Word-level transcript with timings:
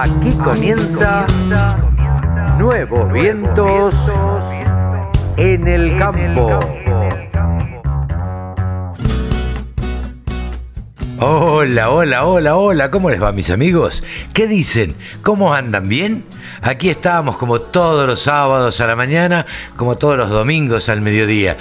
Aquí 0.00 0.32
comienza 0.42 1.26
Nuevos 2.56 3.12
Vientos 3.12 3.94
en 5.36 5.68
el 5.68 5.98
Campo. 5.98 6.58
Hola, 11.18 11.90
hola, 11.90 12.24
hola, 12.24 12.56
hola, 12.56 12.90
¿cómo 12.90 13.10
les 13.10 13.22
va 13.22 13.32
mis 13.32 13.50
amigos? 13.50 14.02
¿Qué 14.32 14.46
dicen? 14.46 14.94
¿Cómo 15.22 15.52
andan? 15.52 15.86
¿Bien? 15.90 16.24
Aquí 16.62 16.88
estamos 16.88 17.36
como 17.36 17.60
todos 17.60 18.06
los 18.06 18.22
sábados 18.22 18.80
a 18.80 18.86
la 18.86 18.96
mañana, 18.96 19.44
como 19.76 19.98
todos 19.98 20.16
los 20.16 20.30
domingos 20.30 20.88
al 20.88 21.02
mediodía. 21.02 21.58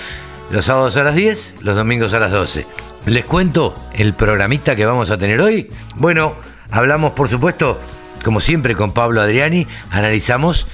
Los 0.50 0.64
sábados 0.64 0.96
a 0.96 1.04
las 1.04 1.16
10, 1.16 1.56
los 1.64 1.76
domingos 1.76 2.14
a 2.14 2.20
las 2.22 2.32
12. 2.32 2.66
Les 3.06 3.26
cuento 3.26 3.76
el 3.92 4.14
programita 4.14 4.78
que 4.78 4.86
vamos 4.86 5.12
a 5.12 5.18
tener 5.18 5.42
hoy. 5.42 5.70
Bueno, 5.96 6.36
hablamos 6.72 7.12
por 7.12 7.28
supuesto, 7.28 7.82
como 8.24 8.40
siempre 8.40 8.76
con 8.76 8.92
Pablo 8.94 9.22
Adriani, 9.22 9.68
analizamos 9.92 10.68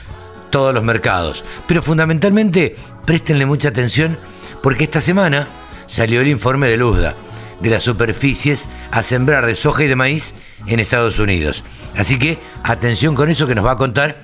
todos 0.49 0.73
los 0.73 0.83
mercados. 0.83 1.43
Pero 1.67 1.81
fundamentalmente, 1.81 2.75
préstenle 3.05 3.45
mucha 3.45 3.69
atención 3.69 4.17
porque 4.61 4.85
esta 4.85 5.01
semana 5.01 5.47
salió 5.87 6.21
el 6.21 6.27
informe 6.27 6.67
de 6.67 6.77
Luzda 6.77 7.15
de 7.59 7.69
las 7.69 7.83
superficies 7.83 8.69
a 8.91 9.03
sembrar 9.03 9.45
de 9.45 9.55
soja 9.55 9.83
y 9.83 9.87
de 9.87 9.95
maíz 9.95 10.33
en 10.67 10.79
Estados 10.79 11.19
Unidos. 11.19 11.63
Así 11.95 12.19
que 12.19 12.37
atención 12.63 13.15
con 13.15 13.29
eso 13.29 13.47
que 13.47 13.55
nos 13.55 13.65
va 13.65 13.71
a 13.71 13.77
contar 13.77 14.17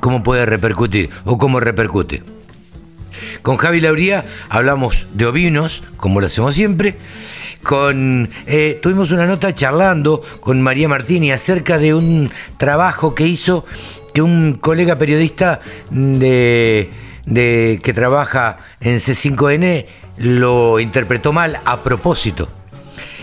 cómo 0.00 0.22
puede 0.22 0.46
repercutir 0.46 1.10
o 1.24 1.38
cómo 1.38 1.60
repercute. 1.60 2.22
Con 3.42 3.56
Javi 3.56 3.80
Lauría 3.80 4.24
hablamos 4.48 5.08
de 5.14 5.26
ovinos, 5.26 5.82
como 5.96 6.20
lo 6.20 6.26
hacemos 6.26 6.54
siempre. 6.54 6.96
Con, 7.66 8.30
eh, 8.46 8.78
tuvimos 8.80 9.10
una 9.10 9.26
nota 9.26 9.52
charlando 9.52 10.22
con 10.38 10.62
María 10.62 10.88
Martini 10.88 11.32
acerca 11.32 11.78
de 11.78 11.94
un 11.94 12.30
trabajo 12.58 13.12
que 13.12 13.26
hizo 13.26 13.64
que 14.14 14.22
un 14.22 14.52
colega 14.60 14.94
periodista 14.94 15.60
de, 15.90 16.88
de, 17.24 17.80
que 17.82 17.92
trabaja 17.92 18.58
en 18.80 18.98
C5N 18.98 19.84
lo 20.18 20.78
interpretó 20.78 21.32
mal 21.32 21.60
a 21.64 21.82
propósito. 21.82 22.48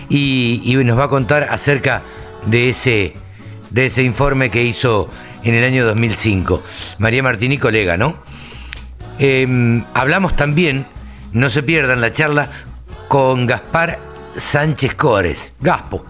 Y, 0.10 0.62
y, 0.66 0.76
nos 0.84 1.00
va 1.00 1.06
a 1.06 1.08
contar 1.08 1.44
acerca 1.50 2.04
de 2.46 2.68
ese, 2.68 3.14
de 3.70 3.86
ese 3.86 4.04
informe 4.04 4.52
que 4.52 4.62
hizo 4.62 5.10
en 5.46 5.56
el 5.56 5.64
año 5.64 5.86
2005. 5.86 6.62
María 6.98 7.24
Martini, 7.24 7.58
colega, 7.58 7.96
¿no? 7.96 8.18
Eh, 9.20 9.48
hablamos 9.94 10.36
también, 10.36 10.86
no 11.32 11.50
se 11.50 11.64
pierdan 11.64 12.02
la 12.02 12.12
charla, 12.12 12.50
con 13.08 13.48
Gaspar 13.48 14.13
Sánchez 14.38 14.96
Cores, 14.96 15.54
Gaspo, 15.60 16.04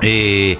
eh, 0.00 0.58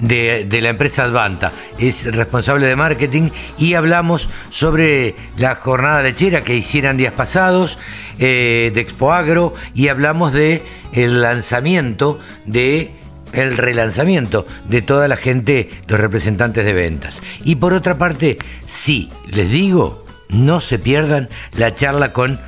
de, 0.00 0.60
la 0.60 0.70
empresa 0.70 1.04
Advanta. 1.04 1.52
Es 1.78 2.12
responsable 2.14 2.66
de 2.66 2.76
marketing 2.76 3.30
y 3.58 3.74
hablamos 3.74 4.28
sobre 4.50 5.14
la 5.36 5.54
jornada 5.54 6.02
lechera 6.02 6.42
que 6.42 6.56
hicieran 6.56 6.96
días 6.96 7.12
pasados 7.12 7.78
eh, 8.18 8.70
de 8.74 8.80
Expo 8.80 9.12
Agro 9.12 9.54
y 9.74 9.88
hablamos 9.88 10.32
de 10.32 10.62
el 10.92 11.22
lanzamiento 11.22 12.20
de 12.44 12.92
el 13.32 13.56
relanzamiento 13.56 14.46
de 14.68 14.80
toda 14.80 15.08
la 15.08 15.16
gente, 15.16 15.68
los 15.88 15.98
representantes 15.98 16.64
de 16.64 16.72
ventas. 16.72 17.20
Y 17.44 17.56
por 17.56 17.72
otra 17.72 17.98
parte, 17.98 18.38
sí, 18.68 19.10
les 19.26 19.50
digo, 19.50 20.04
no 20.28 20.60
se 20.60 20.78
pierdan 20.78 21.28
la 21.52 21.74
charla 21.74 22.12
con 22.12 22.40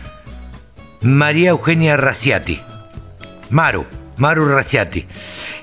María 1.00 1.50
Eugenia 1.50 1.96
Raciati. 1.96 2.60
Maru, 3.50 3.84
Maru 4.16 4.46
Raciati. 4.46 5.04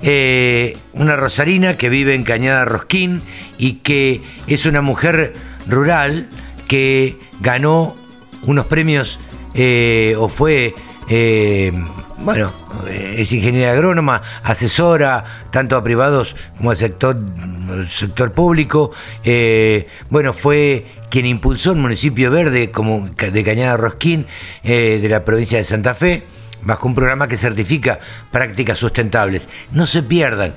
Eh, 0.01 0.77
una 0.93 1.15
rosarina 1.15 1.75
que 1.77 1.89
vive 1.89 2.13
en 2.13 2.23
Cañada 2.23 2.65
Rosquín 2.65 3.21
y 3.57 3.75
que 3.75 4.21
es 4.47 4.65
una 4.65 4.81
mujer 4.81 5.33
rural 5.67 6.29
que 6.67 7.17
ganó 7.39 7.95
unos 8.43 8.65
premios 8.65 9.19
eh, 9.53 10.15
o 10.17 10.27
fue, 10.27 10.75
eh, 11.09 11.71
bueno, 12.17 12.51
es 12.89 13.31
ingeniera 13.31 13.71
agrónoma, 13.71 14.21
asesora 14.43 15.45
tanto 15.51 15.77
a 15.77 15.83
privados 15.83 16.35
como 16.57 16.71
al 16.71 16.77
sector, 16.77 17.17
sector 17.89 18.31
público. 18.33 18.91
Bueno, 20.09 20.33
fue 20.33 20.85
quien 21.09 21.25
impulsó 21.25 21.71
el 21.71 21.77
municipio 21.77 22.31
verde 22.31 22.71
como 22.71 23.09
de 23.09 23.43
Cañada 23.43 23.77
Rosquín 23.77 24.25
de 24.63 25.07
la 25.09 25.23
provincia 25.23 25.57
de 25.59 25.65
Santa 25.65 25.93
Fe, 25.93 26.23
bajo 26.65 26.87
un 26.87 26.95
programa 26.95 27.27
que 27.27 27.37
certifica 27.37 27.99
prácticas 28.31 28.77
sustentables. 28.77 29.49
No 29.71 29.85
se 29.85 30.03
pierdan. 30.03 30.55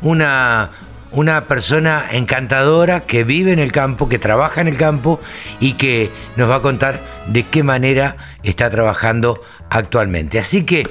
Una, 0.00 0.70
una 1.12 1.46
persona 1.46 2.06
encantadora 2.10 3.00
que 3.00 3.24
vive 3.24 3.52
en 3.52 3.58
el 3.58 3.72
campo, 3.72 4.08
que 4.08 4.18
trabaja 4.18 4.60
en 4.60 4.68
el 4.68 4.76
campo 4.76 5.20
y 5.60 5.74
que 5.74 6.10
nos 6.36 6.48
va 6.48 6.56
a 6.56 6.62
contar 6.62 7.00
de 7.26 7.42
qué 7.42 7.62
manera 7.62 8.16
está 8.42 8.70
trabajando 8.70 9.42
actualmente. 9.70 10.38
Así 10.38 10.64
que, 10.64 10.84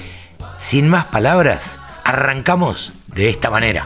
sin 0.57 0.89
más 0.89 1.05
palabras, 1.05 1.79
arrancamos 2.03 2.93
de 3.07 3.29
esta 3.29 3.49
manera. 3.49 3.85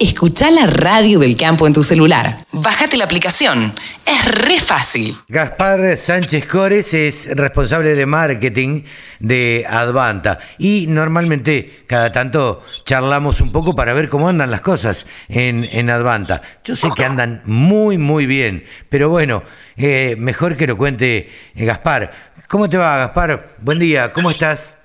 Escucha 0.00 0.50
la 0.50 0.64
radio 0.64 1.18
del 1.18 1.36
campo 1.36 1.66
en 1.66 1.74
tu 1.74 1.82
celular. 1.82 2.38
Bájate 2.52 2.96
la 2.96 3.04
aplicación. 3.04 3.70
Es 4.06 4.34
re 4.34 4.58
fácil. 4.58 5.14
Gaspar 5.28 5.98
Sánchez 5.98 6.46
Cores 6.46 6.94
es 6.94 7.36
responsable 7.36 7.94
de 7.94 8.06
marketing 8.06 8.84
de 9.18 9.66
Advanta 9.68 10.38
y 10.56 10.86
normalmente 10.88 11.84
cada 11.86 12.10
tanto 12.12 12.62
charlamos 12.86 13.42
un 13.42 13.52
poco 13.52 13.74
para 13.74 13.92
ver 13.92 14.08
cómo 14.08 14.30
andan 14.30 14.50
las 14.50 14.62
cosas 14.62 15.04
en, 15.28 15.68
en 15.70 15.90
Advanta. 15.90 16.40
Yo 16.64 16.74
sé 16.74 16.88
que 16.96 17.04
andan 17.04 17.42
muy, 17.44 17.98
muy 17.98 18.24
bien, 18.24 18.64
pero 18.88 19.10
bueno, 19.10 19.42
eh, 19.76 20.16
mejor 20.18 20.56
que 20.56 20.66
lo 20.66 20.78
cuente 20.78 21.30
Gaspar. 21.54 22.30
¿Cómo 22.48 22.70
te 22.70 22.78
va, 22.78 22.96
Gaspar? 22.96 23.50
Buen 23.60 23.78
día, 23.78 24.12
¿cómo 24.12 24.30
estás? 24.30 24.79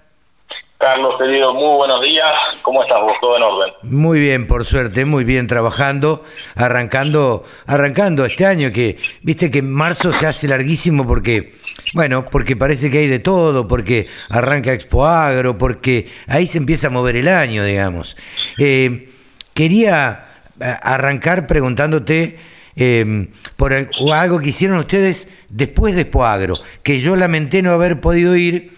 Carlos, 0.77 1.15
querido, 1.17 1.53
muy 1.53 1.77
buenos 1.77 2.01
días. 2.01 2.31
¿Cómo 2.61 2.83
estás 2.83 2.99
vos? 3.01 3.13
¿Todo 3.21 3.37
en 3.37 3.43
orden? 3.43 3.73
Muy 3.83 4.19
bien, 4.19 4.45
por 4.45 4.65
suerte, 4.65 5.05
muy 5.05 5.23
bien 5.23 5.47
trabajando, 5.47 6.25
arrancando, 6.53 7.45
arrancando 7.65 8.25
este 8.25 8.45
año 8.45 8.71
que, 8.73 8.97
viste 9.21 9.49
que 9.49 9.61
marzo 9.61 10.11
se 10.11 10.27
hace 10.27 10.49
larguísimo 10.49 11.07
porque, 11.07 11.53
bueno, 11.93 12.25
porque 12.29 12.57
parece 12.57 12.91
que 12.91 12.97
hay 12.97 13.07
de 13.07 13.19
todo, 13.19 13.69
porque 13.69 14.07
arranca 14.27 14.73
Expo 14.73 15.05
Agro, 15.05 15.57
porque 15.57 16.09
ahí 16.27 16.45
se 16.45 16.57
empieza 16.57 16.87
a 16.87 16.89
mover 16.89 17.15
el 17.15 17.29
año, 17.29 17.63
digamos. 17.63 18.17
Eh, 18.57 19.09
quería 19.53 20.41
arrancar 20.59 21.47
preguntándote 21.47 22.37
eh, 22.75 23.29
por 23.55 23.73
algo 23.73 24.39
que 24.41 24.49
hicieron 24.49 24.77
ustedes 24.77 25.29
después 25.47 25.95
de 25.95 26.01
Expo 26.01 26.25
Agro, 26.25 26.59
que 26.83 26.99
yo 26.99 27.15
lamenté 27.15 27.61
no 27.61 27.71
haber 27.71 28.01
podido 28.01 28.35
ir 28.35 28.74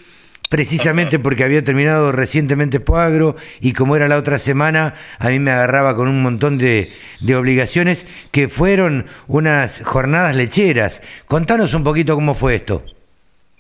precisamente 0.49 1.19
porque 1.19 1.43
había 1.43 1.63
terminado 1.63 2.11
recientemente 2.11 2.79
Poagro 2.79 3.35
y 3.59 3.73
como 3.73 3.95
era 3.95 4.07
la 4.07 4.17
otra 4.17 4.39
semana, 4.39 4.95
a 5.19 5.29
mí 5.29 5.39
me 5.39 5.51
agarraba 5.51 5.95
con 5.95 6.07
un 6.07 6.21
montón 6.21 6.57
de, 6.57 6.93
de, 7.19 7.35
obligaciones 7.35 8.07
que 8.31 8.47
fueron 8.47 9.07
unas 9.27 9.83
jornadas 9.83 10.35
lecheras. 10.35 11.01
Contanos 11.27 11.73
un 11.73 11.83
poquito 11.83 12.15
cómo 12.15 12.33
fue 12.33 12.55
esto. 12.55 12.83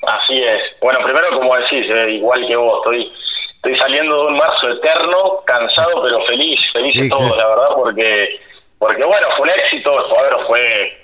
Así 0.07 0.41
es. 0.41 0.61
Bueno, 0.81 0.99
primero 1.03 1.29
como 1.31 1.55
decís, 1.57 1.85
eh, 1.89 2.11
igual 2.11 2.47
que 2.47 2.55
vos, 2.55 2.79
estoy, 2.79 3.11
estoy 3.55 3.77
saliendo 3.77 4.23
de 4.23 4.27
un 4.27 4.37
marzo 4.37 4.69
eterno, 4.69 5.41
cansado 5.45 6.01
pero 6.03 6.21
feliz, 6.25 6.59
feliz 6.71 6.93
sí, 6.93 7.01
de 7.01 7.09
todo, 7.09 7.33
claro. 7.33 7.35
la 7.35 7.47
verdad, 7.47 7.75
porque, 7.75 8.39
porque 8.79 9.03
bueno, 9.03 9.27
fue 9.35 9.43
un 9.47 9.59
éxito, 9.59 9.91
Poagro 10.09 10.47
fue 10.47 10.97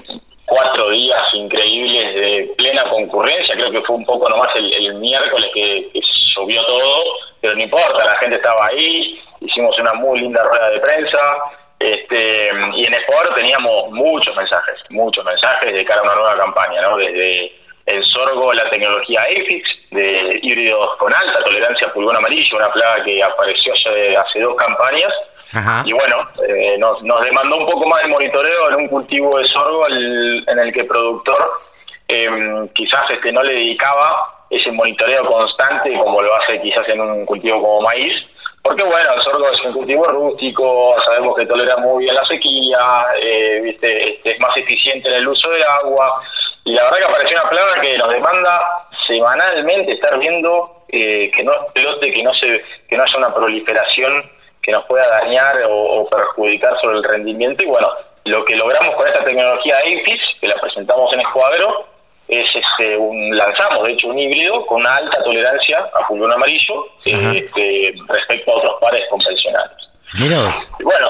cuatro 0.45 0.89
días 0.89 1.33
increíbles 1.33 2.15
de 2.15 2.53
plena 2.57 2.83
concurrencia, 2.89 3.55
creo 3.55 3.71
que 3.71 3.81
fue 3.81 3.95
un 3.95 4.05
poco 4.05 4.29
nomás 4.29 4.55
el, 4.55 4.73
el 4.73 4.95
miércoles 4.95 5.49
que, 5.53 5.89
que 5.93 6.01
llovió 6.35 6.63
todo, 6.65 7.03
pero 7.41 7.55
no 7.55 7.61
importa, 7.61 8.05
la 8.05 8.15
gente 8.15 8.35
estaba 8.35 8.67
ahí, 8.67 9.21
hicimos 9.41 9.77
una 9.79 9.93
muy 9.93 10.19
linda 10.19 10.43
rueda 10.43 10.69
de 10.69 10.79
prensa, 10.79 11.19
este 11.79 12.49
y 12.75 12.85
en 12.85 12.93
Sport 12.93 13.35
teníamos 13.35 13.91
muchos 13.91 14.35
mensajes, 14.35 14.75
muchos 14.89 15.23
mensajes 15.25 15.73
de 15.73 15.85
cara 15.85 16.01
a 16.01 16.03
una 16.03 16.15
nueva 16.15 16.37
campaña, 16.37 16.81
¿no? 16.81 16.97
Desde 16.97 17.51
el 17.85 18.03
sorgo, 18.05 18.53
la 18.53 18.69
tecnología 18.69 19.25
EFIX, 19.27 19.69
de 19.91 20.39
híbridos 20.41 20.95
con 20.97 21.13
alta 21.13 21.43
tolerancia 21.43 21.87
a 21.87 21.93
pulgón 21.93 22.15
amarillo, 22.15 22.57
una 22.57 22.71
plaga 22.71 23.03
que 23.03 23.21
apareció 23.21 23.73
hace, 23.73 24.15
hace 24.15 24.39
dos 24.39 24.55
campañas, 24.55 25.13
Y 25.85 25.94
bueno, 25.94 26.27
eh, 26.47 26.77
nos, 26.79 27.03
nos, 27.03 27.21
demandó 27.21 27.57
un 27.57 27.65
poco 27.67 27.88
más 27.88 28.01
de 28.01 28.07
monitoreo 28.07 28.69
en 28.69 28.75
un 28.75 28.88
cultivo 28.88 29.38
de 29.38 29.45
sorgo 29.45 29.88
en 29.88 30.59
el 30.59 30.73
que 30.73 30.81
el 30.81 30.88
productor 30.88 31.51
eh, 32.07 32.69
quizás 32.73 33.09
este, 33.11 33.31
no 33.31 33.44
le 33.44 33.53
dedicaba 33.53 34.45
ese 34.50 34.71
monitoreo 34.71 35.25
constante 35.25 35.94
como 35.94 36.21
lo 36.21 36.35
hace 36.35 36.61
quizás 36.61 36.88
en 36.89 37.01
un 37.01 37.25
cultivo 37.25 37.61
como 37.61 37.81
maíz, 37.81 38.13
porque 38.61 38.83
bueno, 38.83 39.13
el 39.13 39.21
sorgo 39.21 39.50
es 39.50 39.61
un 39.61 39.73
cultivo 39.73 40.05
rústico, 40.05 40.95
sabemos 41.05 41.35
que 41.38 41.45
tolera 41.45 41.77
muy 41.77 42.05
bien 42.05 42.15
la 42.15 42.25
sequía, 42.25 43.05
eh, 43.21 43.61
¿viste? 43.63 44.13
Este, 44.13 44.31
es 44.31 44.39
más 44.39 44.55
eficiente 44.57 45.09
en 45.09 45.15
el 45.15 45.27
uso 45.27 45.50
del 45.50 45.63
agua, 45.63 46.21
y 46.65 46.73
la 46.73 46.83
verdad 46.83 46.97
que 46.97 47.05
apareció 47.05 47.38
una 47.41 47.50
plaga 47.50 47.81
que 47.81 47.97
nos 47.97 48.09
demanda 48.09 48.88
semanalmente 49.07 49.94
estar 49.94 50.17
viendo 50.17 50.85
eh, 50.89 51.29
que 51.35 51.44
no 51.44 51.53
explote, 51.53 52.11
que 52.11 52.23
no 52.23 52.33
se, 52.35 52.63
que 52.88 52.95
no 52.95 53.03
haya 53.03 53.17
una 53.17 53.33
proliferación 53.33 54.31
que 54.63 54.71
nos 54.71 54.86
pueda 54.86 55.06
dañar 55.07 55.62
o, 55.69 56.07
perjudicar 56.10 56.80
sobre 56.81 56.98
el 56.98 57.04
rendimiento. 57.04 57.63
Y 57.63 57.68
bueno, 57.68 57.89
lo 58.25 58.44
que 58.45 58.56
logramos 58.56 58.95
con 58.95 59.06
esta 59.06 59.24
tecnología 59.24 59.77
APIS, 59.80 60.21
que 60.39 60.48
la 60.48 60.56
presentamos 60.56 61.13
en 61.13 61.19
Escuadro, 61.19 61.86
es 62.30 62.48
este, 62.56 62.98
un, 62.98 63.36
lanzamos 63.38 63.83
de 63.83 63.92
hecho 63.92 64.07
un 64.07 64.18
híbrido 64.18 64.65
con 64.65 64.81
una 64.81 64.95
alta 64.95 65.21
tolerancia 65.24 65.86
a 65.94 66.07
pulgón 66.07 66.31
amarillo 66.31 66.88
este, 67.04 67.94
respecto 68.07 68.51
a 68.51 68.56
otros 68.56 68.75
pares 68.80 69.04
convencionales. 69.10 69.77
Y 70.80 70.83
bueno, 70.83 71.10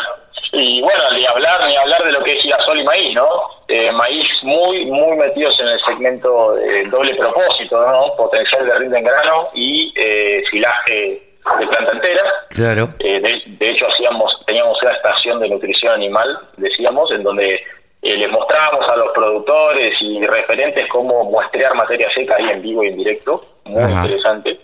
y 0.54 0.82
bueno, 0.82 1.04
ni 1.14 1.26
hablar, 1.26 1.68
ni 1.68 1.76
hablar 1.76 2.04
de 2.04 2.12
lo 2.12 2.24
que 2.24 2.34
es 2.34 2.44
girasol 2.44 2.80
y 2.80 2.84
maíz, 2.84 3.14
¿no? 3.14 3.28
Eh, 3.68 3.92
maíz 3.92 4.28
muy, 4.44 4.86
muy 4.86 5.18
metidos 5.18 5.60
en 5.60 5.68
el 5.68 5.80
segmento 5.82 6.54
de 6.54 6.86
doble 6.86 7.16
propósito, 7.16 7.80
¿no? 7.86 8.16
Potencial 8.16 8.66
de 8.66 8.76
rinde 8.76 9.00
en 9.00 9.04
grano 9.04 9.50
y 9.54 9.94
eh, 9.96 10.44
silaje 10.50 11.23
de 11.60 11.68
planta 11.68 11.92
entera. 11.92 12.22
Claro. 12.50 12.90
Eh, 13.00 13.20
de, 13.20 13.70
hecho, 13.70 13.88
hacíamos, 13.88 14.40
teníamos 14.46 14.82
una 14.82 14.92
estación 14.92 15.40
de 15.40 15.50
nutrición 15.50 15.94
animal, 15.94 16.40
decíamos, 16.58 17.12
en 17.12 17.24
donde 17.24 17.56
eh, 18.02 18.18
les 18.18 18.30
mostrábamos 18.30 18.88
a 18.88 18.96
los 18.96 19.12
productores 19.14 19.96
y 20.02 20.26
referentes 20.26 20.88
cómo 20.90 21.26
muestrear 21.26 21.76
materia 21.76 22.10
seca 22.12 22.36
ahí 22.38 22.50
en 22.50 22.62
vivo 22.62 22.84
y 22.84 22.88
en 22.88 22.98
directo, 22.98 23.46
muy 23.66 23.92
interesante. 23.92 24.60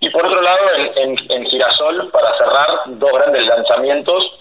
Y 0.00 0.10
por 0.10 0.24
otro 0.24 0.40
lado, 0.40 0.60
en, 0.96 1.16
en, 1.28 1.46
Girasol, 1.46 2.10
para 2.10 2.32
cerrar, 2.38 2.68
dos 2.86 3.12
grandes 3.12 3.46
lanzamientos. 3.46 4.32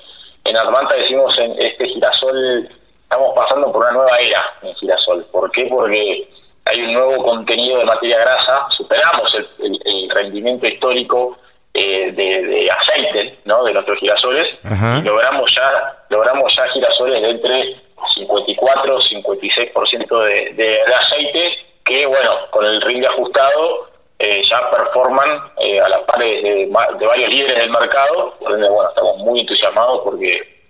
En 0.44 0.56
Advanta 0.56 0.96
decimos 0.96 1.38
en 1.40 1.60
este 1.60 1.88
Girasol, 1.88 2.70
estamos 3.04 3.34
pasando 3.36 3.72
por 3.72 3.82
una 3.82 3.92
nueva 3.92 4.18
era 4.18 4.44
en 4.62 4.76
Girasol. 4.76 5.26
¿Por 5.32 5.52
qué? 5.52 5.66
Porque 5.66 6.30
hay 6.66 6.82
un 6.82 6.94
nuevo 6.94 7.24
contenido 7.24 7.80
de 7.80 7.86
materia 7.86 8.20
grasa, 8.20 8.68
superamos 8.70 9.34
el, 9.34 9.80
el 9.84 10.10
rendimiento 10.12 10.68
histórico 10.68 11.38
eh, 11.80 12.12
de, 12.12 12.72
aceite 12.72 13.38
¿no? 13.46 13.64
de 13.64 13.72
nuestros 13.72 14.00
girasoles 14.00 14.48
y 14.64 15.02
logramos 15.04 15.56
ya 15.56 15.96
logramos 16.10 16.56
ya 16.56 16.68
girasoles 16.70 17.22
de 17.22 17.30
entre 17.30 17.76
54 18.16 19.00
56% 19.00 20.24
de, 20.24 20.54
de, 20.54 20.82
aceite 20.96 21.56
que 21.86 22.08
bueno 22.08 22.32
con 22.50 22.66
el 22.66 22.82
ring 22.82 23.06
ajustado 23.06 23.92
eh, 24.18 24.42
ya 24.50 24.72
performan 24.72 25.40
eh, 25.60 25.80
a 25.80 25.88
las 25.88 26.00
pares 26.02 26.42
de, 26.42 26.68
varios 26.72 27.30
líderes 27.30 27.58
del 27.58 27.70
mercado 27.70 28.34
por 28.40 28.54
ende 28.54 28.70
bueno 28.70 28.90
estamos 28.90 29.18
muy 29.20 29.42
entusiasmados 29.42 30.02
porque 30.04 30.66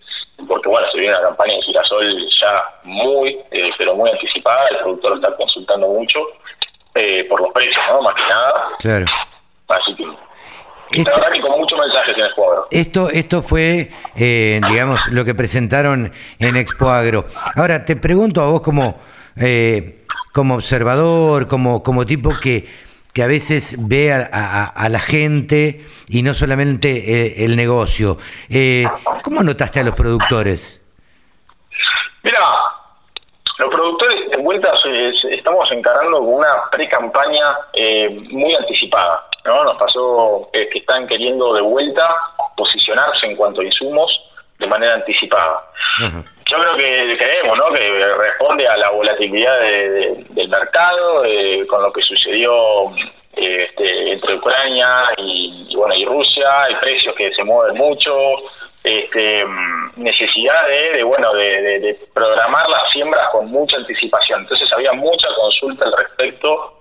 porque 0.45 0.67
bueno 0.67 0.91
se 0.91 0.97
viene 0.97 1.15
una 1.15 1.23
campaña 1.29 1.55
de 1.55 1.61
girasol 1.61 2.29
ya 2.41 2.65
muy 2.83 3.39
pero 3.77 3.95
muy 3.95 4.09
anticipada 4.09 4.67
el 4.71 4.77
productor 4.79 5.15
está 5.15 5.33
consultando 5.37 5.87
mucho 5.87 6.19
por 7.29 7.39
los 7.39 7.53
precios 7.53 7.77
no 7.91 8.01
más 8.01 8.15
que 8.15 8.29
nada. 8.29 8.67
Claro. 8.79 9.05
Así 9.69 9.95
que 9.95 10.03
esto, 10.91 11.11
con 11.41 11.59
muchos 11.59 11.79
mensajes 11.79 12.15
en 12.17 12.25
Expo 12.25 12.65
Esto, 12.71 13.09
esto 13.09 13.43
fue, 13.43 13.91
eh, 14.15 14.61
digamos, 14.69 15.07
lo 15.07 15.25
que 15.25 15.35
presentaron 15.35 16.11
en 16.39 16.55
Expo 16.55 16.89
Agro. 16.89 17.25
Ahora, 17.55 17.85
te 17.85 17.95
pregunto 17.95 18.41
a 18.41 18.47
vos 18.47 18.61
como, 18.61 18.99
eh, 19.35 20.05
como 20.33 20.55
observador, 20.55 21.47
como, 21.47 21.83
como 21.83 22.05
tipo 22.05 22.31
que, 22.41 22.67
que 23.13 23.23
a 23.23 23.27
veces 23.27 23.75
ve 23.79 24.13
a, 24.13 24.87
la 24.89 24.99
gente 24.99 25.85
y 26.07 26.21
no 26.21 26.33
solamente 26.33 26.89
eh, 27.25 27.45
el 27.45 27.55
negocio. 27.55 28.17
¿Cómo 29.23 29.43
notaste 29.43 29.79
a 29.79 29.83
los 29.83 29.95
productores? 29.95 30.81
Mira, 32.23 32.39
los 33.59 33.69
productores 33.69 34.29
de 34.29 34.37
vuelta 34.37 34.73
estamos 35.31 35.71
encarando 35.71 36.21
una 36.21 36.69
pre-campaña 36.71 37.57
muy 38.29 38.55
anticipada. 38.55 39.27
¿No? 39.47 39.63
Nos 39.63 39.77
pasó 39.77 40.49
eh, 40.53 40.69
que 40.71 40.79
están 40.79 41.07
queriendo 41.07 41.53
de 41.53 41.61
vuelta 41.61 42.15
posicionarse 42.55 43.25
en 43.25 43.35
cuanto 43.35 43.61
a 43.61 43.63
insumos 43.63 44.21
de 44.59 44.67
manera 44.67 44.95
anticipada. 44.95 45.63
Yo 46.45 46.57
creo 46.57 46.77
que 46.77 47.17
creemos, 47.17 47.57
¿no? 47.57 47.71
Que 47.71 48.15
responde 48.15 48.67
a 48.67 48.77
la 48.77 48.89
volatilidad 48.89 49.59
del 49.59 50.49
mercado, 50.49 51.23
eh, 51.25 51.65
con 51.67 51.81
lo 51.81 51.91
que 51.91 52.01
sucedió 52.01 52.89
eh, 53.35 53.67
este, 53.69 54.13
entre 54.13 54.35
Ucrania 54.35 55.03
y, 55.17 55.75
bueno 55.75 55.95
y 55.95 56.05
Rusia, 56.05 56.63
hay 56.63 56.75
precios 56.75 57.13
que 57.15 57.31
se 57.33 57.43
mueven 57.43 57.77
mucho, 57.77 58.15
este, 58.83 59.45
necesidad 59.95 60.67
de, 60.67 61.03
bueno 61.03 61.33
de, 61.33 61.99
programar 62.13 62.67
las 62.69 62.89
siembras 62.91 63.29
con 63.31 63.47
mucha 63.47 63.77
anticipación. 63.77 64.41
Entonces 64.41 64.71
había 64.73 64.93
mucha 64.93 65.27
consulta 65.35 65.85
al 65.85 65.93
respecto 65.97 66.76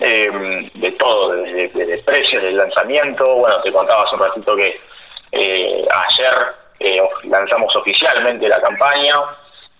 eh, 0.00 0.70
de 0.74 0.92
todo, 0.92 1.32
de, 1.32 1.68
de, 1.68 2.02
precios, 2.04 2.42
del 2.42 2.56
lanzamiento. 2.56 3.36
Bueno, 3.36 3.60
te 3.62 3.72
contaba 3.72 4.04
hace 4.04 4.14
un 4.14 4.20
ratito 4.22 4.56
que 4.56 4.80
eh, 5.32 5.86
ayer 5.90 6.34
eh, 6.80 7.00
lanzamos 7.24 7.74
oficialmente 7.74 8.48
la 8.48 8.60
campaña 8.60 9.16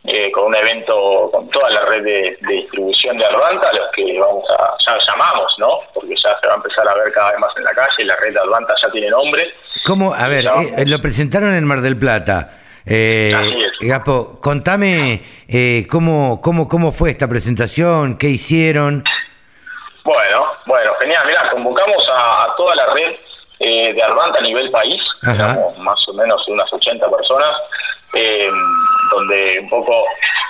eh, 0.04 0.30
con 0.32 0.46
un 0.46 0.56
evento 0.56 1.30
con 1.32 1.48
toda 1.50 1.70
la 1.70 1.82
red 1.82 2.02
de, 2.02 2.38
distribución 2.48 3.18
de 3.18 3.24
Advanta, 3.24 3.72
los 3.72 3.88
que 3.94 4.18
vamos 4.18 4.44
a, 4.58 4.76
ya 4.86 4.98
llamamos, 5.06 5.54
¿no? 5.58 5.80
Porque 5.94 6.14
ya 6.16 6.38
se 6.40 6.46
va 6.46 6.54
a 6.54 6.56
empezar 6.56 6.88
a 6.88 6.94
ver 6.94 7.12
cada 7.12 7.30
vez 7.32 7.40
más 7.40 7.50
en 7.56 7.64
la 7.64 7.74
calle, 7.74 8.04
la 8.04 8.16
red 8.16 8.32
de 8.32 8.40
Advanta 8.40 8.74
ya 8.82 8.90
tiene 8.90 9.10
nombre. 9.10 9.54
¿Cómo? 9.84 10.12
A 10.12 10.28
ver, 10.28 10.44
lo 10.86 11.00
presentaron 11.00 11.54
en 11.54 11.64
Mar 11.64 11.80
del 11.80 11.96
Plata. 11.96 12.54
Eh, 12.84 13.34
Gapo, 13.80 14.40
contame 14.40 15.22
cómo, 15.90 16.40
cómo, 16.40 16.68
cómo 16.68 16.92
fue 16.92 17.10
esta 17.10 17.28
presentación, 17.28 18.18
qué 18.18 18.28
hicieron. 18.28 19.04
Bueno, 20.04 20.46
bueno, 20.66 20.94
genial. 21.00 21.26
Mirá, 21.26 21.50
convocamos 21.50 22.08
a, 22.12 22.54
toda 22.56 22.74
la 22.74 22.86
red 22.94 23.16
eh, 23.60 23.92
de 23.92 24.02
Arvanta 24.02 24.38
a 24.38 24.42
nivel 24.42 24.70
país, 24.70 25.00
éramos 25.22 25.76
más 25.78 26.08
o 26.08 26.12
menos 26.14 26.46
unas 26.48 26.72
80 26.72 27.10
personas, 27.10 27.62
eh, 28.14 28.50
donde 29.10 29.58
un 29.60 29.68
poco 29.68 30.04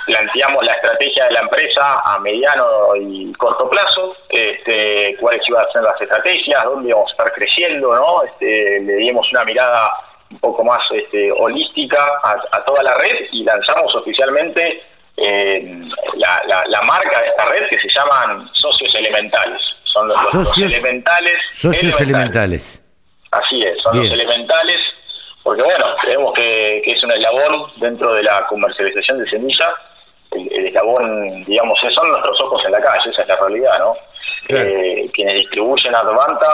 planteamos 0.05 0.65
la 0.65 0.73
estrategia 0.73 1.25
de 1.25 1.31
la 1.33 1.39
empresa 1.41 2.01
a 2.05 2.19
mediano 2.19 2.95
y 2.95 3.33
corto 3.33 3.69
plazo, 3.69 4.15
este, 4.29 5.15
cuáles 5.19 5.47
iban 5.47 5.65
a 5.65 5.71
ser 5.71 5.83
las 5.83 5.99
estrategias, 6.01 6.63
dónde 6.63 6.89
íbamos 6.89 7.09
a 7.09 7.11
estar 7.11 7.33
creciendo, 7.33 7.95
¿no? 7.95 8.23
Este, 8.23 8.79
le 8.81 8.95
dimos 8.95 9.29
una 9.31 9.43
mirada 9.45 9.91
un 10.31 10.39
poco 10.39 10.63
más 10.63 10.81
este, 10.91 11.31
holística 11.31 11.99
a 12.23 12.63
toda 12.63 12.83
la 12.83 12.95
red 12.95 13.25
y 13.31 13.43
lanzamos 13.43 13.93
oficialmente 13.95 14.83
eh, 15.21 15.89
la, 16.15 16.63
la, 16.67 16.81
marca 16.83 17.21
de 17.21 17.27
esta 17.27 17.45
red 17.45 17.67
que 17.69 17.79
se 17.79 17.89
llaman 17.89 18.49
socios 18.53 18.93
elementales. 18.95 19.61
Son 19.85 20.07
los, 20.07 20.15
socios, 20.31 20.73
elementales. 20.73 21.37
Socios 21.51 21.99
elementales. 21.99 22.83
Así 23.31 23.61
es, 23.61 23.77
son 23.81 23.97
los 23.97 24.11
elementales, 24.11 24.79
porque 25.43 25.61
bueno, 25.61 25.85
creemos 26.01 26.33
que, 26.33 26.81
es 26.85 27.03
un 27.03 27.11
eslabón 27.11 27.71
dentro 27.77 28.13
de 28.13 28.23
la 28.23 28.45
comercialización 28.47 29.19
de 29.19 29.29
semillas. 29.29 29.69
El, 30.31 30.67
eslabón, 30.67 31.43
digamos, 31.45 31.79
son 31.79 32.09
nuestros 32.09 32.39
ojos 32.41 32.63
en 32.65 32.71
la 32.71 32.81
calle, 32.81 33.09
esa 33.09 33.21
es 33.21 33.27
la 33.27 33.35
realidad, 33.35 33.79
¿no? 33.79 33.95
Eh, 34.47 35.09
quienes 35.13 35.35
distribuyen 35.35 35.93
Advanta 35.93 36.47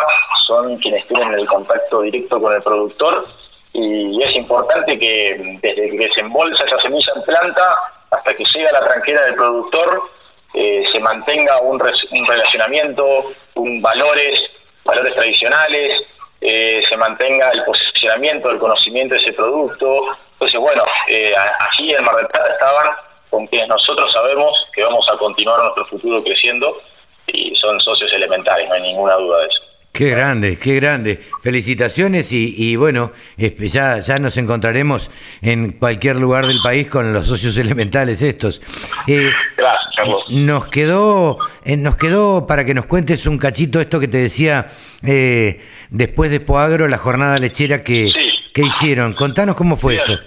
son 0.48 0.78
quienes 0.80 1.08
tienen 1.08 1.34
el 1.34 1.46
contacto 1.46 2.02
directo 2.02 2.42
con 2.42 2.54
el 2.54 2.62
productor 2.62 3.26
y 3.72 4.22
es 4.22 4.36
importante 4.36 4.98
que 4.98 5.60
desde 5.62 5.98
que 5.98 6.10
se 6.14 6.22
embolsa 6.22 6.66
esa 6.66 6.80
semilla 6.80 7.14
en 7.16 7.22
planta 7.24 7.95
hasta 8.16 8.34
que 8.36 8.44
llega 8.46 8.72
la 8.72 8.86
tranquera 8.86 9.26
del 9.26 9.36
productor 9.36 10.10
eh, 10.54 10.84
se 10.94 11.00
mantenga 11.02 11.60
un, 11.60 11.78
relacionamiento, 11.80 13.34
un 13.56 13.82
valores, 13.82 14.42
valores 14.86 15.14
tradicionales, 15.14 16.02
eh, 16.40 16.82
se 16.88 16.96
mantenga 16.96 17.50
el 17.50 17.64
posicionamiento, 17.66 18.50
el 18.50 18.60
conocimiento 18.60 19.16
de 19.16 19.22
ese 19.22 19.34
producto. 19.34 20.18
Entonces, 20.34 20.60
bueno, 20.60 20.86
eh, 21.10 21.34
allí 21.60 21.94
en 21.94 22.04
Mar 22.06 22.16
del 22.16 22.28
Plata 22.28 22.54
estaban 22.54 22.96
con 23.30 23.48
quienes 23.48 23.68
nosotros 23.68 24.12
sabemos 24.14 24.66
que 24.74 24.84
vamos 24.84 25.06
a 25.10 25.18
continuar 25.18 25.60
nuestro 25.60 25.88
futuro 25.88 26.24
creciendo 26.24 26.82
y 27.28 27.54
son 27.56 27.80
socios 27.82 28.14
elementales, 28.14 28.70
no 28.70 28.76
hay 28.76 28.82
ninguna 28.82 29.16
duda 29.16 29.40
de 29.40 29.48
eso. 29.48 29.62
Qué 29.96 30.10
grande, 30.10 30.60
qué 30.60 30.76
grande. 30.76 31.22
Felicitaciones 31.42 32.28
y, 32.34 32.76
bueno, 32.76 33.14
ya, 33.38 34.00
ya 34.00 34.20
nos 34.20 34.36
encontraremos 34.36 35.10
en 35.42 35.72
cualquier 35.72 36.18
lugar 36.18 36.48
del 36.48 36.60
país 36.62 36.88
con 36.88 37.14
los 37.14 37.26
socios 37.26 37.56
elementales 37.56 38.22
estos. 38.22 38.62
Eh, 39.08 39.32
Gracias, 39.56 39.96
Carlos. 39.96 40.26
Nos 40.32 40.68
quedó, 40.68 41.38
eh, 41.64 41.78
nos 41.78 41.96
quedó 41.96 42.46
para 42.46 42.66
que 42.66 42.74
nos 42.74 42.88
cuentes 42.88 43.26
un 43.26 43.38
cachito 43.38 43.80
esto 43.80 44.02
que 44.02 44.10
te 44.10 44.18
decía 44.18 44.70
eh, 45.02 45.62
después 45.90 46.30
de 46.30 46.42
Poagro, 46.42 46.90
la 46.90 46.98
jornada 46.98 47.40
lechera 47.40 47.82
que, 47.82 48.12
que 48.54 48.64
hicieron. 48.64 49.14
Contanos 49.14 49.56
cómo 49.56 49.78
fue 49.78 49.96
eso. 49.96 50.20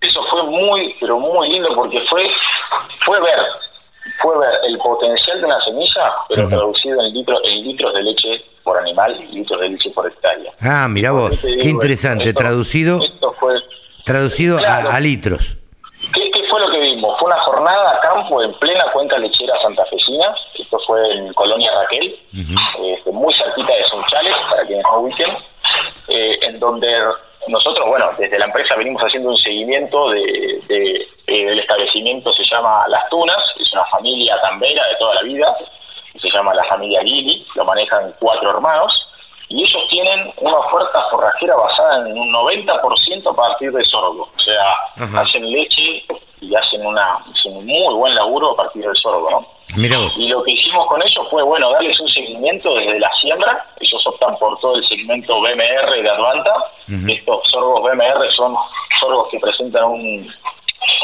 Eso 0.00 0.20
fue 0.32 0.42
muy, 0.50 0.96
pero 0.98 1.20
muy 1.20 1.48
lindo 1.48 1.68
porque 1.76 2.00
fue, 2.10 2.28
fue 3.04 3.20
ver 3.20 3.38
fue 4.22 4.38
ver 4.38 4.60
el 4.64 4.78
potencial 4.78 5.40
de 5.40 5.46
una 5.46 5.60
semilla, 5.60 6.12
pero 6.28 6.48
traducido 6.48 7.00
en, 7.04 7.12
litros 7.12 7.40
en 7.44 7.64
litros 7.64 7.92
de 7.92 8.02
leche 8.02 8.44
por 8.62 8.78
animal 8.78 9.20
y 9.20 9.36
litros 9.36 9.60
de 9.60 9.70
leche 9.70 9.90
por 9.90 10.06
hectárea. 10.06 10.52
Ah, 10.60 10.86
mira 10.88 11.10
vos, 11.10 11.42
qué 11.42 11.68
interesante, 11.68 12.32
traducido, 12.32 13.00
traducido 14.04 14.58
a, 14.58 14.98
litros. 15.00 15.56
¿Qué, 16.14 16.30
fue 16.48 16.60
lo 16.60 16.70
que 16.70 16.78
vimos? 16.78 17.18
Fue 17.18 17.26
una 17.26 17.40
jornada 17.40 17.96
a 17.96 18.00
campo 18.00 18.42
en 18.42 18.52
plena 18.58 18.84
cuenca 18.92 19.18
lechera 19.18 19.54
santafesina, 19.60 20.34
esto 20.58 20.78
fue 20.86 21.12
en 21.12 21.32
Colonia 21.34 21.70
Raquel, 21.82 22.18
este, 22.32 23.10
muy 23.10 23.32
cerquita 23.34 23.74
de 23.74 23.84
Sunchales, 23.84 24.34
para 24.50 24.66
quienes 24.66 24.84
no 24.84 25.00
ubiquen, 25.00 25.30
eh, 26.08 26.38
en 26.42 26.60
donde 26.60 26.94
nosotros, 27.48 27.86
bueno, 27.88 28.10
desde 28.18 28.38
la 28.38 28.46
empresa 28.46 28.76
venimos 28.76 29.02
haciendo 29.02 29.30
un 29.30 29.36
seguimiento 29.36 30.10
de, 30.10 30.62
de, 30.68 31.08
del 31.26 31.58
establecimiento, 31.58 32.32
se 32.32 32.44
llama 32.44 32.84
Las 32.88 33.08
Tunas, 33.08 33.38
es 33.58 33.72
una 33.72 33.84
familia 33.86 34.40
tambera 34.40 34.86
de 34.86 34.96
toda 34.96 35.14
la 35.16 35.22
vida, 35.22 35.56
se 36.20 36.30
llama 36.30 36.54
la 36.54 36.64
familia 36.64 37.02
Lili, 37.02 37.44
lo 37.54 37.64
manejan 37.64 38.14
cuatro 38.20 38.50
hermanos, 38.50 39.08
y 39.48 39.62
ellos 39.62 39.82
tienen 39.90 40.32
una 40.38 40.56
oferta 40.56 41.02
forrajera 41.10 41.56
basada 41.56 42.08
en 42.08 42.16
un 42.16 42.32
90% 42.32 43.30
a 43.30 43.36
partir 43.36 43.72
de 43.72 43.84
sorgo, 43.84 44.30
o 44.34 44.40
sea, 44.40 45.20
hacen 45.20 45.50
leche 45.50 46.04
y 46.40 46.54
hacen, 46.54 46.86
una, 46.86 47.18
un 47.46 47.66
muy 47.66 47.94
buen 47.94 48.14
laburo 48.14 48.52
a 48.52 48.56
partir 48.56 48.84
del 48.84 48.96
sorgo, 48.96 49.30
¿no? 49.30 49.46
Y 50.16 50.28
lo 50.28 50.42
que 50.42 50.52
hicimos 50.52 50.86
con 50.86 51.02
ellos 51.02 51.26
fue, 51.30 51.42
bueno, 51.42 51.70
darles 51.70 51.98
un 52.00 52.08
seguimiento 52.08 52.74
desde 52.74 52.98
la 52.98 53.10
siembra. 53.14 53.64
Ellos 53.80 54.06
optan 54.06 54.36
por 54.38 54.58
todo 54.60 54.76
el 54.76 54.86
segmento 54.86 55.40
BMR 55.40 56.02
de 56.02 56.10
Advanta. 56.10 56.54
Estos 57.08 57.50
sorgos 57.50 57.82
BMR 57.82 58.30
son 58.32 58.54
sorgos 59.00 59.28
que 59.30 59.40
presentan 59.40 59.84
un, 59.84 60.32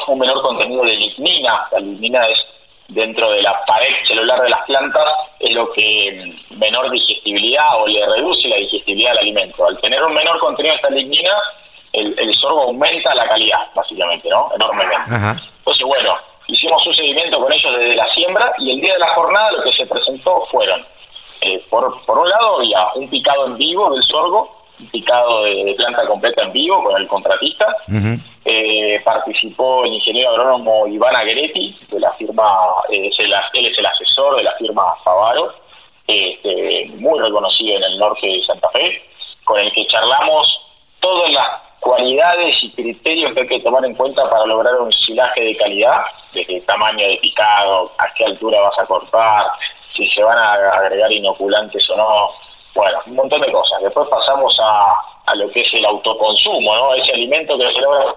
un 0.08 0.18
menor 0.18 0.42
contenido 0.42 0.84
de 0.84 0.96
lignina. 0.96 1.66
La 1.72 1.78
lignina 1.80 2.26
es 2.26 2.38
dentro 2.88 3.30
de 3.30 3.42
la 3.42 3.64
pared 3.66 3.94
celular 4.06 4.40
de 4.42 4.50
las 4.50 4.60
plantas, 4.60 5.04
es 5.40 5.54
lo 5.54 5.70
que 5.72 6.34
menor 6.50 6.90
digestibilidad 6.90 7.82
o 7.82 7.86
le 7.86 8.04
reduce 8.06 8.48
la 8.48 8.56
digestibilidad 8.56 9.10
del 9.10 9.18
alimento. 9.20 9.66
Al 9.66 9.80
tener 9.80 10.02
un 10.02 10.14
menor 10.14 10.38
contenido 10.38 10.74
de 10.74 10.76
esta 10.76 10.90
lignina, 10.90 11.30
el, 11.92 12.34
sorgo 12.34 12.62
aumenta 12.62 13.14
la 13.14 13.28
calidad, 13.28 13.66
básicamente, 13.74 14.28
¿no? 14.28 14.50
Enormemente. 14.54 15.40
Entonces, 15.58 15.84
bueno, 15.84 16.16
hicimos 16.48 16.84
un 16.86 16.94
seguimiento 16.94 17.40
con 17.40 17.52
ellos 17.52 17.78
desde 17.78 17.94
la 17.94 18.08
siembra 18.12 18.52
y 18.58 18.72
el 18.72 18.80
día 18.80 18.94
de 18.94 18.98
la 18.98 19.08
jornada 19.08 19.52
lo 19.52 19.62
que 19.62 19.72
se 19.72 19.86
presentó 19.86 20.44
fueron, 20.50 20.84
eh, 21.42 21.62
por, 21.70 22.04
por 22.04 22.18
un 22.18 22.28
lado 22.28 22.56
había 22.56 22.88
un 22.94 23.08
picado 23.08 23.46
en 23.46 23.58
vivo 23.58 23.90
del 23.90 24.02
sorgo, 24.02 24.56
un 24.80 24.88
picado 24.90 25.44
de, 25.44 25.74
planta 25.76 26.06
completa 26.06 26.42
en 26.44 26.52
vivo 26.52 26.82
con 26.82 27.00
el 27.00 27.06
contratista, 27.08 27.66
eh, 28.44 29.00
participó 29.04 29.84
el 29.84 29.94
ingeniero 29.94 30.30
agrónomo 30.30 30.86
Iván 30.86 31.14
Agretti, 31.14 31.78
de 31.90 32.00
la 32.00 32.12
firma, 32.12 32.44
eh, 32.90 33.10
él 33.18 33.34
es 33.54 33.78
el 33.78 33.86
asesor 33.86 34.36
de 34.36 34.44
la 34.44 34.52
firma 34.52 34.94
Favaro, 35.04 35.54
este, 36.06 36.90
muy 36.96 37.20
reconocido 37.20 37.76
en 37.76 37.84
el 37.84 37.98
norte 37.98 38.26
de 38.26 38.42
Santa 38.44 38.70
Fe, 38.70 39.02
con 39.44 39.58
el 39.58 39.70
que 39.72 39.86
charlamos 39.86 40.60
todas 41.00 41.30
las 41.32 41.67
cualidades 41.80 42.62
y 42.62 42.72
criterios 42.72 43.32
que 43.32 43.40
hay 43.40 43.48
que 43.48 43.60
tomar 43.60 43.84
en 43.84 43.94
cuenta 43.94 44.28
para 44.28 44.46
lograr 44.46 44.74
un 44.76 44.92
silaje 44.92 45.42
de 45.42 45.56
calidad, 45.56 46.02
desde 46.34 46.56
el 46.56 46.66
tamaño 46.66 47.06
de 47.06 47.16
picado, 47.18 47.92
a 47.98 48.12
qué 48.14 48.24
altura 48.24 48.60
vas 48.60 48.78
a 48.78 48.86
cortar, 48.86 49.46
si 49.96 50.06
se 50.10 50.22
van 50.22 50.38
a 50.38 50.52
agregar 50.52 51.10
inoculantes 51.12 51.88
o 51.90 51.96
no, 51.96 52.30
bueno, 52.74 52.98
un 53.06 53.16
montón 53.16 53.40
de 53.40 53.52
cosas. 53.52 53.82
Después 53.82 54.06
pasamos 54.08 54.56
a, 54.62 54.94
a 55.26 55.34
lo 55.34 55.50
que 55.50 55.60
es 55.60 55.74
el 55.74 55.84
autoconsumo, 55.84 56.74
¿no? 56.74 56.94
Ese 56.94 57.12
alimento 57.12 57.58
que 57.58 57.72
se 57.72 57.80
logra, 57.80 58.14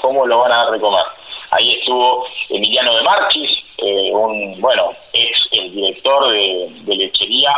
¿cómo 0.00 0.26
lo 0.26 0.38
van 0.38 0.52
a 0.52 0.64
dar 0.64 0.70
de 0.70 0.80
comer? 0.80 1.04
Ahí 1.50 1.72
estuvo 1.74 2.26
Emiliano 2.48 2.96
de 2.96 3.02
Marchis, 3.02 3.50
eh, 3.78 4.10
un, 4.12 4.60
bueno, 4.60 4.92
ex 5.12 5.48
director 5.52 6.32
de, 6.32 6.72
lechería 6.86 7.52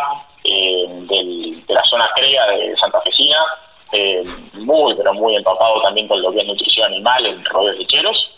eh, 0.45 0.85
de 0.89 1.75
la 1.75 1.83
zona 1.85 2.09
CREA 2.15 2.47
de 2.47 2.77
Santa 2.77 3.01
Fecina, 3.03 3.39
eh, 3.93 4.23
muy, 4.55 4.95
pero 4.95 5.15
muy 5.15 5.37
empapado 5.37 5.81
también 5.83 6.09
con 6.09 6.21
lo 6.21 6.33
que 6.33 6.39
es 6.39 6.47
nutrición 6.47 6.93
animal 6.93 7.27
en 7.27 7.45
rodeos 7.45 7.77
lecheros. 7.79 8.31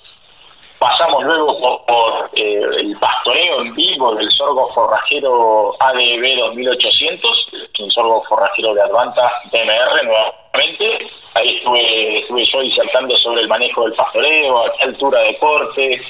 Pasamos 0.78 1.24
luego 1.24 1.84
por, 1.86 2.30
eh, 2.34 2.62
el 2.78 2.96
pastoreo 2.98 3.62
en 3.62 3.74
vivo 3.74 4.14
del 4.14 4.30
sorgo 4.30 4.72
forrajero 4.74 5.74
ADB 5.80 6.36
2800, 6.38 7.46
un 7.80 7.90
sorgo 7.90 8.22
forrajero 8.28 8.74
de 8.74 8.82
Advanta 8.82 9.32
DMR 9.50 10.04
nuevamente. 10.04 11.10
Ahí 11.34 11.56
estuve, 11.56 12.18
estuve 12.18 12.44
yo 12.44 12.60
disertando 12.60 13.16
sobre 13.16 13.40
el 13.40 13.48
manejo 13.48 13.84
del 13.84 13.94
pastoreo, 13.94 14.58
a 14.66 14.72
qué 14.74 14.84
altura 14.84 15.18
de 15.20 15.38
corte, 15.38 16.00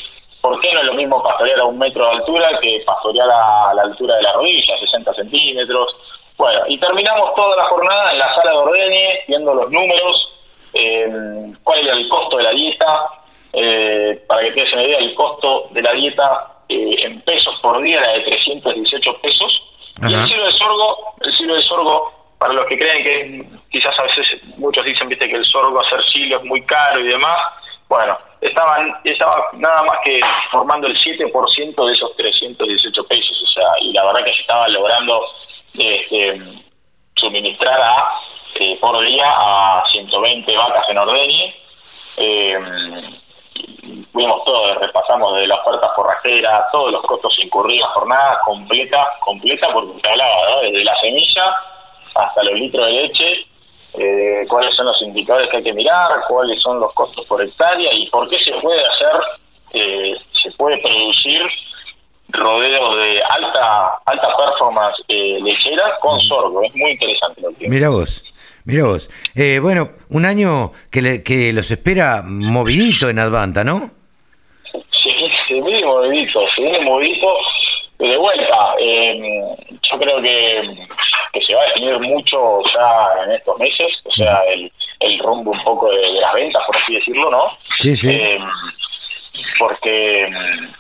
por 0.42 0.60
qué 0.60 0.72
no 0.74 0.80
es 0.80 0.86
lo 0.86 0.94
mismo 0.94 1.22
pastorear 1.22 1.60
a 1.60 1.64
un 1.64 1.78
metro 1.78 2.04
de 2.04 2.16
altura 2.16 2.58
que 2.60 2.82
pastorear 2.86 3.28
a 3.30 3.72
la 3.74 3.82
altura 3.82 4.16
de 4.16 4.22
la 4.22 4.32
rodilla, 4.34 4.78
60 4.78 5.14
centímetros. 5.14 5.96
Bueno, 6.38 6.60
y 6.68 6.78
terminamos 6.78 7.34
toda 7.34 7.56
la 7.56 7.64
jornada 7.64 8.12
en 8.12 8.18
la 8.20 8.34
sala 8.36 8.52
de 8.52 8.56
ordeñe, 8.56 9.24
viendo 9.26 9.52
los 9.54 9.70
números, 9.72 10.28
eh, 10.72 11.52
cuál 11.64 11.80
era 11.80 11.94
el 11.94 12.08
costo 12.08 12.36
de 12.36 12.44
la 12.44 12.52
dieta, 12.52 13.08
eh, 13.52 14.24
para 14.28 14.42
que 14.42 14.52
te 14.52 14.72
una 14.72 14.84
idea, 14.84 14.98
el 14.98 15.14
costo 15.16 15.66
de 15.72 15.82
la 15.82 15.92
dieta 15.92 16.46
eh, 16.68 16.94
en 17.02 17.20
pesos 17.22 17.54
por 17.60 17.82
día 17.82 17.98
era 17.98 18.12
de 18.12 18.20
318 18.20 19.20
pesos. 19.20 19.62
Y 20.00 20.14
el 20.14 20.28
silo 20.28 20.44
de 20.44 20.52
sorgo, 20.52 21.14
el 21.22 21.34
silo 21.34 21.54
de 21.56 21.62
sorgo, 21.62 22.12
para 22.38 22.52
los 22.52 22.66
que 22.66 22.78
creen 22.78 23.02
que 23.02 23.58
quizás 23.72 23.98
a 23.98 24.04
veces 24.04 24.38
muchos 24.58 24.84
dicen 24.84 25.08
viste 25.08 25.28
que 25.28 25.34
el 25.34 25.44
sorgo 25.44 25.80
hacer 25.80 26.00
silo 26.04 26.36
es 26.36 26.44
muy 26.44 26.64
caro 26.66 27.00
y 27.00 27.08
demás, 27.08 27.36
bueno, 27.88 28.16
estaban 28.40 28.96
estaba 29.02 29.44
nada 29.54 29.82
más 29.82 29.96
que 30.04 30.20
formando 30.52 30.86
el 30.86 30.96
7% 30.96 31.86
de 31.86 31.92
esos 31.92 32.16
318 32.16 33.06
pesos, 33.08 33.42
o 33.42 33.46
sea, 33.48 33.66
y 33.80 33.92
la 33.92 34.04
verdad 34.04 34.24
que 34.24 34.34
se 34.34 34.40
estaba 34.42 34.68
logrando 34.68 35.20
este, 35.78 36.62
suministrar 37.16 38.04
eh, 38.60 38.78
por 38.80 39.00
día 39.00 39.24
a 39.26 39.84
120 39.90 40.56
vacas 40.56 40.88
en 40.88 40.98
ordeñe. 40.98 41.54
Eh, 42.16 42.58
vimos 44.14 44.44
todo, 44.44 44.74
repasamos 44.74 45.36
de 45.36 45.46
la 45.46 45.56
oferta 45.56 45.90
forrajera, 45.94 46.66
todos 46.72 46.92
los 46.92 47.02
costos 47.02 47.38
incurridos, 47.42 47.88
jornada 47.94 48.40
completa, 48.44 49.08
completa 49.20 49.72
porque 49.72 50.00
se 50.02 50.10
hablaba, 50.10 50.60
desde 50.62 50.84
la 50.84 50.96
semilla 50.96 51.54
hasta 52.14 52.42
los 52.42 52.54
litros 52.54 52.86
de 52.86 52.92
leche, 52.92 53.46
eh, 53.94 54.46
cuáles 54.48 54.74
son 54.74 54.86
los 54.86 55.00
indicadores 55.02 55.48
que 55.48 55.58
hay 55.58 55.62
que 55.62 55.72
mirar, 55.72 56.10
cuáles 56.28 56.60
son 56.62 56.80
los 56.80 56.92
costos 56.94 57.24
por 57.26 57.42
hectárea 57.42 57.92
y 57.94 58.08
por 58.10 58.28
qué 58.28 58.38
se 58.40 58.52
puede 58.54 58.80
hacer, 58.80 59.20
eh, 59.72 60.16
se 60.42 60.50
puede 60.52 60.78
producir 60.78 61.42
rodeos 62.30 62.96
de 62.96 63.22
alta 63.28 64.00
alta 64.04 64.36
performance 64.36 64.96
eh, 65.08 65.38
lechera 65.42 65.98
con 66.00 66.20
sorgo. 66.20 66.62
Es 66.62 66.74
muy 66.74 66.92
interesante 66.92 67.40
lo 67.40 67.54
que 67.56 67.68
Mira 67.68 67.88
vos. 67.88 68.24
Mira 68.64 68.84
vos. 68.84 69.08
Eh, 69.34 69.60
bueno, 69.60 69.90
un 70.10 70.26
año 70.26 70.72
que, 70.90 71.22
que 71.22 71.52
los 71.52 71.70
espera 71.70 72.22
movidito 72.22 73.08
en 73.08 73.18
Advanta, 73.18 73.64
¿no? 73.64 73.90
Sí, 75.02 75.10
sí, 75.46 75.54
muy 75.60 75.82
movidito, 75.82 76.40
sí, 76.54 76.62
movidito. 76.84 77.34
De 77.98 78.16
vuelta, 78.16 78.74
eh, 78.78 79.40
yo 79.90 79.98
creo 79.98 80.22
que, 80.22 80.86
que, 81.32 81.42
se 81.42 81.54
va 81.54 81.62
a 81.62 81.66
definir 81.66 81.98
mucho 81.98 82.62
ya 82.72 83.24
en 83.24 83.32
estos 83.32 83.58
meses, 83.58 83.88
o 84.04 84.12
sea, 84.12 84.40
el, 84.52 84.70
el 85.00 85.18
rumbo 85.18 85.50
un 85.50 85.64
poco 85.64 85.90
de, 85.90 86.12
las 86.12 86.32
ventas, 86.34 86.62
por 86.64 86.76
así 86.76 86.94
decirlo, 86.94 87.28
¿no? 87.30 87.58
Sí, 87.80 87.96
sí. 87.96 88.10
Eh, 88.10 88.38
porque, 89.58 90.30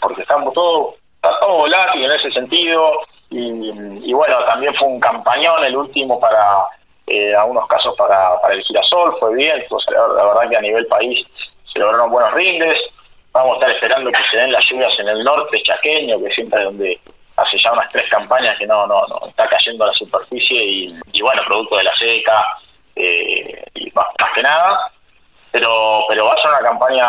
porque 0.00 0.22
estamos 0.22 0.54
todos 0.54 0.94
todo 1.20 1.56
volátil 1.58 2.04
en 2.04 2.12
ese 2.12 2.30
sentido 2.32 3.00
y, 3.30 4.08
y, 4.08 4.12
bueno, 4.12 4.44
también 4.44 4.74
fue 4.74 4.88
un 4.88 5.00
campañón 5.00 5.64
el 5.64 5.76
último 5.76 6.18
para 6.18 6.66
eh, 7.06 7.34
algunos 7.34 7.66
casos 7.66 7.94
para, 7.96 8.40
para 8.40 8.54
el 8.54 8.62
girasol, 8.62 9.16
fue 9.18 9.34
bien, 9.34 9.64
pues, 9.68 9.84
la, 9.90 10.24
verdad 10.24 10.50
que 10.50 10.56
a 10.56 10.60
nivel 10.60 10.86
país 10.86 11.26
se 11.72 11.78
lograron 11.78 12.10
buenos 12.10 12.32
rindes, 12.34 12.78
vamos 13.32 13.52
a 13.52 13.54
estar 13.56 13.70
esperando 13.70 14.10
que 14.10 14.24
se 14.30 14.36
den 14.36 14.52
las 14.52 14.64
lluvias 14.68 14.98
en 14.98 15.08
el 15.08 15.24
norte 15.24 15.62
chaqueño, 15.62 16.20
que 16.20 16.30
siempre 16.34 16.60
es 16.60 16.64
donde 16.66 17.00
hace 17.36 17.56
ya 17.58 17.72
unas 17.72 17.88
tres 17.88 18.08
campañas 18.10 18.58
que 18.58 18.66
no, 18.66 18.86
no, 18.86 19.06
no 19.06 19.26
está 19.28 19.48
cayendo 19.48 19.84
a 19.84 19.88
la 19.88 19.94
superficie 19.94 20.62
y, 21.12 21.22
bueno, 21.22 21.42
producto 21.46 21.76
de 21.76 21.84
la 21.84 21.94
seca 21.96 22.44
eh, 22.96 23.64
y 23.74 23.90
más, 23.92 24.06
que 24.34 24.42
nada 24.42 24.92
pero 25.50 26.04
pero 26.08 26.26
va 26.26 26.34
a 26.34 26.36
ser 26.36 26.50
una 26.50 26.68
campaña, 26.68 27.04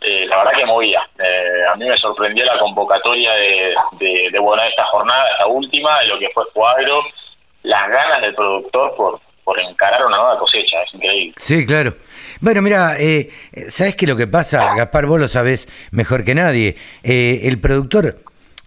eh, 0.00 0.26
la 0.28 0.38
verdad 0.38 0.52
que 0.52 0.66
movida. 0.66 1.08
Eh, 1.18 1.64
a 1.70 1.76
mí 1.76 1.86
me 1.86 1.96
sorprendió 1.96 2.44
la 2.44 2.58
convocatoria 2.58 3.32
de, 3.34 3.74
de, 3.98 4.28
de, 4.30 4.68
esta 4.68 4.84
jornada, 4.86 5.30
esta 5.32 5.46
última, 5.46 6.00
de 6.00 6.08
lo 6.08 6.18
que 6.18 6.30
fue 6.34 6.44
Cuadro, 6.52 7.02
las 7.62 7.88
ganas 7.88 8.22
del 8.22 8.34
productor 8.34 8.94
por, 8.96 9.20
por 9.44 9.60
encarar 9.60 10.04
una 10.04 10.16
nueva 10.16 10.38
cosecha, 10.38 10.82
es 10.82 10.94
increíble. 10.94 11.34
Sí, 11.38 11.64
claro. 11.66 11.94
Bueno, 12.40 12.62
mira, 12.62 12.96
eh, 12.98 13.30
¿sabes 13.68 13.96
qué 13.96 14.06
lo 14.06 14.16
que 14.16 14.26
pasa? 14.26 14.74
Gaspar, 14.74 15.06
vos 15.06 15.20
lo 15.20 15.28
sabés 15.28 15.68
mejor 15.90 16.24
que 16.24 16.34
nadie. 16.34 16.76
Eh, 17.02 17.40
el 17.44 17.60
productor 17.60 18.18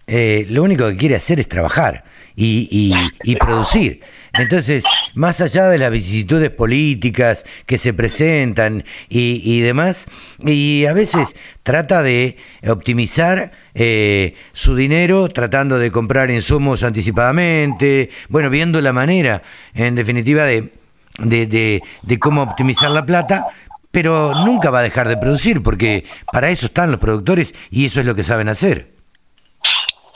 eh, 0.06 0.44
lo 0.48 0.62
único 0.62 0.88
que 0.88 0.96
quiere 0.96 1.16
hacer 1.16 1.38
es 1.38 1.48
trabajar 1.48 2.04
y, 2.34 2.92
y, 3.22 3.36
producir. 3.36 4.00
Entonces, 4.34 4.84
más 5.14 5.40
allá 5.40 5.68
de 5.68 5.78
las 5.78 5.90
vicisitudes 5.90 6.50
políticas 6.50 7.44
que 7.66 7.78
se 7.78 7.92
presentan 7.92 8.84
y, 9.08 9.60
demás, 9.60 10.06
y 10.44 10.86
a 10.86 10.92
veces 10.92 11.34
trata 11.62 12.02
de 12.02 12.36
optimizar 12.66 13.52
eh, 13.74 14.34
su 14.52 14.76
dinero 14.76 15.28
tratando 15.28 15.78
de 15.78 15.90
comprar 15.90 16.30
insumos 16.30 16.82
anticipadamente, 16.82 18.10
bueno, 18.28 18.50
viendo 18.50 18.80
la 18.80 18.92
manera, 18.92 19.42
en 19.74 19.94
definitiva, 19.94 20.44
de, 20.44 20.72
de, 21.18 21.82
de, 22.02 22.18
cómo 22.18 22.42
optimizar 22.42 22.90
la 22.90 23.04
plata, 23.04 23.48
pero 23.90 24.32
nunca 24.44 24.70
va 24.70 24.80
a 24.80 24.82
dejar 24.82 25.08
de 25.08 25.16
producir, 25.16 25.62
porque 25.62 26.04
para 26.32 26.50
eso 26.50 26.66
están 26.66 26.92
los 26.92 27.00
productores 27.00 27.52
y 27.70 27.86
eso 27.86 28.00
es 28.00 28.06
lo 28.06 28.14
que 28.14 28.22
saben 28.22 28.48
hacer. 28.48 28.90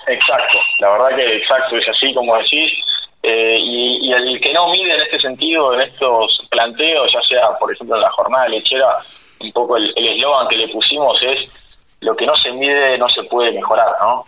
Exacto, 0.07 0.59
la 0.81 0.91
verdad 0.91 1.17
que 1.17 1.37
exacto, 1.37 1.79
es 1.79 1.89
así 1.89 2.13
como 2.15 2.37
decís. 2.37 2.71
Eh, 3.27 3.57
y, 3.59 4.13
el 4.13 4.39
que 4.39 4.53
no 4.53 4.69
mide 4.69 4.95
en 4.95 5.01
este 5.01 5.19
sentido, 5.19 5.73
en 5.73 5.81
estos 5.81 6.43
planteos, 6.51 7.11
ya 7.11 7.23
sea, 7.23 7.59
por 7.59 7.73
ejemplo, 7.73 7.97
en 7.97 8.03
la 8.03 8.11
jornada 8.11 8.49
lechera, 8.49 8.99
un 9.41 9.51
poco 9.53 9.79
el 9.79 9.95
eslogan 9.97 10.47
que 10.49 10.59
le 10.59 10.69
pusimos 10.69 11.21
es 11.23 11.53
lo 12.01 12.15
que 12.15 12.27
no 12.27 12.37
se 12.37 12.53
mide 12.53 12.99
no 12.99 13.09
se 13.09 13.23
puede 13.25 13.53
mejorar, 13.53 13.89
¿no? 14.01 14.25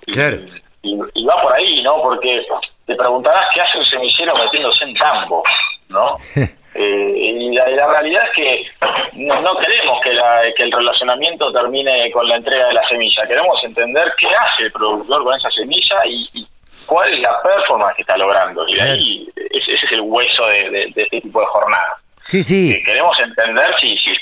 Y, 0.83 1.25
va 1.26 1.43
por 1.43 1.53
ahí, 1.53 1.83
¿no? 1.83 2.00
Porque 2.00 2.47
te 2.87 2.95
preguntarás 2.95 3.49
qué 3.53 3.61
hace 3.61 3.79
un 3.79 3.85
semillero 3.85 4.35
metiéndose 4.35 4.85
en 4.85 4.95
campo, 4.95 5.43
¿no? 5.88 6.17
Eh, 6.79 7.15
y 7.17 7.55
la, 7.55 7.65
realidad 7.87 8.25
es 8.25 8.31
que 8.37 8.67
no, 9.15 9.57
queremos 9.57 9.99
que, 10.03 10.11
que 10.59 10.62
el 10.62 10.73
relacionamiento 10.73 11.50
termine 11.50 12.11
con 12.11 12.29
la 12.29 12.37
entrega 12.37 12.67
de 12.67 12.75
la 12.75 12.87
semilla, 12.87 13.26
queremos 13.26 13.65
entender 13.65 14.12
qué 14.19 14.26
hace 14.26 14.65
el 14.65 14.73
productor 14.73 15.25
con 15.25 15.38
esa 15.38 15.50
semilla 15.53 16.05
y, 16.05 16.47
cuál 16.87 17.12
es 17.12 17.21
la 17.21 17.43
performance 17.43 17.97
que 17.97 18.02
está 18.02 18.16
logrando. 18.16 18.66
Y 18.69 18.78
ahí 18.78 19.33
ese, 19.37 19.75
es 19.75 19.93
el 19.93 20.00
hueso 20.02 20.47
de, 20.47 20.93
este 20.97 21.21
tipo 21.21 21.40
de 21.40 21.47
jornada. 21.47 21.97
Sí, 22.28 22.43
sí. 22.43 22.78
queremos 22.85 23.19
entender 23.21 23.75
si, 23.78 23.97
si 23.99 24.12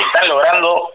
están 0.00 0.28
logrando 0.28 0.94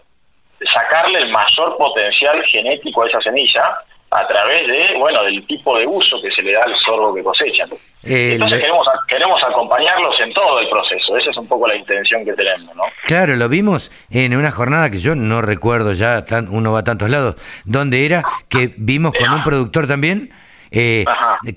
sacarle 0.72 1.20
el 1.20 1.30
mayor 1.30 1.76
potencial 1.76 2.42
genético 2.44 3.02
a 3.02 3.08
esa 3.08 3.20
semilla 3.20 3.78
a 4.10 4.26
través 4.26 4.66
de, 4.66 4.98
bueno, 4.98 5.22
del 5.22 5.46
tipo 5.46 5.78
de 5.78 5.86
uso 5.86 6.20
que 6.20 6.30
se 6.32 6.42
le 6.42 6.52
da 6.52 6.64
al 6.64 6.74
sorbo 6.78 7.14
que 7.14 7.22
cosechan. 7.22 7.70
Entonces 8.02 8.60
queremos, 8.60 8.86
queremos 9.06 9.42
acompañarlos 9.42 10.18
en 10.20 10.32
todo 10.32 10.58
el 10.58 10.68
proceso, 10.68 11.16
esa 11.16 11.30
es 11.30 11.36
un 11.36 11.46
poco 11.46 11.68
la 11.68 11.76
intención 11.76 12.24
que 12.24 12.32
tenemos, 12.32 12.74
¿no? 12.74 12.82
Claro, 13.06 13.36
lo 13.36 13.48
vimos 13.48 13.92
en 14.10 14.36
una 14.36 14.50
jornada 14.50 14.90
que 14.90 14.98
yo 14.98 15.14
no 15.14 15.42
recuerdo 15.42 15.92
ya, 15.92 16.24
tan, 16.24 16.48
uno 16.48 16.72
va 16.72 16.80
a 16.80 16.84
tantos 16.84 17.08
lados, 17.08 17.36
donde 17.64 18.04
era 18.04 18.24
que 18.48 18.74
vimos 18.76 19.12
con 19.16 19.30
un 19.32 19.44
productor 19.44 19.86
también 19.86 20.32
eh, 20.70 21.04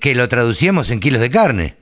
que 0.00 0.14
lo 0.14 0.28
traducíamos 0.28 0.90
en 0.90 1.00
kilos 1.00 1.20
de 1.20 1.30
carne. 1.30 1.76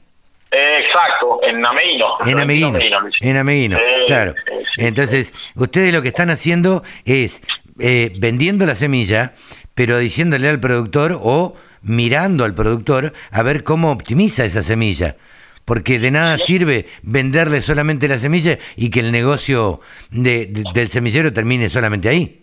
exacto, 0.51 1.41
en 1.43 1.65
ameíno. 1.65 2.17
En 2.27 2.39
ameíno, 2.39 2.79
en 3.21 3.37
ameíno, 3.37 3.79
claro. 4.07 4.35
Entonces, 4.77 5.33
ustedes 5.55 5.93
lo 5.93 6.03
que 6.03 6.09
están 6.09 6.31
haciendo 6.31 6.83
es 7.05 7.43
eh, 7.79 8.13
vendiendo 8.19 8.67
la 8.67 8.75
semilla, 8.75 9.35
pero 9.75 9.99
diciéndole 9.99 10.49
al 10.49 10.61
productor 10.61 11.19
o 11.23 11.57
mirando 11.83 12.45
al 12.45 12.55
productor 12.55 13.13
a 13.31 13.43
ver 13.43 13.65
cómo 13.65 13.91
optimiza 13.91 14.45
esa 14.45 14.63
semilla. 14.63 15.17
Porque 15.65 15.99
de 15.99 16.11
nada 16.11 16.39
sirve 16.39 16.87
venderle 17.03 17.63
solamente 17.63 18.09
la 18.09 18.19
semilla 18.19 18.59
y 18.77 18.91
que 18.91 19.01
el 19.01 19.13
negocio 19.13 19.81
del 20.11 20.89
semillero 20.89 21.33
termine 21.33 21.71
solamente 21.71 22.09
ahí. 22.09 22.43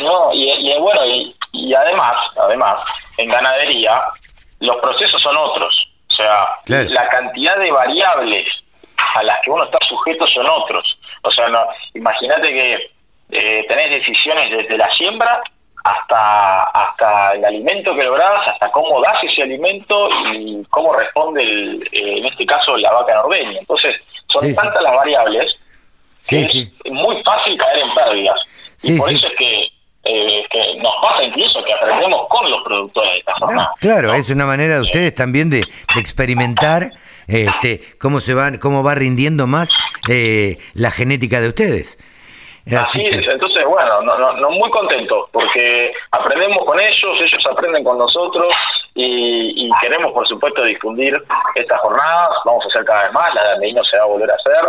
No, 0.00 0.32
y, 0.32 0.72
bueno, 0.80 1.00
y, 1.52 1.74
además, 1.74 2.14
además, 2.42 2.76
en 3.16 3.28
ganadería 3.28 4.02
los 4.60 4.76
procesos 4.76 5.20
son 5.20 5.36
otros. 5.36 5.88
O 6.10 6.14
sea, 6.14 6.48
la 6.66 7.08
cantidad 7.08 7.58
de 7.58 7.70
variables 7.70 8.46
a 9.14 9.22
las 9.22 9.40
que 9.42 9.50
uno 9.50 9.64
está 9.64 9.78
sujeto 9.86 10.26
son 10.26 10.46
otros. 10.46 10.98
O 11.22 11.30
sea, 11.30 11.48
no, 11.48 11.66
imagínate 11.94 12.52
que 12.52 12.90
eh, 13.30 13.64
tenés 13.68 13.90
decisiones 13.90 14.50
desde 14.50 14.78
la 14.78 14.90
siembra 14.92 15.42
hasta 15.82 16.64
hasta 16.64 17.32
el 17.32 17.44
alimento 17.44 17.94
que 17.94 18.04
lográs, 18.04 18.48
hasta 18.48 18.70
cómo 18.70 19.00
das 19.02 19.22
ese 19.24 19.42
alimento 19.42 20.08
y 20.32 20.64
cómo 20.70 20.94
responde, 20.94 21.42
el, 21.42 21.82
eh, 21.92 22.18
en 22.18 22.24
este 22.26 22.46
caso, 22.46 22.76
la 22.76 22.92
vaca 22.92 23.14
norbeña. 23.14 23.58
Entonces, 23.58 23.96
son 24.28 24.54
tantas 24.54 24.82
las 24.82 24.94
variables 24.94 25.54
que 26.26 26.42
es 26.42 26.68
muy 26.86 27.22
fácil 27.22 27.56
caer 27.58 27.78
en 27.78 27.94
pérdidas. 27.94 28.40
y 28.82 28.98
por 28.98 29.12
eso 29.12 29.26
es 29.26 29.36
que, 29.36 29.68
eh, 30.04 30.44
que 30.50 30.76
nos 30.76 30.94
pasa 31.02 31.24
incluso 31.24 31.62
que 31.64 31.72
aprendemos 31.72 32.28
con 32.28 32.50
los 32.50 32.62
productores 32.62 33.12
de 33.12 33.18
esta 33.18 33.34
forma. 33.36 33.72
claro, 33.80 34.14
es 34.14 34.30
una 34.30 34.46
manera 34.46 34.76
de 34.76 34.82
ustedes 34.82 35.14
también 35.14 35.50
de, 35.50 35.60
de 35.60 36.00
experimentar 36.00 36.92
este, 37.26 37.80
cómo 37.98 38.20
se 38.20 38.34
van, 38.34 38.58
cómo 38.58 38.82
va 38.82 38.94
rindiendo 38.94 39.46
más 39.46 39.70
eh, 40.08 40.58
la 40.74 40.90
genética 40.90 41.40
de 41.40 41.48
ustedes. 41.48 41.98
Así, 42.66 43.04
es, 43.04 43.26
entonces 43.28 43.62
bueno, 43.66 44.00
no, 44.00 44.32
no, 44.40 44.50
muy 44.50 44.70
contentos 44.70 45.28
porque 45.32 45.92
aprendemos 46.12 46.64
con 46.64 46.80
ellos, 46.80 47.20
ellos 47.20 47.46
aprenden 47.50 47.84
con 47.84 47.98
nosotros 47.98 48.54
y, 48.94 49.70
queremos 49.82 50.12
por 50.12 50.26
supuesto 50.26 50.64
difundir 50.64 51.22
estas 51.56 51.78
jornadas, 51.80 52.30
vamos 52.46 52.64
a 52.64 52.68
hacer 52.68 52.84
cada 52.86 53.02
vez 53.04 53.12
más, 53.12 53.34
la 53.34 53.58
de 53.58 53.72
no 53.72 53.84
se 53.84 53.98
va 53.98 54.04
a 54.04 54.06
volver 54.06 54.30
a 54.30 54.34
hacer 54.34 54.64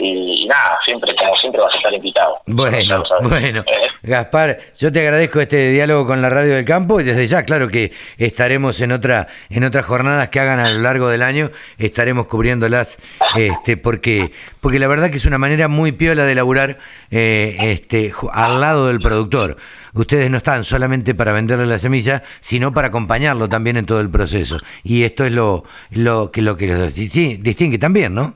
y, 0.00 0.46
nada, 0.46 0.78
siempre, 0.84 1.14
como 1.14 1.36
siempre, 1.36 1.60
vas 1.60 1.74
a 1.74 1.76
estar 1.76 1.92
invitado. 1.92 2.40
Bueno, 2.46 3.04
bueno. 3.22 3.60
Eh. 3.66 3.88
Gaspar, 4.02 4.58
yo 4.78 4.90
te 4.90 5.00
agradezco 5.00 5.40
este 5.40 5.70
diálogo 5.70 6.06
con 6.06 6.22
la 6.22 6.30
Radio 6.30 6.54
del 6.54 6.64
Campo 6.64 7.00
y 7.00 7.04
desde 7.04 7.26
ya, 7.26 7.44
claro 7.44 7.68
que 7.68 7.92
estaremos 8.16 8.80
en 8.80 8.92
otra 8.92 9.28
en 9.50 9.64
otras 9.64 9.84
jornadas 9.84 10.28
que 10.30 10.40
hagan 10.40 10.60
a 10.60 10.70
lo 10.70 10.80
largo 10.80 11.08
del 11.08 11.22
año, 11.22 11.50
estaremos 11.78 12.26
cubriéndolas, 12.26 12.98
este, 13.36 13.76
porque 13.76 14.32
porque 14.60 14.78
la 14.78 14.88
verdad 14.88 15.10
que 15.10 15.18
es 15.18 15.26
una 15.26 15.38
manera 15.38 15.68
muy 15.68 15.92
piola 15.92 16.24
de 16.24 16.34
laburar 16.34 16.78
eh, 17.10 17.56
este, 17.60 18.12
al 18.32 18.60
lado 18.60 18.88
del 18.88 19.00
productor. 19.00 19.56
Ustedes 19.92 20.30
no 20.30 20.36
están 20.36 20.64
solamente 20.64 21.14
para 21.14 21.32
venderle 21.32 21.66
la 21.66 21.78
semilla, 21.78 22.22
sino 22.40 22.72
para 22.72 22.88
acompañarlo 22.88 23.48
también 23.48 23.76
en 23.76 23.86
todo 23.86 24.00
el 24.00 24.10
proceso. 24.10 24.58
Y 24.84 25.02
esto 25.02 25.24
es 25.24 25.32
lo, 25.32 25.64
lo 25.90 26.30
que 26.30 26.42
lo 26.42 26.56
que 26.56 26.68
los 26.68 26.94
distingue 26.94 27.78
también, 27.78 28.14
¿no? 28.14 28.34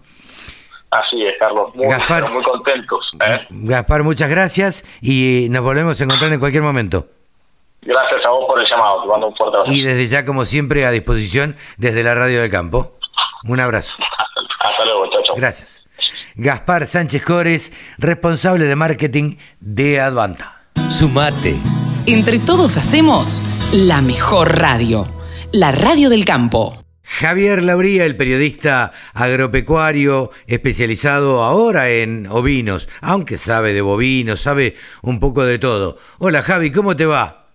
Así 0.95 1.27
es, 1.27 1.35
Carlos. 1.41 1.75
Muy, 1.75 1.87
muy 1.87 2.43
contentos. 2.45 3.11
¿eh? 3.21 3.47
Gaspar, 3.51 4.05
muchas 4.05 4.31
gracias 4.31 4.85
y 5.03 5.49
nos 5.51 5.63
volvemos 5.63 6.01
a 6.01 6.05
encontrar 6.05 6.33
en 6.33 6.39
cualquier 6.39 6.63
momento. 6.63 7.09
Gracias 7.83 8.25
a 8.25 8.29
vos 8.29 8.45
por 8.47 8.61
el 8.61 8.67
llamado. 8.67 9.03
Te 9.03 9.09
mando 9.09 9.27
un 9.29 9.35
fuerte 9.35 9.57
abrazo. 9.57 9.73
Y 9.73 9.83
desde 9.83 10.07
ya, 10.07 10.25
como 10.25 10.45
siempre, 10.45 10.87
a 10.87 10.93
disposición 10.93 11.57
desde 11.79 12.05
la 12.05 12.15
Radio 12.15 12.41
del 12.43 12.51
Campo. 12.51 12.93
Un 13.49 13.59
abrazo. 13.59 13.97
Hasta, 14.61 14.85
luego, 14.85 15.11
chao, 15.11 15.23
chao. 15.25 15.35
Gracias. 15.37 15.85
Gaspar 16.37 16.87
Sánchez 16.87 17.25
Cores, 17.25 17.73
responsable 17.99 18.67
de 18.67 18.77
marketing 18.77 19.37
de 19.59 20.01
Advanta. 20.01 20.63
Sumate. 20.91 21.57
Entre 22.07 22.39
todos 22.39 22.77
hacemos 22.77 23.43
la 23.73 24.01
mejor 24.01 24.59
radio, 24.61 25.09
la 25.53 25.73
Radio 25.73 26.09
del 26.09 26.25
Campo. 26.25 26.84
Javier 27.21 27.63
Lauría, 27.63 28.07
el 28.07 28.17
periodista 28.17 28.93
agropecuario 29.15 30.33
especializado 30.49 31.45
ahora 31.45 31.89
en 31.89 32.27
ovinos, 32.27 32.89
aunque 33.01 33.39
sabe 33.39 33.73
de 33.73 33.83
bovinos, 33.83 34.41
sabe 34.41 34.75
un 35.01 35.21
poco 35.21 35.45
de 35.45 35.61
todo. 35.61 35.97
Hola 36.19 36.43
Javi, 36.43 36.73
¿cómo 36.73 36.97
te 36.97 37.07
va? 37.07 37.47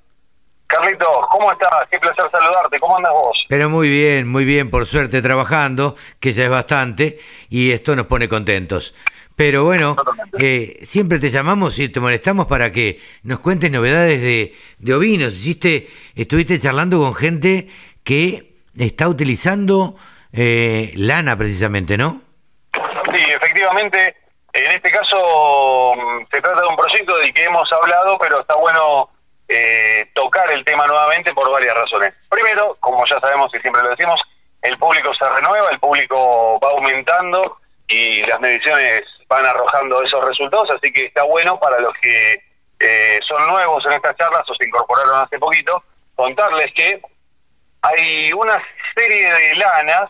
Carlitos, 0.67 1.07
¿cómo 1.29 1.51
estás? 1.51 1.69
Qué 1.91 1.99
placer 1.99 2.23
saludarte. 2.31 2.79
¿Cómo 2.79 2.95
andas 2.95 3.11
vos? 3.11 3.45
Pero 3.49 3.69
muy 3.69 3.89
bien, 3.89 4.29
muy 4.29 4.45
bien, 4.45 4.69
por 4.69 4.85
suerte 4.85 5.21
trabajando, 5.21 5.97
que 6.21 6.31
ya 6.31 6.45
es 6.45 6.49
bastante, 6.49 7.19
y 7.49 7.71
esto 7.71 7.97
nos 7.97 8.05
pone 8.05 8.29
contentos. 8.29 8.95
Pero 9.35 9.65
bueno, 9.65 9.97
eh, 10.37 10.79
siempre 10.83 11.19
te 11.19 11.31
llamamos 11.31 11.77
y 11.79 11.89
te 11.89 11.99
molestamos 11.99 12.47
para 12.47 12.71
que 12.71 13.01
nos 13.23 13.41
cuentes 13.41 13.69
novedades 13.71 14.21
de, 14.21 14.55
de 14.77 14.93
ovinos. 14.93 15.33
Hiciste, 15.33 15.89
estuviste 16.15 16.59
charlando 16.59 16.99
con 16.99 17.13
gente 17.13 17.67
que 18.05 18.48
está 18.79 19.07
utilizando 19.07 19.95
eh, 20.33 20.91
lana 20.95 21.37
precisamente, 21.37 21.97
¿no? 21.97 22.21
Sí, 23.13 23.21
efectivamente. 23.27 24.15
En 24.53 24.71
este 24.71 24.89
caso 24.91 25.93
mm, 25.95 26.25
se 26.31 26.41
trata 26.41 26.61
de 26.61 26.67
un 26.67 26.75
proyecto 26.75 27.17
del 27.17 27.33
que 27.33 27.43
hemos 27.43 27.71
hablado, 27.71 28.17
pero 28.17 28.41
está 28.41 28.55
bueno 28.55 29.09
eh, 29.47 30.09
tocar 30.13 30.49
el 30.51 30.63
tema 30.65 30.87
nuevamente 30.87 31.33
por 31.33 31.51
varias 31.51 31.75
razones. 31.75 32.15
Primero, 32.29 32.75
como 32.79 33.05
ya 33.05 33.19
sabemos 33.19 33.51
y 33.53 33.59
siempre 33.59 33.83
lo 33.83 33.89
decimos, 33.89 34.21
el 34.61 34.77
público 34.77 35.13
se 35.13 35.29
renueva, 35.29 35.69
el 35.71 35.79
público 35.79 36.59
va 36.59 36.69
aumentando 36.71 37.57
y 37.87 38.21
las 38.23 38.39
mediciones 38.39 39.03
van 39.27 39.45
arrojando 39.45 40.01
esos 40.03 40.23
resultados, 40.25 40.69
así 40.71 40.91
que 40.91 41.05
está 41.05 41.23
bueno 41.23 41.59
para 41.59 41.79
los 41.79 41.93
que 42.01 42.41
eh, 42.79 43.19
son 43.27 43.47
nuevos 43.47 43.85
en 43.85 43.93
estas 43.93 44.15
charlas 44.17 44.49
o 44.49 44.55
se 44.55 44.65
incorporaron 44.65 45.19
hace 45.19 45.37
poquito, 45.37 45.83
contarles 46.15 46.73
que 46.73 47.01
hay 47.81 48.33
una 48.33 48.61
serie 48.95 49.31
de 49.31 49.55
lanas 49.55 50.09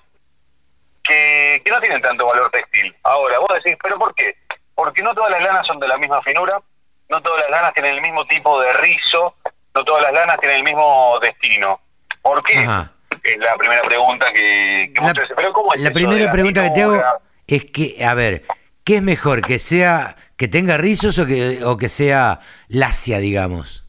que, 1.03 1.61
que 1.63 1.71
no 1.71 1.79
tienen 1.79 2.01
tanto 2.01 2.25
valor 2.25 2.49
textil. 2.51 2.95
Ahora, 3.03 3.39
vos 3.39 3.49
decís, 3.53 3.77
¿pero 3.81 3.97
por 3.97 4.13
qué? 4.15 4.35
Porque 4.75 5.01
no 5.01 5.13
todas 5.13 5.31
las 5.31 5.43
lanas 5.43 5.67
son 5.67 5.79
de 5.79 5.87
la 5.87 5.97
misma 5.97 6.21
finura, 6.21 6.61
no 7.09 7.21
todas 7.21 7.41
las 7.41 7.49
lanas 7.49 7.73
tienen 7.73 7.95
el 7.95 8.01
mismo 8.01 8.25
tipo 8.27 8.61
de 8.61 8.73
rizo, 8.73 9.35
no 9.75 9.83
todas 9.83 10.03
las 10.03 10.13
lanas 10.13 10.37
tienen 10.39 10.57
el 10.57 10.63
mismo 10.63 11.19
destino. 11.21 11.81
¿Por 12.21 12.43
qué? 12.43 12.59
Ajá. 12.59 12.91
Es 13.23 13.37
la 13.37 13.57
primera 13.57 13.81
pregunta 13.83 14.31
que, 14.31 14.91
que 14.95 15.01
La, 15.01 15.13
pero 15.35 15.51
¿cómo 15.53 15.73
es 15.73 15.81
la 15.81 15.91
primera 15.91 16.25
la 16.25 16.31
pregunta 16.31 16.63
que 16.63 16.69
te 16.69 16.83
hago 16.83 17.01
es 17.47 17.65
que, 17.65 18.05
a 18.05 18.13
ver, 18.13 18.43
¿qué 18.83 18.97
es 18.97 19.01
mejor? 19.01 19.41
¿Que 19.41 19.59
sea 19.59 20.15
que 20.37 20.47
tenga 20.47 20.77
rizos 20.77 21.17
o 21.19 21.25
que, 21.25 21.63
o 21.63 21.77
que 21.77 21.89
sea 21.89 22.39
lacia, 22.67 23.19
digamos? 23.19 23.85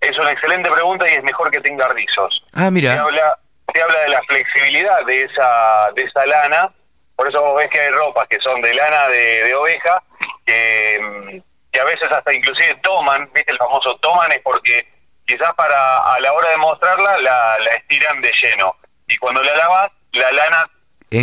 Es 0.00 0.16
una 0.18 0.32
excelente 0.32 0.70
pregunta 0.70 1.08
y 1.08 1.14
es 1.14 1.22
mejor 1.22 1.50
que 1.50 1.60
tenga 1.60 1.88
rizos. 1.88 2.44
Ah, 2.54 2.70
mira. 2.70 3.00
habla, 3.00 3.38
te 3.72 3.82
habla 3.82 4.00
de 4.00 4.08
la 4.10 4.22
flexibilidad 4.22 5.04
de 5.06 5.24
esa, 5.24 5.90
de 5.94 6.02
esa 6.02 6.24
lana. 6.26 6.72
Por 7.16 7.28
eso 7.28 7.42
vos 7.42 7.56
ves 7.58 7.68
que 7.70 7.80
hay 7.80 7.90
ropas 7.90 8.28
que 8.28 8.38
son 8.38 8.60
de 8.60 8.74
lana 8.74 9.08
de, 9.08 9.44
de 9.44 9.54
oveja, 9.54 10.02
que, 10.46 10.98
mm, 11.00 11.38
que 11.72 11.80
a 11.80 11.84
veces 11.84 12.10
hasta 12.10 12.32
inclusive 12.32 12.76
toman, 12.82 13.28
¿viste? 13.34 13.52
El 13.52 13.58
famoso 13.58 13.96
toman 13.96 14.30
es 14.32 14.40
porque 14.40 14.86
quizás 15.26 15.52
para 15.54 15.98
a 16.14 16.20
la 16.20 16.32
hora 16.32 16.50
de 16.50 16.56
mostrarla 16.58 17.18
la, 17.18 17.58
la 17.58 17.70
estiran 17.74 18.20
de 18.22 18.32
lleno. 18.40 18.76
Y 19.08 19.16
cuando 19.16 19.42
la 19.42 19.56
lavas, 19.56 19.90
la 20.12 20.30
lana 20.32 20.70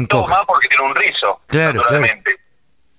toma 0.10 0.44
porque 0.46 0.68
tiene 0.68 0.84
un 0.84 0.96
rizo, 0.96 1.42
Claro, 1.48 1.74
naturalmente. 1.74 2.36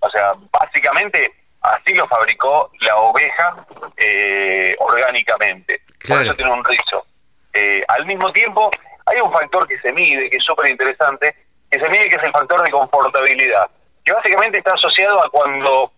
O 0.00 0.10
sea, 0.10 0.32
básicamente 0.50 1.32
así 1.74 1.94
lo 1.94 2.06
fabricó 2.08 2.70
la 2.80 2.96
oveja 2.96 3.66
eh, 3.96 4.74
orgánicamente. 4.78 5.82
Claro. 5.98 6.20
Por 6.20 6.26
eso 6.26 6.36
tiene 6.36 6.52
un 6.52 6.64
rizo. 6.64 7.04
Eh, 7.52 7.82
al 7.88 8.06
mismo 8.06 8.32
tiempo, 8.32 8.70
hay 9.06 9.20
un 9.20 9.32
factor 9.32 9.66
que 9.66 9.78
se 9.80 9.92
mide, 9.92 10.28
que 10.30 10.36
es 10.36 10.44
súper 10.44 10.68
interesante, 10.68 11.34
que 11.70 11.78
se 11.80 11.88
mide 11.88 12.08
que 12.08 12.16
es 12.16 12.22
el 12.22 12.32
factor 12.32 12.62
de 12.62 12.70
confortabilidad, 12.70 13.68
que 14.04 14.12
básicamente 14.12 14.58
está 14.58 14.74
asociado 14.74 15.22
a 15.22 15.30
cuando 15.30 15.92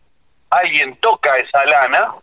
alguien 0.51 0.97
toca 1.01 1.37
esa 1.37 1.65
lana, 1.65 2.15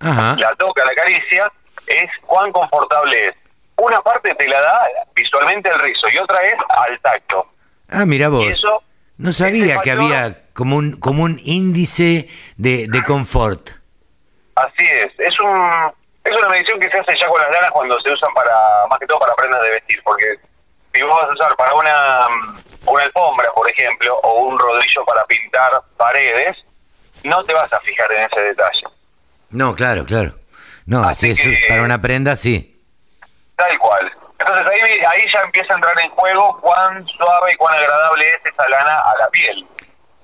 Ajá. 0.00 0.36
la 0.38 0.54
toca, 0.56 0.84
la 0.84 0.92
acaricia, 0.92 1.52
es 1.86 2.10
cuán 2.26 2.50
confortable 2.52 3.28
es. 3.28 3.34
Una 3.76 4.00
parte 4.02 4.34
te 4.36 4.48
la 4.48 4.60
da 4.60 4.86
visualmente 5.14 5.68
el 5.68 5.80
rizo 5.80 6.08
y 6.08 6.18
otra 6.18 6.42
es 6.44 6.54
al 6.68 6.98
tacto. 7.00 7.46
Ah, 7.90 8.06
mira 8.06 8.26
Y 8.26 8.30
vos. 8.30 8.44
eso, 8.46 8.82
No 9.16 9.32
sabía 9.32 9.64
ese 9.74 9.80
que 9.82 9.90
había 9.92 10.42
como 10.54 10.76
un, 10.76 10.96
como 10.98 11.22
un 11.24 11.40
índice 11.44 12.28
de, 12.56 12.86
de 12.88 13.04
confort. 13.04 13.70
Así 14.56 14.84
es, 14.84 15.12
es 15.18 15.38
un 15.40 15.92
es 16.24 16.34
una 16.36 16.48
medición 16.48 16.80
que 16.80 16.88
se 16.90 16.98
hace 16.98 17.16
ya 17.18 17.28
con 17.28 17.40
las 17.40 17.50
lanas 17.50 17.70
cuando 17.72 18.00
se 18.00 18.10
usan 18.10 18.32
para 18.34 18.54
más 18.88 18.98
que 18.98 19.06
todo 19.06 19.18
para 19.18 19.34
prendas 19.34 19.62
de 19.62 19.70
vestir, 19.72 20.00
porque 20.04 20.38
si 20.94 21.02
vos 21.02 21.10
vas 21.20 21.28
a 21.30 21.32
usar 21.34 21.56
para 21.56 21.74
una 21.74 22.26
una 22.86 23.02
alfombra, 23.02 23.52
por 23.54 23.70
ejemplo, 23.70 24.18
o 24.22 24.44
un 24.44 24.58
rodillo 24.58 25.04
para 25.04 25.24
pintar 25.26 25.70
paredes, 25.96 26.56
no 27.24 27.42
te 27.44 27.52
vas 27.54 27.72
a 27.72 27.80
fijar 27.80 28.10
en 28.12 28.22
ese 28.24 28.40
detalle. 28.40 28.82
No, 29.50 29.74
claro, 29.74 30.04
claro. 30.06 30.34
No, 30.86 31.02
Así 31.04 31.34
si 31.34 31.52
es 31.52 31.60
que- 31.60 31.66
para 31.68 31.82
una 31.82 32.00
prenda, 32.00 32.36
sí. 32.36 32.82
Tal 33.56 33.78
cual. 33.78 34.12
Entonces 34.46 34.66
ahí 34.66 35.00
ahí 35.00 35.24
ya 35.32 35.40
empieza 35.42 35.72
a 35.72 35.76
entrar 35.76 35.98
en 36.00 36.10
juego 36.10 36.58
cuán 36.60 37.06
suave 37.06 37.52
y 37.52 37.56
cuán 37.56 37.74
agradable 37.74 38.28
es 38.30 38.38
esa 38.52 38.68
lana 38.68 38.98
a 39.00 39.18
la 39.18 39.28
piel, 39.30 39.66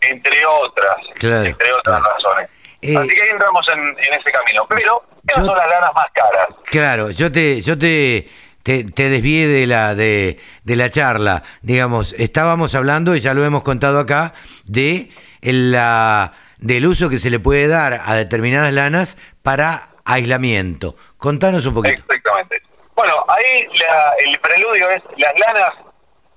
entre 0.03 0.45
otras, 0.47 0.97
Claro, 1.15 1.45
entre 1.45 1.73
otras 1.73 1.99
claro. 2.01 2.15
razones. 2.17 2.51
Eh, 2.83 2.97
Así 2.97 3.09
que 3.09 3.23
ahí 3.23 3.29
entramos 3.31 3.67
en, 3.73 3.79
en 3.81 4.21
ese 4.21 4.31
camino. 4.33 4.67
Pero 4.69 5.03
esas 5.29 5.43
yo- 5.45 5.47
son 5.51 5.57
las 5.59 5.69
lanas 5.69 5.91
más 5.95 6.07
caras. 6.15 6.47
Claro, 6.65 7.11
yo 7.11 7.31
te, 7.31 7.61
yo 7.61 7.77
te, 7.79 8.29
te, 8.63 8.85
te 8.85 9.09
desvié 9.11 9.47
de 9.49 9.67
la, 9.67 9.95
de, 9.95 10.41
de 10.65 10.77
la 10.77 10.89
charla. 10.91 11.43
Digamos, 11.63 12.15
estábamos 12.15 12.75
hablando, 12.75 13.15
y 13.15 13.21
ya 13.21 13.35
lo 13.35 13.45
hemos 13.45 13.63
contado 13.65 13.99
acá, 13.99 14.33
de 14.65 15.11
la, 15.43 16.33
del 16.59 16.87
uso 16.87 17.09
que 17.11 17.19
se 17.19 17.29
le 17.31 17.39
puede 17.39 17.69
dar 17.69 18.01
a 18.05 18.15
determinadas 18.15 18.73
lanas 18.73 19.19
para 19.43 19.89
aislamiento. 20.05 20.97
Contanos 21.19 21.67
un 21.67 21.75
poquito. 21.75 22.01
Exactamente. 22.03 22.63
Bueno, 23.01 23.25
ahí 23.29 23.67
la- 23.79 24.15
el 24.19 24.39
preludio 24.41 24.91
es 24.91 25.03
las 25.17 25.33
lanas, 25.39 25.73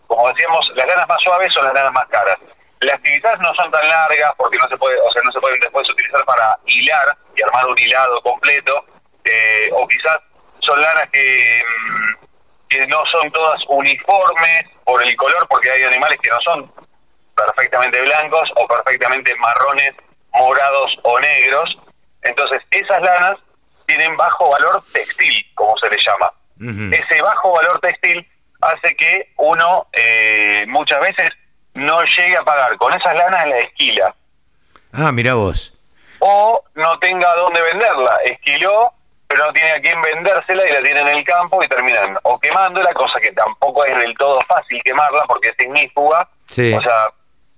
como 0.07 0.29
decíamos, 0.29 0.65
las 0.75 0.87
lanas 0.87 1.05
más 1.09 1.21
suaves 1.21 1.53
son 1.53 1.65
las 1.65 1.73
lanas 1.73 1.91
más 1.91 2.07
caras. 2.07 2.37
Las 2.79 3.01
quizás 3.01 3.37
no 3.41 3.53
son 3.55 3.69
tan 3.69 3.85
largas 3.89 4.31
porque 4.37 4.57
no 4.57 4.69
se 4.69 4.77
puede, 4.77 4.97
o 5.01 5.11
sea, 5.11 5.21
no 5.25 5.31
se 5.33 5.41
pueden 5.41 5.59
después 5.59 5.89
utilizar 5.89 6.23
para 6.23 6.57
hilar 6.65 7.17
y 7.35 7.41
armar 7.41 7.67
un 7.67 7.77
hilado 7.77 8.21
completo, 8.21 8.85
eh, 9.25 9.69
o 9.73 9.85
quizás 9.89 10.19
son 10.59 10.79
lanas 10.79 11.09
que, 11.11 11.61
mm, 11.67 12.25
que 12.69 12.87
no 12.87 13.05
son 13.07 13.29
todas 13.33 13.61
uniformes 13.67 14.63
por 14.85 15.03
el 15.03 15.13
color, 15.17 15.45
porque 15.49 15.69
hay 15.69 15.83
animales 15.83 16.17
que 16.23 16.29
no 16.29 16.39
son 16.39 16.71
perfectamente 17.35 17.99
blancos 18.03 18.49
o 18.55 18.65
perfectamente 18.67 19.35
marrones, 19.35 19.91
morados 20.31 20.97
o 21.03 21.19
negros. 21.19 21.77
Entonces, 22.21 22.61
esas 22.71 23.01
lanas 23.01 23.35
tienen 23.85 24.15
bajo 24.15 24.49
valor 24.49 24.81
textil, 24.93 25.45
como 25.55 25.77
se 25.79 25.89
le 25.89 25.97
llama. 25.97 26.31
Ese 26.93 27.21
bajo 27.21 27.51
valor 27.53 27.79
textil 27.79 28.27
hace 28.61 28.95
que 28.95 29.33
uno 29.37 29.87
eh, 29.93 30.65
muchas 30.67 31.01
veces 31.01 31.29
no 31.73 32.03
llegue 32.03 32.37
a 32.37 32.43
pagar 32.43 32.77
con 32.77 32.93
esas 32.93 33.15
lanas 33.15 33.47
la 33.47 33.59
esquila 33.59 34.15
Ah, 34.93 35.11
mira 35.11 35.33
vos. 35.33 35.73
o 36.19 36.63
no 36.75 36.99
tenga 36.99 37.33
dónde 37.35 37.61
venderla. 37.61 38.17
Esquiló, 38.25 38.93
pero 39.27 39.47
no 39.47 39.53
tiene 39.53 39.71
a 39.71 39.81
quién 39.81 39.99
vendérsela 40.01 40.65
y 40.67 40.71
la 40.71 40.81
tiene 40.83 41.01
en 41.01 41.07
el 41.09 41.23
campo 41.25 41.61
y 41.63 41.67
terminan 41.67 42.17
o 42.23 42.39
quemándola, 42.39 42.93
cosa 42.93 43.19
que 43.19 43.31
tampoco 43.31 43.83
es 43.85 43.97
del 43.97 44.15
todo 44.17 44.39
fácil 44.47 44.81
quemarla 44.83 45.23
porque 45.27 45.49
es 45.49 45.59
ignífuga. 45.59 46.29
Sí. 46.49 46.71
O 46.73 46.81
sea, 46.81 47.09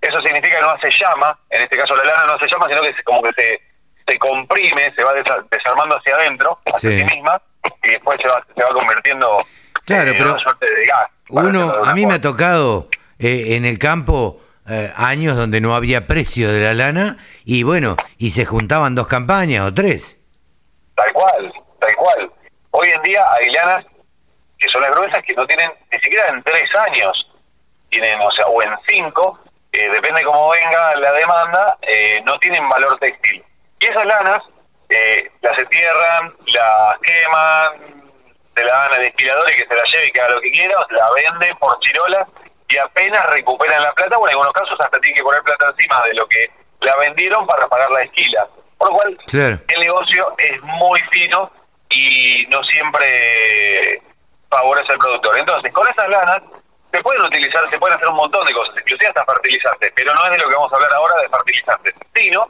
eso 0.02 0.22
significa 0.22 0.56
que 0.56 0.62
no 0.62 0.70
hace 0.72 0.90
llama, 0.92 1.38
en 1.50 1.62
este 1.64 1.78
caso 1.78 1.96
la 1.96 2.06
lana 2.06 2.26
no 2.26 2.34
hace 2.34 2.48
llama, 2.48 2.68
sino 2.70 2.82
que 2.82 3.04
como 3.04 3.22
que 3.22 3.34
se, 3.34 3.62
se 4.08 4.18
comprime, 4.18 4.94
se 4.96 5.04
va 5.04 5.14
desa- 5.14 5.46
desarmando 5.52 5.98
hacia 5.98 6.16
adentro, 6.16 6.60
hacia 6.66 6.90
Sí. 6.90 6.98
sí 7.04 7.04
misma, 7.16 7.42
y 7.84 7.90
después 7.90 8.20
se 8.22 8.28
va, 8.28 8.46
se 8.56 8.64
va 8.64 8.70
convirtiendo 8.70 9.46
Claro, 9.86 10.12
en 10.12 10.18
pero 10.18 10.34
una 10.34 10.40
suerte 10.42 10.66
de 10.74 10.86
gas. 10.86 11.06
Uno, 11.30 11.72
a 11.86 11.94
mí 11.94 12.06
me 12.06 12.16
ha 12.16 12.22
tocado 12.22 12.90
eh, 13.20 13.56
en 13.56 13.66
el 13.66 13.80
campo 13.80 14.42
eh, 14.68 14.92
años 14.96 15.36
donde 15.36 15.62
no 15.62 15.76
había 15.76 16.08
precio 16.08 16.52
de 16.52 16.62
la 16.62 16.74
lana 16.74 17.18
y 17.44 17.64
bueno, 17.64 17.96
y 18.18 18.32
se 18.32 18.46
juntaban 18.46 18.96
dos 18.96 19.08
campañas 19.08 19.64
o 19.66 19.74
tres. 19.74 20.18
Tal 20.96 21.12
cual, 21.14 21.54
tal 21.80 21.96
cual. 21.96 22.32
Hoy 22.72 22.90
en 22.90 23.02
día 23.04 23.24
hay 23.34 23.52
lanas 23.52 23.86
que 24.58 24.68
son 24.70 24.82
las 24.82 24.92
gruesas 24.92 25.24
que 25.24 25.34
no 25.36 25.46
tienen 25.46 25.70
ni 25.92 26.00
siquiera 26.00 26.30
en 26.30 26.42
tres 26.42 26.68
años, 26.76 27.32
tienen, 27.90 28.20
o 28.20 28.32
sea, 28.32 28.48
o 28.48 28.64
en 28.64 28.72
cinco, 28.88 29.40
eh, 29.72 29.90
depende 29.90 30.24
cómo 30.24 30.50
venga 30.50 30.96
la 30.96 31.12
demanda, 31.12 31.78
eh, 31.82 32.22
no 32.26 32.40
tienen 32.40 32.68
valor 32.68 32.98
textil. 33.00 33.44
Y 33.80 33.86
esas 33.86 34.06
lanas 34.06 34.42
eh, 34.90 35.32
las 35.42 35.58
entierran, 35.58 36.34
las 36.48 37.00
queman, 37.00 38.04
se 38.56 38.64
la 38.64 38.72
dan 38.72 38.94
al 38.94 39.04
esquilador 39.04 39.50
y 39.52 39.56
que 39.56 39.68
se 39.68 39.76
la 39.76 39.84
lleve 39.84 40.08
y 40.08 40.12
que 40.12 40.22
haga 40.22 40.36
lo 40.36 40.42
que 40.42 40.52
quiera, 40.52 40.80
o 40.80 40.88
se 40.88 40.94
la 40.94 41.12
venden 41.14 41.58
por 41.58 41.80
chirolas 41.80 42.28
y 42.68 42.78
apenas 42.78 43.26
recuperan 43.32 43.84
la 43.84 43.94
plata, 43.94 44.18
o 44.18 44.26
en 44.28 44.32
algunos 44.32 44.54
casos 44.54 44.80
hasta 44.80 45.00
tienen 45.00 45.18
que 45.18 45.24
poner 45.24 45.42
plata 45.44 45.68
encima 45.70 46.02
de 46.04 46.14
lo 46.16 46.28
que 46.28 46.50
la 46.82 46.96
vendieron 46.98 47.46
para 47.46 47.68
pagar 47.68 47.92
la 47.92 48.02
esquila. 48.04 48.48
Por 48.78 48.90
lo 48.90 48.96
cual, 48.96 49.18
Claro. 49.28 49.58
el 49.68 49.80
negocio 49.80 50.34
es 50.38 50.62
muy 50.62 51.00
fino 51.12 51.52
y 51.90 52.46
no 52.50 52.64
siempre 52.64 54.02
favorece 54.50 54.92
al 54.92 54.98
productor. 54.98 55.38
Entonces, 55.38 55.72
con 55.74 55.88
esas 55.88 56.10
lanas 56.10 56.42
se 56.92 57.02
pueden 57.02 57.22
utilizar, 57.24 57.70
se 57.70 57.78
pueden 57.80 57.96
hacer 57.98 58.08
un 58.10 58.16
montón 58.16 58.46
de 58.46 58.54
cosas, 58.54 58.76
inclusive 58.78 59.08
hasta 59.08 59.26
fertilizantes, 59.26 59.92
pero 59.96 60.14
no 60.14 60.26
es 60.26 60.32
de 60.32 60.38
lo 60.40 60.50
que 60.50 60.56
vamos 60.56 60.72
a 60.72 60.76
hablar 60.76 60.94
ahora 60.94 61.16
de 61.22 61.30
fertilizantes, 61.30 61.94
sino 62.16 62.48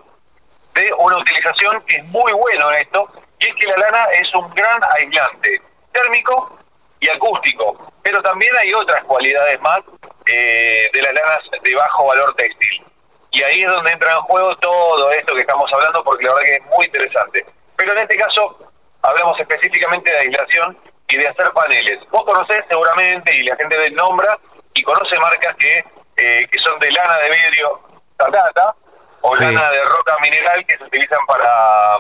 de 0.76 0.94
una 0.98 1.18
utilización 1.18 1.82
que 1.88 1.98
es 1.98 2.04
muy 2.06 2.32
bueno 2.34 2.72
en 2.72 2.82
esto, 2.82 3.10
y 3.40 3.46
es 3.46 3.56
que 3.56 3.68
la 3.68 3.78
lana 3.78 4.06
es 4.12 4.34
un 4.36 4.54
gran 4.54 4.82
aislante 4.96 5.62
térmico 5.92 6.58
y 7.00 7.10
acústico, 7.10 7.92
pero 8.04 8.22
también 8.22 8.56
hay 8.58 8.74
otras 8.74 9.04
cualidades 9.06 9.60
más 9.62 9.80
eh, 10.28 10.90
de 10.94 11.02
las 11.02 11.14
lanas 11.14 11.40
de 11.64 11.76
bajo 11.76 12.08
valor 12.08 12.36
textil. 12.36 12.84
Y 13.32 13.44
ahí 13.44 13.64
es 13.64 13.70
donde 13.70 13.92
entra 13.92 14.14
en 14.14 14.22
juego 14.22 14.56
todo 14.58 15.12
esto 15.12 15.34
que 15.34 15.42
estamos 15.42 15.72
hablando, 15.74 16.04
porque 16.04 16.26
la 16.26 16.34
verdad 16.34 16.46
que 16.46 16.56
es 16.56 16.66
muy 16.66 16.86
interesante. 16.86 17.46
Pero 17.76 17.92
en 17.92 17.98
este 18.00 18.18
caso 18.18 18.72
hablamos 19.02 19.40
específicamente 19.40 20.12
de 20.12 20.20
aislación 20.20 20.78
y 21.08 21.18
de 21.18 21.28
hacer 21.28 21.52
paneles. 21.52 22.00
Vos 22.12 22.24
conocés 22.24 22.64
seguramente, 22.70 23.36
y 23.36 23.44
la 23.44 23.56
gente 23.58 23.92
nombra, 23.92 24.38
y 24.74 24.82
conoce 24.84 25.18
marcas 25.20 25.56
que, 25.58 25.84
eh, 26.18 26.48
que 26.52 26.60
son 26.60 26.80
de 26.80 26.92
lana 26.92 27.18
de 27.18 27.30
vidrio 27.30 27.82
Tatata, 28.18 28.76
o 29.28 29.36
Sí. 29.36 29.44
lana 29.44 29.72
de 29.72 29.84
roca 29.86 30.18
mineral 30.22 30.66
que 30.66 30.78
se 30.78 30.84
utilizan 30.84 31.26
para, 31.26 31.98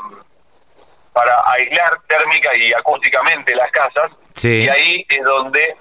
para 1.13 1.51
aislar 1.53 1.99
térmica 2.07 2.55
y 2.55 2.73
acústicamente 2.73 3.55
las 3.55 3.71
casas. 3.71 4.11
Sí. 4.35 4.63
Y 4.65 4.69
ahí 4.69 5.05
es 5.09 5.23
donde 5.23 5.75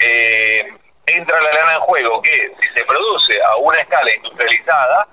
eh, 0.00 0.66
entra 1.06 1.40
la 1.40 1.52
lana 1.52 1.74
en 1.74 1.80
juego, 1.80 2.20
que 2.22 2.52
si 2.60 2.68
se 2.74 2.84
produce 2.84 3.40
a 3.42 3.56
una 3.56 3.78
escala 3.80 4.12
industrializada, 4.14 5.06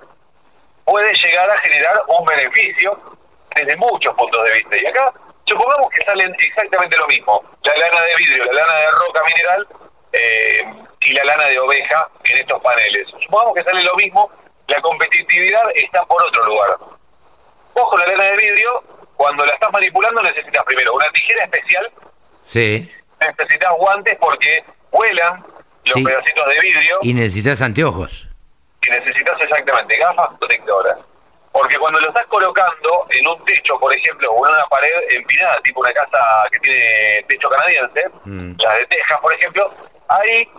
puede 0.85 1.13
llegar 1.15 1.49
a 1.49 1.57
generar 1.59 2.01
un 2.07 2.25
beneficio 2.25 3.17
desde 3.55 3.75
muchos 3.77 4.13
puntos 4.15 4.43
de 4.43 4.53
vista. 4.53 4.77
Y 4.77 4.85
acá, 4.85 5.13
supongamos 5.45 5.89
que 5.91 6.03
salen 6.05 6.33
exactamente 6.39 6.97
lo 6.97 7.07
mismo, 7.07 7.43
la 7.63 7.75
lana 7.77 8.01
de 8.01 8.15
vidrio, 8.17 8.45
la 8.45 8.53
lana 8.53 8.73
de 8.73 8.91
roca 8.91 9.21
mineral 9.27 9.67
eh, 10.13 10.63
y 11.01 11.13
la 11.13 11.23
lana 11.25 11.45
de 11.45 11.59
oveja 11.59 12.07
en 12.23 12.37
estos 12.37 12.61
paneles. 12.61 13.07
Supongamos 13.23 13.53
que 13.55 13.63
sale 13.63 13.83
lo 13.83 13.95
mismo, 13.95 14.31
la 14.67 14.81
competitividad 14.81 15.61
está 15.75 16.03
por 16.05 16.21
otro 16.23 16.45
lugar. 16.45 16.77
Vos 17.73 17.89
con 17.89 17.99
la 17.99 18.07
lana 18.07 18.23
de 18.23 18.37
vidrio, 18.37 18.83
cuando 19.15 19.45
la 19.45 19.53
estás 19.53 19.71
manipulando 19.71 20.21
necesitas 20.23 20.63
primero 20.63 20.93
una 20.93 21.09
tijera 21.11 21.43
especial 21.45 21.91
Sí. 22.43 22.91
necesitas 23.19 23.71
guantes 23.77 24.15
porque 24.19 24.63
vuelan 24.91 25.43
los 25.85 25.93
Sí. 25.95 26.03
pedacitos 26.03 26.47
de 26.47 26.59
vidrio 26.61 26.99
Y 27.01 27.13
necesitas 27.13 27.61
anteojos. 27.61 28.27
y 28.81 28.89
necesitas 28.89 29.39
exactamente 29.41 29.97
gafas 29.97 30.29
protectoras. 30.39 30.97
Porque 31.51 31.77
cuando 31.77 31.99
lo 32.01 32.09
estás 32.09 32.25
colocando 32.27 33.07
en 33.11 33.27
un 33.27 33.43
techo, 33.45 33.79
por 33.79 33.93
ejemplo, 33.93 34.29
o 34.31 34.45
en 34.47 34.53
una 34.53 34.65
pared 34.65 34.91
empinada, 35.11 35.59
tipo 35.61 35.79
una 35.79 35.93
casa 35.93 36.17
que 36.51 36.59
tiene 36.59 37.23
techo 37.29 37.49
canadiense, 37.49 38.03
Mm. 38.25 38.55
las 38.59 38.77
de 38.79 38.85
Texas, 38.87 39.19
por 39.21 39.33
ejemplo, 39.33 39.73
ahí 40.09 40.49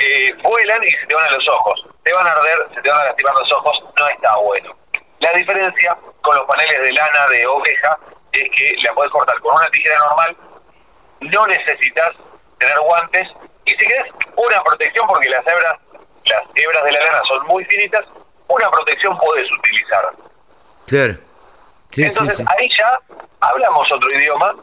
eh, 0.00 0.34
vuelan 0.42 0.82
y 0.82 0.90
se 0.90 1.06
te 1.06 1.14
van 1.14 1.26
a 1.26 1.30
los 1.30 1.48
ojos. 1.48 1.86
Te 2.02 2.12
van 2.12 2.26
a 2.26 2.32
arder, 2.32 2.68
se 2.74 2.80
te 2.80 2.90
van 2.90 3.00
a 3.00 3.04
lastimar 3.04 3.34
los 3.34 3.52
ojos, 3.52 3.84
no 3.96 4.08
está 4.08 4.36
bueno. 4.36 4.76
La 5.18 5.32
diferencia 5.32 5.96
con 6.22 6.36
los 6.36 6.46
paneles 6.46 6.80
de 6.80 6.92
lana 6.92 7.26
de 7.28 7.46
oveja 7.46 7.98
es 8.32 8.44
que 8.50 8.76
la 8.82 8.94
puedes 8.94 9.12
cortar 9.12 9.38
con 9.40 9.54
una 9.54 9.68
tijera 9.70 9.98
normal, 9.98 10.36
no 11.20 11.46
necesitas 11.46 12.10
tener 12.58 12.78
guantes 12.80 13.28
y 13.66 13.70
si 13.72 13.76
querés 13.76 14.06
una 14.36 14.62
protección 14.62 15.06
porque 15.06 15.28
las 15.28 15.46
hebras, 15.46 15.78
las 16.24 16.42
hebras 16.54 16.84
de 16.84 16.92
la 16.92 17.00
lana 17.00 17.20
son 17.26 17.46
muy 17.46 17.64
finitas, 17.64 18.04
una 18.48 18.70
protección 18.70 19.18
puedes 19.18 19.50
utilizar. 19.52 20.10
Claro. 20.86 21.14
Sí, 21.90 22.04
Entonces 22.04 22.36
sí, 22.36 22.44
sí. 22.44 22.54
ahí 22.56 22.68
ya 22.76 22.98
hablamos 23.40 23.90
otro 23.92 24.10
idioma 24.10 24.54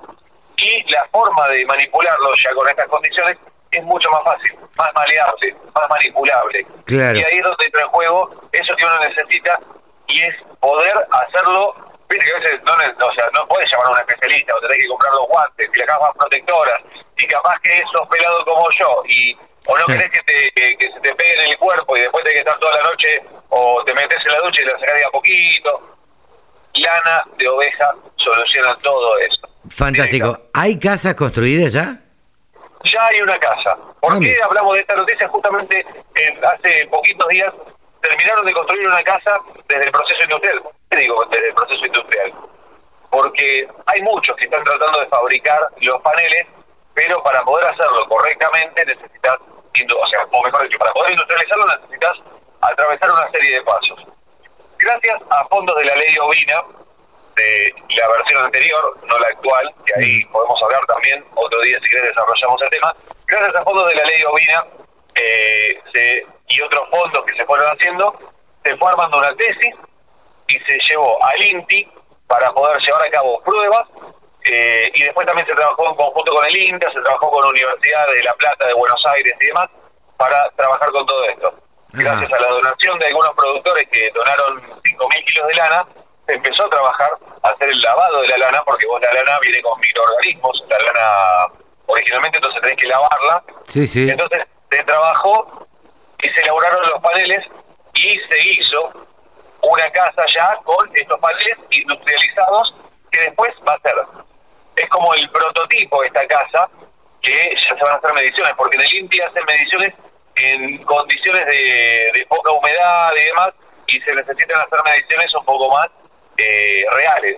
y 0.58 0.92
la 0.92 1.06
forma 1.12 1.48
de 1.50 1.66
manipularlo 1.66 2.34
ya 2.36 2.54
con 2.54 2.68
estas 2.68 2.88
condiciones 2.88 3.38
es 3.72 3.84
mucho 3.84 4.10
más 4.10 4.24
fácil, 4.24 4.58
más 4.78 4.94
maleable, 4.94 5.56
más 5.74 5.90
manipulable. 5.90 6.66
Claro. 6.86 7.18
Y 7.18 7.24
ahí 7.24 7.38
es 7.38 7.44
donde 7.44 7.66
entra 7.66 7.82
en 7.82 7.88
juego 7.90 8.42
eso 8.52 8.76
que 8.76 8.86
uno 8.86 9.00
necesita 9.00 9.60
y 10.08 10.22
es 10.22 10.36
poder 10.60 10.94
hacerlo. 11.12 11.76
Viste 12.10 12.26
que 12.26 12.32
a 12.32 12.40
veces 12.40 12.62
no, 12.64 12.74
o 12.74 13.14
sea, 13.14 13.30
no 13.34 13.48
puedes 13.48 13.70
llamar 13.70 13.88
a 13.88 13.92
un 13.92 13.98
especialista 14.00 14.56
o 14.56 14.62
tenés 14.62 14.78
que 14.78 14.88
comprar 14.88 15.14
los 15.14 15.28
guantes 15.28 15.70
y 15.74 15.78
las 15.78 15.88
gafas 15.88 16.12
protectoras 16.18 16.82
y 17.18 17.28
capaz 17.28 17.60
que 17.60 17.84
sos 17.92 18.08
pelado 18.08 18.46
como 18.46 18.70
yo 18.72 19.04
y 19.08 19.38
o 19.66 19.78
no 19.78 19.86
querés 19.88 20.10
que, 20.12 20.22
te, 20.22 20.52
que, 20.52 20.78
que 20.78 20.92
se 20.94 21.00
te 21.02 21.14
pegue 21.16 21.44
en 21.44 21.52
el 21.52 21.58
cuerpo 21.58 21.98
y 21.98 22.02
después 22.02 22.24
tenés 22.24 22.36
que 22.36 22.50
estar 22.50 22.60
toda 22.60 22.78
la 22.78 22.90
noche 22.90 23.22
o 23.50 23.84
te 23.86 23.94
metes 23.94 24.20
en 24.26 24.32
la 24.32 24.40
ducha 24.40 24.62
y 24.62 24.66
la 24.66 24.80
sacás 24.80 24.96
de 24.96 25.06
a 25.06 25.10
poquito 25.10 25.98
lana 26.80 27.24
de 27.38 27.48
oveja 27.48 27.96
soluciona 28.16 28.76
todo 28.78 29.18
eso. 29.20 29.42
Fantástico. 29.70 30.40
¿Hay 30.54 30.80
casas 30.80 31.16
construidas 31.16 31.74
ya? 31.74 32.00
Ya 32.84 33.08
hay 33.08 33.22
una 33.22 33.38
casa. 33.40 33.78
¿Por 34.02 34.14
Ah, 34.14 34.18
qué 34.22 34.38
hablamos 34.44 34.76
de 34.76 34.82
esta 34.82 34.96
noticia? 34.96 35.28
Justamente 35.28 35.86
eh, 36.16 36.40
hace 36.54 36.88
poquitos 36.88 37.28
días 37.30 37.54
terminaron 38.02 38.46
de 38.46 38.54
construir 38.54 38.88
una 38.88 39.04
casa 39.04 39.40
desde 39.68 39.86
el 39.86 39.92
proceso 39.92 40.24
industrial. 40.24 40.62
¿Por 40.62 40.74
qué 40.92 40.98
digo 40.98 41.26
desde 41.32 41.48
el 41.50 41.54
proceso 41.56 41.86
industrial? 41.86 42.34
Porque 43.10 43.68
hay 43.86 44.02
muchos 44.02 44.36
que 44.36 44.46
están 44.46 44.64
tratando 44.64 45.00
de 45.00 45.08
fabricar 45.08 45.60
los 45.82 46.02
paneles, 46.02 46.46
pero 46.94 47.22
para 47.24 47.42
poder 47.44 47.68
hacerlo 47.70 48.08
correctamente 48.08 48.86
necesitas, 48.86 49.38
o 49.40 50.08
sea, 50.08 50.20
o 50.32 50.44
mejor 50.44 50.64
dicho, 50.64 50.78
para 50.80 50.94
poder 50.94 51.12
industrializarlo 51.12 51.66
necesitas 51.68 52.18
atravesar 52.62 53.12
una 53.12 53.32
serie 53.32 53.56
de 53.56 53.62
pasos. 53.64 54.04
Gracias 54.80 55.22
a 55.32 55.46
fondos 55.48 55.76
de 55.78 55.86
la 55.86 55.96
ley 55.96 56.16
ovina, 56.22 56.64
de 57.38 57.74
la 57.96 58.08
versión 58.10 58.44
anterior, 58.46 58.98
no 59.06 59.18
la 59.20 59.28
actual, 59.28 59.74
que 59.86 59.94
ahí 60.00 60.26
podemos 60.26 60.62
hablar 60.64 60.86
también, 60.88 61.24
otro 61.36 61.62
día 61.62 61.80
si 61.82 61.90
querés 61.90 62.08
desarrollamos 62.08 62.62
el 62.62 62.70
tema, 62.70 62.94
gracias 63.26 63.56
a 63.56 63.64
fondos 63.64 63.88
de 63.88 63.96
la 63.96 64.04
ley 64.04 64.24
ovina 64.26 64.66
eh, 65.16 65.80
se- 65.94 66.26
y 66.50 66.62
otros 66.62 66.90
fondos 66.90 67.24
que 67.26 67.36
se 67.36 67.46
fueron 67.46 67.68
haciendo, 67.68 68.18
se 68.64 68.76
fue 68.78 68.90
armando 68.92 69.18
una 69.18 69.36
tesis 69.36 69.74
y 70.48 70.60
se 70.60 70.78
llevó 70.90 71.24
al 71.24 71.42
INTI 71.42 71.90
para 72.28 72.52
poder 72.54 72.78
llevar 72.82 73.04
a 73.04 73.10
cabo 73.10 73.42
pruebas 73.44 73.88
eh, 74.46 74.92
y 74.94 75.04
después 75.04 75.26
también 75.28 75.46
se 75.48 75.54
trabajó 75.56 75.88
en 75.90 75.96
conjunto 75.96 76.32
con 76.32 76.46
el 76.46 76.56
INTA, 76.56 76.92
se 76.92 77.02
trabajó 77.02 77.30
con 77.32 77.44
la 77.44 77.50
Universidad 77.52 78.08
de 78.08 78.24
La 78.24 78.34
Plata, 78.36 78.66
de 78.66 78.74
Buenos 78.74 79.06
Aires 79.08 79.34
y 79.42 79.46
demás 79.48 79.70
para 80.18 80.50
trabajar 80.52 80.90
con 80.92 81.06
todo 81.06 81.24
esto. 81.26 81.54
Gracias 81.94 82.32
a 82.32 82.40
la 82.40 82.48
donación 82.50 82.98
de 83.00 83.06
algunos 83.08 83.32
productores 83.36 83.88
que 83.92 84.10
donaron 84.12 84.62
5.000 84.84 85.26
kilos 85.26 85.48
de 85.48 85.56
lana, 85.56 85.86
empezó 86.28 86.66
a 86.66 86.70
trabajar, 86.70 87.12
a 87.44 87.50
hacer 87.50 87.70
el 87.70 87.82
lavado 87.82 88.22
de 88.22 88.28
la 88.30 88.38
lana, 88.38 88.64
porque 88.64 88.86
vos 88.88 89.02
la 89.02 89.14
lana 89.14 89.40
viene 89.42 89.62
con 89.62 89.80
microorganismos, 89.80 90.64
la 90.70 90.78
lana 90.80 91.54
originalmente 91.86 92.38
entonces 92.38 92.62
tenés 92.62 92.78
que 92.78 92.88
lavarla, 92.88 93.44
Sí, 93.66 93.88
sí. 93.88 94.10
entonces 94.10 94.46
se 94.70 94.84
trabajó 94.84 95.68
y 96.22 96.30
se 96.30 96.42
elaboraron 96.42 96.82
los 96.90 97.02
paneles 97.02 97.46
y 97.94 98.20
se 98.30 98.40
hizo 98.50 98.92
una 99.62 99.90
casa 99.92 100.26
ya 100.28 100.56
con 100.64 100.90
estos 100.96 101.20
paneles 101.20 101.58
industrializados 101.72 102.76
que 103.12 103.20
después 103.22 103.52
va 103.68 103.74
a 103.74 103.80
ser. 103.80 103.96
Es 104.76 104.88
como 104.90 105.14
el 105.16 105.30
prototipo 105.32 106.02
de 106.02 106.08
esta 106.08 106.28
casa 106.28 106.70
que 107.22 107.56
ya 107.56 107.76
se 107.76 107.84
van 107.84 107.94
a 107.94 107.96
hacer 107.96 108.14
mediciones, 108.14 108.54
porque 108.58 108.76
en 108.76 108.82
el 108.84 108.94
INTI 108.94 109.22
hacen 109.22 109.44
mediciones 109.46 109.94
en 110.36 110.84
condiciones 110.84 111.46
de, 111.48 112.12
de 112.14 112.26
poca 112.30 112.52
humedad 112.52 113.12
y 113.16 113.24
demás, 113.26 113.50
y 113.88 114.00
se 114.02 114.14
necesitan 114.14 114.62
hacer 114.62 114.80
mediciones 114.86 115.34
un 115.34 115.46
poco 115.46 115.72
más 115.72 115.88
eh, 116.38 116.86
reales. 116.92 117.38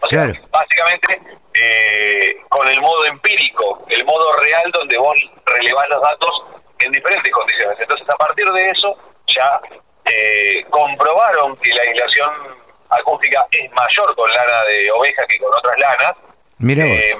O 0.00 0.08
sea, 0.08 0.32
básicamente 0.50 1.20
eh, 1.54 2.36
con 2.48 2.66
el 2.66 2.80
modo 2.80 3.04
empírico, 3.06 3.84
el 3.88 4.04
modo 4.04 4.32
real 4.38 4.70
donde 4.72 4.98
vos 4.98 5.16
relevás 5.46 5.88
los 5.88 6.02
datos 6.02 6.44
en 6.80 6.92
diferentes 6.92 7.30
condiciones. 7.30 7.78
Entonces, 7.78 8.08
a 8.08 8.16
partir 8.16 8.50
de 8.50 8.70
eso, 8.70 8.96
ya 9.28 9.60
eh, 10.04 10.64
comprobaron 10.70 11.56
que 11.58 11.72
la 11.74 11.82
aislación 11.82 12.30
acústica 12.90 13.46
es 13.52 13.70
mayor 13.72 14.14
con 14.16 14.30
lana 14.30 14.62
de 14.64 14.90
oveja 14.90 15.26
que 15.26 15.38
con 15.38 15.54
otras 15.54 15.78
lanas, 15.78 16.16
Mira 16.58 16.84
eh, 16.84 17.16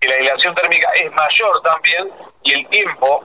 que 0.00 0.08
la 0.08 0.16
aislación 0.16 0.54
térmica 0.54 0.90
es 0.94 1.10
mayor 1.12 1.62
también 1.62 2.10
y 2.42 2.52
el 2.52 2.68
tiempo, 2.68 3.24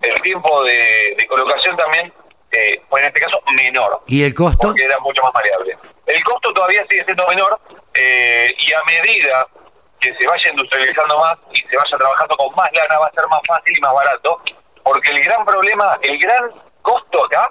el 0.00 0.20
tiempo 0.22 0.64
de, 0.64 1.14
de 1.16 1.26
colocación 1.26 1.76
también 1.76 2.12
eh, 2.50 2.80
fue 2.88 3.00
en 3.00 3.06
este 3.06 3.20
caso 3.20 3.40
menor 3.54 4.00
¿Y 4.06 4.24
el 4.24 4.34
costo? 4.34 4.58
porque 4.60 4.84
era 4.84 4.98
mucho 5.00 5.22
más 5.22 5.32
variable. 5.32 5.76
El 6.06 6.22
costo 6.24 6.52
todavía 6.52 6.84
sigue 6.88 7.04
siendo 7.04 7.26
menor 7.28 7.58
eh, 7.94 8.52
y 8.58 8.72
a 8.72 8.82
medida 8.84 9.46
que 10.00 10.14
se 10.14 10.26
vaya 10.26 10.50
industrializando 10.50 11.18
más 11.18 11.36
y 11.52 11.60
se 11.62 11.76
vaya 11.76 11.96
trabajando 11.96 12.36
con 12.36 12.54
más 12.54 12.70
lana 12.72 12.98
va 12.98 13.06
a 13.06 13.12
ser 13.12 13.26
más 13.28 13.40
fácil 13.46 13.76
y 13.76 13.80
más 13.80 13.94
barato, 13.94 14.40
porque 14.82 15.10
el 15.10 15.24
gran 15.24 15.44
problema, 15.46 15.98
el 16.02 16.18
gran 16.18 16.50
costo 16.82 17.24
acá 17.24 17.48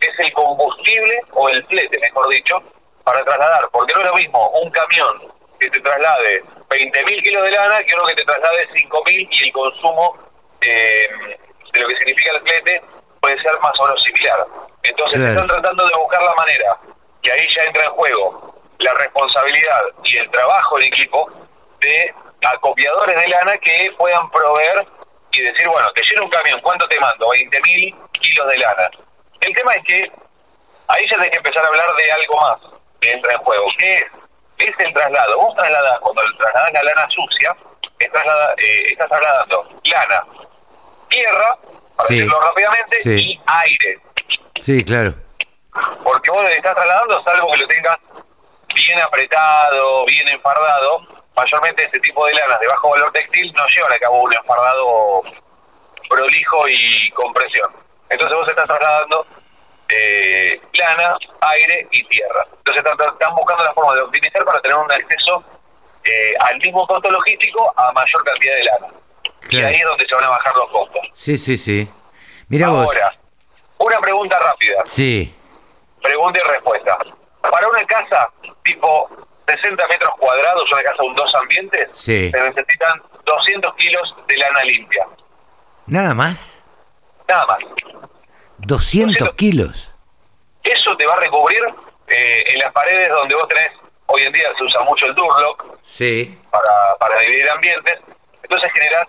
es 0.00 0.10
el 0.18 0.32
combustible 0.34 1.20
o 1.32 1.48
el 1.48 1.64
flete, 1.66 1.98
mejor 1.98 2.28
dicho, 2.28 2.62
para 3.02 3.24
trasladar, 3.24 3.68
porque 3.72 3.92
no 3.94 4.00
es 4.00 4.06
lo 4.06 4.14
mismo 4.14 4.50
un 4.50 4.70
camión 4.70 5.32
que 5.58 5.70
te 5.70 5.80
traslade 5.80 6.42
20.000 6.68 7.22
kilos 7.22 7.42
de 7.42 7.50
lana 7.50 7.82
que 7.82 7.94
uno 7.94 8.04
que 8.06 8.14
te 8.14 8.24
traslade 8.24 8.68
5.000 8.74 9.28
y 9.30 9.44
el 9.46 9.52
consumo 9.52 10.16
eh, 10.60 11.08
de 11.72 11.80
lo 11.80 11.88
que 11.88 11.96
significa 11.96 12.36
el 12.36 12.42
flete 12.42 12.82
puede 13.20 13.40
ser 13.42 13.58
más 13.60 13.72
o 13.80 13.84
menos 13.84 14.02
similar. 14.04 14.46
Entonces 14.82 15.16
Claro. 15.18 15.32
están 15.40 15.48
tratando 15.48 15.88
de 15.88 15.94
buscar 15.96 16.22
la 16.22 16.34
manera, 16.34 16.78
que 17.26 17.32
ahí 17.32 17.46
ya 17.52 17.64
entra 17.64 17.84
en 17.84 17.90
juego 17.90 18.54
la 18.78 18.94
responsabilidad 18.94 19.80
y 20.04 20.16
el 20.18 20.30
trabajo 20.30 20.78
en 20.78 20.84
equipo 20.84 21.28
de 21.80 22.14
acopiadores 22.52 23.16
de 23.16 23.28
lana 23.28 23.58
que 23.58 23.90
puedan 23.98 24.30
proveer 24.30 24.86
y 25.32 25.40
decir, 25.40 25.66
bueno, 25.68 25.90
te 25.92 26.02
lleno 26.04 26.24
un 26.24 26.30
camión, 26.30 26.60
¿cuánto 26.60 26.86
te 26.88 27.00
mando? 27.00 27.26
20.000 27.28 28.10
kilos 28.20 28.46
de 28.48 28.58
lana. 28.58 28.90
El 29.40 29.52
tema 29.54 29.74
es 29.74 29.84
que 29.84 30.12
ahí 30.86 31.04
ya 31.10 31.16
tenés 31.16 31.30
que 31.30 31.36
empezar 31.38 31.64
a 31.64 31.68
hablar 31.68 31.94
de 31.96 32.12
algo 32.12 32.40
más 32.40 32.58
que 33.00 33.10
entra 33.10 33.32
en 33.32 33.38
juego, 33.40 33.66
que 33.78 33.94
es, 33.96 34.04
es 34.58 34.74
el 34.78 34.92
traslado. 34.94 35.36
Vos 35.38 35.56
trasladás, 35.56 35.98
cuando 35.98 36.22
trasladás 36.38 36.72
la 36.74 36.82
lana 36.84 37.08
sucia, 37.10 37.56
estás, 37.98 38.22
trasladando, 38.22 38.62
eh, 38.62 38.82
estás 38.86 39.08
trasladando 39.08 39.68
lana, 39.84 40.22
tierra, 41.08 41.58
para 41.96 42.08
Sí, 42.08 42.14
decirlo 42.18 42.40
rápidamente, 42.40 42.96
sí. 42.98 43.30
y 43.32 43.40
aire. 43.46 43.98
Sí, 44.60 44.84
claro. 44.84 45.14
Porque 46.04 46.30
vos 46.30 46.42
le 46.44 46.56
estás 46.56 46.74
trasladando, 46.74 47.22
salvo 47.24 47.52
que 47.52 47.58
lo 47.58 47.68
tengas 47.68 47.98
bien 48.74 49.00
apretado, 49.00 50.04
bien 50.06 50.28
enfardado, 50.28 51.00
mayormente 51.34 51.84
este 51.84 52.00
tipo 52.00 52.26
de 52.26 52.34
lanas 52.34 52.60
de 52.60 52.66
bajo 52.66 52.90
valor 52.90 53.12
textil 53.12 53.52
no 53.54 53.66
llevan 53.68 53.92
a 53.92 53.98
cabo 53.98 54.22
un 54.22 54.34
enfardado 54.34 55.22
prolijo 56.08 56.68
y 56.68 57.10
compresión. 57.10 57.70
Entonces 58.08 58.36
vos 58.36 58.48
estás 58.48 58.66
trasladando 58.66 59.26
eh, 59.88 60.60
lana, 60.72 61.16
aire 61.40 61.88
y 61.90 62.04
tierra. 62.04 62.46
Entonces 62.58 62.84
están, 62.84 63.08
están 63.08 63.34
buscando 63.34 63.64
la 63.64 63.74
forma 63.74 63.94
de 63.94 64.02
optimizar 64.02 64.44
para 64.44 64.60
tener 64.60 64.76
un 64.76 64.90
acceso 64.90 65.44
eh, 66.04 66.34
al 66.40 66.58
mismo 66.58 66.86
costo 66.86 67.10
logístico 67.10 67.72
a 67.76 67.92
mayor 67.92 68.24
cantidad 68.24 68.54
de 68.54 68.64
lana. 68.64 68.86
Y 69.50 69.60
ahí 69.62 69.76
es 69.76 69.84
donde 69.84 70.06
se 70.06 70.14
van 70.14 70.24
a 70.24 70.28
bajar 70.30 70.56
los 70.56 70.70
costos. 70.70 71.02
Sí, 71.12 71.38
sí, 71.38 71.56
sí. 71.56 71.88
Mira 72.48 72.68
vos. 72.68 72.86
Ahora, 72.86 73.12
una 73.78 74.00
pregunta 74.00 74.38
rápida. 74.38 74.82
Sí. 74.86 75.34
Pregunta 76.06 76.38
y 76.38 76.48
respuesta. 76.48 76.98
Para 77.42 77.68
una 77.68 77.84
casa 77.86 78.30
tipo 78.62 79.10
60 79.48 79.88
metros 79.88 80.10
cuadrados, 80.18 80.70
una 80.72 80.82
casa 80.84 80.96
con 80.98 81.14
dos 81.16 81.34
ambientes, 81.34 81.88
Sí. 81.92 82.30
se 82.30 82.40
necesitan 82.40 83.02
200 83.24 83.74
kilos 83.74 84.14
de 84.28 84.36
lana 84.36 84.62
limpia. 84.64 85.04
Nada 85.86 86.14
más. 86.14 86.64
Nada 87.28 87.44
más. 87.46 87.58
200 88.58 89.34
kilos. 89.34 89.90
Eso 90.62 90.96
te 90.96 91.06
va 91.06 91.14
a 91.14 91.18
recubrir 91.18 91.60
eh, 92.08 92.44
en 92.52 92.58
las 92.60 92.72
paredes 92.72 93.08
donde 93.10 93.34
vos 93.34 93.48
tenés, 93.48 93.70
hoy 94.06 94.22
en 94.22 94.32
día 94.32 94.48
se 94.56 94.62
usa 94.64 94.80
mucho 94.82 95.06
el 95.06 95.14
Durlock 95.16 95.64
Sí. 95.82 96.38
para, 96.50 96.94
para 97.00 97.18
dividir 97.20 97.50
ambientes, 97.50 97.98
entonces 98.44 98.70
generas 98.72 99.08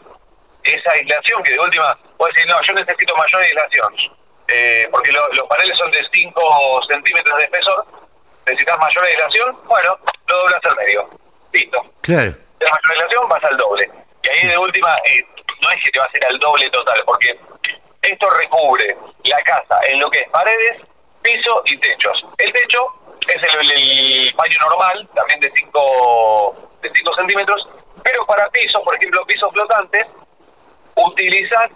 esa 0.63 0.91
aislación 0.91 1.43
que 1.43 1.51
de 1.51 1.60
última, 1.60 1.95
puedes 2.17 2.33
decir, 2.36 2.49
no, 2.51 2.60
yo 2.62 2.73
necesito 2.73 3.15
mayor 3.15 3.41
aislación, 3.41 3.93
eh, 4.47 4.88
porque 4.91 5.12
los 5.12 5.47
paneles 5.47 5.77
son 5.77 5.91
de 5.91 6.05
5 6.12 6.81
centímetros 6.88 7.38
de 7.38 7.43
espesor, 7.43 7.86
necesitas 8.45 8.79
mayor 8.79 9.03
aislación, 9.03 9.57
bueno, 9.65 9.97
lo 10.27 10.38
doblas 10.38 10.63
al 10.63 10.75
medio, 10.77 11.10
listo. 11.51 11.81
Claro. 12.01 12.33
La 12.60 12.71
mayor 12.71 12.91
aislación 12.91 13.29
vas 13.29 13.43
al 13.43 13.57
doble. 13.57 13.89
Y 14.23 14.29
ahí 14.29 14.47
de 14.47 14.57
última, 14.57 14.95
eh, 15.05 15.21
no 15.62 15.71
es 15.71 15.83
que 15.83 15.91
te 15.91 15.99
va 15.99 16.05
a 16.05 16.07
hacer 16.07 16.25
al 16.25 16.39
doble 16.39 16.69
total, 16.69 17.01
porque 17.05 17.39
esto 18.01 18.29
recubre 18.29 18.95
la 19.23 19.41
casa 19.43 19.79
en 19.88 19.99
lo 19.99 20.10
que 20.10 20.19
es 20.19 20.29
paredes, 20.29 20.81
piso 21.21 21.62
y 21.65 21.77
techos. 21.77 22.25
El 22.38 22.53
techo 22.53 22.88
es 23.27 23.55
el, 23.55 23.71
el 23.71 24.33
paño 24.36 24.57
normal, 24.69 25.07
también 25.13 25.39
de 25.41 25.51
5 25.53 26.69
de 26.81 26.91
5 26.93 27.13
centímetros, 27.15 27.67
pero 28.03 28.25
para 28.25 28.49
pisos, 28.49 28.81
por 28.83 28.95
ejemplo, 28.95 29.25
pisos 29.25 29.51
flotantes, 29.51 30.05
utilizas, 30.95 31.69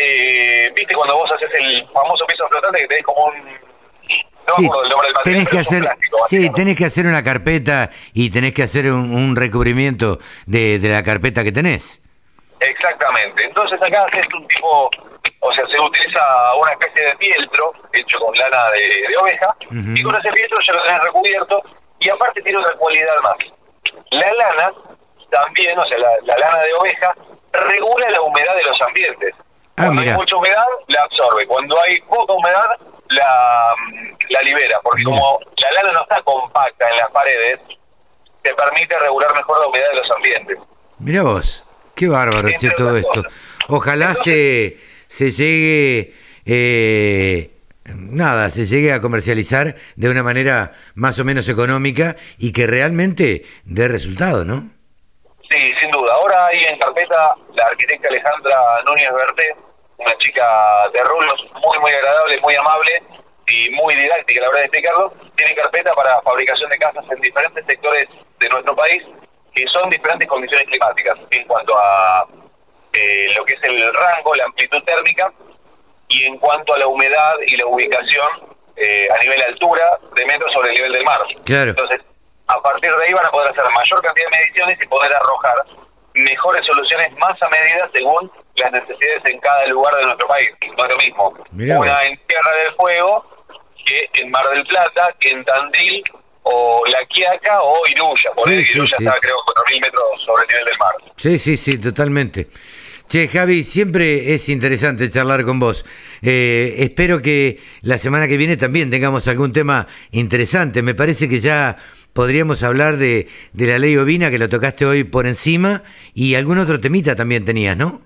eh, 0.00 0.72
viste 0.74 0.94
cuando 0.94 1.16
vos 1.16 1.30
haces 1.30 1.50
el 1.54 1.86
famoso 1.92 2.26
piso 2.26 2.48
flotante 2.48 2.80
que 2.80 2.86
tenés 2.88 3.04
como 3.04 3.26
un... 3.26 3.70
No 4.48 4.54
sí, 4.56 4.64
el 4.64 4.88
nombre 4.88 5.06
del 5.08 5.14
material, 5.14 5.22
tenés 5.22 5.48
que 5.48 5.58
hacer, 5.58 5.82
plástico, 5.82 6.18
sí, 6.26 6.52
tenés 6.52 6.76
que 6.76 6.84
hacer 6.86 7.06
una 7.06 7.22
carpeta 7.22 7.90
y 8.12 8.30
tenés 8.30 8.52
que 8.52 8.62
hacer 8.64 8.86
un, 8.90 9.14
un 9.14 9.36
recubrimiento 9.36 10.18
de, 10.46 10.78
de 10.78 10.88
la 10.88 11.04
carpeta 11.04 11.44
que 11.44 11.52
tenés. 11.52 12.00
Exactamente. 12.58 13.44
Entonces 13.44 13.80
acá 13.80 14.06
haces 14.06 14.26
un 14.34 14.48
tipo, 14.48 14.90
o 15.40 15.52
sea, 15.52 15.64
se 15.68 15.78
utiliza 15.78 16.20
una 16.60 16.72
especie 16.72 17.04
de 17.04 17.16
fieltro 17.18 17.72
hecho 17.92 18.18
con 18.18 18.36
lana 18.36 18.70
de, 18.70 19.06
de 19.08 19.16
oveja 19.16 19.54
y 19.70 20.02
con 20.02 20.16
ese 20.16 20.32
fieltro 20.32 20.58
ya 20.66 20.72
lo 20.72 20.82
tenés 20.82 21.02
recubierto 21.04 21.62
y 22.00 22.08
aparte 22.08 22.42
tiene 22.42 22.58
otra 22.58 22.72
cualidad 22.76 23.14
más. 23.22 23.36
La 24.10 24.32
lana 24.32 24.72
también, 25.30 25.78
o 25.78 25.84
sea, 25.84 25.98
la, 25.98 26.10
la 26.24 26.38
lana 26.38 26.58
de 26.62 26.74
oveja 26.74 27.14
regula 27.52 28.10
la 28.10 28.20
humedad 28.22 28.56
de 28.56 28.64
los 28.64 28.80
ambientes. 28.82 29.34
Ah, 29.80 29.84
Cuando 29.86 30.00
mira. 30.02 30.12
hay 30.12 30.18
mucha 30.18 30.36
humedad, 30.36 30.64
la 30.88 31.02
absorbe. 31.02 31.46
Cuando 31.46 31.80
hay 31.80 32.00
poca 32.02 32.32
humedad, 32.34 32.66
la, 33.08 33.74
la 34.28 34.42
libera. 34.42 34.80
Porque 34.82 35.04
Mira. 35.04 35.10
como 35.18 35.40
la 35.56 35.70
lana 35.72 35.92
no 35.92 36.02
está 36.02 36.22
compacta 36.22 36.90
en 36.90 36.96
las 36.98 37.10
paredes, 37.10 37.60
te 38.42 38.54
permite 38.54 38.98
regular 38.98 39.34
mejor 39.34 39.60
la 39.60 39.66
humedad 39.68 39.88
de 39.90 39.96
los 39.96 40.10
ambientes. 40.10 40.58
Mirá 40.98 41.22
vos, 41.22 41.64
qué 41.94 42.08
bárbaro, 42.08 42.48
che, 42.58 42.70
todo 42.70 42.96
esto. 42.96 43.22
Ojalá 43.68 44.14
se, 44.14 44.78
se 45.06 45.30
llegue, 45.30 46.14
eh, 46.44 47.50
nada, 47.94 48.50
se 48.50 48.66
llegue 48.66 48.92
a 48.92 49.00
comercializar 49.00 49.76
de 49.96 50.10
una 50.10 50.22
manera 50.22 50.72
más 50.94 51.18
o 51.18 51.24
menos 51.24 51.48
económica 51.48 52.16
y 52.38 52.52
que 52.52 52.66
realmente 52.66 53.44
dé 53.64 53.88
resultado, 53.88 54.44
¿no? 54.44 54.68
Sí, 55.50 55.72
sin 55.80 55.90
duda. 55.90 56.14
Ahora 56.14 56.46
hay 56.46 56.64
en 56.64 56.78
carpeta 56.78 57.34
la 57.54 57.66
arquitecta 57.66 58.08
Alejandra 58.08 58.56
Núñez 58.86 59.10
Berté, 59.12 59.54
una 60.00 60.16
chica 60.18 60.88
de 60.92 61.04
rulos 61.04 61.46
muy, 61.62 61.78
muy 61.78 61.92
agradable, 61.92 62.40
muy 62.40 62.54
amable 62.54 63.02
y 63.48 63.70
muy 63.70 63.94
didáctica 63.94 64.40
a 64.40 64.42
la 64.44 64.48
hora 64.48 64.58
de 64.60 64.64
explicarlo. 64.64 65.12
Tiene 65.36 65.54
carpeta 65.54 65.92
para 65.94 66.20
fabricación 66.22 66.70
de 66.70 66.78
casas 66.78 67.04
en 67.10 67.20
diferentes 67.20 67.64
sectores 67.66 68.08
de 68.38 68.48
nuestro 68.48 68.74
país 68.74 69.02
que 69.54 69.66
son 69.68 69.90
diferentes 69.90 70.28
condiciones 70.28 70.66
climáticas 70.66 71.18
en 71.30 71.46
cuanto 71.46 71.76
a 71.76 72.26
eh, 72.92 73.28
lo 73.36 73.44
que 73.44 73.54
es 73.54 73.62
el 73.62 73.92
rango, 73.92 74.34
la 74.34 74.44
amplitud 74.44 74.82
térmica 74.84 75.32
y 76.08 76.24
en 76.24 76.38
cuanto 76.38 76.74
a 76.74 76.78
la 76.78 76.86
humedad 76.86 77.34
y 77.46 77.56
la 77.56 77.66
ubicación 77.66 78.28
eh, 78.76 79.08
a 79.14 79.22
nivel 79.22 79.42
altura 79.42 79.98
de 80.14 80.26
metros 80.26 80.52
sobre 80.52 80.70
el 80.70 80.76
nivel 80.76 80.92
del 80.92 81.04
mar. 81.04 81.20
Claro. 81.44 81.70
Entonces, 81.70 82.00
a 82.46 82.60
partir 82.62 82.94
de 82.94 83.04
ahí 83.04 83.12
van 83.12 83.26
a 83.26 83.30
poder 83.30 83.50
hacer 83.50 83.64
mayor 83.70 84.02
cantidad 84.02 84.26
de 84.26 84.38
mediciones 84.38 84.78
y 84.80 84.86
poder 84.86 85.12
arrojar 85.14 85.64
mejores 86.14 86.66
soluciones 86.66 87.12
más 87.18 87.40
a 87.42 87.48
medida 87.48 87.88
según 87.92 88.30
las 88.56 88.72
necesidades 88.72 89.22
en 89.24 89.38
cada 89.40 89.66
lugar 89.66 89.94
de 89.96 90.04
nuestro 90.04 90.28
país. 90.28 90.50
No 90.76 90.84
es 90.84 90.90
lo 90.90 90.96
mismo 90.98 91.34
Mirá 91.52 91.78
una 91.78 91.92
vos. 91.94 92.02
en 92.08 92.20
Tierra 92.26 92.52
del 92.64 92.74
Fuego 92.74 93.26
que 93.86 94.08
en 94.20 94.30
Mar 94.30 94.48
del 94.50 94.64
Plata, 94.66 95.14
que 95.18 95.30
en 95.30 95.44
Tandil 95.44 96.02
o 96.42 96.82
La 96.86 97.04
Quiaca 97.06 97.62
o 97.62 97.86
Iruya. 97.88 98.30
Por 98.36 98.48
Sí, 98.48 98.54
ahí 98.56 98.64
sí, 98.64 98.72
Iruya 98.78 98.96
sí, 98.98 99.04
está 99.04 99.18
creo 99.20 99.36
4.000 99.68 99.80
metros 99.80 100.04
sobre 100.24 100.42
el 100.42 100.48
nivel 100.48 100.64
del 100.66 100.78
mar. 100.78 100.94
Sí, 101.16 101.38
sí, 101.38 101.56
sí, 101.56 101.78
totalmente. 101.78 102.48
Che, 103.08 103.26
Javi, 103.26 103.64
siempre 103.64 104.34
es 104.34 104.48
interesante 104.48 105.10
charlar 105.10 105.44
con 105.44 105.58
vos. 105.58 105.84
Eh, 106.22 106.74
espero 106.78 107.20
que 107.20 107.58
la 107.80 107.98
semana 107.98 108.28
que 108.28 108.36
viene 108.36 108.56
también 108.56 108.90
tengamos 108.90 109.26
algún 109.26 109.50
tema 109.52 109.88
interesante. 110.12 110.82
Me 110.82 110.94
parece 110.94 111.28
que 111.28 111.40
ya 111.40 111.76
podríamos 112.12 112.62
hablar 112.62 112.98
de, 112.98 113.26
de 113.52 113.66
la 113.66 113.78
ley 113.78 113.96
ovina, 113.96 114.30
que 114.30 114.38
lo 114.38 114.48
tocaste 114.48 114.84
hoy 114.86 115.02
por 115.04 115.26
encima, 115.26 115.82
y 116.14 116.36
algún 116.36 116.58
otro 116.58 116.78
temita 116.80 117.16
también 117.16 117.44
tenías, 117.44 117.76
¿no? 117.76 118.00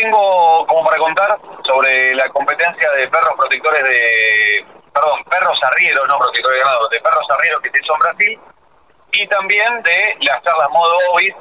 Tengo 0.00 0.66
como 0.66 0.84
para 0.84 0.98
contar 0.98 1.38
sobre 1.64 2.14
la 2.14 2.28
competencia 2.28 2.90
de 2.92 3.08
perros 3.08 3.32
protectores 3.38 3.82
de, 3.82 4.66
perdón, 4.92 5.24
perros 5.24 5.58
arrieros, 5.62 6.06
no 6.06 6.18
protectores 6.18 6.58
de 6.58 6.64
ganado, 6.64 6.88
de 6.90 7.00
perros 7.00 7.26
arrieros 7.30 7.62
que 7.62 7.70
se 7.70 7.78
hizo 7.82 7.94
en 7.94 7.98
Brasil, 8.00 8.38
y 9.12 9.26
también 9.28 9.82
de 9.82 10.16
las 10.20 10.42
charlas 10.42 10.68
modo 10.70 10.94
Ovis, 11.12 11.32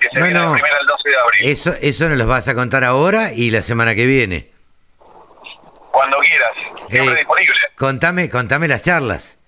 que 0.00 0.08
se 0.08 0.18
No, 0.18 0.24
viene 0.24 0.40
no. 0.40 0.52
del 0.54 0.62
1 0.62 0.70
al 0.80 0.86
12 0.86 1.08
de 1.08 1.18
abril. 1.20 1.48
Eso, 1.52 1.70
eso 1.80 2.08
nos 2.08 2.18
lo 2.18 2.26
vas 2.26 2.48
a 2.48 2.54
contar 2.56 2.82
ahora 2.82 3.32
y 3.32 3.52
la 3.52 3.62
semana 3.62 3.94
que 3.94 4.06
viene. 4.06 4.50
Cuando 5.92 6.18
quieras, 6.18 6.52
siempre 6.90 7.14
disponible. 7.14 7.54
Contame, 7.78 8.28
contame 8.28 8.66
las 8.66 8.82
charlas. 8.82 9.38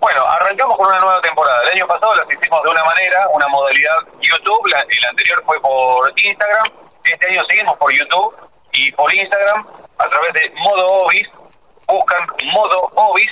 Bueno, 0.00 0.26
arrancamos 0.26 0.76
con 0.78 0.86
una 0.86 1.00
nueva 1.00 1.20
temporada. 1.20 1.62
El 1.64 1.70
año 1.76 1.86
pasado 1.86 2.14
las 2.14 2.26
hicimos 2.28 2.62
de 2.62 2.68
una 2.70 2.82
manera, 2.84 3.28
una 3.34 3.48
modalidad 3.48 3.96
YouTube, 4.22 4.66
la, 4.68 4.78
la 5.02 5.08
anterior 5.10 5.42
fue 5.44 5.60
por 5.60 6.10
Instagram. 6.18 6.64
Este 7.04 7.28
año 7.28 7.44
seguimos 7.48 7.76
por 7.78 7.92
YouTube 7.92 8.34
y 8.72 8.90
por 8.92 9.12
Instagram 9.12 9.66
a 9.98 10.08
través 10.08 10.32
de 10.34 10.50
Modo 10.56 10.90
Obis. 11.04 11.28
Buscan 11.86 12.26
Modo 12.52 12.90
Obis 12.94 13.30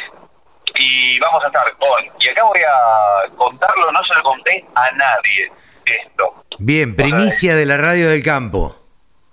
y 0.74 1.18
vamos 1.20 1.42
a 1.44 1.46
estar 1.46 1.76
con. 1.78 2.04
Y 2.20 2.28
acá 2.28 2.44
voy 2.44 2.60
a 2.60 3.36
contarlo, 3.36 3.90
no 3.92 4.04
se 4.04 4.14
lo 4.14 4.22
conté 4.22 4.64
a 4.74 4.90
nadie 4.92 5.50
esto. 5.86 6.44
Bien, 6.58 6.94
primicia 6.94 7.56
de 7.56 7.66
la 7.66 7.76
radio 7.76 8.10
del 8.10 8.22
campo. 8.22 8.76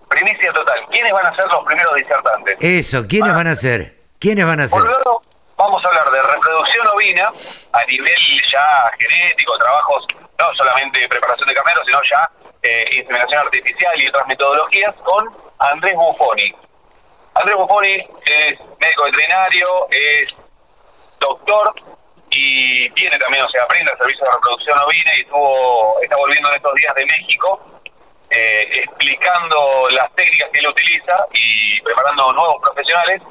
Primicia 0.09 0.51
total. 0.53 0.79
¿Quiénes 0.89 1.11
van 1.13 1.25
a 1.25 1.35
ser 1.35 1.47
los 1.47 1.63
primeros 1.65 1.95
disertantes? 1.95 2.55
Eso, 2.61 3.07
¿quiénes 3.07 3.33
van 3.33 3.47
a 3.47 3.55
ser? 3.55 3.99
¿Quiénes 4.19 4.45
van 4.45 4.59
a 4.61 4.67
ser? 4.67 4.79
Por 4.79 4.89
lado, 4.89 5.21
vamos 5.57 5.83
a 5.85 5.87
hablar 5.87 6.09
de 6.11 6.21
reproducción 6.21 6.87
ovina 6.87 7.31
a 7.73 7.85
nivel 7.85 8.15
ya 8.51 8.91
genético, 8.97 9.57
trabajos, 9.57 10.05
no 10.39 10.45
solamente 10.55 11.07
preparación 11.07 11.47
de 11.47 11.55
carneros, 11.55 11.83
sino 11.85 11.99
ya 12.03 12.31
eh, 12.61 12.85
inseminación 12.91 13.39
artificial 13.39 14.01
y 14.01 14.07
otras 14.07 14.27
metodologías 14.27 14.95
con 15.03 15.29
Andrés 15.59 15.93
Buffoni. 15.95 16.53
Andrés 17.35 17.55
Buffoni 17.55 17.93
es 18.25 18.59
médico 18.79 19.03
veterinario, 19.05 19.87
es 19.91 20.29
doctor 21.19 21.73
y 22.31 22.89
tiene 22.91 23.17
también, 23.17 23.43
o 23.43 23.49
sea, 23.49 23.63
aprende 23.63 23.91
el 23.91 23.97
servicio 23.97 24.25
de 24.25 24.31
reproducción 24.31 24.77
ovina 24.79 25.15
y 25.15 25.21
estuvo, 25.21 25.99
está 26.01 26.15
volviendo 26.17 26.49
en 26.49 26.55
estos 26.55 26.75
días 26.75 26.95
de 26.95 27.05
México 27.05 27.79
eh, 28.29 28.69
explicando 28.83 29.89
las 29.89 30.13
técnicas 30.13 30.49
que 30.51 30.59
él 30.59 30.67
utiliza 30.67 31.25
y 31.33 31.81
preparando 31.81 32.31
nuevos 32.33 32.57
profesionales. 32.61 33.21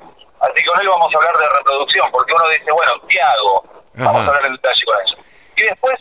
Así 0.40 0.54
que 0.54 0.64
con 0.64 0.80
él 0.80 0.88
vamos 0.88 1.14
a 1.14 1.18
hablar 1.18 1.36
de 1.38 1.48
reproducción, 1.50 2.10
porque 2.10 2.32
uno 2.32 2.48
dice, 2.48 2.70
bueno, 2.72 2.92
¿qué 3.08 3.20
hago? 3.20 3.64
Vamos 3.94 4.22
Ajá. 4.22 4.30
a 4.30 4.36
hablar 4.36 4.46
en 4.46 4.52
detalle 4.54 4.84
con 4.84 4.96
eso. 5.04 5.16
Y 5.56 5.62
después 5.62 5.98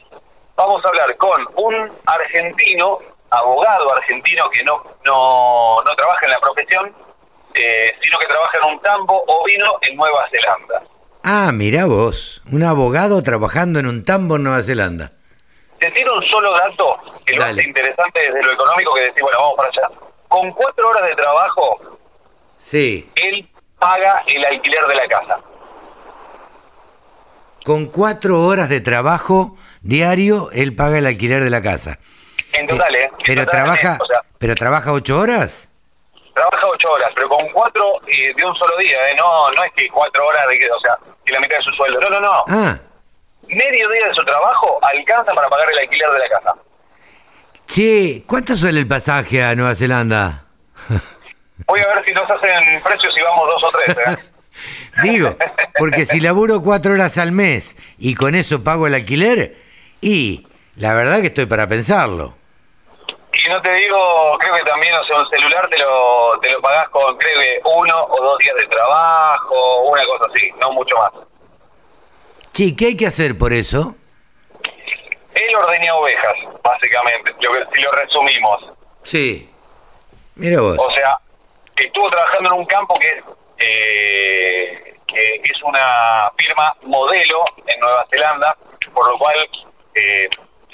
vamos 0.56 0.84
a 0.84 0.88
hablar 0.88 1.16
con 1.18 1.48
un 1.56 1.92
argentino, 2.06 3.00
abogado 3.30 3.92
argentino 3.94 4.50
que 4.50 4.64
no, 4.64 4.84
no, 5.06 5.82
no 5.84 5.96
trabaja 5.96 6.26
en 6.26 6.32
la 6.32 6.40
profesión, 6.40 6.96
eh, 7.54 7.92
sino 8.02 8.18
que 8.20 8.26
trabaja 8.28 8.58
en 8.60 8.74
un 8.74 8.82
tambo 8.82 9.24
ovino 9.28 9.78
en 9.82 9.96
Nueva 9.98 10.26
Zelanda. 10.32 10.84
Ah, 11.24 11.52
mirá 11.54 11.86
vos, 11.86 12.42
un 12.52 12.64
abogado 12.64 13.22
trabajando 13.24 13.80
en 13.80 13.88
un 13.88 14.04
tambo 14.06 14.36
en 14.38 14.44
Nueva 14.44 14.64
Zelanda. 14.64 15.12
Te 15.80 15.92
tiro 15.92 16.16
un 16.18 16.24
solo 16.26 16.52
dato 16.54 16.98
que 17.26 17.36
lo 17.36 17.44
hace 17.44 17.64
interesante 17.64 18.20
desde 18.20 18.42
lo 18.44 18.52
económico 18.52 18.94
que 18.96 19.02
decir, 19.02 19.22
bueno, 19.22 19.38
vamos 19.40 19.54
para 19.58 19.70
allá. 19.70 20.00
Con 20.28 20.52
cuatro 20.54 20.90
horas 20.90 21.04
de 21.10 21.16
trabajo, 21.16 21.80
Sí, 22.58 23.08
él 23.16 23.48
paga 23.78 24.24
el 24.26 24.44
alquiler 24.44 24.88
de 24.88 24.96
la 24.96 25.08
casa. 25.08 25.40
con 27.64 27.86
cuatro 27.88 28.44
horas 28.46 28.70
de 28.70 28.80
trabajo 28.82 29.58
diario, 29.82 30.50
él 30.54 30.74
paga 30.76 30.98
el 30.98 31.06
alquiler 31.06 31.44
de 31.44 31.50
la 31.50 31.62
casa. 31.62 32.00
En 32.58 32.68
total, 32.68 32.96
¿eh? 32.96 33.12
Pero 33.26 33.46
total, 33.46 33.64
trabaja, 33.64 33.98
O 34.02 34.06
sea, 34.06 34.22
pero 34.38 34.56
trabaja 34.56 34.92
ocho 34.92 35.20
horas. 35.20 35.70
trabaja 36.34 36.68
ocho 36.68 36.92
horas, 36.92 37.10
pero 37.16 37.30
con 37.30 37.48
cuatro 37.50 38.02
eh, 38.08 38.34
de 38.36 38.46
un 38.46 38.56
solo 38.56 38.78
día, 38.78 39.10
¿eh? 39.10 39.16
No, 39.18 39.52
no 39.52 39.64
es 39.64 39.72
que 39.76 39.88
cuatro 39.90 40.26
horas 40.26 40.48
de 40.50 40.58
que, 40.60 40.66
o 40.70 40.80
sea, 40.82 40.98
que 41.26 41.34
la 41.34 41.40
mitad 41.40 41.58
de 41.58 41.64
su 41.64 41.72
sueldo. 41.72 42.00
No, 42.02 42.10
no, 42.10 42.20
no. 42.22 42.44
Ah, 42.48 42.78
Medio 43.48 43.90
día 43.90 44.08
de 44.08 44.14
su 44.14 44.24
trabajo 44.26 44.78
alcanza 44.82 45.34
para 45.34 45.48
pagar 45.50 45.72
el 45.72 45.80
alquiler 45.80 46.10
de 46.12 46.20
la 46.20 46.30
casa. 46.30 46.56
che, 47.66 48.24
¿cuánto 48.28 48.56
sale 48.56 48.80
el 48.80 48.88
pasaje 48.88 49.44
a 49.44 49.56
Nueva 49.56 49.76
Zelanda? 49.76 50.46
Voy 51.68 51.80
a 51.80 51.88
ver 51.88 52.06
si 52.06 52.14
nos 52.14 52.30
hacen 52.30 52.82
precios 52.84 53.14
y 53.18 53.22
vamos 53.22 53.48
dos 53.48 53.64
o 53.64 53.72
tres, 53.78 53.98
¿eh? 53.98 54.18
Digo, 55.04 55.36
porque 55.78 56.06
si 56.06 56.20
laburo 56.20 56.62
cuatro 56.62 56.94
horas 56.94 57.18
al 57.20 57.32
mes 57.32 57.76
y 58.00 58.16
con 58.16 58.36
eso 58.36 58.64
pago 58.64 58.88
el 58.88 58.96
alquiler, 58.96 59.56
y 60.02 60.48
la 60.76 60.94
verdad 60.94 61.22
que 61.22 61.28
estoy 61.28 61.46
para 61.46 61.68
pensarlo. 61.68 62.36
Y 63.46 63.50
no 63.50 63.62
te 63.62 63.72
digo, 63.74 64.38
creo 64.40 64.56
que 64.56 64.64
también, 64.64 64.94
o 64.96 65.04
sea, 65.06 65.20
un 65.20 65.30
celular 65.30 65.70
te 65.70 65.78
lo, 65.78 66.40
te 66.42 66.50
lo 66.52 66.62
pagás 66.62 66.90
con, 66.90 67.18
creo 67.18 67.40
que 67.40 67.62
uno 67.66 68.04
o 68.06 68.22
dos 68.24 68.38
días 68.40 68.56
de 68.56 68.66
trabajo, 68.68 69.82
una 69.84 70.04
cosa 70.06 70.26
así, 70.34 70.50
no 70.60 70.72
mucho 70.72 70.96
más. 70.98 71.12
Sí, 72.54 72.76
¿qué 72.76 72.88
hay 72.88 72.98
que 72.98 73.06
hacer 73.08 73.38
por 73.38 73.54
eso? 73.54 73.96
Él 75.36 75.56
ordeña 75.56 75.94
ovejas, 75.96 76.34
básicamente, 76.64 77.32
que- 77.40 77.48
si 77.76 77.82
lo 77.82 77.92
resumimos. 77.92 78.64
Sí. 79.04 79.50
Mira 80.36 80.62
vos. 80.62 80.78
O 80.80 80.92
sea, 80.92 81.18
estuvo 81.76 82.10
trabajando 82.10 82.50
en 82.54 82.60
un 82.62 82.66
campo 82.66 82.98
que, 83.00 83.24
eh, 83.60 84.96
que 85.08 85.42
es 85.44 85.64
una 85.64 86.32
firma 86.38 86.76
modelo 86.84 87.46
en 87.68 87.80
Nueva 87.80 88.06
Zelanda, 88.10 88.58
por 88.94 89.08
lo 89.12 89.18
cual 89.20 89.48
eh, 89.96 90.28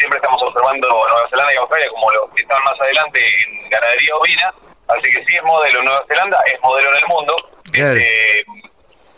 siempre 0.03 0.17
estamos 0.17 0.41
observando 0.43 0.87
Nueva 0.89 1.29
Zelanda 1.29 1.53
y 1.53 1.57
Australia 1.57 1.89
como 1.91 2.11
los 2.11 2.29
que 2.35 2.41
están 2.41 2.61
más 2.65 2.79
adelante 2.81 3.19
en 3.47 3.69
ganadería 3.69 4.15
ovina. 4.17 4.53
Así 4.89 5.01
que 5.11 5.23
sí 5.25 5.35
es 5.35 5.43
modelo 5.43 5.79
en 5.79 5.85
Nueva 5.85 6.03
Zelanda, 6.09 6.41
es 6.45 6.59
modelo 6.61 6.89
en 6.91 6.97
el 6.97 7.05
mundo. 7.07 7.35
Claro. 7.71 7.97
Este, 7.97 8.45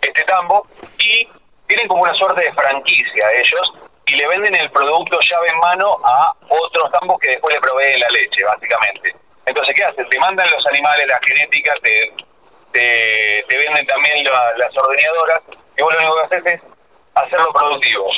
este 0.01 0.23
tambo 0.25 0.67
y 0.99 1.27
tienen 1.67 1.87
como 1.87 2.03
una 2.03 2.13
suerte 2.13 2.41
de 2.43 2.53
franquicia 2.53 3.31
ellos 3.33 3.73
y 4.05 4.15
le 4.15 4.27
venden 4.27 4.53
el 4.53 4.69
producto 4.69 5.19
llave 5.19 5.47
en 5.49 5.57
mano 5.57 5.97
a 6.05 6.33
otros 6.49 6.91
tambos 6.91 7.19
que 7.19 7.29
después 7.29 7.55
le 7.55 7.61
proveen 7.61 7.99
la 7.99 8.09
leche, 8.09 8.43
básicamente. 8.43 9.15
Entonces, 9.47 9.73
¿qué 9.75 9.83
hacen? 9.83 10.07
Te 10.07 10.19
mandan 10.19 10.47
los 10.51 10.63
animales, 10.67 11.07
la 11.07 11.19
genética, 11.25 11.73
te, 11.81 12.13
te, 12.71 13.43
te 13.49 13.57
venden 13.57 13.85
también 13.87 14.23
la- 14.23 14.53
las 14.57 14.77
ordeñadoras 14.77 15.41
y 15.77 15.81
vos 15.81 15.91
lo 15.93 15.99
único 15.99 16.15
que 16.29 16.35
haces 16.35 16.53
es 16.53 16.61
hacerlo 17.15 17.51
productivo. 17.51 18.11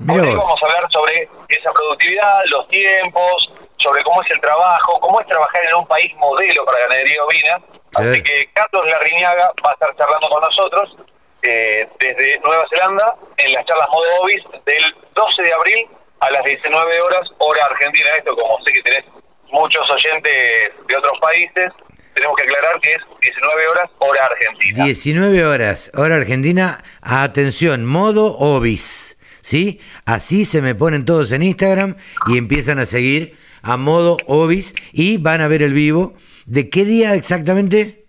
Vos. 0.00 0.16
vamos 0.18 0.62
a 0.62 0.66
hablar 0.66 0.90
sobre 0.90 1.28
esa 1.48 1.72
productividad, 1.72 2.40
los 2.46 2.66
tiempos, 2.68 3.52
sobre 3.78 4.02
cómo 4.02 4.22
es 4.22 4.30
el 4.30 4.40
trabajo, 4.40 4.98
cómo 5.00 5.20
es 5.20 5.26
trabajar 5.26 5.62
en 5.66 5.74
un 5.74 5.86
país 5.86 6.12
modelo 6.16 6.64
para 6.64 6.78
ganadería 6.80 7.22
ovina. 7.24 7.60
Así 7.94 8.14
Sí. 8.16 8.22
que 8.22 8.48
Carlos 8.54 8.86
Larriñaga 8.86 9.52
va 9.64 9.70
a 9.70 9.72
estar 9.74 9.94
charlando 9.96 10.28
con 10.28 10.40
nosotros 10.40 10.96
eh, 11.42 11.88
desde 11.98 12.38
Nueva 12.40 12.64
Zelanda 12.70 13.14
en 13.38 13.52
las 13.52 13.64
charlas 13.66 13.88
Modo 13.90 14.04
Ovis 14.22 14.42
del 14.66 14.94
12 15.14 15.42
de 15.42 15.52
abril 15.54 15.86
a 16.20 16.30
las 16.30 16.44
19 16.44 17.00
horas, 17.00 17.28
hora 17.38 17.64
argentina. 17.64 18.08
Esto, 18.16 18.36
como 18.36 18.58
sé 18.64 18.72
que 18.72 18.82
tenés 18.82 19.04
muchos 19.50 19.88
oyentes 19.90 20.70
de 20.86 20.96
otros 20.96 21.18
países, 21.20 21.72
tenemos 22.14 22.36
que 22.36 22.42
aclarar 22.42 22.80
que 22.80 22.92
es 22.92 22.98
19 23.22 23.68
horas, 23.68 23.90
hora 23.98 24.26
argentina. 24.26 24.84
19 24.84 25.46
horas, 25.46 25.90
hora 25.96 26.16
argentina, 26.16 26.82
atención, 27.02 27.86
modo 27.86 28.36
Obis, 28.38 29.16
¿sí? 29.50 29.80
Así 30.04 30.44
se 30.44 30.62
me 30.62 30.76
ponen 30.76 31.04
todos 31.04 31.32
en 31.32 31.42
Instagram 31.42 31.96
y 32.28 32.38
empiezan 32.38 32.78
a 32.78 32.86
seguir 32.86 33.36
a 33.62 33.76
modo 33.76 34.16
Obis 34.26 34.76
y 34.92 35.18
van 35.18 35.40
a 35.40 35.48
ver 35.48 35.62
el 35.62 35.74
vivo. 35.74 36.14
¿De 36.46 36.70
qué 36.70 36.84
día 36.84 37.14
exactamente? 37.16 38.06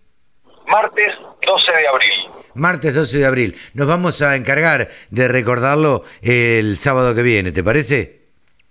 Martes 0.68 1.12
12 1.46 1.72
de 1.72 1.88
abril. 1.88 2.12
Martes 2.54 2.94
12 2.94 3.18
de 3.18 3.26
abril. 3.26 3.56
Nos 3.74 3.88
vamos 3.88 4.22
a 4.22 4.36
encargar 4.36 4.90
de 5.10 5.28
recordarlo 5.28 6.04
el 6.22 6.78
sábado 6.78 7.16
que 7.16 7.24
viene, 7.24 7.52
¿te 7.52 7.64
parece? 7.64 8.22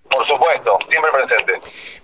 Por 0.08 0.24
supuesto, 0.28 0.78
siempre 0.88 1.10
presente. 1.12 1.54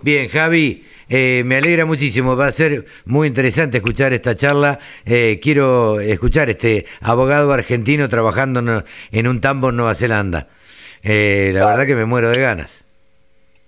Bien, 0.01 0.27
Javi, 0.27 0.85
eh, 1.07 1.43
me 1.45 1.57
alegra 1.57 1.85
muchísimo. 1.85 2.35
Va 2.35 2.47
a 2.47 2.51
ser 2.51 2.85
muy 3.05 3.27
interesante 3.27 3.77
escuchar 3.77 4.11
esta 4.11 4.35
charla. 4.35 4.79
Eh, 5.05 5.39
quiero 5.41 6.01
escuchar 6.01 6.49
este 6.49 6.85
abogado 7.01 7.53
argentino 7.53 8.09
trabajando 8.09 8.59
en, 8.59 8.83
en 9.11 9.27
un 9.27 9.39
tambo 9.39 9.69
en 9.69 9.77
Nueva 9.77 9.95
Zelanda. 9.95 10.49
Eh, 11.03 11.51
la 11.53 11.65
verdad 11.65 11.85
que 11.85 11.95
me 11.95 12.05
muero 12.05 12.29
de 12.29 12.39
ganas. 12.39 12.83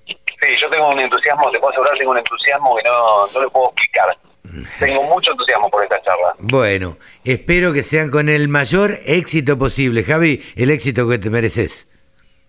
Sí, 0.06 0.56
yo 0.60 0.70
tengo 0.70 0.90
un 0.90 1.00
entusiasmo, 1.00 1.52
te 1.52 1.60
puedo 1.60 1.72
asegurar, 1.72 1.98
tengo 1.98 2.12
un 2.12 2.18
entusiasmo 2.18 2.76
que 2.78 2.84
no, 2.84 3.28
no 3.28 3.42
lo 3.42 3.50
puedo 3.50 3.68
explicar. 3.68 4.18
Tengo 4.80 5.04
mucho 5.04 5.32
entusiasmo 5.32 5.70
por 5.70 5.84
esta 5.84 6.02
charla. 6.02 6.34
Bueno, 6.40 6.98
espero 7.24 7.74
que 7.74 7.84
sean 7.84 8.10
con 8.10 8.30
el 8.30 8.48
mayor 8.48 9.00
éxito 9.06 9.58
posible, 9.60 10.04
Javi, 10.04 10.44
el 10.56 10.72
éxito 10.72 11.08
que 11.08 11.20
te 11.20 11.30
mereces. 11.30 11.88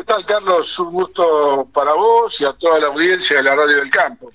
¿Qué 0.00 0.04
tal, 0.04 0.24
Carlos? 0.24 0.78
Un 0.78 0.92
gusto 0.92 1.68
para 1.74 1.92
vos 1.92 2.40
y 2.40 2.46
a 2.46 2.54
toda 2.54 2.80
la 2.80 2.86
audiencia 2.86 3.36
de 3.36 3.42
la 3.42 3.54
Radio 3.54 3.76
del 3.76 3.90
Campo. 3.90 4.32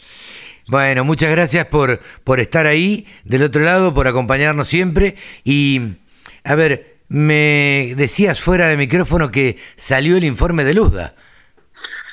Bueno, 0.68 1.04
muchas 1.04 1.32
gracias 1.32 1.66
por, 1.66 2.00
por 2.24 2.40
estar 2.40 2.68
ahí 2.68 3.08
del 3.24 3.42
otro 3.42 3.64
lado, 3.64 3.92
por 3.92 4.08
acompañarnos 4.08 4.68
siempre. 4.68 5.16
Y, 5.44 5.98
a 6.44 6.54
ver, 6.54 6.98
me 7.08 7.94
decías 7.98 8.40
fuera 8.40 8.68
de 8.68 8.78
micrófono 8.78 9.32
que 9.32 9.58
salió 9.76 10.18
el 10.18 10.24
informe 10.26 10.66
de 10.66 10.76
Luzda. 10.76 11.16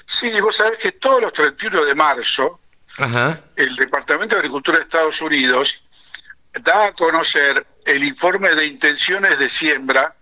Sí, 0.07 0.31
vos 0.41 0.57
sabés 0.57 0.79
que 0.79 0.93
todos 0.93 1.21
los 1.21 1.35
31 1.35 1.85
de 1.85 1.95
marzo, 1.95 2.59
Ajá. 2.97 3.39
el 3.57 3.77
Departamento 3.77 4.35
de 4.35 4.39
Agricultura 4.41 4.79
de 4.79 4.85
Estados 4.85 5.21
Unidos 5.21 5.85
da 6.63 6.87
a 6.87 6.93
conocer 6.95 7.67
el 7.85 8.03
informe 8.03 8.55
de 8.55 8.65
intenciones 8.65 9.39
de 9.39 9.51
siembra 9.51 10.17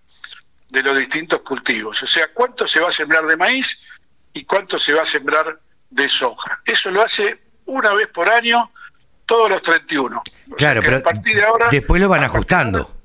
de 0.71 0.83
los 0.83 0.97
distintos 0.97 1.41
cultivos. 1.43 2.03
O 2.03 2.07
sea, 2.07 2.33
cuánto 2.33 2.67
se 2.67 2.81
va 2.81 2.89
a 2.89 2.93
sembrar 2.93 3.27
de 3.27 3.37
maíz 3.37 3.87
y 4.33 4.45
cuánto 4.45 4.79
se 4.79 4.93
va 4.93 5.03
a 5.03 5.07
sembrar 5.07 5.59
de 5.91 6.09
soja. 6.09 6.61
Eso 6.65 6.91
lo 6.91 7.03
hace 7.03 7.41
una 7.67 7.93
vez 7.95 8.09
por 8.09 8.29
año, 8.29 8.71
todos 9.27 9.51
los 9.51 9.63
31. 9.63 10.19
O 10.51 10.55
Claro, 10.57 10.81
pero 10.81 10.97
a 10.99 11.01
partir 11.01 11.37
de 11.37 11.45
ahora, 11.45 11.69
después 11.71 12.01
lo 12.01 12.09
van 12.09 12.23
ahora- 12.23 12.33
ajustando. 12.33 12.97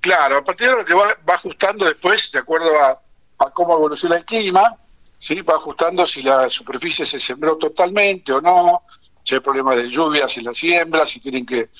Claro, 0.00 0.38
a 0.38 0.44
partir 0.44 0.66
de 0.66 0.72
ahora 0.72 0.84
que 0.84 0.94
va, 0.94 1.16
va 1.28 1.34
ajustando 1.34 1.84
después, 1.84 2.32
de 2.32 2.40
acuerdo 2.40 2.70
a, 2.80 3.00
a 3.38 3.50
cómo 3.50 3.74
evoluciona 3.74 4.16
el 4.16 4.24
clima, 4.24 4.76
¿sí? 5.18 5.40
va 5.42 5.54
ajustando 5.54 6.04
si 6.06 6.22
la 6.22 6.48
superficie 6.48 7.06
se 7.06 7.20
sembró 7.20 7.56
totalmente 7.56 8.32
o 8.32 8.40
no, 8.40 8.82
si 9.22 9.34
hay 9.36 9.40
problemas 9.40 9.76
de 9.76 9.88
lluvias 9.88 10.36
en 10.38 10.44
la 10.44 10.54
siembra, 10.54 11.06
si 11.06 11.20
tienen 11.20 11.46
que 11.46 11.70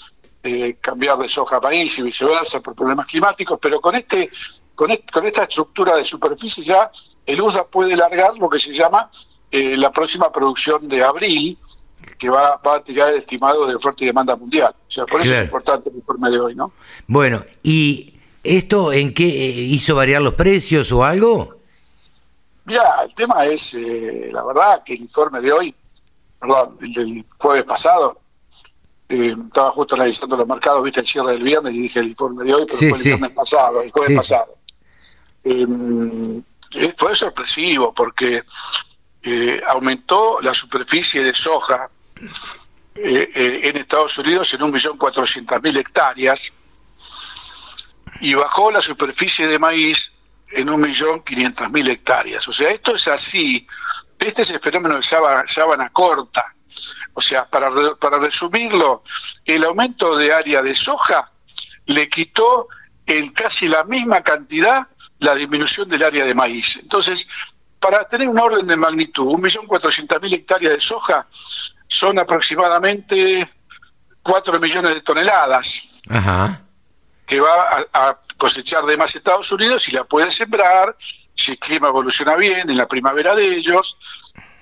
eh, 0.43 0.77
cambiar 0.81 1.19
de 1.19 1.29
soja 1.29 1.57
a 1.57 1.61
maíz 1.61 1.99
y 1.99 2.03
viceversa 2.03 2.61
por 2.61 2.75
problemas 2.75 3.07
climáticos, 3.07 3.59
pero 3.61 3.81
con 3.81 3.95
este 3.95 4.31
con, 4.75 4.91
est- 4.91 5.11
con 5.11 5.25
esta 5.27 5.45
estructura 5.45 5.97
de 5.97 6.05
superficie 6.05 6.65
ya 6.65 6.91
el 7.27 7.41
USA 7.41 7.65
puede 7.65 7.95
largar 7.97 8.37
lo 8.39 8.49
que 8.49 8.59
se 8.59 8.73
llama 8.73 9.09
eh, 9.51 9.77
la 9.77 9.93
próxima 9.93 10.33
producción 10.33 10.89
de 10.89 11.05
abril, 11.05 11.59
que 12.19 12.29
va, 12.31 12.57
va 12.57 12.77
a 12.77 12.83
tirar 12.83 13.11
el 13.13 13.19
estimado 13.19 13.67
de 13.67 13.75
oferta 13.75 14.03
y 14.03 14.07
demanda 14.07 14.35
mundial. 14.35 14.75
O 14.75 14.91
sea, 14.91 15.05
por 15.07 15.21
eso 15.21 15.35
es 15.35 15.45
importante 15.45 15.91
el 15.91 15.97
informe 15.97 16.31
de 16.31 16.41
hoy, 16.41 16.55
¿no? 16.55 16.73
Bueno, 17.07 17.45
¿y 17.63 18.15
esto 18.43 18.93
en 18.93 19.13
qué 19.15 19.27
eh, 19.27 19.51
hizo 19.51 19.95
variar 19.95 20.23
los 20.23 20.35
precios 20.35 20.91
o 20.91 21.05
algo? 21.05 21.51
Mira, 22.65 23.03
el 23.05 23.15
tema 23.15 23.45
es, 23.45 23.75
eh, 23.75 24.31
la 24.33 24.43
verdad, 24.45 24.83
que 24.85 24.95
el 24.95 25.03
informe 25.03 25.41
de 25.41 25.53
hoy, 25.53 25.75
perdón, 26.41 26.79
el 26.81 26.93
del 26.93 27.25
jueves 27.39 27.65
pasado, 27.65 28.21
eh, 29.13 29.37
estaba 29.47 29.71
justo 29.73 29.95
analizando 29.95 30.37
los 30.37 30.47
mercados, 30.49 30.83
viste 30.83 31.01
el 31.01 31.07
cierre 31.07 31.33
del 31.33 31.43
viernes 31.43 31.75
y 31.75 31.81
dije 31.83 32.01
el 32.01 32.09
informe 32.09 32.45
de 32.45 32.55
hoy, 32.55 32.65
pero 32.67 32.79
Sí, 32.79 32.89
fue 32.89 32.97
el 32.99 33.03
sí. 33.03 33.09
viernes 33.11 33.31
pasado, 33.33 33.83
el 33.83 33.91
jueves 33.93 34.09
Sí, 34.09 34.17
pasado. 34.17 34.57
Eh, 35.45 35.67
eh, 36.75 36.95
fue 36.97 37.15
sorpresivo 37.15 37.93
porque 37.93 38.43
eh, 39.23 39.61
aumentó 39.69 40.41
la 40.41 40.55
superficie 40.55 41.23
de 41.23 41.35
soja 41.35 41.91
eh, 42.95 43.61
en 43.65 43.77
Estados 43.77 44.17
Unidos 44.19 44.53
en 44.55 44.61
1.400.000 44.61 45.77
hectáreas 45.79 46.53
y 48.21 48.35
bajó 48.35 48.71
la 48.71 48.81
superficie 48.81 49.47
de 49.47 49.59
maíz 49.59 50.13
en 50.53 50.69
1.500.000 50.69 51.89
hectáreas. 51.89 52.47
O 52.49 52.53
sea, 52.53 52.71
esto 52.71 52.95
es 52.95 53.09
así. 53.09 53.67
Este 54.27 54.43
es 54.43 54.51
el 54.51 54.61
fenómeno 54.61 54.97
de 54.97 55.03
sábana, 55.03 55.45
sábana 55.47 55.91
corta. 55.91 56.45
O 57.15 57.21
sea, 57.21 57.45
para, 57.49 57.69
re- 57.71 57.97
para 57.97 58.19
resumirlo, 58.19 59.03
el 59.45 59.65
aumento 59.65 60.17
de 60.17 60.33
área 60.33 60.63
de 60.63 60.75
soja 60.75 61.31
le 61.87 62.09
quitó 62.09 62.69
en 63.07 63.31
casi 63.31 63.69
la 63.69 63.85
misma 63.85 64.23
cantidad 64.23 64.87
la 65.19 65.35
disminución 65.35 65.89
del 65.89 66.03
área 66.03 66.25
de 66.25 66.35
maíz. 66.35 66.79
Entonces, 66.79 67.27
para 67.79 68.07
tener 68.07 68.29
un 68.29 68.39
orden 68.39 68.67
de 68.67 68.77
magnitud, 68.77 69.27
1.400.000 69.35 70.33
hectáreas 70.35 70.73
de 70.75 70.81
soja 70.81 71.27
son 71.89 72.19
aproximadamente 72.19 73.49
4 74.23 74.59
millones 74.61 74.95
de 74.95 75.01
toneladas 75.03 76.01
Ajá. 76.09 76.63
que 77.27 77.37
que 77.37 77.41
va 77.41 77.87
a, 77.93 78.19
cosechar 78.37 78.85
de 78.85 78.97
más 78.97 79.15
Estados 79.17 79.51
Unidos 79.53 79.89
y 79.89 79.93
la 79.93 80.05
puede 80.05 80.31
sembrar, 80.31 80.95
si 81.35 81.53
el 81.53 81.59
clima 81.59 81.89
evoluciona 81.89 82.37
bien, 82.37 82.69
en 82.69 82.77
la 82.77 82.87
primavera 82.87 83.35
de 83.35 83.57
ellos. 83.57 83.97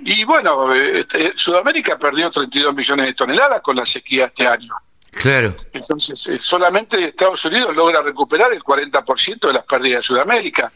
Y 0.00 0.24
bueno, 0.24 0.72
este, 0.74 1.32
Sudamérica 1.36 1.98
perdió 1.98 2.30
32 2.30 2.74
millones 2.74 3.06
de 3.06 3.14
toneladas 3.14 3.60
con 3.60 3.76
la 3.76 3.84
sequía 3.84 4.26
este 4.26 4.46
año. 4.46 4.74
Claro. 5.10 5.54
Entonces, 5.72 6.26
eh, 6.28 6.38
solamente 6.38 7.04
Estados 7.04 7.44
Unidos 7.44 7.74
logra 7.74 8.00
recuperar 8.00 8.52
el 8.52 8.62
40% 8.62 9.48
de 9.48 9.52
las 9.52 9.64
pérdidas 9.64 9.98
de 9.98 10.02
Sudamérica. 10.02 10.72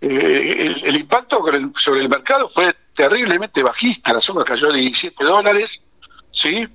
Eh, 0.00 0.76
el, 0.84 0.96
impacto 0.96 1.44
sobre 1.74 2.02
el 2.02 2.08
mercado 2.08 2.48
fue 2.48 2.74
terriblemente 2.94 3.62
bajista, 3.62 4.12
la 4.12 4.20
soja 4.20 4.44
cayó 4.44 4.70
de 4.72 4.78
17 4.78 5.24
dólares, 5.24 5.82
¿sí? 6.30 6.68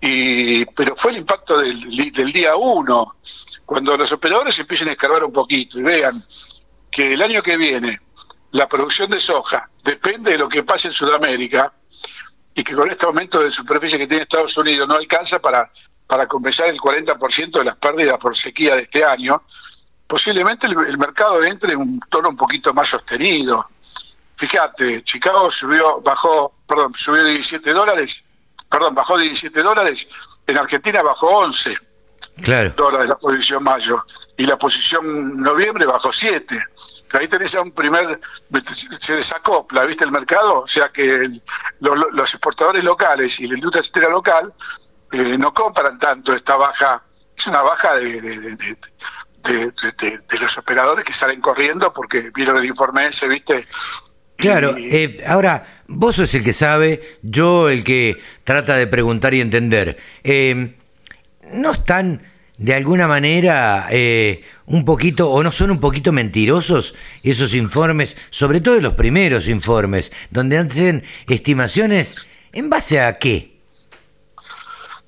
Y, 0.00 0.64
pero 0.66 0.96
fue 0.96 1.12
el 1.12 1.18
impacto 1.18 1.58
del, 1.58 2.12
del 2.12 2.32
día 2.32 2.56
1, 2.56 3.16
cuando 3.66 3.96
los 3.96 4.10
operadores 4.12 4.58
empiecen 4.58 4.88
a 4.88 4.92
escarbar 4.92 5.24
un 5.24 5.32
poquito 5.32 5.78
y 5.78 5.82
vean 5.82 6.14
que 6.94 7.12
el 7.12 7.22
año 7.22 7.42
que 7.42 7.56
viene 7.56 8.00
la 8.52 8.68
producción 8.68 9.10
de 9.10 9.18
soja 9.18 9.68
depende 9.82 10.30
de 10.30 10.38
lo 10.38 10.48
que 10.48 10.62
pase 10.62 10.86
en 10.86 10.94
Sudamérica 10.94 11.72
y 12.54 12.62
que 12.62 12.72
con 12.72 12.88
este 12.88 13.04
aumento 13.04 13.40
de 13.40 13.50
superficie 13.50 13.98
que 13.98 14.06
tiene 14.06 14.22
Estados 14.22 14.56
Unidos 14.56 14.86
no 14.86 14.94
alcanza 14.94 15.40
para, 15.40 15.68
para 16.06 16.28
compensar 16.28 16.68
el 16.68 16.78
40% 16.78 17.50
de 17.50 17.64
las 17.64 17.74
pérdidas 17.74 18.16
por 18.18 18.36
sequía 18.36 18.76
de 18.76 18.82
este 18.82 19.04
año, 19.04 19.42
posiblemente 20.06 20.68
el, 20.68 20.96
mercado 20.96 21.42
entre 21.42 21.72
en 21.72 21.80
un 21.80 22.00
tono 22.08 22.28
un 22.28 22.36
poquito 22.36 22.72
más 22.72 22.90
sostenido. 22.90 23.66
Fíjate, 24.36 25.02
Chicago 25.02 25.50
subió, 25.50 26.00
bajó, 26.00 26.54
perdón, 26.64 26.92
subió 26.94 27.24
17 27.24 27.72
dólares, 27.72 28.24
perdón, 28.70 28.94
bajó 28.94 29.18
17 29.18 29.64
dólares, 29.64 30.06
en 30.46 30.58
Argentina 30.58 31.02
bajó 31.02 31.26
11 31.38 31.76
claro. 32.42 32.72
dólares 32.76 33.10
la 33.10 33.16
posición 33.16 33.62
mayo, 33.62 34.04
y 34.36 34.46
la 34.46 34.58
posición 34.58 35.40
noviembre 35.40 35.86
bajó 35.86 36.12
7. 36.12 36.58
Ahí 37.12 37.28
tenés 37.28 37.54
a 37.54 37.62
un 37.62 37.72
primer, 37.72 38.18
se 38.98 39.14
desacopla, 39.14 39.84
¿viste 39.84 40.04
el 40.04 40.10
mercado? 40.10 40.62
O 40.62 40.68
sea 40.68 40.88
que 40.88 41.30
los 41.80 42.34
exportadores 42.34 42.82
locales 42.82 43.38
y 43.40 43.46
la 43.46 43.54
industria 43.54 43.80
externa 43.80 44.08
local 44.08 44.52
eh, 45.12 45.38
no 45.38 45.54
compran 45.54 45.98
tanto 45.98 46.34
esta 46.34 46.56
baja, 46.56 47.04
es 47.36 47.46
una 47.46 47.62
baja 47.62 47.96
de, 47.96 48.20
de, 48.20 48.78
los 50.40 50.58
operadores 50.58 51.04
que 51.04 51.12
salen 51.12 51.40
corriendo 51.40 51.92
porque 51.92 52.30
vieron 52.34 52.56
el 52.56 52.64
informe 52.64 53.06
ese, 53.06 53.28
¿viste? 53.28 53.64
Claro, 54.36 54.74
eh, 54.76 55.22
ahora, 55.26 55.82
vos 55.86 56.16
sos 56.16 56.34
el 56.34 56.42
que 56.42 56.52
sabe, 56.52 57.18
yo 57.22 57.68
el 57.68 57.84
que 57.84 58.16
trata 58.42 58.76
de 58.76 58.86
preguntar 58.86 59.34
y 59.34 59.40
entender. 59.40 59.98
Eh, 60.24 60.74
¿No 61.52 61.72
están 61.72 62.22
de 62.56 62.74
alguna 62.74 63.08
manera 63.08 63.88
eh, 63.90 64.44
un 64.66 64.84
poquito, 64.84 65.30
o 65.30 65.42
no 65.42 65.52
son 65.52 65.70
un 65.70 65.80
poquito 65.80 66.12
mentirosos 66.12 66.94
esos 67.22 67.54
informes, 67.54 68.16
sobre 68.30 68.60
todo 68.60 68.80
los 68.80 68.94
primeros 68.94 69.48
informes, 69.48 70.12
donde 70.30 70.58
hacen 70.58 71.02
estimaciones 71.28 72.28
en 72.52 72.70
base 72.70 73.00
a 73.00 73.16
qué? 73.16 73.56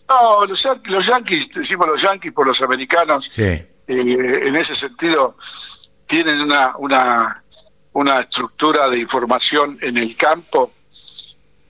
No, 0.08 0.46
los, 0.46 0.68
los 0.84 1.06
yanquis, 1.06 1.50
decimos 1.50 1.88
los 1.88 2.02
yanquis 2.02 2.32
por 2.32 2.46
los 2.46 2.62
americanos, 2.62 3.30
sí 3.32 3.62
eh, 3.88 4.40
en 4.48 4.56
ese 4.56 4.74
sentido 4.74 5.36
tienen 6.06 6.40
una, 6.40 6.76
una, 6.78 7.44
una 7.92 8.20
estructura 8.20 8.88
de 8.88 8.98
información 8.98 9.78
en 9.80 9.96
el 9.96 10.16
campo 10.16 10.72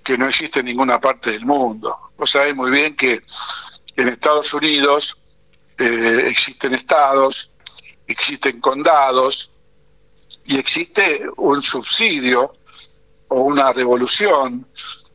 que 0.03 0.17
no 0.17 0.29
existe 0.29 0.61
en 0.61 0.67
ninguna 0.67 1.01
parte 1.01 1.33
del 1.33 1.45
mundo. 1.45 1.99
Vos 2.17 2.31
sabés 2.31 2.55
muy 2.55 2.71
bien 2.71 2.97
que 2.97 3.23
en 3.97 4.09
Estados 4.09 4.53
Unidos 4.55 5.19
eh, 5.79 6.25
existen 6.27 6.75
estados, 6.75 7.51
existen 8.07 8.61
condados 8.61 9.51
y 10.45 10.59
existe 10.59 11.27
un 11.37 11.63
subsidio 11.63 12.55
o 13.29 13.43
una 13.43 13.73
revolución 13.73 14.67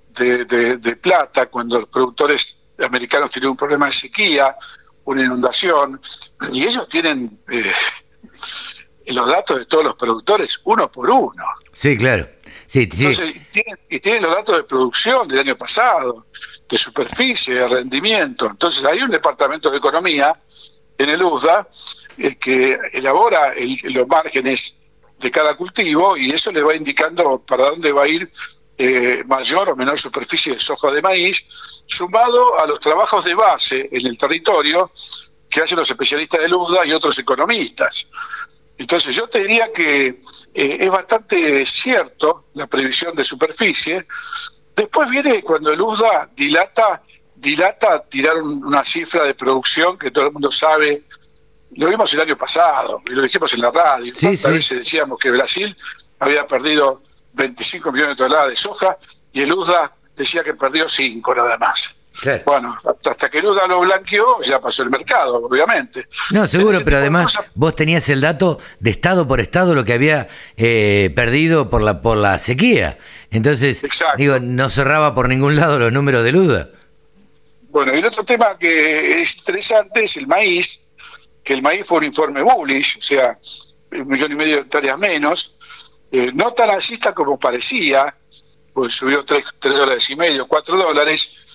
de, 0.09 0.45
de 0.45 0.95
plata 0.97 1.47
cuando 1.47 1.79
los 1.79 1.87
productores 1.87 2.59
americanos 2.83 3.31
tienen 3.31 3.51
un 3.51 3.57
problema 3.57 3.85
de 3.85 3.93
sequía 3.93 4.55
una 5.05 5.23
inundación, 5.23 5.99
y 6.51 6.63
ellos 6.63 6.87
tienen 6.87 7.39
eh, 7.49 7.71
los 9.07 9.29
datos 9.29 9.59
de 9.59 9.65
todos 9.65 9.83
los 9.83 9.95
productores 9.95 10.59
uno 10.63 10.91
por 10.91 11.09
uno. 11.09 11.43
Sí, 11.73 11.97
claro. 11.97 12.29
Entonces, 12.73 13.33
tienen, 13.51 13.79
y 13.89 13.99
tienen 13.99 14.23
los 14.23 14.33
datos 14.33 14.57
de 14.57 14.63
producción 14.63 15.27
del 15.27 15.39
año 15.39 15.57
pasado, 15.57 16.25
de 16.69 16.77
superficie, 16.77 17.55
de 17.55 17.67
rendimiento. 17.67 18.47
Entonces, 18.47 18.85
hay 18.85 19.01
un 19.01 19.11
departamento 19.11 19.69
de 19.69 19.77
economía 19.77 20.39
en 20.97 21.09
el 21.09 21.21
USDA 21.21 21.67
eh, 22.17 22.35
que 22.35 22.77
elabora 22.93 23.53
los 23.83 24.07
márgenes 24.07 24.77
de 25.19 25.31
cada 25.31 25.55
cultivo 25.55 26.15
y 26.17 26.31
eso 26.31 26.51
le 26.51 26.63
va 26.63 26.75
indicando 26.75 27.41
para 27.41 27.69
dónde 27.69 27.91
va 27.91 28.03
a 28.03 28.07
ir 28.07 28.31
eh, 28.77 29.23
mayor 29.27 29.69
o 29.69 29.75
menor 29.75 29.99
superficie 29.99 30.53
de 30.53 30.59
soja 30.59 30.91
de 30.91 31.01
maíz, 31.01 31.45
sumado 31.85 32.59
a 32.59 32.65
los 32.65 32.79
trabajos 32.79 33.25
de 33.25 33.35
base 33.35 33.89
en 33.91 34.07
el 34.07 34.17
territorio 34.17 34.91
que 35.49 35.61
hacen 35.61 35.77
los 35.77 35.89
especialistas 35.89 36.41
de 36.41 36.47
LUDA 36.47 36.85
y 36.85 36.93
otros 36.93 37.19
economistas. 37.19 38.07
Entonces 38.77 39.15
yo 39.15 39.27
te 39.27 39.39
diría 39.39 39.71
que 39.71 40.21
eh, 40.53 40.77
es 40.79 40.89
bastante 40.89 41.65
cierto 41.65 42.45
la 42.53 42.67
previsión 42.67 43.15
de 43.15 43.23
superficie. 43.23 44.07
Después 44.75 45.09
viene 45.09 45.43
cuando 45.43 45.71
el 45.71 45.79
USDA 45.79 46.29
dilata, 46.35 47.03
dilata 47.35 48.03
tirar 48.05 48.37
una 48.37 48.83
cifra 48.83 49.23
de 49.23 49.35
producción 49.35 49.97
que 49.97 50.11
todo 50.11 50.25
el 50.25 50.31
mundo 50.31 50.51
sabe. 50.51 51.03
Lo 51.75 51.87
vimos 51.87 52.13
el 52.13 52.21
año 52.21 52.37
pasado 52.37 53.01
y 53.07 53.11
lo 53.11 53.21
dijimos 53.21 53.53
en 53.53 53.61
la 53.61 53.71
radio. 53.71 54.13
Sí, 54.15 54.27
veces 54.27 54.79
decíamos 54.79 55.19
que 55.19 55.29
Brasil 55.29 55.75
había 56.19 56.47
perdido 56.47 57.01
25 57.33 57.91
millones 57.91 58.17
de 58.17 58.23
toneladas 58.23 58.49
de 58.49 58.55
soja 58.55 58.97
y 59.31 59.41
el 59.41 59.53
USDA 59.53 59.95
decía 60.15 60.43
que 60.43 60.53
perdió 60.53 60.89
5 60.89 61.35
nada 61.35 61.57
más. 61.57 61.95
Bueno, 62.45 62.77
hasta, 63.05 63.29
que 63.29 63.39
el 63.39 63.45
USDA 63.45 63.67
lo 63.67 63.79
blanqueó, 63.79 64.41
ya 64.41 64.59
pasó 64.59 64.83
el 64.83 64.89
mercado, 64.89 65.37
obviamente. 65.37 66.07
No, 66.31 66.47
seguro, 66.47 66.79
pero 66.83 66.97
además 66.97 67.39
vos 67.55 67.75
tenías 67.75 68.07
el 68.09 68.21
dato 68.21 68.59
de 68.79 68.91
estado 68.91 69.27
por 69.27 69.39
estado 69.39 69.73
lo 69.73 69.85
que 69.85 69.93
había 69.93 70.27
eh, 70.57 71.11
perdido 71.15 71.69
por 71.69 71.81
la 71.81 72.01
por 72.01 72.17
la 72.17 72.37
sequía. 72.37 72.97
Entonces, 73.31 73.81
digo, 74.17 74.39
no 74.39 74.69
cerraba 74.69 75.15
por 75.15 75.29
ningún 75.29 75.55
lado 75.55 75.79
los 75.79 75.93
números 75.93 76.23
de 76.23 76.37
USDA. 76.37 76.69
Bueno, 77.69 77.95
y 77.95 77.99
el 77.99 78.05
otro 78.05 78.25
tema 78.25 78.57
que 78.59 79.21
es 79.21 79.37
interesante 79.37 80.03
es 80.03 80.17
el 80.17 80.27
maíz, 80.27 80.81
que 81.43 81.53
el 81.53 81.61
maíz 81.61 81.87
fue 81.87 81.99
un 81.99 82.03
informe 82.03 82.41
bullish, 82.41 82.97
o 82.97 83.01
sea, 83.01 83.39
un 83.93 84.07
millón 84.07 84.33
y 84.33 84.35
medio 84.35 84.55
de 84.57 84.61
hectáreas 84.63 84.99
menos, 84.99 85.55
eh, 86.11 86.31
no 86.33 86.51
tan 86.51 86.69
alcista 86.69 87.13
como 87.13 87.39
parecía, 87.39 88.13
pues 88.73 88.95
subió 88.95 89.23
3, 89.23 89.45
dólares 89.61 90.09
y 90.09 90.15
medio, 90.17 90.45
4 90.47 90.75
dólares, 90.75 91.45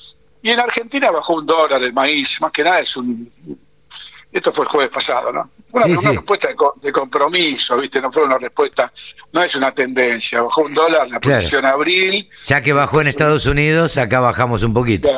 y 0.47 0.51
en 0.53 0.61
Argentina 0.61 1.11
bajó 1.11 1.35
un 1.35 1.45
dólar 1.45 1.83
el 1.83 1.93
maíz, 1.93 2.41
más 2.41 2.53
que 2.53 2.63
nada 2.63 2.79
es 2.79 2.97
un... 2.97 3.29
Esto 4.31 4.53
fue 4.53 4.65
el 4.65 4.71
jueves 4.71 4.91
pasado, 4.91 5.33
¿no? 5.33 5.51
Una, 5.73 5.87
respuesta 6.13 6.51
de, 6.81 6.93
compromiso, 6.93 7.77
¿viste? 7.79 8.01
No 8.01 8.13
fue 8.13 8.23
una 8.23 8.39
respuesta, 8.39 8.93
no 9.33 9.43
es 9.43 9.57
una 9.57 9.73
tendencia. 9.73 10.43
Bajó 10.43 10.63
un 10.63 10.73
dólar 10.73 11.11
la 11.11 11.19
posición 11.19 11.65
abril. 11.65 12.31
Ya 12.47 12.63
que 12.63 12.73
bajó 12.73 13.01
en 13.01 13.09
Estados 13.09 13.47
Unidos, 13.47 13.97
acá 13.97 14.21
bajamos 14.21 14.63
un 14.63 14.73
poquito. 14.73 15.09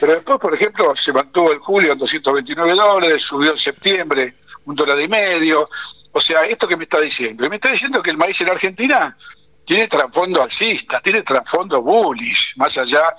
Pero 0.00 0.14
después, 0.14 0.38
por 0.38 0.54
ejemplo, 0.54 0.96
se 0.96 1.12
mantuvo 1.12 1.52
el 1.52 1.58
julio 1.58 1.92
en 1.92 1.98
229 1.98 2.74
dólares, 2.74 3.20
subió 3.20 3.50
en 3.50 3.58
septiembre 3.58 4.36
un 4.64 4.74
dólar 4.74 4.98
y 4.98 5.08
medio. 5.08 5.68
O 6.12 6.20
sea, 6.20 6.46
esto 6.46 6.66
que 6.66 6.78
me 6.78 6.84
está 6.84 7.02
diciendo, 7.02 7.46
me 7.50 7.56
está 7.56 7.70
diciendo 7.70 8.02
que 8.02 8.08
el 8.08 8.16
maíz 8.16 8.40
en 8.40 8.48
Argentina 8.48 9.14
tiene 9.66 9.88
trasfondo 9.88 10.42
alcista, 10.42 11.02
tiene 11.02 11.20
trasfondo 11.20 11.82
bullish, 11.82 12.56
más 12.56 12.78
allá 12.78 13.14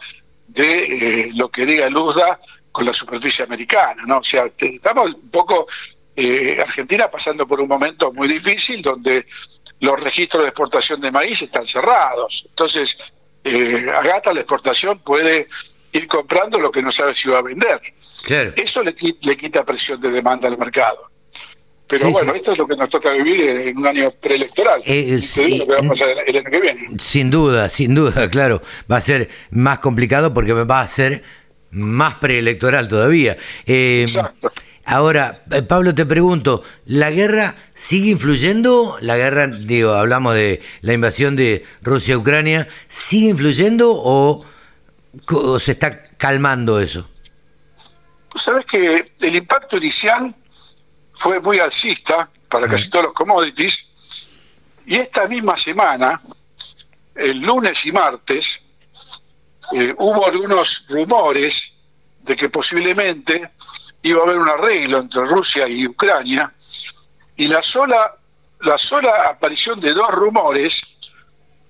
de 0.47 1.25
eh, 1.27 1.31
lo 1.33 1.49
que 1.49 1.65
diga 1.65 1.89
Luzda 1.89 2.39
con 2.71 2.85
la 2.85 2.93
superficie 2.93 3.43
americana, 3.45 4.03
¿no? 4.05 4.19
O 4.19 4.23
sea, 4.23 4.49
estamos 4.57 5.13
un 5.13 5.29
poco 5.29 5.67
eh, 6.15 6.57
Argentina 6.59 7.09
pasando 7.09 7.47
por 7.47 7.59
un 7.59 7.67
momento 7.67 8.11
muy 8.11 8.27
difícil 8.27 8.81
donde 8.81 9.25
los 9.79 9.99
registros 9.99 10.43
de 10.43 10.49
exportación 10.49 11.01
de 11.01 11.11
maíz 11.11 11.41
están 11.41 11.65
cerrados. 11.65 12.45
Entonces, 12.49 13.13
eh, 13.43 13.85
Agata 13.93 14.33
la 14.33 14.41
exportación 14.41 14.99
puede 14.99 15.47
ir 15.91 16.07
comprando 16.07 16.59
lo 16.59 16.71
que 16.71 16.81
no 16.81 16.91
sabe 16.91 17.13
si 17.13 17.29
va 17.29 17.39
a 17.39 17.41
vender. 17.41 17.79
Eso 18.55 18.83
le, 18.83 18.95
le 19.21 19.37
quita 19.37 19.63
presión 19.63 19.99
de 20.01 20.11
demanda 20.11 20.47
al 20.47 20.57
mercado. 20.57 21.09
Pero 21.87 22.09
bueno, 22.09 22.33
esto 22.33 22.53
es 22.53 22.57
lo 22.57 22.67
que 22.67 22.75
nos 22.75 22.89
toca 22.89 23.11
vivir 23.11 23.41
en 23.41 23.77
un 23.77 23.85
año 23.85 24.09
preelectoral. 24.19 24.81
Eh, 24.85 25.19
lo 25.37 25.65
que 25.65 25.71
va 25.71 25.85
a 25.85 25.89
pasar 25.89 26.09
el 26.25 26.37
año 26.37 26.49
que 26.49 26.59
viene. 26.59 26.87
Sin 26.99 27.29
duda, 27.29 27.69
sin 27.69 27.93
duda, 27.93 28.29
claro. 28.31 28.61
Va 28.91 28.97
a 28.97 29.01
ser 29.01 29.29
más 29.51 29.79
complicado 29.79 30.33
porque 30.33 30.53
va 30.53 30.81
a 30.81 30.87
ser 30.87 31.23
más 31.71 32.17
preelectoral 32.19 32.87
todavía. 32.87 33.37
Eh, 33.67 34.05
Exacto. 34.07 34.51
Ahora, 34.85 35.33
eh, 35.51 35.63
Pablo, 35.63 35.93
te 35.95 36.05
pregunto, 36.05 36.63
¿la 36.85 37.09
guerra 37.09 37.55
sigue 37.73 38.11
influyendo? 38.11 38.97
La 39.01 39.17
guerra, 39.17 39.47
digo, 39.47 39.93
hablamos 39.93 40.35
de 40.35 40.61
la 40.81 40.93
invasión 40.93 41.35
de 41.35 41.65
Rusia 41.81 42.15
a 42.15 42.17
Ucrania, 42.19 42.67
¿sigue 42.87 43.29
influyendo 43.29 43.91
o, 43.91 44.43
o 45.27 45.59
se 45.59 45.71
está 45.71 45.97
calmando 46.19 46.79
eso? 46.79 47.09
Pues 48.29 48.43
sabes 48.43 48.65
que 48.65 49.05
el 49.21 49.35
impacto 49.35 49.77
inicial 49.77 50.35
fue 51.15 51.39
muy 51.39 51.59
alcista 51.59 52.29
para 52.49 52.67
casi 52.67 52.89
todos 52.89 53.05
los 53.05 53.13
commodities. 53.13 53.89
Y 54.85 54.95
esta 54.95 55.27
misma 55.27 55.55
semana, 55.55 56.19
el 57.15 57.39
lunes 57.39 57.85
y 57.85 57.91
martes, 57.91 58.61
eh, 59.73 59.93
hubo 59.97 60.27
algunos 60.27 60.85
rumores 60.89 61.73
de 62.21 62.35
que 62.35 62.49
posiblemente 62.49 63.51
iba 64.03 64.21
a 64.21 64.23
haber 64.23 64.37
un 64.37 64.49
arreglo 64.49 64.99
entre 64.99 65.25
Rusia 65.25 65.67
y 65.67 65.87
Ucrania, 65.87 66.51
y 67.35 67.47
la 67.47 67.61
sola, 67.61 68.15
la 68.61 68.77
sola 68.77 69.29
aparición 69.29 69.79
de 69.79 69.93
dos 69.93 70.09
rumores 70.11 70.97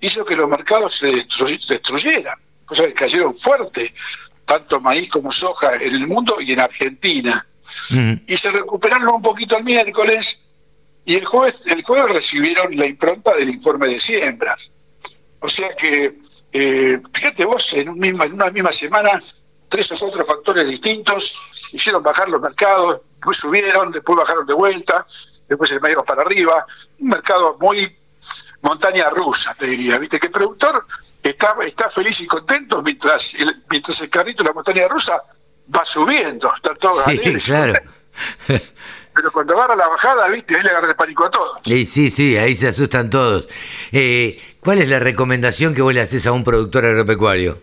hizo 0.00 0.24
que 0.24 0.36
los 0.36 0.48
mercados 0.48 0.94
se 0.94 1.12
destruyeran, 1.12 2.38
cosa 2.64 2.84
que 2.86 2.92
cayeron 2.92 3.34
fuerte, 3.34 3.92
tanto 4.44 4.80
maíz 4.80 5.08
como 5.08 5.32
soja 5.32 5.76
en 5.76 5.94
el 5.94 6.06
mundo 6.06 6.40
y 6.40 6.52
en 6.52 6.60
Argentina. 6.60 7.46
Y 8.26 8.36
se 8.36 8.50
recuperaron 8.50 9.08
un 9.08 9.22
poquito 9.22 9.56
el 9.56 9.64
miércoles 9.64 10.40
y 11.04 11.14
el 11.14 11.24
jueves, 11.24 11.66
el 11.66 11.82
jueves 11.84 12.14
recibieron 12.14 12.76
la 12.76 12.86
impronta 12.86 13.34
del 13.34 13.50
informe 13.50 13.88
de 13.88 14.00
siembras. 14.00 14.72
O 15.40 15.48
sea 15.48 15.74
que, 15.76 16.18
eh, 16.52 17.00
fíjate 17.12 17.44
vos, 17.44 17.74
en, 17.74 17.90
un 17.90 17.98
misma, 17.98 18.24
en 18.24 18.32
una 18.32 18.50
misma 18.50 18.72
semana, 18.72 19.18
tres 19.68 19.92
o 19.92 19.96
cuatro 19.98 20.24
factores 20.24 20.68
distintos 20.68 21.72
hicieron 21.72 22.02
bajar 22.02 22.28
los 22.28 22.40
mercados, 22.40 23.02
después 23.14 23.36
subieron, 23.36 23.92
después 23.92 24.18
bajaron 24.18 24.46
de 24.46 24.54
vuelta, 24.54 25.06
después 25.48 25.70
el 25.70 25.80
mayo 25.80 26.04
para 26.04 26.22
arriba. 26.22 26.66
Un 26.98 27.08
mercado 27.08 27.56
muy 27.60 27.96
montaña 28.62 29.08
rusa, 29.10 29.54
te 29.54 29.66
diría. 29.66 29.98
¿Viste? 29.98 30.18
Que 30.18 30.26
el 30.26 30.32
productor 30.32 30.86
está, 31.22 31.56
está 31.64 31.88
feliz 31.88 32.20
y 32.20 32.26
contento 32.26 32.82
mientras 32.82 33.34
el, 33.34 33.54
mientras 33.70 34.00
el 34.00 34.10
carrito 34.10 34.42
de 34.42 34.48
la 34.48 34.54
montaña 34.54 34.88
rusa 34.88 35.22
va 35.74 35.84
subiendo. 35.84 36.52
Está 36.54 36.74
todo 36.74 37.02
sí, 37.06 37.18
claro. 37.44 37.74
Pero 39.16 39.32
cuando 39.32 39.54
agarra 39.54 39.74
la 39.76 39.88
bajada, 39.88 40.28
¿viste? 40.28 40.56
Ahí 40.56 40.62
le 40.62 40.68
agarra 40.68 40.90
el 40.90 40.96
pánico 40.96 41.24
a 41.24 41.30
todos. 41.30 41.58
Sí, 41.64 41.86
sí, 41.86 42.10
sí, 42.10 42.36
ahí 42.36 42.54
se 42.54 42.68
asustan 42.68 43.08
todos. 43.08 43.48
Eh, 43.90 44.38
¿Cuál 44.60 44.80
es 44.80 44.88
la 44.90 44.98
recomendación 44.98 45.74
que 45.74 45.80
vos 45.80 45.94
le 45.94 46.02
haces 46.02 46.26
a 46.26 46.32
un 46.32 46.44
productor 46.44 46.84
agropecuario? 46.84 47.62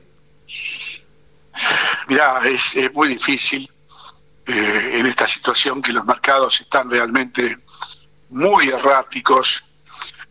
Mirá, 2.08 2.40
es, 2.46 2.76
muy 2.94 3.10
difícil 3.10 3.70
eh, 4.48 4.92
en 4.96 5.06
esta 5.06 5.28
situación 5.28 5.82
que 5.82 5.92
los 5.92 6.04
mercados 6.06 6.60
están 6.60 6.90
realmente 6.90 7.58
muy 8.30 8.70
erráticos, 8.70 9.64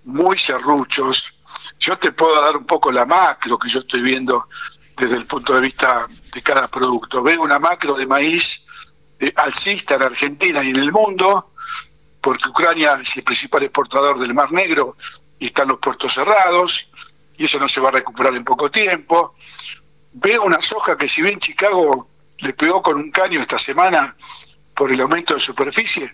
muy 0.05 0.37
serruchos. 0.37 1.39
Yo 1.79 1.97
te 1.99 2.11
puedo 2.11 2.41
dar 2.43 2.57
un 2.57 2.66
poco 2.66 2.91
la 2.91 3.07
macro 3.07 3.57
que 3.59 3.68
yo 3.68 3.79
estoy 3.79 4.03
viendo 4.03 4.49
desde 4.97 5.16
el 5.16 5.27
punto 5.27 5.55
de 5.55 5.61
vista 5.61 6.09
de 6.33 6.43
cada 6.43 6.66
producto. 6.66 7.22
Veo 7.22 7.43
una 7.43 7.59
macro 7.59 7.95
de 7.95 8.07
maíz 8.07 8.66
eh, 9.20 9.33
alcista 9.37 9.97
en 9.97 10.03
Argentina 10.03 10.62
y 10.64 10.70
en 10.70 10.76
el 10.76 10.91
mundo, 10.91 11.53
porque 12.20 12.49
Ucrania 12.49 12.99
es 13.01 13.16
el 13.16 13.22
principal 13.22 13.62
exportador 13.62 14.18
del 14.18 14.35
Mar 14.35 14.51
Negro 14.53 14.95
y 15.39 15.47
están 15.47 15.68
los 15.68 15.78
puertos 15.78 16.14
cerrados, 16.14 16.91
y 17.37 17.45
eso 17.45 17.59
no 17.59 17.68
se 17.68 17.80
va 17.80 17.89
a 17.89 17.93
recuperar 17.93 18.35
en 18.35 18.45
poco 18.45 18.70
tiempo. 18.70 19.35
Veo 20.12 20.43
una 20.43 20.61
soja 20.61 20.97
que 20.97 21.09
si 21.09 21.22
bien 21.22 21.39
Chicago 21.39 22.09
le 22.39 22.53
pegó 22.55 22.83
con 22.83 22.97
un 22.97 23.11
caño 23.11 23.41
esta 23.41 23.59
semana 23.59 24.14
por 24.74 24.91
el 24.91 25.01
aumento 25.01 25.35
de 25.35 25.41
superficie, 25.41 26.12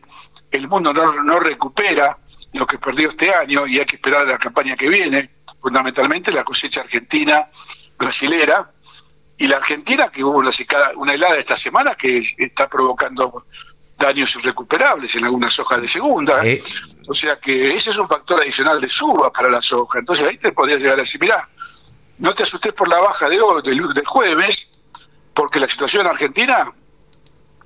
el 0.51 0.69
mundo 0.69 0.93
no, 0.93 1.23
no 1.23 1.41
recupera 1.41 2.19
lo 2.53 2.67
que 2.67 2.79
perdió 2.79 3.09
este 3.09 3.35
año 3.35 3.67
y 3.67 3.79
hay 3.79 3.85
que 3.85 3.97
esperar 3.97 4.27
la 4.27 4.39
campaña 4.39 4.75
que 4.75 4.89
viene, 4.89 5.31
fundamentalmente 5.61 6.33
la 6.33 6.45
cosecha 6.45 6.81
argentina, 6.81 7.49
brasilera, 7.99 8.73
y 9.39 9.47
la 9.47 9.57
Argentina, 9.57 10.11
que 10.11 10.25
hubo 10.25 10.39
una, 10.39 10.51
una 10.97 11.15
helada 11.15 11.37
esta 11.37 11.55
semana 11.55 11.95
que 11.95 12.19
está 12.19 12.69
provocando 12.69 13.45
daños 13.97 14.35
irrecuperables 14.37 15.15
en 15.17 15.25
algunas 15.25 15.59
hojas 15.59 15.81
de 15.81 15.89
segunda. 15.89 16.43
O 17.07 17.15
sea 17.15 17.37
que 17.37 17.73
ese 17.75 17.91
es 17.91 17.99
un 17.99 18.09
factor 18.09 18.41
adicional 18.41 18.81
de 18.81 18.89
suba 18.89 19.33
para 19.33 19.49
la 19.49 19.63
soja. 19.63 20.01
Entonces 20.01 20.27
ahí 20.27 20.39
te 20.39 20.53
podrías 20.53 20.81
llegar 20.81 20.95
a 20.95 21.03
decir, 21.03 21.21
mirá, 21.21 21.49
no 22.19 22.35
te 22.35 22.43
asustes 22.43 22.73
por 22.73 22.89
la 22.89 22.99
baja 22.99 23.29
de 23.29 23.41
hoy, 23.41 23.63
del, 23.63 23.95
del 23.95 24.07
jueves, 24.07 24.71
porque 25.35 25.61
la 25.61 25.69
situación 25.69 26.05
en 26.05 26.11
Argentina 26.11 26.73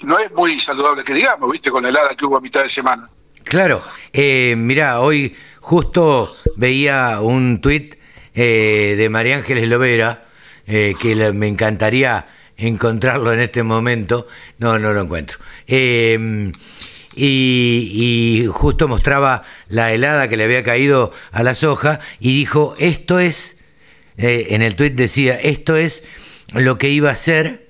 no 0.02 0.18
es 0.18 0.30
muy 0.32 0.58
saludable 0.58 1.04
que 1.04 1.14
digamos, 1.14 1.50
viste, 1.50 1.70
con 1.70 1.82
la 1.82 1.88
helada 1.88 2.14
que 2.14 2.26
hubo 2.26 2.36
a 2.36 2.40
mitad 2.40 2.62
de 2.62 2.68
semana. 2.68 3.08
Claro, 3.44 3.82
eh, 4.12 4.54
mirá, 4.56 5.00
hoy 5.00 5.36
justo 5.60 6.30
veía 6.56 7.20
un 7.20 7.60
tuit 7.60 7.96
eh, 8.34 8.94
de 8.96 9.08
María 9.08 9.36
Ángeles 9.36 9.68
Lovera, 9.68 10.26
eh, 10.72 10.94
que 10.98 11.32
me 11.32 11.48
encantaría 11.48 12.26
encontrarlo 12.56 13.32
en 13.32 13.40
este 13.40 13.62
momento, 13.62 14.26
no, 14.58 14.78
no 14.78 14.92
lo 14.92 15.02
encuentro. 15.02 15.38
Em, 15.66 16.52
y, 17.14 18.46
justo 18.50 18.88
mostraba 18.88 19.44
la 19.68 19.92
helada 19.92 20.28
que 20.28 20.36
le 20.36 20.44
había 20.44 20.64
caído 20.64 21.12
a 21.30 21.42
la 21.42 21.54
soja 21.54 22.00
y 22.20 22.34
dijo, 22.34 22.74
esto 22.78 23.18
es, 23.20 23.64
eh, 24.16 24.48
en 24.50 24.62
el 24.62 24.74
tuit 24.76 24.94
decía, 24.94 25.38
esto 25.38 25.76
es 25.76 26.04
lo 26.54 26.78
que 26.78 26.88
iba 26.88 27.10
a 27.10 27.16
ser 27.16 27.68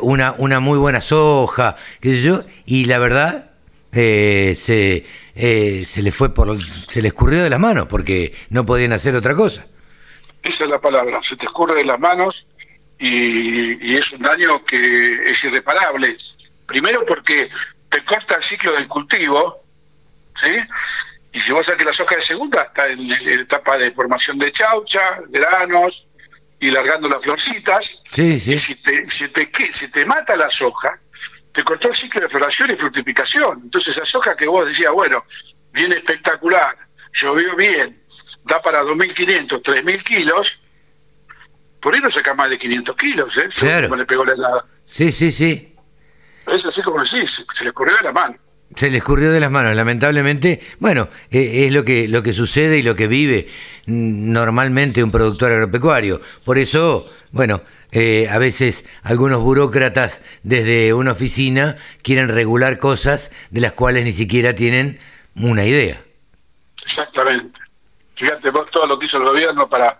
una, 0.00 0.34
una 0.38 0.60
muy 0.60 0.78
buena 0.78 1.00
soja, 1.00 1.76
yo, 2.00 2.42
y 2.64 2.84
la 2.84 2.98
verdad 2.98 3.48
eh, 3.92 4.54
se, 4.58 5.04
eh, 5.34 5.84
se 5.86 6.02
le 6.02 6.12
fue 6.12 6.34
por 6.34 6.60
se 6.60 7.00
le 7.00 7.08
escurrió 7.08 7.42
de 7.42 7.48
las 7.48 7.58
manos 7.58 7.88
porque 7.88 8.34
no 8.50 8.66
podían 8.66 8.92
hacer 8.92 9.14
otra 9.14 9.34
cosa. 9.34 9.66
Esa 10.42 10.64
es 10.64 10.70
la 10.70 10.80
palabra, 10.80 11.22
se 11.22 11.36
te 11.36 11.46
escurre 11.46 11.76
de 11.76 11.84
las 11.84 11.98
manos 11.98 12.48
y, 12.98 13.96
es 13.96 14.12
un 14.12 14.22
daño 14.22 14.64
que 14.64 15.30
es 15.30 15.44
irreparable. 15.44 16.16
Primero 16.66 17.04
porque 17.06 17.48
te 17.88 18.04
corta 18.04 18.36
el 18.36 18.42
ciclo 18.42 18.72
del 18.72 18.88
cultivo, 18.88 19.64
¿sí? 20.34 20.48
Y 21.32 21.40
si 21.40 21.52
vos 21.52 21.66
sabés 21.66 21.78
que 21.78 21.84
la 21.84 21.92
soja 21.92 22.16
de 22.16 22.22
segunda 22.22 22.62
está 22.62 22.88
en, 22.88 22.98
etapa 23.40 23.78
de 23.78 23.92
formación 23.92 24.38
de 24.38 24.50
chaucha, 24.50 25.20
granos 25.28 26.08
y 26.60 26.70
largando 26.70 27.08
las 27.08 27.22
florcitas, 27.22 28.02
sí, 28.12 28.40
sí. 28.40 28.52
y 28.52 28.58
si 28.58 28.74
te, 28.82 29.10
si 29.10 29.28
te, 29.28 29.50
si 29.72 29.90
te 29.90 30.04
mata 30.04 30.36
la 30.36 30.50
soja, 30.50 31.00
te 31.52 31.62
cortó 31.62 31.88
el 31.88 31.94
ciclo 31.94 32.20
de 32.22 32.28
floración 32.28 32.70
y 32.70 32.76
fructificación. 32.76 33.60
Entonces 33.64 33.96
esa 33.96 34.06
soja 34.06 34.36
que 34.36 34.46
vos 34.46 34.66
decías, 34.66 34.92
bueno, 34.92 35.24
viene 35.72 35.96
espectacular, 35.96 36.74
llovió 37.12 37.56
bien, 37.56 38.00
da 38.44 38.60
para 38.62 38.82
2.500, 38.82 39.62
3.000 39.62 40.02
kilos, 40.02 40.62
por 41.80 41.94
ahí 41.94 42.00
no 42.00 42.10
saca 42.10 42.34
más 42.34 42.50
de 42.50 42.58
500 42.58 42.96
kilos, 42.96 43.38
¿eh? 43.38 43.48
Claro. 43.58 43.94
le 43.94 44.06
pegó 44.06 44.24
la 44.24 44.34
helada. 44.34 44.66
Sí, 44.84 45.12
sí, 45.12 45.32
sí. 45.32 45.74
Es 46.46 46.64
así 46.64 46.82
como 46.82 47.02
decís, 47.02 47.46
se 47.52 47.64
le 47.64 47.68
escurrió 47.68 47.96
de 47.96 48.02
la 48.02 48.12
mano. 48.12 48.36
Se 48.74 48.90
le 48.90 48.98
escurrió 48.98 49.30
de 49.32 49.40
las 49.40 49.50
manos, 49.50 49.74
lamentablemente. 49.74 50.60
Bueno, 50.78 51.08
eh, 51.30 51.66
es 51.66 51.72
lo 51.72 51.84
que, 51.84 52.06
lo 52.06 52.22
que 52.22 52.32
sucede 52.32 52.78
y 52.78 52.82
lo 52.82 52.94
que 52.94 53.06
vive 53.06 53.48
normalmente 53.86 55.02
un 55.02 55.10
productor 55.10 55.52
agropecuario. 55.52 56.20
Por 56.44 56.58
eso, 56.58 57.04
bueno, 57.32 57.62
eh, 57.92 58.28
a 58.30 58.38
veces 58.38 58.84
algunos 59.02 59.40
burócratas 59.40 60.20
desde 60.42 60.92
una 60.92 61.12
oficina 61.12 61.78
quieren 62.02 62.28
regular 62.28 62.78
cosas 62.78 63.30
de 63.50 63.60
las 63.60 63.72
cuales 63.72 64.04
ni 64.04 64.12
siquiera 64.12 64.54
tienen 64.54 64.98
una 65.34 65.64
idea. 65.64 66.02
Exactamente. 66.84 67.60
Fíjate 68.14 68.50
vos 68.50 68.70
todo 68.70 68.86
lo 68.86 68.98
que 68.98 69.04
hizo 69.06 69.18
el 69.18 69.24
gobierno 69.24 69.68
para, 69.68 69.98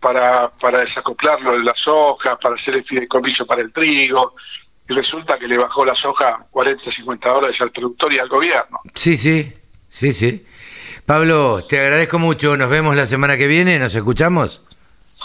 para, 0.00 0.50
para 0.52 0.80
desacoplarlo 0.80 1.52
de 1.52 1.64
las 1.64 1.86
hojas, 1.86 2.36
para 2.40 2.54
hacer 2.54 2.76
el 2.76 2.84
fideicomiso 2.84 3.46
para 3.46 3.62
el 3.62 3.72
trigo, 3.72 4.34
y 4.88 4.94
resulta 4.94 5.38
que 5.38 5.46
le 5.46 5.56
bajó 5.56 5.84
la 5.84 5.94
soja 5.94 6.46
40, 6.50 6.90
50 6.90 7.28
dólares 7.28 7.60
al 7.60 7.70
productor 7.70 8.12
y 8.12 8.18
al 8.18 8.28
gobierno. 8.28 8.80
Sí, 8.94 9.16
sí, 9.16 9.52
sí, 9.88 10.12
sí. 10.12 10.44
Pablo, 11.06 11.60
te 11.68 11.78
agradezco 11.78 12.18
mucho. 12.18 12.56
Nos 12.56 12.70
vemos 12.70 12.96
la 12.96 13.06
semana 13.06 13.36
que 13.36 13.46
viene. 13.46 13.78
¿Nos 13.78 13.94
escuchamos? 13.94 14.64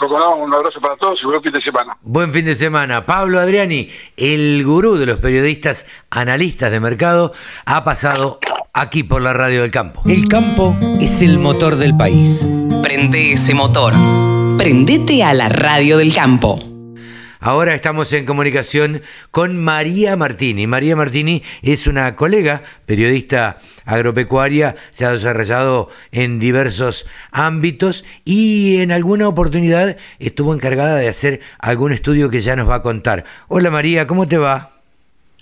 un 0.00 0.52
abrazo 0.52 0.80
para 0.80 0.96
todos 0.96 1.22
y 1.22 1.26
buen 1.26 1.42
fin 1.42 1.52
de 1.52 1.60
semana. 1.60 1.96
Buen 2.02 2.32
fin 2.32 2.44
de 2.44 2.54
semana. 2.54 3.06
Pablo 3.06 3.40
Adriani, 3.40 3.90
el 4.16 4.62
gurú 4.64 4.96
de 4.96 5.06
los 5.06 5.20
periodistas 5.20 5.86
analistas 6.10 6.70
de 6.70 6.80
mercado, 6.80 7.32
ha 7.64 7.82
pasado 7.82 8.38
aquí 8.76 9.02
por 9.02 9.22
la 9.22 9.32
radio 9.32 9.62
del 9.62 9.70
campo. 9.70 10.02
El 10.06 10.28
campo 10.28 10.76
es 11.00 11.22
el 11.22 11.38
motor 11.38 11.76
del 11.76 11.96
país. 11.96 12.48
Prende 12.82 13.32
ese 13.32 13.54
motor. 13.54 13.94
Prendete 14.58 15.24
a 15.24 15.32
la 15.32 15.48
radio 15.48 15.96
del 15.96 16.14
campo. 16.14 16.62
Ahora 17.40 17.74
estamos 17.74 18.12
en 18.12 18.26
comunicación 18.26 19.02
con 19.30 19.56
María 19.56 20.16
Martini. 20.16 20.66
María 20.66 20.96
Martini 20.96 21.42
es 21.62 21.86
una 21.86 22.16
colega, 22.16 22.62
periodista 22.86 23.58
agropecuaria, 23.84 24.76
se 24.90 25.04
ha 25.04 25.12
desarrollado 25.12 25.88
en 26.12 26.38
diversos 26.38 27.06
ámbitos 27.30 28.04
y 28.24 28.80
en 28.80 28.90
alguna 28.90 29.28
oportunidad 29.28 29.96
estuvo 30.18 30.52
encargada 30.52 30.96
de 30.96 31.08
hacer 31.08 31.40
algún 31.58 31.92
estudio 31.92 32.30
que 32.30 32.40
ya 32.40 32.56
nos 32.56 32.68
va 32.68 32.76
a 32.76 32.82
contar. 32.82 33.24
Hola 33.48 33.70
María, 33.70 34.06
¿cómo 34.06 34.26
te 34.26 34.38
va? 34.38 34.75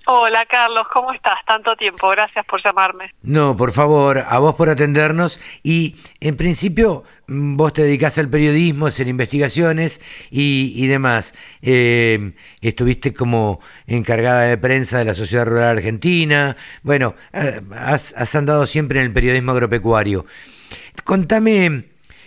Hola 0.07 0.45
Carlos, 0.45 0.87
¿cómo 0.93 1.15
estás? 1.15 1.39
Tanto 1.47 1.75
tiempo, 1.77 2.11
gracias 2.11 2.45
por 2.45 2.63
llamarme. 2.63 3.15
No, 3.23 3.57
por 3.57 3.73
favor, 3.73 4.23
a 4.29 4.39
vos 4.39 4.55
por 4.55 4.69
atendernos 4.69 5.41
y 5.63 5.97
en 6.21 6.37
principio 6.37 7.05
mm, 7.27 7.57
vos 7.57 7.73
te 7.73 7.85
dedicás 7.85 8.19
al 8.19 8.29
periodismo, 8.29 8.85
a 8.85 8.91
hacer 8.91 9.09
investigaciones 9.09 10.03
y, 10.31 10.87
demás. 10.89 11.33
Eh, 11.63 12.33
estuviste 12.61 13.15
como 13.15 13.61
encargada 13.87 14.43
de 14.43 14.59
prensa 14.59 14.99
de 14.99 15.07
la 15.07 15.15
Sociedad 15.15 15.47
Rural 15.47 15.79
Argentina, 15.79 16.55
bueno, 16.83 17.15
eh, 17.33 17.63
has, 17.75 18.13
has 18.15 18.35
andado 18.35 18.67
siempre 18.67 18.99
en 19.01 19.07
el 19.07 19.13
periodismo 19.13 19.53
agropecuario. 19.53 20.27
Contame, 21.05 21.85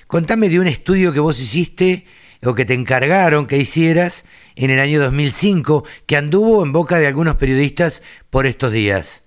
contame 0.07 0.49
de 0.49 0.59
un 0.59 0.65
estudio 0.65 1.13
que 1.13 1.19
vos 1.19 1.39
hiciste 1.39 2.07
o 2.43 2.55
que 2.55 2.65
te 2.65 2.73
encargaron 2.73 3.45
que 3.45 3.57
hicieras 3.57 4.25
en 4.57 4.71
el 4.71 4.79
año 4.79 4.99
2005, 4.99 5.85
que 6.07 6.17
anduvo 6.17 6.63
en 6.63 6.73
boca 6.73 6.97
de 6.97 7.07
algunos 7.07 7.35
periodistas 7.35 8.03
por 8.29 8.45
estos 8.45 8.71
días. 8.71 9.23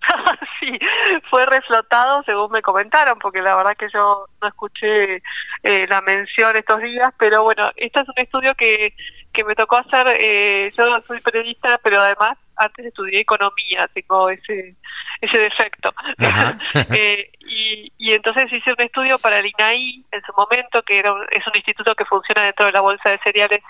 sí, 0.60 0.78
fue 1.30 1.46
reflotado 1.46 2.22
según 2.24 2.52
me 2.52 2.62
comentaron, 2.62 3.18
porque 3.18 3.40
la 3.40 3.56
verdad 3.56 3.76
que 3.76 3.88
yo 3.92 4.26
no 4.40 4.48
escuché 4.48 5.22
eh, 5.62 5.86
la 5.88 6.02
mención 6.02 6.56
estos 6.56 6.82
días, 6.82 7.12
pero 7.18 7.42
bueno, 7.42 7.70
este 7.76 8.00
es 8.00 8.08
un 8.08 8.14
estudio 8.16 8.54
que, 8.54 8.94
que 9.32 9.44
me 9.44 9.54
tocó 9.54 9.76
hacer, 9.76 10.06
eh, 10.20 10.70
yo 10.76 11.02
soy 11.06 11.20
periodista, 11.20 11.78
pero 11.82 12.00
además 12.00 12.36
antes 12.56 12.86
estudié 12.86 13.20
economía, 13.20 13.88
tengo 13.92 14.28
ese 14.30 14.76
ese 15.24 15.38
defecto. 15.38 15.94
eh, 16.94 17.30
y, 17.54 17.92
y, 17.98 18.12
entonces 18.12 18.52
hice 18.52 18.72
un 18.72 18.80
estudio 18.80 19.18
para 19.18 19.38
el 19.38 19.46
INAI 19.46 20.04
en 20.10 20.22
su 20.22 20.32
momento, 20.36 20.82
que 20.82 20.98
era 20.98 21.14
es 21.30 21.46
un 21.46 21.56
instituto 21.56 21.94
que 21.94 22.04
funciona 22.04 22.42
dentro 22.42 22.66
de 22.66 22.72
la 22.72 22.80
Bolsa 22.80 23.10
de 23.10 23.20
Cereales 23.22 23.60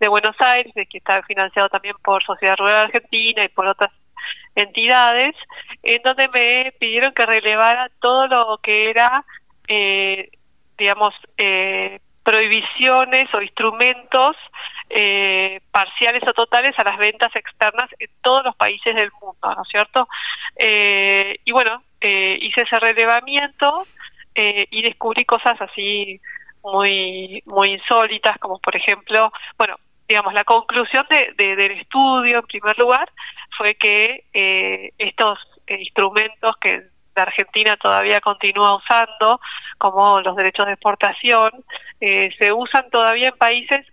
de 0.00 0.08
Buenos 0.08 0.36
Aires, 0.40 0.72
que 0.74 0.98
está 0.98 1.22
financiado 1.22 1.68
también 1.68 1.96
por 2.02 2.22
Sociedad 2.24 2.56
Rural 2.56 2.86
Argentina 2.86 3.44
y 3.44 3.48
por 3.48 3.66
otras 3.66 3.90
entidades, 4.54 5.34
en 5.82 6.02
donde 6.02 6.28
me 6.28 6.72
pidieron 6.78 7.12
que 7.12 7.26
relevara 7.26 7.90
todo 8.00 8.26
lo 8.26 8.58
que 8.62 8.90
era, 8.90 9.24
eh, 9.68 10.30
digamos, 10.78 11.14
eh, 11.36 12.00
prohibiciones 12.26 13.32
o 13.34 13.40
instrumentos 13.40 14.36
eh, 14.90 15.60
parciales 15.70 16.22
o 16.26 16.32
totales 16.32 16.72
a 16.76 16.84
las 16.84 16.98
ventas 16.98 17.34
externas 17.34 17.88
en 17.98 18.08
todos 18.20 18.44
los 18.44 18.56
países 18.56 18.94
del 18.94 19.10
mundo, 19.20 19.38
¿no 19.42 19.62
es 19.62 19.68
cierto? 19.68 20.08
Eh, 20.56 21.36
y 21.44 21.52
bueno, 21.52 21.82
eh, 22.00 22.38
hice 22.40 22.62
ese 22.62 22.78
relevamiento 22.80 23.84
eh, 24.34 24.66
y 24.70 24.82
descubrí 24.82 25.24
cosas 25.24 25.60
así 25.60 26.20
muy 26.62 27.42
muy 27.46 27.72
insólitas, 27.72 28.38
como 28.38 28.58
por 28.58 28.74
ejemplo, 28.74 29.32
bueno, 29.56 29.76
digamos, 30.08 30.34
la 30.34 30.44
conclusión 30.44 31.06
de, 31.10 31.56
del 31.56 31.72
estudio, 31.72 32.38
en 32.38 32.46
primer 32.46 32.78
lugar, 32.78 33.10
fue 33.56 33.74
que 33.74 34.24
eh, 34.32 34.92
estos 34.98 35.38
instrumentos 35.68 36.56
que 36.60 36.84
la 37.16 37.22
Argentina 37.22 37.76
todavía 37.76 38.20
continúa 38.20 38.76
usando, 38.76 39.40
como 39.78 40.20
los 40.20 40.36
derechos 40.36 40.66
de 40.66 40.72
exportación, 40.72 41.50
eh, 42.00 42.30
se 42.38 42.52
usan 42.52 42.88
todavía 42.90 43.28
en 43.28 43.36
países 43.36 43.86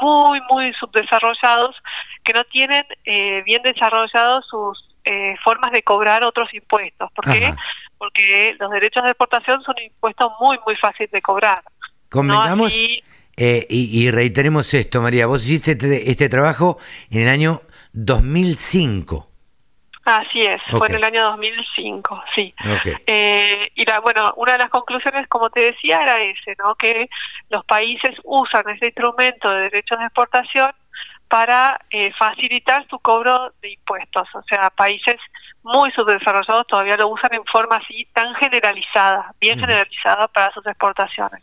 muy, 0.00 0.40
muy 0.50 0.72
subdesarrollados 0.74 1.76
que 2.24 2.32
no 2.32 2.44
tienen 2.44 2.84
eh, 3.04 3.42
bien 3.44 3.62
desarrollados 3.62 4.46
sus 4.48 4.89
eh, 5.04 5.36
formas 5.42 5.72
de 5.72 5.82
cobrar 5.82 6.24
otros 6.24 6.52
impuestos. 6.54 7.10
¿Por 7.12 7.24
qué? 7.24 7.54
Porque 7.98 8.56
los 8.58 8.70
derechos 8.70 9.02
de 9.04 9.10
exportación 9.10 9.62
son 9.62 9.74
impuestos 9.78 10.32
muy, 10.40 10.58
muy 10.66 10.76
fáciles 10.76 11.10
de 11.10 11.22
cobrar. 11.22 11.62
Convengamos, 12.08 12.74
eh, 13.36 13.66
y, 13.70 14.04
y, 14.04 14.10
reiteremos 14.10 14.74
esto, 14.74 15.00
María, 15.00 15.26
vos 15.26 15.46
hiciste 15.46 15.72
este, 15.72 16.10
este 16.10 16.28
trabajo 16.28 16.78
en 17.10 17.22
el 17.22 17.28
año 17.28 17.60
2005. 17.92 19.30
Así 20.04 20.42
es, 20.42 20.60
fue 20.70 20.88
en 20.88 20.96
el 20.96 21.04
año 21.04 21.22
2005, 21.24 22.24
sí. 22.34 22.54
Eh, 23.06 23.70
y 23.74 23.84
la, 23.84 24.00
bueno, 24.00 24.32
una 24.36 24.52
de 24.52 24.58
las 24.58 24.70
conclusiones, 24.70 25.28
como 25.28 25.50
te 25.50 25.60
decía, 25.60 26.02
era 26.02 26.20
ese, 26.20 26.56
¿no? 26.58 26.74
Que 26.74 27.08
los 27.50 27.64
países 27.64 28.16
usan 28.24 28.68
ese 28.70 28.86
instrumento 28.86 29.50
de 29.50 29.62
derechos 29.62 29.98
de 29.98 30.06
exportación 30.06 30.72
para 31.30 31.80
eh, 31.90 32.12
facilitar 32.18 32.86
su 32.90 32.98
cobro 32.98 33.52
de 33.62 33.72
impuestos. 33.72 34.28
O 34.34 34.42
sea, 34.42 34.68
países 34.70 35.16
muy 35.62 35.90
subdesarrollados 35.92 36.66
todavía 36.66 36.96
lo 36.96 37.08
usan 37.08 37.32
en 37.34 37.44
forma 37.44 37.76
así 37.76 38.06
tan 38.12 38.34
generalizada, 38.34 39.32
bien 39.40 39.58
generalizada 39.58 40.28
para 40.28 40.52
sus 40.52 40.66
exportaciones. 40.66 41.42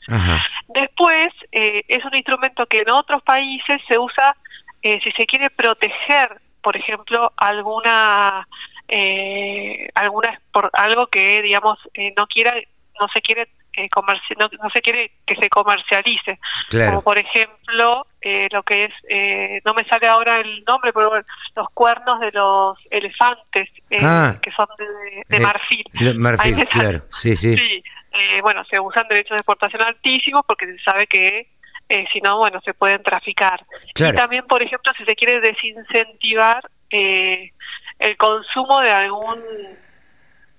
Después, 0.68 1.30
eh, 1.52 1.84
es 1.88 2.04
un 2.04 2.16
instrumento 2.16 2.66
que 2.66 2.80
en 2.80 2.90
otros 2.90 3.24
países 3.24 3.82
se 3.88 3.98
usa, 3.98 4.36
eh, 4.82 5.00
si 5.04 5.12
se 5.12 5.26
quiere 5.26 5.50
proteger 5.50 6.42
por 6.68 6.76
ejemplo, 6.76 7.32
alguna 7.38 8.46
eh, 8.90 9.88
alguna 9.96 10.38
por 10.52 10.70
algo 10.74 11.08
que 11.08 11.42
digamos 11.42 11.80
eh, 11.94 12.14
no 12.18 12.28
quiera 12.28 12.56
no 13.00 13.08
se 13.14 13.22
quiere 13.22 13.48
eh, 13.78 13.90
no, 14.38 14.50
no, 14.62 14.70
se 14.72 14.82
quiere 14.82 15.12
que 15.26 15.36
se 15.36 15.50
comercialice. 15.50 16.40
Como 16.72 17.02
por 17.02 17.18
ejemplo 17.18 18.06
eh, 18.22 18.50
lo 18.52 18.64
que 18.64 18.86
es 18.86 18.94
eh, 19.10 19.62
no 19.64 19.74
me 19.74 19.86
sale 19.86 20.08
ahora 20.08 20.40
el 20.40 20.64
nombre 20.66 20.92
pero 20.92 21.10
bueno, 21.10 21.26
los 21.56 21.70
cuernos 21.74 22.20
de 22.20 22.32
los 22.32 22.78
elefantes 22.90 23.70
eh, 23.90 24.00
ah, 24.02 24.36
que 24.42 24.52
son 24.52 24.68
de, 24.78 25.24
de 25.28 25.40
marfil. 25.40 25.86
marfil 26.16 26.68
claro 26.68 27.04
sí 27.12 27.38
sí, 27.38 27.56
sí 27.56 27.84
bueno 28.42 28.64
se 28.66 28.80
usan 28.80 29.08
derechos 29.08 29.36
de 29.36 29.38
exportación 29.38 29.82
altísimos 29.82 30.44
porque 30.46 30.66
se 30.66 30.80
sabe 30.80 31.08
que 31.08 31.48
eh, 31.90 32.06
si 32.12 32.20
no, 32.20 32.38
bueno, 32.38 32.60
se 32.66 32.74
pueden 32.74 33.02
traficar. 33.02 33.66
Y 33.96 34.12
también, 34.12 34.46
por 34.46 34.62
ejemplo, 34.62 34.92
si 34.98 35.06
se 35.06 35.16
quiere 35.16 35.40
desincentivar 35.40 36.70
eh, 36.90 37.54
el 38.00 38.18
consumo 38.18 38.82
de 38.82 38.92
algún, 38.92 39.40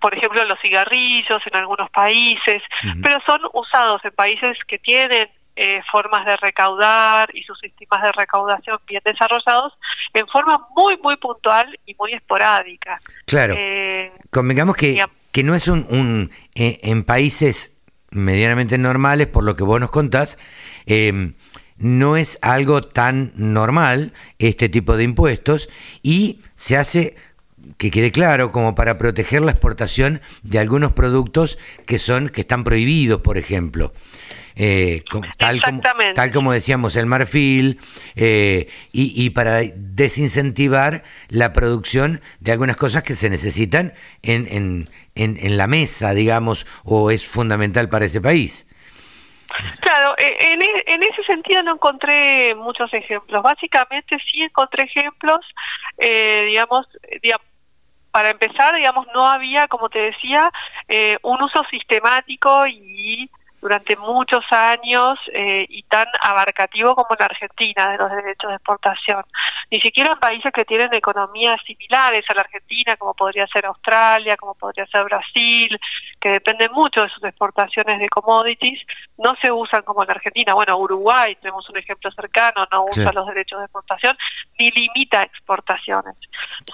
por 0.00 0.16
ejemplo, 0.16 0.44
los 0.44 0.60
cigarrillos 0.60 1.42
en 1.46 1.56
algunos 1.56 1.90
países, 1.90 2.62
pero 3.02 3.18
son 3.26 3.40
usados 3.52 4.04
en 4.04 4.12
países 4.12 4.56
que 4.66 4.78
tienen 4.78 5.28
eh, 5.56 5.82
formas 5.90 6.24
de 6.24 6.36
recaudar 6.36 7.34
y 7.34 7.42
sus 7.42 7.58
sistemas 7.58 8.02
de 8.02 8.12
recaudación 8.12 8.78
bien 8.86 9.02
desarrollados 9.04 9.72
en 10.14 10.26
forma 10.28 10.68
muy, 10.76 10.96
muy 10.98 11.16
puntual 11.16 11.78
y 11.84 11.94
muy 11.94 12.14
esporádica. 12.14 12.98
Claro. 13.26 13.54
Eh, 13.58 14.12
Convengamos 14.30 14.76
que, 14.76 15.04
que 15.32 15.42
no 15.42 15.54
es 15.54 15.66
un, 15.66 15.84
un 15.90 16.30
eh, 16.54 16.78
en 16.82 17.02
países 17.02 17.76
medianamente 18.10 18.78
normales, 18.78 19.26
por 19.26 19.44
lo 19.44 19.56
que 19.56 19.64
vos 19.64 19.80
nos 19.80 19.90
contás, 19.90 20.38
eh, 20.86 21.32
no 21.76 22.16
es 22.16 22.38
algo 22.42 22.82
tan 22.82 23.32
normal 23.36 24.12
este 24.38 24.68
tipo 24.68 24.96
de 24.96 25.04
impuestos 25.04 25.68
y 26.02 26.40
se 26.54 26.76
hace 26.76 27.16
que 27.76 27.90
quede 27.90 28.10
claro 28.10 28.52
como 28.52 28.74
para 28.74 28.98
proteger 28.98 29.42
la 29.42 29.52
exportación 29.52 30.20
de 30.42 30.58
algunos 30.58 30.92
productos 30.92 31.58
que 31.86 31.98
son 31.98 32.28
que 32.28 32.42
están 32.42 32.64
prohibidos 32.64 33.20
por 33.20 33.38
ejemplo. 33.38 33.92
Eh, 34.60 35.04
tal, 35.36 35.62
como, 35.62 35.80
tal 36.16 36.32
como 36.32 36.52
decíamos 36.52 36.96
el 36.96 37.06
marfil 37.06 37.78
eh, 38.16 38.68
y, 38.90 39.12
y, 39.14 39.30
para 39.30 39.60
desincentivar 39.76 41.04
la 41.28 41.52
producción 41.52 42.20
de 42.40 42.50
algunas 42.50 42.76
cosas 42.76 43.04
que 43.04 43.14
se 43.14 43.30
necesitan 43.30 43.94
en, 44.22 44.48
en, 44.50 44.90
en, 45.14 45.38
en 45.40 45.56
la 45.56 45.68
mesa 45.68 46.12
digamos 46.12 46.66
o 46.82 47.12
es 47.12 47.24
fundamental 47.24 47.88
para 47.88 48.06
ese 48.06 48.20
país. 48.20 48.66
Claro, 49.80 50.14
e, 50.18 50.52
en, 50.52 50.62
e, 50.62 50.84
en, 50.86 51.02
ese 51.02 51.22
sentido 51.24 51.62
no 51.62 51.74
encontré 51.74 52.54
muchos 52.54 52.92
ejemplos. 52.92 53.42
Básicamente 53.42 54.18
sí 54.30 54.42
encontré 54.42 54.84
ejemplos, 54.84 55.40
eh, 55.98 56.44
digamos, 56.46 56.86
digamos, 57.22 57.46
para 58.10 58.30
empezar, 58.30 58.74
digamos, 58.74 59.06
no 59.14 59.26
había, 59.28 59.68
como 59.68 59.88
te 59.88 59.98
decía, 59.98 60.50
eh, 60.88 61.18
un 61.22 61.42
uso 61.42 61.62
sistemático 61.70 62.66
y 62.66 63.30
durante 63.60 63.96
muchos 63.96 64.44
años 64.50 65.18
eh, 65.32 65.66
y 65.68 65.82
tan 65.84 66.06
abarcativo 66.20 66.94
como 66.94 67.08
la 67.18 67.26
Argentina 67.26 67.90
de 67.90 67.98
los 67.98 68.10
derechos 68.10 68.50
de 68.50 68.56
exportación. 68.56 69.24
Ni 69.70 69.80
siquiera 69.80 70.12
en 70.12 70.18
países 70.18 70.52
que 70.52 70.64
tienen 70.64 70.92
economías 70.94 71.60
similares 71.66 72.24
a 72.28 72.34
la 72.34 72.42
Argentina, 72.42 72.96
como 72.96 73.14
podría 73.14 73.46
ser 73.48 73.66
Australia, 73.66 74.36
como 74.36 74.54
podría 74.54 74.86
ser 74.86 75.04
Brasil, 75.04 75.78
que 76.20 76.30
dependen 76.30 76.72
mucho 76.72 77.02
de 77.02 77.08
sus 77.10 77.22
exportaciones 77.24 77.98
de 77.98 78.08
commodities, 78.08 78.80
no 79.18 79.34
se 79.42 79.50
usan 79.50 79.82
como 79.82 80.04
en 80.04 80.10
Argentina. 80.10 80.54
Bueno, 80.54 80.76
Uruguay, 80.78 81.36
tenemos 81.36 81.68
un 81.68 81.76
ejemplo 81.76 82.10
cercano, 82.12 82.66
no 82.70 82.84
usa 82.84 83.12
los 83.12 83.26
derechos 83.26 83.58
de 83.58 83.64
exportación 83.64 84.16
ni 84.58 84.70
limita 84.70 85.22
exportaciones. 85.22 86.14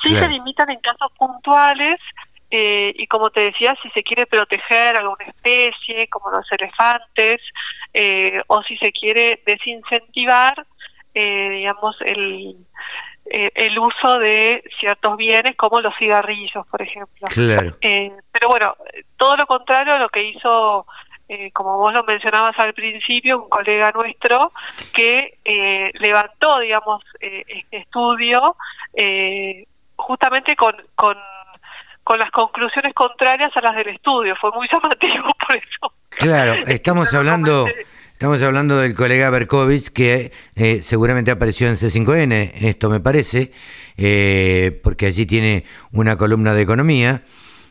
Sí 0.02 0.16
se 0.16 0.28
limitan 0.28 0.70
en 0.70 0.80
casos 0.80 1.10
puntuales 1.18 2.00
eh, 2.50 2.92
y 2.96 3.06
como 3.06 3.30
te 3.30 3.40
decía, 3.40 3.76
si 3.82 3.90
se 3.90 4.02
quiere 4.02 4.26
proteger 4.26 4.96
alguna 4.96 5.24
especie, 5.26 6.08
como 6.08 6.30
los 6.30 6.50
elefantes, 6.52 7.40
eh, 7.92 8.42
o 8.46 8.62
si 8.62 8.76
se 8.76 8.92
quiere 8.92 9.42
desincentivar, 9.44 10.66
eh, 11.14 11.48
digamos, 11.50 11.96
el, 12.00 12.56
eh, 13.26 13.50
el 13.54 13.78
uso 13.78 14.18
de 14.18 14.62
ciertos 14.78 15.16
bienes 15.16 15.56
como 15.56 15.80
los 15.80 15.94
cigarrillos, 15.96 16.66
por 16.66 16.82
ejemplo. 16.82 17.26
Eh, 17.80 18.12
pero 18.30 18.48
bueno, 18.48 18.76
todo 19.16 19.36
lo 19.36 19.46
contrario 19.46 19.94
a 19.94 19.98
lo 19.98 20.10
que 20.10 20.24
hizo, 20.24 20.86
eh, 21.28 21.50
como 21.52 21.78
vos 21.78 21.94
lo 21.94 22.04
mencionabas 22.04 22.58
al 22.58 22.74
principio, 22.74 23.44
un 23.44 23.48
colega 23.48 23.92
nuestro 23.92 24.52
que 24.92 25.38
levantó, 25.94 26.58
digamos, 26.58 27.02
este 27.20 27.78
estudio 27.78 28.56
justamente 29.96 30.54
con, 30.54 30.76
con, 30.94 31.16
con 32.04 32.18
las 32.18 32.30
conclusiones 32.30 32.92
contrarias 32.94 33.50
a 33.56 33.60
las 33.60 33.74
del 33.74 33.88
estudio. 33.88 34.36
Fue 34.40 34.52
muy 34.52 34.68
llamativo 34.72 35.24
por 35.46 35.56
eso. 35.56 35.92
Claro, 36.10 36.54
estamos 36.66 37.12
hablando... 37.14 37.66
Estamos 38.14 38.40
hablando 38.42 38.78
del 38.78 38.94
colega 38.94 39.28
Berkovich, 39.28 39.88
que 39.88 40.30
eh, 40.54 40.80
seguramente 40.82 41.32
apareció 41.32 41.66
en 41.66 41.74
C5N, 41.74 42.52
esto 42.60 42.88
me 42.88 43.00
parece, 43.00 43.50
eh, 43.96 44.80
porque 44.84 45.06
allí 45.06 45.26
tiene 45.26 45.64
una 45.90 46.16
columna 46.16 46.54
de 46.54 46.62
economía. 46.62 47.22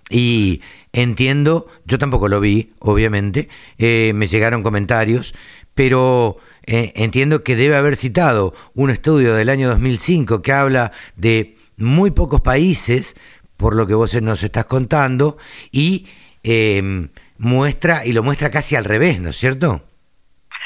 Y 0.10 0.62
entiendo, 0.92 1.68
yo 1.86 1.98
tampoco 1.98 2.28
lo 2.28 2.42
vi, 2.42 2.74
obviamente, 2.80 3.48
eh, 3.78 4.12
me 4.16 4.28
llegaron 4.28 4.64
comentarios, 4.64 5.34
pero 5.76 6.38
entiendo 6.66 7.42
que 7.44 7.56
debe 7.56 7.78
haber 7.78 7.96
citado 7.96 8.54
un 8.76 8.90
estudio 8.90 9.34
del 9.36 9.50
año 9.50 9.70
2005 9.70 10.42
que 10.42 10.52
habla 10.52 10.92
de 11.16 11.56
muy 11.78 12.12
pocos 12.12 12.42
países, 12.42 13.16
por 13.64 13.78
lo 13.78 13.88
que 13.88 13.94
vos 13.94 14.22
nos 14.22 14.44
estás 14.44 14.66
contando, 14.66 15.38
y 15.72 16.06
muestra, 17.38 18.06
y 18.06 18.12
lo 18.12 18.22
muestra 18.22 18.52
casi 18.52 18.76
al 18.76 18.84
revés, 18.84 19.22
¿no 19.22 19.30
es 19.30 19.38
cierto? 19.38 19.82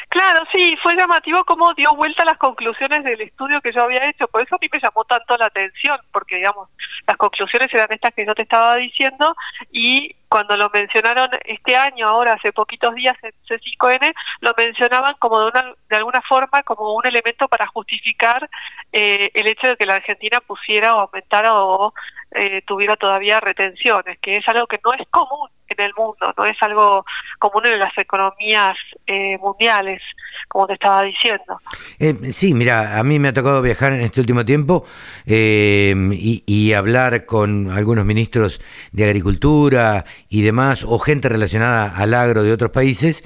Claro, 0.09 0.43
sí, 0.51 0.75
fue 0.81 0.95
llamativo 0.95 1.43
cómo 1.43 1.75
dio 1.75 1.93
vuelta 1.93 2.25
las 2.25 2.37
conclusiones 2.37 3.03
del 3.03 3.21
estudio 3.21 3.61
que 3.61 3.71
yo 3.71 3.83
había 3.83 4.09
hecho, 4.09 4.27
por 4.27 4.41
eso 4.41 4.55
a 4.55 4.59
mí 4.59 4.67
me 4.71 4.79
llamó 4.79 5.03
tanto 5.03 5.37
la 5.37 5.45
atención, 5.45 5.99
porque 6.11 6.37
digamos, 6.37 6.69
las 7.05 7.17
conclusiones 7.17 7.71
eran 7.71 7.91
estas 7.91 8.13
que 8.15 8.25
yo 8.25 8.33
te 8.33 8.41
estaba 8.41 8.77
diciendo 8.77 9.35
y 9.71 10.15
cuando 10.29 10.57
lo 10.57 10.69
mencionaron 10.73 11.29
este 11.45 11.75
año, 11.75 12.07
ahora 12.07 12.33
hace 12.33 12.51
poquitos 12.51 12.95
días 12.95 13.17
en 13.21 13.31
C5N, 13.47 14.13
lo 14.41 14.53
mencionaban 14.57 15.15
como 15.19 15.41
de, 15.41 15.47
una, 15.49 15.73
de 15.89 15.95
alguna 15.95 16.21
forma 16.21 16.63
como 16.63 16.95
un 16.95 17.05
elemento 17.05 17.47
para 17.47 17.67
justificar 17.67 18.49
eh, 18.91 19.29
el 19.33 19.47
hecho 19.47 19.67
de 19.67 19.77
que 19.77 19.85
la 19.85 19.95
Argentina 19.95 20.39
pusiera 20.41 20.95
o 20.95 20.99
aumentara 21.01 21.53
o 21.53 21.93
eh, 22.31 22.61
tuviera 22.65 22.95
todavía 22.97 23.39
retenciones, 23.39 24.19
que 24.21 24.37
es 24.37 24.47
algo 24.47 24.67
que 24.67 24.79
no 24.83 24.93
es 24.93 25.07
común 25.09 25.49
en 25.69 25.85
el 25.85 25.91
mundo, 25.97 26.33
no 26.37 26.45
es 26.45 26.57
algo 26.61 27.05
común 27.39 27.65
en 27.65 27.79
las 27.79 27.95
economías 27.97 28.75
eh, 29.05 29.37
mundiales, 29.39 30.01
como 30.47 30.67
te 30.67 30.73
estaba 30.73 31.03
diciendo. 31.03 31.59
Eh, 31.99 32.13
sí, 32.31 32.53
mira, 32.53 32.99
a 32.99 33.03
mí 33.03 33.19
me 33.19 33.29
ha 33.29 33.33
tocado 33.33 33.61
viajar 33.61 33.93
en 33.93 34.01
este 34.01 34.21
último 34.21 34.45
tiempo 34.45 34.85
eh, 35.25 35.93
y, 36.11 36.73
hablar 36.73 37.25
con 37.25 37.71
algunos 37.71 38.05
ministros 38.05 38.61
de 38.91 39.05
Agricultura 39.05 40.05
y 40.29 40.41
demás, 40.41 40.83
o 40.83 40.99
gente 40.99 41.29
relacionada 41.29 41.95
al 41.95 42.13
agro 42.13 42.43
de 42.43 42.51
otros 42.51 42.71
países, 42.71 43.23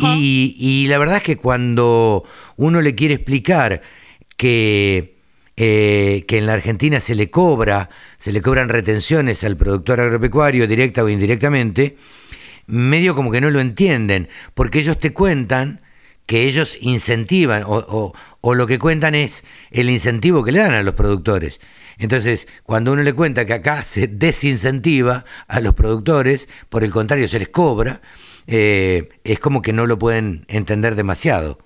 y, 0.00 0.54
y 0.58 0.86
la 0.86 0.98
verdad 0.98 1.16
es 1.16 1.22
que 1.22 1.36
cuando 1.38 2.24
uno 2.56 2.80
le 2.80 2.94
quiere 2.94 3.14
explicar 3.14 3.82
que 4.36 5.17
eh, 5.60 6.24
que 6.28 6.38
en 6.38 6.46
la 6.46 6.52
Argentina 6.52 7.00
se 7.00 7.16
le 7.16 7.30
cobra, 7.30 7.90
se 8.16 8.30
le 8.30 8.40
cobran 8.40 8.68
retenciones 8.68 9.42
al 9.42 9.56
productor 9.56 10.00
agropecuario 10.00 10.68
directa 10.68 11.02
o 11.02 11.08
indirectamente, 11.08 11.96
medio 12.68 13.16
como 13.16 13.32
que 13.32 13.40
no 13.40 13.50
lo 13.50 13.58
entienden, 13.58 14.28
porque 14.54 14.78
ellos 14.78 15.00
te 15.00 15.12
cuentan 15.12 15.80
que 16.26 16.44
ellos 16.44 16.78
incentivan, 16.80 17.64
o, 17.66 18.14
lo 18.54 18.66
que 18.68 18.78
cuentan 18.78 19.16
es 19.16 19.42
el 19.72 19.90
incentivo 19.90 20.44
que 20.44 20.52
le 20.52 20.60
dan 20.60 20.74
a 20.74 20.84
los 20.84 20.94
productores. 20.94 21.58
Entonces, 21.98 22.46
cuando 22.62 22.92
uno 22.92 23.02
le 23.02 23.12
cuenta 23.12 23.44
que 23.44 23.54
acá 23.54 23.82
se 23.82 24.06
desincentiva 24.06 25.24
a 25.48 25.58
los 25.58 25.74
productores, 25.74 26.48
por 26.68 26.84
el 26.84 26.92
contrario, 26.92 27.26
se 27.26 27.40
les 27.40 27.48
cobra, 27.48 28.00
eh, 28.46 29.08
es 29.24 29.40
como 29.40 29.60
que 29.60 29.72
no 29.72 29.86
lo 29.86 29.98
pueden 29.98 30.44
entender 30.46 30.94
demasiado. 30.94 31.58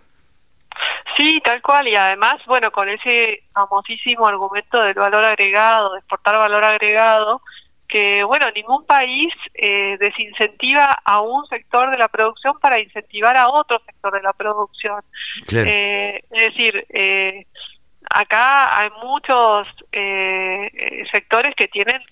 Sí, 1.17 1.41
tal 1.45 1.61
cual, 1.61 1.89
y 1.89 1.95
además, 1.95 2.37
bueno, 2.47 2.71
con 2.71 2.89
ese 2.89 3.43
famosísimo 3.53 4.27
argumento 4.27 4.83
del 4.83 4.95
valor 4.95 5.25
agregado, 5.25 5.93
de 5.93 5.99
exportar 5.99 6.37
valor 6.37 6.65
agregado, 6.65 7.43
que, 7.87 8.25
bueno, 8.25 8.47
ningún 8.53 8.87
país 8.87 9.33
eh, 9.53 9.99
desincentiva 10.01 10.99
a 11.05 11.21
un 11.21 11.45
sector 11.47 11.91
de 11.91 11.99
la 11.99 12.09
producción 12.09 12.59
para 12.59 12.81
incentivar 12.81 13.37
a 13.37 13.49
otro 13.49 13.83
sector 13.85 14.15
de 14.15 14.23
la 14.23 14.33
producción. 14.33 15.03
Eh, 15.53 16.23
es 16.31 16.55
decir, 16.55 16.87
eh, 16.89 17.47
acá 18.09 18.79
hay 18.79 18.89
muchos 19.03 19.69
eh, 19.93 21.05
sectores 21.13 21.55
que 21.55 21.69
tienen 21.69 22.03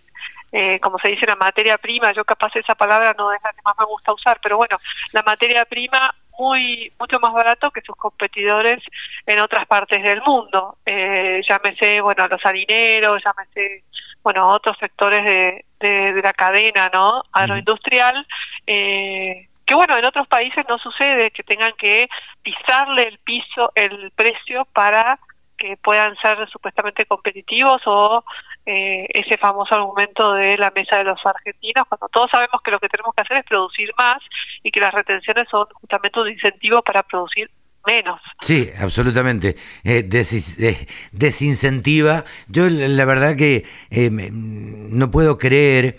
eh, 0.53 0.80
como 0.80 0.98
se 0.98 1.09
dice, 1.09 1.26
la 1.26 1.36
materia 1.36 1.78
prima, 1.78 2.12
yo 2.12 2.24
capaz 2.24 2.55
esa 2.57 2.74
palabra 2.74 3.14
no 3.16 3.32
es 3.32 3.40
la 3.42 3.53
que 3.53 3.62
más 3.64 3.76
me 3.78 3.84
gusta 3.84 4.12
usar, 4.12 4.40
pero 4.42 4.57
bueno, 4.57 4.78
la 5.12 5.22
materia 5.22 5.64
prima 5.64 6.12
muy 6.41 6.91
mucho 6.99 7.20
más 7.20 7.32
barato 7.32 7.70
que 7.70 7.82
sus 7.82 7.95
competidores 7.97 8.82
en 9.26 9.38
otras 9.41 9.66
partes 9.66 10.03
del 10.03 10.22
mundo. 10.22 10.78
Eh, 10.86 11.43
llámese, 11.47 12.01
bueno, 12.01 12.26
los 12.28 12.45
harineros, 12.45 13.22
llámese, 13.22 13.84
bueno, 14.22 14.49
otros 14.49 14.76
sectores 14.78 15.22
de, 15.24 15.64
de, 15.78 16.22
la 16.22 16.32
cadena, 16.32 16.91
¿no? 16.93 17.22
Agroindustrial. 17.32 18.26
Eh, 18.66 19.49
que 19.66 19.74
bueno, 19.74 19.97
en 19.99 20.05
otros 20.05 20.26
países 20.26 20.64
no 20.68 20.78
sucede 20.78 21.30
que 21.30 21.43
tengan 21.43 21.72
que 21.78 22.09
pisarle 22.43 23.03
el 23.05 23.18
piso, 23.18 23.70
el 23.74 24.11
precio 24.16 24.66
para 24.72 25.20
que 25.59 25.76
puedan 25.76 26.16
ser 26.16 26.49
supuestamente 26.49 27.05
competitivos 27.05 27.82
o 27.84 28.24
eh, 28.66 29.06
ese 29.11 29.38
famoso 29.38 29.74
argumento 29.74 30.34
de 30.34 30.56
la 30.58 30.70
mesa 30.70 30.98
de 30.98 31.04
los 31.04 31.18
argentinos, 31.24 31.86
cuando 31.88 32.08
todos 32.08 32.30
sabemos 32.30 32.61
que 32.62 32.70
lo 32.70 32.78
que 32.78 32.88
tenemos 32.88 33.14
que 33.14 33.22
hacer 33.22 33.38
es 33.38 33.44
producir 33.44 33.90
más 33.96 34.18
y 34.62 34.70
que 34.70 34.80
las 34.80 34.92
retenciones 34.92 35.46
son 35.50 35.66
justamente 35.74 36.20
un 36.20 36.30
incentivo 36.30 36.82
para 36.82 37.02
producir 37.02 37.50
menos. 37.86 38.20
Sí, 38.40 38.70
absolutamente. 38.78 39.56
Eh, 39.84 40.08
eh, 40.12 40.86
desincentiva. 41.12 42.24
Yo 42.48 42.68
la 42.68 43.04
verdad 43.06 43.36
que 43.36 43.64
no 43.90 45.11
puedo 45.11 45.38
creer 45.38 45.96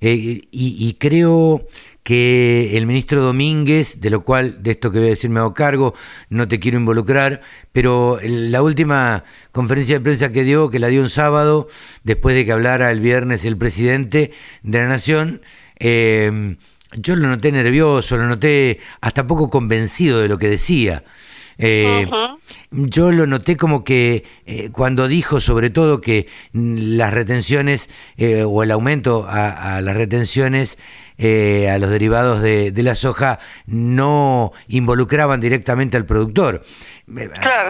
y, 0.00 0.48
y 0.50 0.94
creo 0.94 1.62
que 2.02 2.76
el 2.76 2.86
ministro 2.86 3.22
Domínguez, 3.22 4.00
de 4.00 4.10
lo 4.10 4.24
cual 4.24 4.62
de 4.62 4.72
esto 4.72 4.90
que 4.90 4.98
voy 4.98 5.08
a 5.08 5.10
decir 5.10 5.30
me 5.30 5.40
hago 5.40 5.54
cargo, 5.54 5.94
no 6.30 6.48
te 6.48 6.58
quiero 6.58 6.78
involucrar, 6.78 7.42
pero 7.70 8.18
la 8.22 8.62
última 8.62 9.24
conferencia 9.52 9.96
de 9.96 10.00
prensa 10.00 10.32
que 10.32 10.42
dio, 10.42 10.68
que 10.70 10.80
la 10.80 10.88
dio 10.88 11.00
un 11.00 11.10
sábado, 11.10 11.68
después 12.02 12.34
de 12.34 12.44
que 12.44 12.52
hablara 12.52 12.90
el 12.90 13.00
viernes 13.00 13.44
el 13.44 13.56
presidente 13.56 14.32
de 14.62 14.78
la 14.78 14.88
Nación, 14.88 15.42
eh, 15.78 16.56
yo 16.96 17.16
lo 17.16 17.28
noté 17.28 17.52
nervioso, 17.52 18.16
lo 18.16 18.26
noté 18.26 18.80
hasta 19.00 19.26
poco 19.26 19.48
convencido 19.48 20.20
de 20.20 20.28
lo 20.28 20.38
que 20.38 20.48
decía. 20.48 21.04
Eh, 21.58 22.06
yo 22.72 23.12
lo 23.12 23.26
noté 23.26 23.56
como 23.56 23.84
que 23.84 24.24
eh, 24.46 24.70
cuando 24.72 25.06
dijo 25.06 25.40
sobre 25.40 25.70
todo 25.70 26.00
que 26.00 26.26
las 26.52 27.12
retenciones 27.12 27.88
o 28.46 28.62
el 28.62 28.70
aumento 28.70 29.26
a 29.28 29.80
las 29.82 29.96
retenciones 29.96 30.78
eh, 31.24 31.70
a 31.70 31.78
los 31.78 31.88
derivados 31.88 32.42
de, 32.42 32.72
la 32.78 32.96
soja 32.96 33.38
no 33.66 34.50
involucraban 34.66 35.40
directamente 35.40 35.96
al 35.96 36.04
productor. 36.04 36.64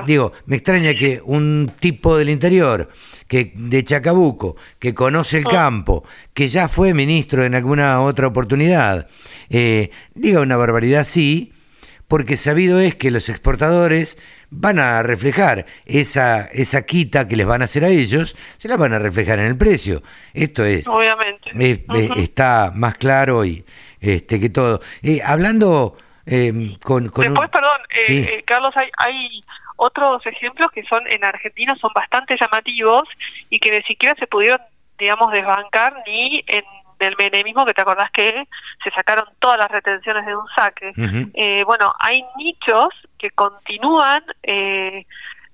Digo, 0.06 0.32
me 0.46 0.56
extraña 0.56 0.94
que 0.94 1.20
un 1.22 1.70
tipo 1.78 2.16
del 2.16 2.30
interior, 2.30 2.88
que 3.28 3.52
de 3.54 3.84
Chacabuco, 3.84 4.56
que 4.78 4.94
conoce 4.94 5.36
el 5.36 5.46
oh. 5.46 5.50
campo, 5.50 6.02
que 6.32 6.48
ya 6.48 6.66
fue 6.66 6.94
ministro 6.94 7.44
en 7.44 7.54
alguna 7.54 8.00
otra 8.00 8.28
oportunidad, 8.28 9.06
eh, 9.50 9.90
diga 10.14 10.40
una 10.40 10.56
barbaridad 10.56 11.02
así, 11.02 11.52
porque 12.08 12.38
sabido 12.38 12.80
es 12.80 12.94
que 12.94 13.10
los 13.10 13.28
exportadores 13.28 14.16
van 14.54 14.78
a 14.78 15.02
reflejar 15.02 15.64
esa, 15.86 16.46
esa 16.52 16.82
quita 16.82 17.26
que 17.26 17.36
les 17.36 17.46
van 17.46 17.62
a 17.62 17.64
hacer 17.64 17.84
a 17.84 17.88
ellos, 17.88 18.36
se 18.58 18.68
la 18.68 18.76
van 18.76 18.92
a 18.92 18.98
reflejar 18.98 19.38
en 19.38 19.46
el 19.46 19.56
precio. 19.56 20.02
Esto 20.34 20.64
es, 20.64 20.86
obviamente, 20.86 21.50
está 22.16 22.70
más 22.74 22.96
claro 22.96 23.44
y 23.44 23.64
este 24.00 24.38
que 24.38 24.50
todo. 24.50 24.80
Eh, 25.02 25.20
hablando 25.24 25.96
em, 26.26 26.76
con, 26.80 27.04
después, 27.04 27.48
perdón, 27.48 27.80
eh, 27.90 28.26
eh, 28.28 28.42
Carlos, 28.46 28.76
hay, 28.76 28.90
hay 28.98 29.42
otros 29.76 30.24
ejemplos 30.26 30.70
que 30.70 30.84
son 30.84 31.06
en 31.06 31.24
Argentina 31.24 31.74
son 31.80 31.90
bastante 31.94 32.36
llamativos 32.38 33.08
y 33.48 33.58
que 33.58 33.70
ni 33.70 33.82
siquiera 33.84 34.14
se 34.18 34.26
pudieron, 34.26 34.60
digamos, 34.98 35.32
desbancar 35.32 35.94
ni 36.06 36.44
en 36.46 36.64
del 37.02 37.16
menemismo, 37.16 37.66
que 37.66 37.74
te 37.74 37.80
acordás 37.80 38.10
que 38.12 38.46
se 38.82 38.90
sacaron 38.90 39.24
todas 39.40 39.58
las 39.58 39.70
retenciones 39.70 40.24
de 40.24 40.36
un 40.36 40.46
saque. 40.54 40.92
eh, 41.34 41.64
bueno, 41.64 41.92
hay 41.98 42.24
nichos 42.36 42.88
que 43.22 43.30
continúan 43.30 44.24
eh, 44.42 45.06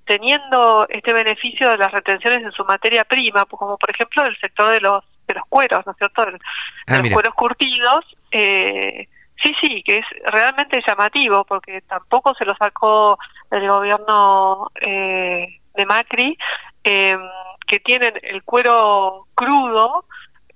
teniendo 0.05 0.87
este 0.89 1.13
beneficio 1.13 1.69
de 1.69 1.77
las 1.77 1.91
retenciones 1.91 2.43
en 2.43 2.51
su 2.51 2.65
materia 2.65 3.05
prima, 3.05 3.45
pues 3.45 3.59
como 3.59 3.77
por 3.77 3.91
ejemplo 3.91 4.25
el 4.25 4.35
sector 4.39 4.71
de 4.71 4.81
los 4.81 5.03
de 5.27 5.35
los 5.35 5.43
cueros, 5.47 5.85
¿no 5.85 5.91
es 5.91 5.97
cierto? 5.99 6.25
De, 6.25 6.39
ah, 6.87 6.97
los 6.97 7.09
cueros 7.11 7.35
curtidos. 7.35 8.03
Eh, 8.31 9.07
sí, 9.43 9.53
sí, 9.61 9.83
que 9.83 9.99
es 9.99 10.05
realmente 10.25 10.81
llamativo, 10.85 11.45
porque 11.45 11.81
tampoco 11.81 12.33
se 12.33 12.45
lo 12.45 12.55
sacó 12.55 13.19
el 13.51 13.67
gobierno 13.67 14.71
eh, 14.81 15.59
de 15.75 15.85
Macri, 15.85 16.35
eh, 16.83 17.19
que 17.67 17.79
tienen 17.79 18.15
el 18.23 18.41
cuero 18.41 19.27
crudo 19.35 20.05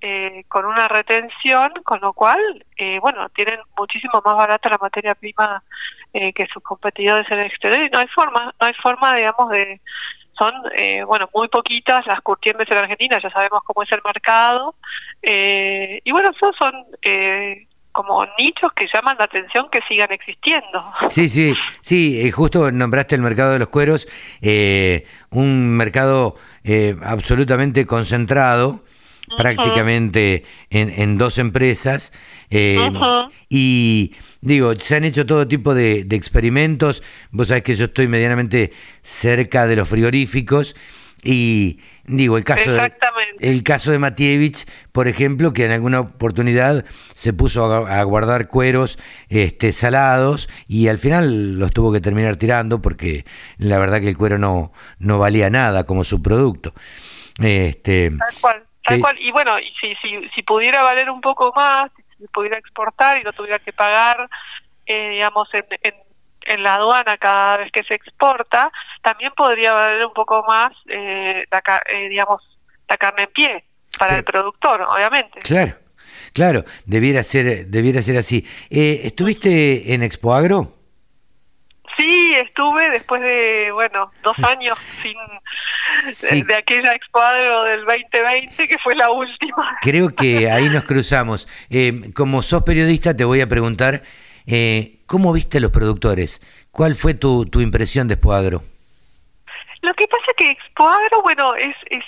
eh, 0.03 0.43
con 0.49 0.65
una 0.65 0.89
retención, 0.89 1.71
con 1.85 2.01
lo 2.01 2.11
cual, 2.11 2.65
eh, 2.75 2.99
bueno, 2.99 3.29
tienen 3.29 3.59
muchísimo 3.77 4.21
más 4.23 4.35
barata 4.35 4.69
la 4.69 4.77
materia 4.77 5.15
prima 5.15 5.63
eh, 6.13 6.33
que 6.33 6.45
sus 6.47 6.61
competidores 6.61 7.25
en 7.31 7.39
el 7.39 7.45
exterior 7.47 7.83
y 7.83 7.89
no 7.89 7.99
hay 7.99 8.07
forma, 8.07 8.53
no 8.59 8.67
hay 8.67 8.73
forma, 8.73 9.15
digamos, 9.15 9.49
de, 9.49 9.79
son, 10.37 10.53
eh, 10.75 11.03
bueno, 11.05 11.29
muy 11.33 11.47
poquitas 11.47 12.05
las 12.05 12.19
curtiembres 12.19 12.69
en 12.69 12.77
Argentina, 12.77 13.17
ya 13.23 13.29
sabemos 13.29 13.61
cómo 13.65 13.83
es 13.83 13.91
el 13.93 14.01
mercado. 14.03 14.75
Eh, 15.21 16.01
y 16.03 16.11
bueno, 16.11 16.31
esos 16.31 16.53
son 16.57 16.73
eh, 17.01 17.67
como 17.93 18.25
nichos 18.37 18.73
que 18.73 18.87
llaman 18.93 19.15
la 19.17 19.25
atención 19.25 19.69
que 19.71 19.79
sigan 19.87 20.11
existiendo. 20.11 20.83
Sí, 21.09 21.29
sí, 21.29 21.53
sí, 21.81 22.29
justo 22.31 22.71
nombraste 22.71 23.15
el 23.15 23.21
mercado 23.21 23.53
de 23.53 23.59
los 23.59 23.69
cueros, 23.69 24.05
un 25.29 25.77
mercado 25.77 26.35
absolutamente 27.05 27.85
concentrado, 27.85 28.81
prácticamente 29.37 30.43
en, 30.69 30.89
en, 30.89 31.17
dos 31.17 31.37
empresas. 31.37 32.11
Y 33.49 34.13
digo, 34.41 34.73
se 34.79 34.95
han 34.95 35.03
hecho 35.05 35.25
todo 35.25 35.47
tipo 35.47 35.73
de, 35.73 36.07
experimentos. 36.11 37.01
Vos 37.31 37.47
sabés 37.47 37.63
que 37.63 37.75
yo 37.75 37.85
estoy 37.85 38.07
medianamente 38.07 38.71
cerca 39.01 39.67
de 39.67 39.75
los 39.75 39.89
frigoríficos 39.89 40.75
y 41.23 41.79
digo, 42.05 42.37
el 42.37 42.43
caso, 42.43 42.73
de, 42.73 42.93
el 43.39 43.63
caso 43.63 43.91
de 43.91 43.99
Matievich, 43.99 44.65
por 44.91 45.07
ejemplo, 45.07 45.53
que 45.53 45.63
en 45.65 45.71
alguna 45.71 46.01
oportunidad 46.01 46.83
se 47.15 47.31
puso 47.31 47.65
a, 47.65 48.03
guardar 48.03 48.49
cueros 48.49 48.99
este, 49.29 49.71
salados 49.71 50.49
y 50.67 50.89
al 50.89 50.97
final 50.97 51.57
los 51.57 51.71
tuvo 51.71 51.93
que 51.93 52.01
terminar 52.01 52.35
tirando 52.35 52.81
porque 52.81 53.25
la 53.57 53.79
verdad 53.79 54.01
que 54.01 54.09
el 54.09 54.17
cuero 54.17 54.37
no, 54.37 54.73
no 54.99 55.17
valía 55.17 55.49
nada 55.49 55.85
como 55.85 56.03
subproducto. 56.03 56.73
Este, 57.39 58.11
tal 58.11 58.41
cual, 58.41 58.63
tal 58.83 58.99
cual. 58.99 59.17
Y 59.19 59.31
bueno, 59.31 59.55
si, 59.79 59.95
si, 59.95 60.29
si 60.29 60.43
pudiera 60.43 60.83
valer 60.83 61.09
un 61.09 61.21
poco 61.21 61.51
más, 61.55 61.91
pudiera 62.31 62.57
exportar 62.57 63.19
y 63.19 63.23
no 63.23 63.33
tuviera 63.33 63.59
que 63.59 63.73
pagar, 63.73 64.29
eh, 64.85 65.09
digamos, 65.11 65.47
en, 65.53 65.65
en, 66.45 66.63
la 66.63 66.75
aduana 66.75 67.17
cada 67.17 67.57
vez 67.57 67.71
que 67.71 67.83
se 67.83 67.95
exporta, 67.95 68.71
también 69.01 69.31
podría 69.35 69.73
valer 69.73 70.05
un 70.05 70.13
poco 70.13 70.43
más, 70.47 70.71
eh, 70.87 71.45
la, 71.51 71.83
eh, 71.89 72.09
digamos, 72.09 72.41
la 72.87 72.97
carne 72.97 73.23
en 73.23 73.31
pie 73.31 73.63
para 73.97 74.17
el 74.17 74.23
productor, 74.23 74.81
obviamente. 74.81 75.39
Claro, 75.39 75.73
claro, 76.33 76.65
debiera 76.85 77.23
ser, 77.23 77.67
debiera 77.67 78.01
ser 78.01 78.17
así. 78.17 78.45
¿Estuviste 78.69 79.93
en 79.93 80.03
Expo 80.03 80.33
Agro? 80.33 80.82
Sí, 81.97 82.33
estuve 82.35 82.89
después 82.89 83.21
de, 83.21 83.71
bueno, 83.71 84.11
dos 84.23 84.37
años 84.39 84.77
sin 85.01 85.15
de, 86.47 86.55
aquella 86.55 86.93
excuadro 86.93 87.63
del 87.63 87.85
2020 87.85 88.67
que 88.67 88.77
fue 88.79 88.95
la 88.95 89.11
última. 89.11 89.77
Creo 89.81 90.09
que 90.09 90.49
ahí 90.49 90.69
nos 90.69 90.83
cruzamos. 90.83 91.47
Eh, 91.69 92.11
como 92.15 92.41
sos 92.41 92.63
periodista, 92.63 93.15
te 93.15 93.25
voy 93.25 93.41
a 93.41 93.47
preguntar, 93.47 94.01
eh, 94.47 94.97
¿cómo 95.05 95.33
viste 95.33 95.57
a 95.57 95.61
los 95.61 95.71
productores? 95.71 96.41
¿Cuál 96.71 96.95
fue 96.95 97.13
tu, 97.13 97.45
tu 97.45 97.61
impresión 97.61 98.07
de 98.07 98.15
Expoagro? 98.15 98.63
Lo 99.81 99.93
que 99.93 100.07
pasa 100.07 100.23
es 100.29 100.35
que 100.37 100.51
Expoagro, 100.51 101.21
bueno, 101.21 101.55
es, 101.55 101.75
es 101.89 102.03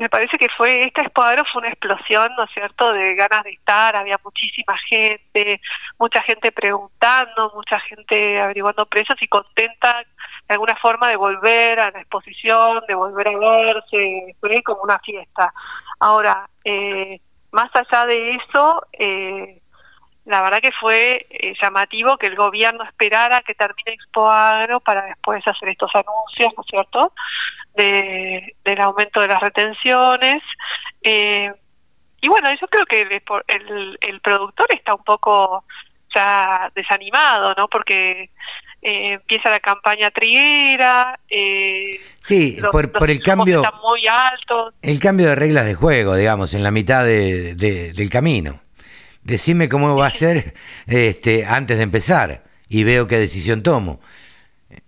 me 0.00 0.08
parece 0.08 0.38
que 0.38 0.48
fue, 0.56 0.84
esta 0.84 1.02
escuadra 1.02 1.44
fue 1.44 1.60
una 1.60 1.68
explosión, 1.68 2.32
¿no 2.34 2.44
es 2.44 2.50
cierto?, 2.52 2.90
de 2.94 3.14
ganas 3.14 3.44
de 3.44 3.50
estar, 3.50 3.94
había 3.94 4.18
muchísima 4.24 4.74
gente, 4.88 5.60
mucha 5.98 6.22
gente 6.22 6.50
preguntando, 6.52 7.52
mucha 7.54 7.78
gente 7.80 8.40
averiguando 8.40 8.86
precios 8.86 9.20
y 9.20 9.28
contenta 9.28 10.02
de 10.48 10.54
alguna 10.54 10.74
forma 10.76 11.10
de 11.10 11.16
volver 11.16 11.80
a 11.80 11.90
la 11.90 12.00
exposición, 12.00 12.82
de 12.88 12.94
volver 12.94 13.28
a 13.28 13.38
verse, 13.38 14.34
fue 14.40 14.62
como 14.62 14.80
una 14.84 14.98
fiesta. 15.00 15.52
Ahora, 15.98 16.48
eh, 16.64 17.20
más 17.52 17.70
allá 17.74 18.06
de 18.06 18.36
eso, 18.36 18.82
eh, 18.94 19.60
la 20.24 20.40
verdad 20.40 20.62
que 20.62 20.72
fue 20.72 21.26
eh, 21.28 21.52
llamativo 21.60 22.16
que 22.16 22.28
el 22.28 22.36
gobierno 22.36 22.84
esperara 22.84 23.42
que 23.42 23.54
termine 23.54 23.92
Expo 23.92 24.30
Agro 24.30 24.80
para 24.80 25.02
después 25.02 25.46
hacer 25.46 25.68
estos 25.68 25.90
anuncios, 25.94 26.54
¿no 26.56 26.62
es 26.62 26.68
cierto?, 26.70 27.12
de, 27.74 28.54
del 28.64 28.80
aumento 28.80 29.20
de 29.20 29.28
las 29.28 29.40
retenciones. 29.40 30.42
Eh, 31.02 31.52
y 32.20 32.28
bueno, 32.28 32.52
yo 32.60 32.66
creo 32.68 32.84
que 32.86 33.02
el, 33.02 33.98
el, 34.00 34.20
productor 34.20 34.66
está 34.70 34.94
un 34.94 35.04
poco 35.04 35.64
ya 36.14 36.70
desanimado, 36.74 37.54
¿no?, 37.56 37.68
porque 37.68 38.30
eh, 38.82 39.12
empieza 39.12 39.50
la 39.50 39.60
campaña 39.60 40.10
triguera. 40.10 41.18
Eh, 41.28 42.00
sí, 42.18 42.58
por, 42.70 42.92
por 42.92 43.10
el 43.10 43.20
cambio. 43.20 43.62
Están 43.62 43.80
muy 43.80 44.06
altos. 44.06 44.74
El 44.82 44.98
cambio 45.00 45.28
de 45.28 45.36
reglas 45.36 45.64
de 45.64 45.74
juego, 45.74 46.14
digamos, 46.16 46.52
en 46.54 46.62
la 46.62 46.70
mitad 46.70 47.04
de, 47.04 47.54
del 47.54 48.10
camino 48.10 48.60
decime 49.22 49.68
cómo 49.68 49.96
va 49.96 50.06
a 50.06 50.10
ser 50.10 50.54
este, 50.86 51.46
antes 51.46 51.76
de 51.76 51.82
empezar 51.82 52.44
y 52.68 52.84
veo 52.84 53.06
qué 53.06 53.18
decisión 53.18 53.62
tomo. 53.62 54.00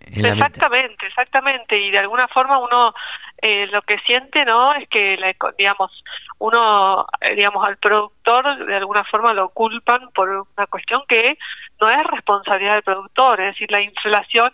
Exactamente, 0.01 1.07
exactamente. 1.07 1.78
Y 1.78 1.91
de 1.91 1.99
alguna 1.99 2.28
forma 2.28 2.59
uno 2.59 2.95
eh, 3.41 3.66
lo 3.68 3.83
que 3.83 3.99
siente, 4.07 4.45
¿no? 4.45 4.72
Es 4.74 4.89
que, 4.89 5.18
digamos, 5.59 6.05
uno, 6.39 7.07
eh, 7.20 7.35
digamos, 7.35 7.66
al 7.66 7.76
productor 7.76 8.66
de 8.66 8.76
alguna 8.76 9.05
forma 9.05 9.35
lo 9.35 9.49
culpan 9.49 10.11
por 10.14 10.28
una 10.28 10.66
cuestión 10.68 11.03
que 11.09 11.39
no 11.80 11.91
es 11.91 12.05
responsabilidad 12.05 12.74
del 12.74 12.83
productor, 12.83 13.41
es 13.41 13.55
decir, 13.55 13.70
la 13.70 13.80
inflación 13.80 14.53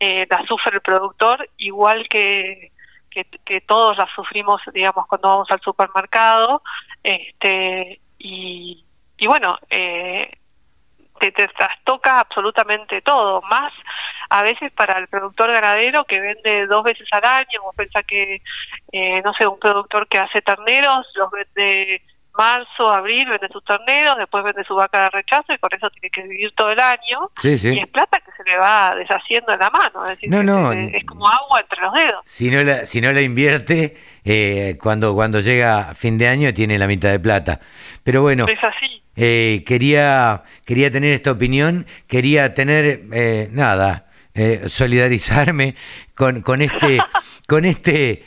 eh, 0.00 0.26
la 0.30 0.44
sufre 0.46 0.76
el 0.76 0.80
productor 0.80 1.48
igual 1.56 2.08
que, 2.08 2.70
que, 3.10 3.24
que 3.44 3.60
todos 3.60 3.96
la 3.96 4.08
sufrimos, 4.14 4.60
digamos, 4.72 5.06
cuando 5.06 5.28
vamos 5.28 5.50
al 5.50 5.60
supermercado, 5.60 6.62
este, 7.02 8.00
y, 8.18 8.84
y 9.16 9.26
bueno, 9.26 9.58
eh, 9.70 10.30
te, 11.18 11.32
te, 11.32 11.48
trastoca 11.48 12.20
absolutamente 12.20 13.02
todo, 13.02 13.42
más 13.42 13.72
a 14.30 14.42
veces 14.42 14.72
para 14.72 14.98
el 14.98 15.08
productor 15.08 15.50
ganadero 15.50 16.04
que 16.04 16.20
vende 16.20 16.66
dos 16.66 16.84
veces 16.84 17.08
al 17.12 17.24
año, 17.24 17.60
o 17.64 17.72
piensa 17.72 18.02
que, 18.02 18.42
eh, 18.92 19.22
no 19.22 19.32
sé, 19.34 19.46
un 19.46 19.58
productor 19.58 20.06
que 20.08 20.18
hace 20.18 20.42
terneros, 20.42 21.06
los 21.14 21.30
vende 21.30 22.02
marzo, 22.38 22.88
abril, 22.88 23.28
vende 23.28 23.48
sus 23.48 23.64
terneros, 23.64 24.16
después 24.16 24.44
vende 24.44 24.62
su 24.64 24.76
vaca 24.76 25.04
de 25.04 25.10
rechazo 25.10 25.52
y 25.52 25.58
con 25.58 25.70
eso 25.74 25.90
tiene 25.90 26.08
que 26.08 26.22
vivir 26.22 26.52
todo 26.54 26.70
el 26.70 26.78
año. 26.78 27.30
Y 27.42 27.78
es 27.80 27.88
plata 27.88 28.20
que 28.20 28.30
se 28.36 28.44
le 28.44 28.56
va 28.56 28.94
deshaciendo 28.94 29.52
en 29.52 29.58
la 29.58 29.70
mano, 29.70 30.04
es 30.06 30.20
decir, 30.20 30.32
es 30.32 31.04
como 31.04 31.28
agua 31.28 31.60
entre 31.60 31.80
los 31.82 31.92
dedos. 31.92 32.20
Si 32.24 32.50
no 32.50 32.62
la, 32.62 32.86
si 32.86 33.00
no 33.00 33.12
la 33.12 33.22
invierte, 33.22 33.98
eh, 34.24 34.78
cuando, 34.80 35.14
cuando 35.14 35.40
llega 35.40 35.94
fin 35.94 36.16
de 36.16 36.28
año 36.28 36.54
tiene 36.54 36.78
la 36.78 36.86
mitad 36.86 37.10
de 37.10 37.18
plata. 37.18 37.60
Pero 38.04 38.22
bueno. 38.22 38.46
Es 38.46 38.62
así. 38.62 39.02
Eh, 39.20 39.64
quería, 39.66 40.44
quería 40.64 40.92
tener 40.92 41.12
esta 41.12 41.32
opinión, 41.32 41.86
quería 42.06 42.54
tener, 42.54 43.02
eh, 43.12 43.48
nada, 43.50 44.06
eh, 44.32 44.66
solidarizarme 44.68 45.74
con, 46.14 46.40
con 46.40 46.62
este, 46.62 47.00
con 47.48 47.64
este, 47.64 48.22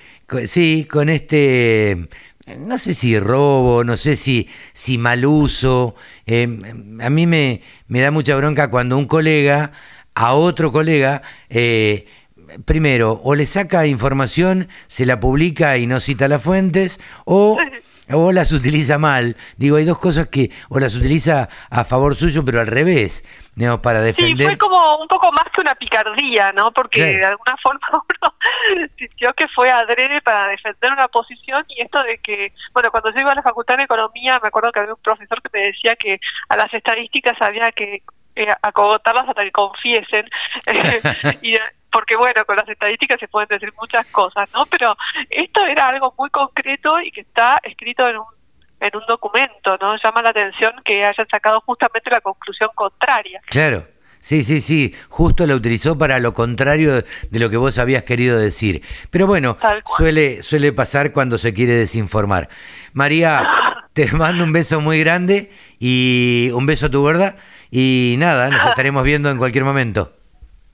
sí, 0.47 0.85
con 0.91 1.07
este, 1.07 2.09
no 2.57 2.77
sé 2.77 2.93
si 2.93 3.17
robo, 3.17 3.85
no 3.85 3.95
sé 3.95 4.17
si, 4.17 4.49
si 4.73 4.97
mal 4.97 5.25
uso. 5.25 5.95
a 6.27 7.09
mí 7.09 7.25
me, 7.25 7.61
me 7.87 8.01
da 8.01 8.11
mucha 8.11 8.35
bronca 8.35 8.69
cuando 8.69 8.97
un 8.97 9.05
colega 9.05 9.71
a 10.13 10.33
otro 10.33 10.73
colega, 10.73 11.21
primero, 12.65 13.21
o 13.23 13.33
le 13.35 13.45
saca 13.45 13.87
información, 13.87 14.67
se 14.87 15.05
la 15.05 15.21
publica 15.21 15.77
y 15.77 15.87
no 15.87 16.01
cita 16.01 16.27
las 16.27 16.43
fuentes, 16.43 16.99
o 17.23 17.57
o 18.13 18.31
las 18.31 18.51
utiliza 18.51 18.97
mal. 18.97 19.35
Digo, 19.57 19.77
hay 19.77 19.85
dos 19.85 19.99
cosas 19.99 20.27
que 20.27 20.51
o 20.69 20.79
las 20.79 20.95
utiliza 20.95 21.49
a 21.69 21.83
favor 21.83 22.15
suyo, 22.15 22.43
pero 22.45 22.61
al 22.61 22.67
revés, 22.67 23.23
digamos, 23.55 23.81
para 23.81 24.01
defender. 24.01 24.37
Sí, 24.37 24.43
fue 24.43 24.57
como 24.57 24.97
un 24.97 25.07
poco 25.07 25.31
más 25.31 25.45
que 25.53 25.61
una 25.61 25.75
picardía, 25.75 26.51
¿no? 26.53 26.71
Porque 26.71 27.03
de 27.03 27.25
alguna 27.25 27.55
forma 27.57 27.79
uno 27.93 28.33
sintió 28.97 29.33
que 29.33 29.47
fue 29.49 29.69
adrede 29.71 30.21
para 30.21 30.47
defender 30.47 30.91
una 30.91 31.07
posición 31.07 31.65
y 31.69 31.81
esto 31.81 32.01
de 32.03 32.17
que, 32.19 32.53
bueno, 32.73 32.91
cuando 32.91 33.11
yo 33.13 33.21
iba 33.21 33.31
a 33.31 33.35
la 33.35 33.43
Facultad 33.43 33.77
de 33.77 33.83
Economía, 33.83 34.39
me 34.41 34.47
acuerdo 34.47 34.71
que 34.71 34.79
había 34.79 34.93
un 34.93 35.01
profesor 35.01 35.41
que 35.41 35.49
me 35.53 35.65
decía 35.67 35.95
que 35.95 36.19
a 36.49 36.57
las 36.57 36.73
estadísticas 36.73 37.41
había 37.41 37.71
que 37.71 38.03
eh, 38.35 38.47
acogotarlas 38.61 39.27
hasta 39.27 39.43
que 39.43 39.51
confiesen. 39.51 40.29
y, 41.41 41.57
porque 41.91 42.15
bueno, 42.15 42.45
con 42.45 42.55
las 42.55 42.67
estadísticas 42.67 43.19
se 43.19 43.27
pueden 43.27 43.49
decir 43.49 43.73
muchas 43.79 44.05
cosas, 44.07 44.49
¿no? 44.53 44.65
Pero 44.65 44.95
esto 45.29 45.65
era 45.65 45.89
algo 45.89 46.13
muy 46.17 46.29
concreto 46.29 46.99
y 47.01 47.11
que 47.11 47.21
está 47.21 47.59
escrito 47.63 48.07
en 48.07 48.17
un, 48.17 48.25
en 48.79 48.95
un 48.95 49.03
documento, 49.07 49.77
¿no? 49.79 49.95
Llama 50.01 50.21
la 50.21 50.29
atención 50.29 50.73
que 50.83 51.05
hayan 51.05 51.27
sacado 51.27 51.61
justamente 51.61 52.09
la 52.09 52.21
conclusión 52.21 52.69
contraria. 52.75 53.41
Claro. 53.45 53.85
Sí, 54.21 54.43
sí, 54.43 54.61
sí, 54.61 54.95
justo 55.09 55.47
la 55.47 55.55
utilizó 55.55 55.97
para 55.97 56.19
lo 56.19 56.35
contrario 56.35 56.93
de 56.93 57.39
lo 57.39 57.49
que 57.49 57.57
vos 57.57 57.79
habías 57.79 58.03
querido 58.03 58.37
decir. 58.37 58.83
Pero 59.09 59.25
bueno, 59.25 59.57
suele, 59.97 60.43
suele 60.43 60.71
pasar 60.71 61.11
cuando 61.11 61.39
se 61.39 61.55
quiere 61.55 61.73
desinformar. 61.73 62.47
María, 62.93 63.47
te 63.93 64.11
mando 64.11 64.43
un 64.43 64.53
beso 64.53 64.79
muy 64.79 64.99
grande 64.99 65.51
y 65.79 66.51
un 66.53 66.67
beso 66.67 66.85
a 66.85 66.89
tu 66.89 67.01
gorda 67.01 67.35
y 67.71 68.15
nada, 68.19 68.49
nos 68.49 68.63
estaremos 68.69 69.03
viendo 69.03 69.31
en 69.31 69.39
cualquier 69.39 69.63
momento. 69.63 70.13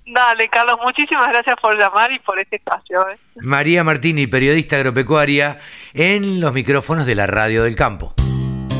Dale, 0.07 0.47
Carlos, 0.47 0.77
muchísimas 0.81 1.29
gracias 1.29 1.57
por 1.61 1.77
llamar 1.77 2.11
y 2.13 2.19
por 2.19 2.39
este 2.39 2.55
espacio. 2.55 3.09
¿eh? 3.09 3.17
María 3.35 3.83
Martini, 3.83 4.25
periodista 4.25 4.77
agropecuaria, 4.77 5.59
en 5.93 6.39
los 6.39 6.53
micrófonos 6.53 7.05
de 7.05 7.15
la 7.15 7.27
Radio 7.27 7.63
del 7.63 7.75
Campo. 7.75 8.13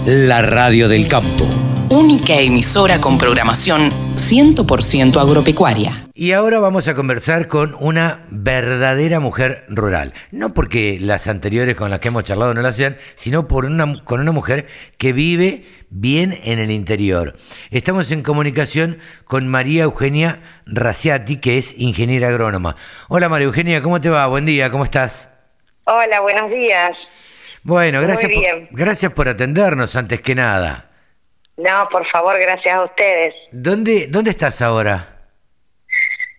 La 0.06 0.42
Radio 0.42 0.88
del 0.88 1.08
Campo. 1.10 1.67
Única 1.98 2.36
emisora 2.36 3.02
con 3.02 3.18
programación 3.18 3.90
100% 3.90 5.20
agropecuaria. 5.20 6.04
Y 6.14 6.34
ahora 6.34 6.60
vamos 6.60 6.88
a 6.88 6.94
conversar 6.94 7.48
con 7.48 7.76
una 7.80 8.24
verdadera 8.30 9.20
mujer 9.20 9.66
rural. 9.68 10.14
No 10.30 10.54
porque 10.54 11.00
las 11.02 11.28
anteriores 11.28 11.76
con 11.76 11.90
las 11.90 12.00
que 12.00 12.10
hemos 12.10 12.24
charlado 12.24 12.54
no 12.54 12.62
lo 12.62 12.68
hacían, 12.68 12.98
sino 13.16 13.48
por 13.48 13.66
una, 13.66 14.04
con 14.04 14.20
una 14.20 14.32
mujer 14.32 14.68
que 15.00 15.12
vive 15.12 15.66
bien 15.90 16.40
en 16.44 16.60
el 16.60 16.70
interior. 16.70 17.36
Estamos 17.72 18.12
en 18.12 18.22
comunicación 18.22 19.00
con 19.26 19.48
María 19.48 19.86
Eugenia 19.86 20.40
Raciati, 20.68 21.38
que 21.38 21.58
es 21.58 21.74
ingeniera 21.80 22.28
agrónoma. 22.28 22.76
Hola 23.10 23.28
María 23.28 23.48
Eugenia, 23.48 23.82
¿cómo 23.82 24.00
te 24.00 24.12
va? 24.12 24.28
Buen 24.28 24.46
día, 24.46 24.70
¿cómo 24.70 24.84
estás? 24.84 25.32
Hola, 25.86 26.20
buenos 26.20 26.52
días. 26.52 26.92
Bueno, 27.64 28.04
gracias 28.04 28.32
por, 28.32 28.68
gracias 28.70 29.12
por 29.14 29.30
atendernos 29.30 29.96
antes 29.96 30.22
que 30.22 30.36
nada. 30.36 30.88
No, 31.58 31.90
por 31.90 32.08
favor, 32.10 32.40
gracias 32.40 32.76
a 32.76 32.84
ustedes. 32.84 33.34
¿Dónde, 33.52 34.08
dónde 34.08 34.30
estás 34.30 34.62
ahora? 34.62 35.18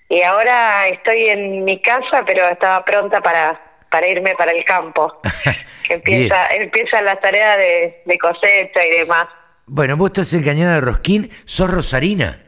Y 0.08 0.22
ahora 0.22 0.88
estoy 0.88 1.28
en 1.28 1.64
mi 1.64 1.82
casa, 1.82 2.24
pero 2.24 2.48
estaba 2.48 2.84
pronta 2.84 3.20
para, 3.20 3.60
para 3.90 4.06
irme 4.06 4.34
para 4.36 4.52
el 4.52 4.64
campo. 4.64 5.20
que 5.86 5.94
empieza, 5.94 6.46
empiezan 6.54 7.04
las 7.04 7.20
tareas 7.20 7.58
de, 7.58 8.02
de, 8.04 8.18
cosecha 8.18 8.86
y 8.86 8.98
demás. 9.00 9.26
Bueno, 9.66 9.96
vos 9.96 10.08
estás 10.08 10.32
en 10.34 10.44
Cañada 10.44 10.76
de 10.76 10.80
Rosquín, 10.80 11.30
¿sos 11.44 11.70
rosarina? 11.70 12.42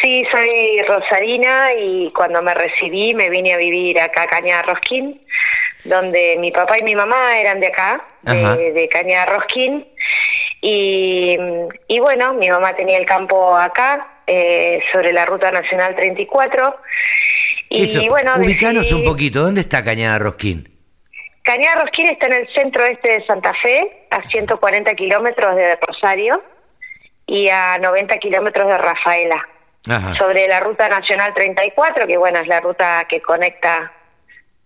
Sí, 0.00 0.24
soy 0.30 0.80
rosarina 0.86 1.72
y 1.74 2.12
cuando 2.12 2.40
me 2.40 2.54
recibí 2.54 3.14
me 3.14 3.28
vine 3.28 3.54
a 3.54 3.56
vivir 3.56 3.98
acá 4.00 4.22
a 4.22 4.26
Cañada 4.28 4.62
de 4.62 4.68
Rosquín, 4.68 5.20
donde 5.84 6.36
mi 6.38 6.52
papá 6.52 6.78
y 6.78 6.82
mi 6.82 6.94
mamá 6.94 7.38
eran 7.38 7.58
de 7.58 7.66
acá, 7.66 8.04
de, 8.22 8.72
de, 8.72 8.88
Cañada 8.88 9.26
de 9.26 9.32
Rosquín. 9.32 9.86
Y, 10.60 11.36
y 11.86 12.00
bueno, 12.00 12.34
mi 12.34 12.50
mamá 12.50 12.74
tenía 12.74 12.98
el 12.98 13.06
campo 13.06 13.56
acá, 13.56 14.22
eh, 14.26 14.80
sobre 14.92 15.12
la 15.12 15.24
Ruta 15.26 15.50
Nacional 15.52 15.94
34. 15.94 16.76
Y 17.70 17.84
Eso, 17.84 18.02
bueno, 18.08 18.34
ubicanos 18.36 18.90
un 18.92 19.04
poquito, 19.04 19.40
¿dónde 19.42 19.60
está 19.60 19.84
Cañada 19.84 20.18
Rosquín? 20.18 20.68
Cañada 21.42 21.82
Rosquín 21.82 22.06
está 22.06 22.26
en 22.26 22.32
el 22.34 22.48
centro 22.54 22.84
este 22.84 23.08
de 23.08 23.26
Santa 23.26 23.54
Fe, 23.62 24.06
a 24.10 24.28
140 24.28 24.94
kilómetros 24.94 25.54
de 25.56 25.76
Rosario 25.76 26.42
y 27.26 27.48
a 27.48 27.78
90 27.78 28.18
kilómetros 28.18 28.66
de 28.68 28.78
Rafaela. 28.78 29.46
Ajá. 29.88 30.14
Sobre 30.16 30.48
la 30.48 30.60
Ruta 30.60 30.88
Nacional 30.88 31.32
34, 31.34 32.06
que 32.06 32.16
bueno, 32.16 32.40
es 32.40 32.48
la 32.48 32.60
ruta 32.60 33.06
que 33.08 33.20
conecta 33.22 33.92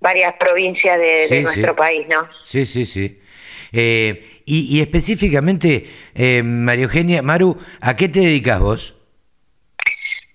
varias 0.01 0.35
provincias 0.35 0.99
de, 0.99 1.05
de 1.05 1.27
Sí, 1.29 1.37
sí. 1.37 1.43
nuestro 1.43 1.77
país, 1.77 2.09
¿no? 2.09 2.29
Sí, 2.43 2.67
sí, 2.67 2.85
sí. 2.87 3.21
Eh, 3.73 4.32
y, 4.45 4.77
y 4.77 4.81
específicamente, 4.81 5.91
eh, 6.15 6.43
María 6.43 6.85
Eugenia, 6.85 7.23
Maru, 7.23 7.57
¿a 7.81 7.97
qué 7.97 8.09
te 8.09 8.21
dedicas 8.21 8.61
vos? 8.61 8.95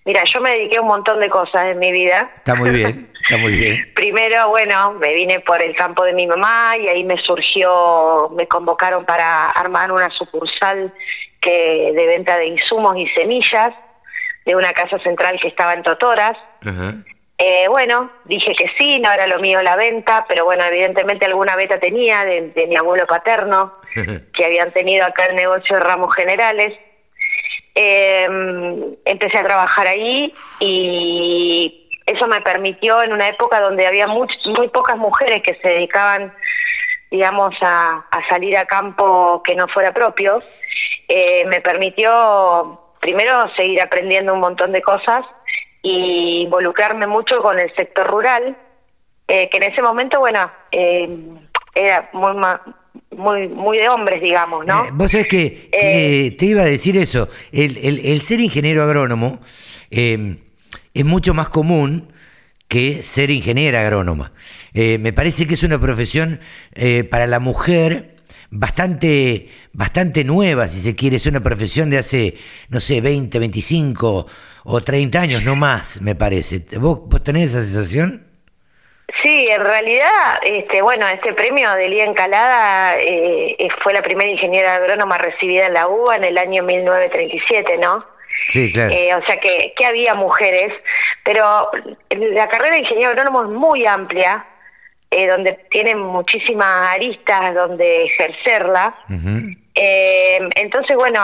Mira, 0.04 0.24
yo 0.24 0.40
me 0.40 0.52
dediqué 0.52 0.78
a 0.78 0.80
un 0.80 0.88
montón 0.88 1.20
de 1.20 1.28
cosas 1.28 1.66
en 1.66 1.78
mi 1.78 1.92
vida. 1.92 2.30
Está 2.38 2.54
muy 2.54 2.70
bien, 2.70 3.10
está 3.22 3.36
muy 3.36 3.52
bien. 3.52 3.92
Primero, 3.94 4.48
bueno, 4.48 4.94
me 4.94 5.12
vine 5.12 5.40
por 5.40 5.60
el 5.60 5.76
campo 5.76 6.02
de 6.04 6.14
mi 6.14 6.26
mamá 6.26 6.76
y 6.78 6.88
ahí 6.88 7.04
me 7.04 7.18
surgió, 7.18 8.30
me 8.34 8.48
convocaron 8.48 9.04
para 9.04 9.50
armar 9.50 9.92
una 9.92 10.08
sucursal 10.10 10.94
que 11.42 11.92
de 11.94 12.06
venta 12.06 12.38
de 12.38 12.46
insumos 12.46 12.96
y 12.96 13.06
semillas 13.08 13.74
de 14.46 14.56
una 14.56 14.72
casa 14.72 14.98
central 15.00 15.38
que 15.40 15.48
estaba 15.48 15.74
en 15.74 15.82
Totoras. 15.82 16.38
Ajá. 16.64 16.94
Eh, 17.40 17.68
bueno, 17.68 18.10
dije 18.24 18.52
que 18.56 18.68
sí, 18.76 18.98
no 18.98 19.12
era 19.12 19.28
lo 19.28 19.38
mío 19.38 19.62
la 19.62 19.76
venta, 19.76 20.26
pero 20.28 20.44
bueno, 20.44 20.64
evidentemente 20.64 21.24
alguna 21.24 21.54
beta 21.54 21.78
tenía 21.78 22.24
de, 22.24 22.50
de 22.50 22.66
mi 22.66 22.76
abuelo 22.76 23.06
paterno, 23.06 23.74
que 24.34 24.44
habían 24.44 24.72
tenido 24.72 25.06
acá 25.06 25.26
el 25.26 25.36
negocio 25.36 25.76
de 25.76 25.82
ramos 25.82 26.14
generales. 26.16 26.76
Eh, 27.76 28.26
empecé 29.04 29.38
a 29.38 29.44
trabajar 29.44 29.86
ahí 29.86 30.34
y 30.58 31.88
eso 32.06 32.26
me 32.26 32.40
permitió 32.40 33.02
en 33.04 33.12
una 33.12 33.28
época 33.28 33.60
donde 33.60 33.86
había 33.86 34.08
muy 34.08 34.68
pocas 34.72 34.96
mujeres 34.96 35.40
que 35.42 35.54
se 35.62 35.68
dedicaban, 35.68 36.34
digamos, 37.08 37.54
a, 37.60 38.04
a 38.10 38.28
salir 38.28 38.56
a 38.56 38.66
campo 38.66 39.42
que 39.44 39.54
no 39.54 39.68
fuera 39.68 39.92
propio, 39.92 40.42
eh, 41.06 41.44
me 41.46 41.60
permitió 41.60 42.80
primero 43.00 43.48
seguir 43.54 43.80
aprendiendo 43.80 44.34
un 44.34 44.40
montón 44.40 44.72
de 44.72 44.82
cosas 44.82 45.24
y 45.82 46.42
involucrarme 46.42 47.06
mucho 47.06 47.40
con 47.40 47.58
el 47.58 47.72
sector 47.74 48.06
rural, 48.06 48.56
eh, 49.26 49.48
que 49.50 49.58
en 49.58 49.62
ese 49.64 49.82
momento, 49.82 50.20
bueno, 50.20 50.50
eh, 50.72 51.08
era 51.74 52.10
muy, 52.12 52.34
ma- 52.34 52.60
muy, 53.16 53.48
muy 53.48 53.78
de 53.78 53.88
hombres, 53.88 54.20
digamos, 54.22 54.66
¿no? 54.66 54.84
Eh, 54.84 54.88
vos 54.92 55.10
sabés 55.10 55.28
que, 55.28 56.34
te 56.38 56.44
iba 56.46 56.62
a 56.62 56.66
decir 56.66 56.96
eso. 56.96 57.28
El, 57.52 57.76
el- 57.78 58.00
el 58.04 58.20
ser 58.22 58.40
ingeniero 58.40 58.82
agrónomo 58.82 59.40
eh, 59.90 60.36
es 60.94 61.04
mucho 61.04 61.34
más 61.34 61.48
común 61.48 62.12
que 62.68 63.02
ser 63.02 63.30
ingeniera 63.30 63.80
agrónoma. 63.80 64.32
Eh, 64.74 64.98
me 64.98 65.12
parece 65.12 65.46
que 65.46 65.54
es 65.54 65.62
una 65.62 65.78
profesión 65.80 66.40
para 67.10 67.26
la 67.26 67.38
mujer 67.40 68.16
bastante, 68.50 69.48
bastante 69.72 70.24
nueva, 70.24 70.68
si 70.68 70.80
se 70.80 70.94
quiere. 70.94 71.16
Es 71.16 71.26
una 71.26 71.40
profesión 71.40 71.88
de 71.90 71.98
hace, 71.98 72.34
no 72.68 72.80
sé, 72.80 73.00
20, 73.00 73.38
25 73.38 74.26
o 74.64 74.80
30 74.80 75.20
años, 75.20 75.42
no 75.42 75.56
más, 75.56 76.00
me 76.00 76.14
parece. 76.14 76.64
¿Vos, 76.78 77.00
vos 77.06 77.22
tenés 77.22 77.50
esa 77.50 77.62
sensación? 77.62 78.26
Sí, 79.22 79.48
en 79.48 79.62
realidad, 79.62 80.38
este, 80.42 80.82
bueno, 80.82 81.08
este 81.08 81.32
premio 81.32 81.72
de 81.72 81.88
Lía 81.88 82.04
Encalada 82.04 82.98
eh, 82.98 83.56
eh, 83.58 83.68
fue 83.82 83.94
la 83.94 84.02
primera 84.02 84.30
ingeniera 84.30 84.76
agrónoma 84.76 85.16
recibida 85.18 85.66
en 85.66 85.74
la 85.74 85.88
UBA 85.88 86.16
en 86.16 86.24
el 86.24 86.38
año 86.38 86.62
1937, 86.62 87.78
¿no? 87.78 88.04
Sí, 88.48 88.70
claro. 88.70 88.92
Eh, 88.92 89.14
o 89.14 89.24
sea 89.24 89.38
que, 89.40 89.72
que 89.76 89.86
había 89.86 90.14
mujeres, 90.14 90.72
pero 91.24 91.70
la 92.10 92.48
carrera 92.48 92.72
de 92.72 92.80
ingeniero 92.80 93.10
agrónomo 93.10 93.44
es 93.44 93.50
muy 93.50 93.86
amplia, 93.86 94.46
eh, 95.10 95.26
donde 95.26 95.58
tiene 95.70 95.94
muchísimas 95.94 96.94
aristas 96.94 97.54
donde 97.54 98.04
ejercerla. 98.04 98.94
Ujú. 99.08 99.56
Eh, 99.80 100.40
entonces, 100.56 100.96
bueno, 100.96 101.20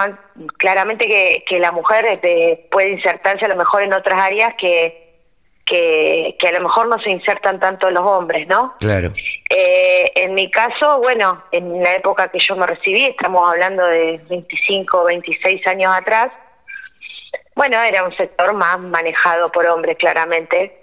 claramente 0.58 1.08
que, 1.08 1.42
que 1.44 1.58
la 1.58 1.72
mujer 1.72 2.06
este, 2.06 2.68
puede 2.70 2.90
insertarse 2.90 3.44
a 3.44 3.48
lo 3.48 3.56
mejor 3.56 3.82
en 3.82 3.92
otras 3.92 4.16
áreas 4.16 4.54
que, 4.56 5.18
que, 5.66 6.36
que 6.38 6.48
a 6.48 6.52
lo 6.52 6.60
mejor 6.60 6.86
no 6.86 6.96
se 7.00 7.10
insertan 7.10 7.58
tanto 7.58 7.90
los 7.90 8.04
hombres, 8.04 8.46
¿no? 8.46 8.74
Claro. 8.78 9.12
Eh, 9.50 10.12
en 10.14 10.34
mi 10.34 10.52
caso, 10.52 11.00
bueno, 11.00 11.42
en 11.50 11.82
la 11.82 11.96
época 11.96 12.28
que 12.28 12.38
yo 12.38 12.54
me 12.54 12.68
recibí, 12.68 13.06
estamos 13.06 13.42
hablando 13.44 13.84
de 13.86 14.20
25, 14.28 15.02
26 15.02 15.66
años 15.66 15.92
atrás, 15.92 16.30
bueno, 17.56 17.82
era 17.82 18.04
un 18.04 18.16
sector 18.16 18.52
más 18.52 18.78
manejado 18.78 19.50
por 19.50 19.66
hombres, 19.66 19.96
claramente. 19.98 20.78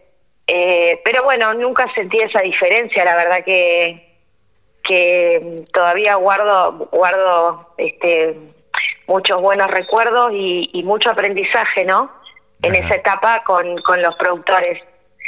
Eh, 0.46 1.00
pero 1.06 1.24
bueno, 1.24 1.54
nunca 1.54 1.90
sentí 1.96 2.20
esa 2.20 2.42
diferencia, 2.42 3.06
la 3.06 3.16
verdad 3.16 3.46
que, 3.46 4.11
que 4.84 5.64
todavía 5.74 6.16
guardo, 6.16 6.90
guardo 6.92 7.74
este, 7.78 8.36
muchos 9.08 9.42
buenos 9.42 9.70
recuerdos 9.70 10.32
y, 10.34 10.70
y 10.74 10.84
mucho 10.84 11.10
aprendizaje, 11.10 11.86
¿no? 11.86 12.12
En 12.62 12.76
esa 12.76 12.96
etapa 12.96 13.44
con, 13.44 13.82
con 13.82 14.02
los 14.02 14.16
productores. 14.16 14.82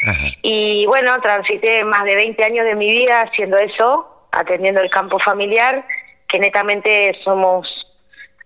Ajá. 0.08 0.28
Y 0.41 0.86
bueno, 0.86 1.20
transité 1.22 1.84
más 1.84 2.04
de 2.04 2.16
20 2.16 2.43
años 2.43 2.66
de 2.66 2.76
mi 2.76 2.89
vida 2.89 3.22
haciendo 3.22 3.58
eso, 3.58 4.28
atendiendo 4.32 4.82
el 4.82 4.89
campo 4.89 5.18
familiar, 5.20 5.86
que 6.28 6.39
netamente 6.39 7.18
somos 7.24 7.68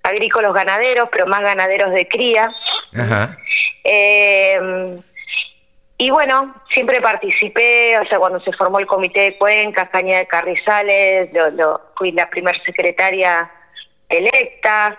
agrícolas 0.04 0.54
ganaderos, 0.54 1.10
pero 1.12 1.26
más 1.26 1.42
ganaderos 1.42 1.92
de 1.92 2.08
cría. 2.08 2.50
Ajá. 2.96 3.38
Eh, 3.84 5.00
y 5.98 6.10
bueno, 6.12 6.54
siempre 6.72 7.02
participé, 7.02 7.98
o 8.00 8.06
sea, 8.06 8.20
cuando 8.20 8.40
se 8.42 8.52
formó 8.54 8.80
el 8.80 8.86
comité 8.86 9.20
de 9.22 9.38
cuencas, 9.38 9.90
Caña 9.90 10.20
de 10.20 10.28
Carrizales, 10.28 11.34
lo- 11.34 11.50
lo- 11.52 11.82
fui 11.96 12.12
la 12.12 12.30
primer 12.30 12.62
secretaria 12.64 13.50
electa. 14.10 14.98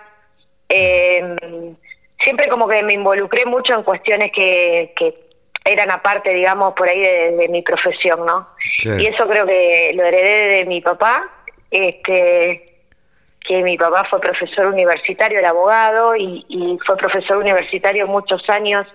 Eh, 0.67 1.35
siempre 2.21 2.47
como 2.49 2.67
que 2.67 2.83
me 2.83 2.93
involucré 2.93 3.45
mucho 3.45 3.73
en 3.73 3.83
cuestiones 3.83 4.31
que, 4.33 4.93
que 4.95 5.13
eran 5.65 5.89
aparte, 5.91 6.31
digamos, 6.33 6.73
por 6.73 6.87
ahí 6.89 6.99
de, 6.99 7.31
de 7.37 7.47
mi 7.49 7.61
profesión, 7.61 8.25
¿no? 8.25 8.49
Y 8.99 9.07
eso 9.07 9.27
creo 9.27 9.45
que 9.45 9.91
lo 9.95 10.03
heredé 10.05 10.57
de 10.57 10.65
mi 10.65 10.81
papá, 10.81 11.29
este 11.71 12.65
que 13.47 13.63
mi 13.63 13.77
papá 13.77 14.05
fue 14.09 14.19
profesor 14.19 14.67
universitario, 14.67 15.39
era 15.39 15.49
abogado, 15.49 16.15
y, 16.15 16.45
y 16.49 16.77
fue 16.85 16.97
profesor 16.97 17.37
universitario 17.37 18.05
muchos 18.05 18.47
años 18.49 18.85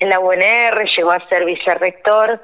en 0.00 0.08
la 0.08 0.18
UNR, 0.18 0.84
llegó 0.96 1.12
a 1.12 1.28
ser 1.28 1.44
vicerrector, 1.44 2.40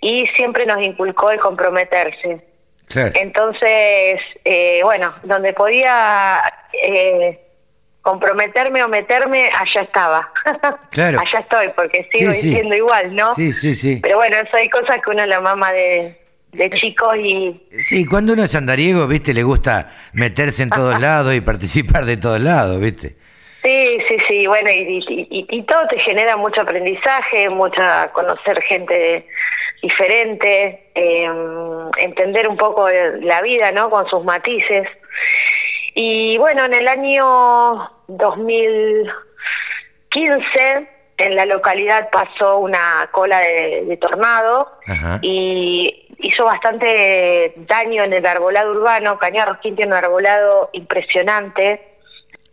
y 0.00 0.26
siempre 0.36 0.66
nos 0.66 0.82
inculcó 0.82 1.30
el 1.30 1.40
comprometerse. 1.40 2.40
Claro. 2.88 3.12
Entonces, 3.16 4.20
eh, 4.44 4.80
bueno, 4.84 5.12
donde 5.24 5.52
podía 5.54 6.40
eh, 6.84 7.40
comprometerme 8.02 8.84
o 8.84 8.88
meterme, 8.88 9.50
allá 9.52 9.80
estaba. 9.82 10.30
Claro. 10.90 11.18
allá 11.20 11.40
estoy, 11.40 11.68
porque 11.74 12.06
sigo 12.12 12.32
Sí, 12.32 12.40
sí. 12.42 12.48
diciendo 12.48 12.74
igual, 12.76 13.14
¿no? 13.16 13.34
Sí, 13.34 13.52
sí, 13.52 13.74
sí. 13.74 13.98
Pero 14.02 14.16
bueno, 14.18 14.36
eso 14.36 14.56
hay 14.56 14.68
cosas 14.68 14.98
que 15.02 15.10
uno 15.10 15.26
la 15.26 15.40
mama 15.40 15.72
de, 15.72 16.16
de 16.52 16.70
chicos 16.70 17.16
y 17.18 17.60
Sí, 17.82 18.06
cuando 18.06 18.32
uno 18.34 18.44
es 18.44 18.54
andariego, 18.54 19.06
viste, 19.08 19.34
le 19.34 19.42
gusta 19.42 19.92
meterse 20.12 20.62
en 20.62 20.70
todos 20.70 20.98
lados 21.00 21.34
y 21.34 21.40
participar 21.40 22.04
de 22.04 22.16
todos 22.16 22.40
lados, 22.40 22.80
viste. 22.80 23.16
Sí, 23.66 23.98
sí, 24.06 24.16
sí, 24.28 24.46
bueno, 24.46 24.70
y, 24.70 25.04
y, 25.08 25.46
y, 25.50 25.62
todo 25.62 25.88
te 25.88 25.98
genera 25.98 26.36
mucho 26.36 26.60
aprendizaje, 26.60 27.50
mucha 27.50 28.12
conocer 28.12 28.62
gente 28.62 29.26
diferente, 29.82 30.88
eh, 30.94 31.28
entender 31.96 32.48
un 32.48 32.56
poco 32.56 32.88
la 32.88 33.42
vida, 33.42 33.72
¿no? 33.72 33.90
Con 33.90 34.08
sus 34.08 34.22
matices. 34.22 34.86
Y 35.96 36.38
bueno, 36.38 36.66
en 36.66 36.74
el 36.74 36.86
año 36.86 37.90
2015 38.06 40.88
en 41.16 41.34
la 41.34 41.44
localidad 41.44 42.08
pasó 42.10 42.58
una 42.58 43.08
cola 43.10 43.40
de, 43.40 43.98
tornado 44.00 44.70
y 45.22 46.06
hizo 46.18 46.44
bastante 46.44 47.52
daño 47.56 48.04
en 48.04 48.12
el 48.12 48.26
arbolado 48.26 48.70
urbano. 48.70 49.18
Cañar 49.18 49.48
Rosquín 49.48 49.74
tiene 49.74 49.90
un 49.90 49.98
arbolado 49.98 50.70
impresionante 50.72 51.95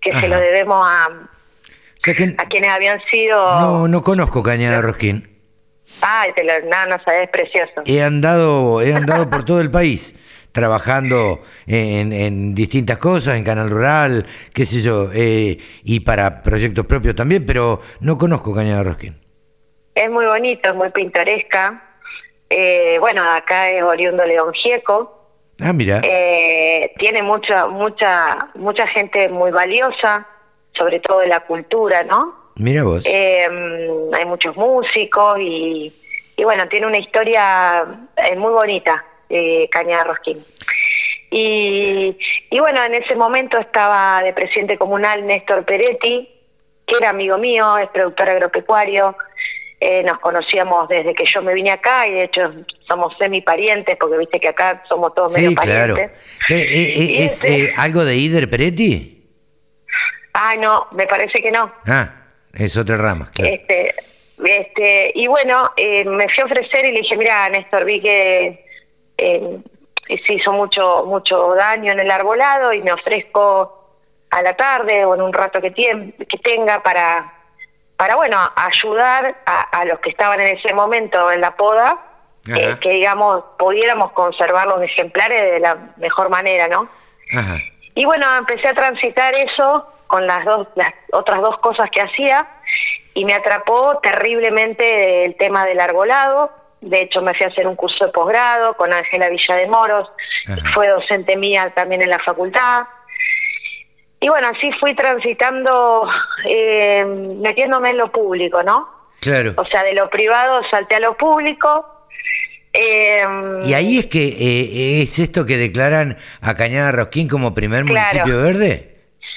que 0.03 0.11
se 0.19 0.27
lo 0.27 0.39
debemos 0.39 0.85
a, 0.85 1.05
a 1.05 2.45
quienes 2.45 2.71
habían 2.71 2.99
sido... 3.09 3.59
No, 3.59 3.87
no 3.87 4.01
conozco 4.03 4.43
Cañada 4.43 4.81
Rosquín. 4.81 5.29
Ay, 6.01 6.31
te 6.33 6.43
lo, 6.43 6.53
no, 6.69 6.85
no 6.87 7.03
sabes, 7.03 7.23
es 7.23 7.29
precioso. 7.29 7.81
He 7.85 8.01
andado, 8.01 8.81
he 8.81 8.93
andado 8.93 9.29
por 9.29 9.45
todo 9.45 9.61
el 9.61 9.71
país 9.71 10.15
trabajando 10.53 11.41
en, 11.65 12.53
distintas 12.53 12.99
cosas, 12.99 13.37
en 13.37 13.43
Canal 13.43 13.69
Rural, 13.69 14.25
qué 14.53 14.65
sé 14.65 14.81
yo, 14.81 15.09
eh, 15.13 15.57
y 15.83 16.01
para 16.01 16.43
proyectos 16.43 16.85
propios 16.85 17.15
también, 17.15 17.45
pero 17.45 17.81
no 17.99 18.17
conozco 18.17 18.53
Cañada 18.53 18.83
Rosquín. 18.83 19.19
Es 19.95 20.09
muy 20.09 20.25
bonito, 20.25 20.69
es 20.69 20.75
muy 20.75 20.89
pintoresca. 20.89 21.83
Eh, 22.49 22.97
bueno, 22.99 23.23
acá 23.23 23.69
es 23.69 23.81
oriundo 23.83 24.23
León 24.25 24.53
Gieco. 24.53 25.22
Ah, 25.61 25.73
mira. 25.73 26.01
Eh, 26.03 26.93
tiene 26.97 27.21
mucha, 27.23 27.67
mucha, 27.67 28.49
mucha 28.55 28.87
gente 28.87 29.29
muy 29.29 29.51
valiosa, 29.51 30.27
sobre 30.77 30.99
todo 30.99 31.19
de 31.19 31.27
la 31.27 31.41
cultura, 31.41 32.03
¿no? 32.03 32.33
Mira 32.55 32.83
vos. 32.83 33.05
hay 33.05 34.25
muchos 34.25 34.55
músicos 34.55 35.39
y, 35.39 35.93
y 36.35 36.43
bueno, 36.43 36.67
tiene 36.67 36.87
una 36.87 36.97
historia 36.97 37.85
muy 38.37 38.51
bonita 38.51 39.03
eh, 39.29 39.67
Cañada 39.71 40.03
Rosquín. 40.03 40.43
Y, 41.31 42.15
y 42.51 42.59
bueno, 42.59 42.83
en 42.83 42.93
ese 42.93 43.15
momento 43.15 43.57
estaba 43.57 44.21
de 44.21 44.33
presidente 44.33 44.77
comunal 44.77 45.25
Néstor 45.25 45.65
Peretti, 45.65 46.29
que 46.85 46.95
era 46.95 47.09
amigo 47.09 47.39
mío, 47.39 47.77
es 47.79 47.89
productor 47.89 48.29
agropecuario. 48.29 49.15
Eh, 49.79 50.03
nos 50.03 50.19
conocíamos 50.19 50.87
desde 50.87 51.15
que 51.15 51.25
yo 51.25 51.41
me 51.41 51.53
vine 51.53 51.71
acá 51.71 52.07
y 52.07 52.11
de 52.11 52.23
hecho 52.25 52.53
somos 52.93 53.17
semi 53.17 53.41
parientes 53.41 53.97
porque 53.99 54.17
viste 54.17 54.39
que 54.39 54.49
acá 54.49 54.83
somos 54.87 55.13
todos 55.15 55.33
medio 55.33 55.55
parientes. 55.55 56.11
Eh, 56.49 56.55
eh, 56.55 57.25
¿Es 57.25 57.43
este 57.43 57.73
algo 57.75 58.05
de 58.05 58.15
Ider 58.15 58.49
Peretti? 58.49 59.25
Ah, 60.33 60.55
no, 60.57 60.87
me 60.91 61.07
parece 61.07 61.41
que 61.41 61.51
no. 61.51 61.71
Ah, 61.87 62.09
es 62.53 62.77
otra 62.77 62.97
rama, 62.97 63.31
claro. 63.33 63.53
Este, 63.53 63.93
este, 64.43 65.11
y 65.15 65.27
bueno, 65.27 65.71
me 65.77 66.29
fui 66.29 66.41
a 66.41 66.45
ofrecer 66.45 66.85
y 66.85 66.91
le 66.91 67.01
dije, 67.01 67.17
mira, 67.17 67.49
Néstor, 67.49 67.85
vi 67.85 68.01
que 68.01 68.65
eh, 69.17 69.59
se 70.25 70.33
hizo 70.33 70.51
mucho 70.51 71.05
mucho 71.05 71.55
daño 71.55 71.91
en 71.91 71.99
el 71.99 72.11
arbolado 72.11 72.73
y 72.73 72.81
me 72.81 72.93
ofrezco 72.93 73.97
a 74.29 74.41
la 74.41 74.55
tarde 74.55 75.05
o 75.05 75.15
en 75.15 75.21
un 75.21 75.33
rato 75.33 75.61
que, 75.61 75.71
que 75.71 76.37
tenga 76.43 76.81
para, 76.81 77.33
para 77.97 78.15
bueno, 78.15 78.37
ayudar 78.55 79.35
a, 79.45 79.85
los 79.85 79.99
que 79.99 80.09
estaban 80.09 80.39
en 80.41 80.57
ese 80.57 80.73
momento 80.73 81.31
en 81.31 81.41
la 81.41 81.55
poda, 81.55 82.12
eh, 82.47 82.75
que 82.81 82.89
digamos, 82.89 83.43
pudiéramos 83.57 84.11
conservar 84.11 84.67
los 84.67 84.81
ejemplares 84.81 85.53
de 85.53 85.59
la 85.59 85.77
mejor 85.97 86.29
manera, 86.29 86.67
¿no? 86.67 86.89
Y 87.95 88.05
bueno, 88.05 88.25
empecé 88.37 88.67
a 88.67 88.73
transitar 88.73 89.33
eso 89.33 89.87
con 90.07 90.27
las 90.27 90.45
dos, 90.45 90.67
las 90.75 90.93
otras 91.11 91.41
dos 91.41 91.57
cosas 91.59 91.89
que 91.89 92.01
hacía 92.01 92.47
y 93.13 93.25
me 93.25 93.33
atrapó 93.33 93.99
terriblemente 93.99 95.25
el 95.25 95.35
tema 95.35 95.65
del 95.65 95.79
arbolado, 95.79 96.51
de 96.83 97.01
hecho, 97.01 97.21
me 97.21 97.33
fui 97.33 97.45
a 97.45 97.49
hacer 97.49 97.65
un 97.65 97.77
curso 97.77 98.05
de 98.05 98.11
posgrado 98.11 98.73
con 98.75 98.91
Ángela 98.91 99.29
Villa 99.29 99.55
de 99.55 99.67
Moros, 99.67 100.09
fue 100.73 100.89
docente 100.89 101.37
mía 101.37 101.71
también 101.73 102.01
en 102.01 102.09
la 102.09 102.19
facultad. 102.19 102.83
Y 104.19 104.27
bueno, 104.27 104.49
así 104.49 104.69
fui 104.79 104.93
transitando, 104.93 106.07
eh, 106.45 107.05
metiéndome 107.05 107.91
en 107.91 107.97
lo 107.97 108.11
público, 108.11 108.63
¿no? 108.63 108.89
Claro. 109.21 109.53
O 109.55 109.65
sea, 109.65 109.83
de 109.83 109.93
lo 109.93 110.09
privado 110.09 110.61
salté 110.69 110.95
a 110.95 110.99
lo 110.99 111.15
público. 111.15 111.92
Eh, 112.73 113.23
y 113.63 113.73
ahí 113.75 113.99
es 113.99 114.07
que 114.07 114.25
eh, 114.25 115.03
es 115.03 115.19
esto 115.19 115.45
que 115.45 115.57
declaran 115.57 116.17
a 116.41 116.55
Cañada 116.55 116.91
Rosquín 116.91 117.29
como 117.29 117.53
primer 117.53 117.85
municipio 117.85 118.39
verde. 118.39 118.93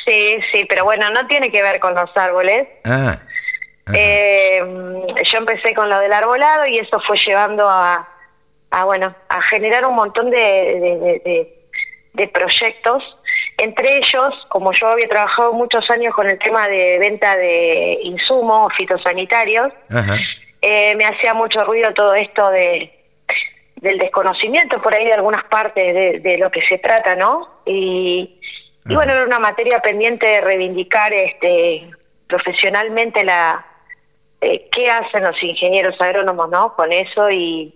Sí, 0.07 0.39
sí, 0.53 0.65
pero 0.69 0.85
bueno, 0.85 1.11
no 1.11 1.27
tiene 1.27 1.51
que 1.51 1.63
ver 1.63 1.79
con 1.79 1.95
los 1.95 2.11
árboles. 2.17 2.67
Ah. 2.85 3.19
Eh, 3.93 4.61
yo 5.31 5.39
empecé 5.39 5.75
con 5.75 5.89
lo 5.89 5.99
del 5.99 6.13
arbolado 6.13 6.67
y 6.67 6.79
eso 6.79 6.99
fue 7.07 7.17
llevando 7.25 7.69
a, 7.69 8.09
a 8.71 8.85
bueno, 8.85 9.15
a 9.29 9.43
generar 9.43 9.85
un 9.85 9.95
montón 9.95 10.31
de, 10.31 11.53
de, 12.15 12.29
proyectos. 12.29 13.03
Entre 13.59 13.99
ellos, 13.99 14.35
como 14.49 14.73
yo 14.73 14.89
había 14.89 15.09
trabajado 15.09 15.53
muchos 15.53 15.89
años 15.91 16.15
con 16.15 16.29
el 16.29 16.39
tema 16.39 16.69
de 16.69 16.99
venta 16.99 17.37
de 17.37 17.99
insumos 18.03 18.73
fitosanitarios, 18.77 19.73
eh, 20.63 20.95
me 20.97 21.05
hacía 21.05 21.35
mucho 21.35 21.65
ruido 21.65 21.93
todo 21.95 22.15
esto 22.15 22.51
de 22.51 22.96
del 23.77 23.99
desconocimiento 23.99 24.81
por 24.81 24.95
ahí 24.95 25.05
de 25.05 25.13
algunas 25.13 25.45
partes 25.45 25.95
de, 25.95 26.21
de 26.21 26.39
lo 26.39 26.51
que 26.51 26.63
se 26.63 26.79
trata, 26.79 27.15
¿no? 27.15 27.61
Y, 27.65 28.41
y 28.89 28.95
bueno, 28.95 29.13
era 29.13 29.25
una 29.25 29.39
materia 29.39 29.81
pendiente 29.81 30.27
de 30.27 30.41
reivindicar 30.41 31.13
este 31.13 31.91
profesionalmente 32.29 33.25
la, 33.25 33.65
eh, 34.41 34.69
qué 34.71 34.91
hacen 34.91 35.25
los 35.25 35.41
ingenieros 35.43 36.01
agrónomos 36.01 36.49
no 36.51 36.75
con 36.75 36.93
eso 36.93 37.31
y, 37.31 37.75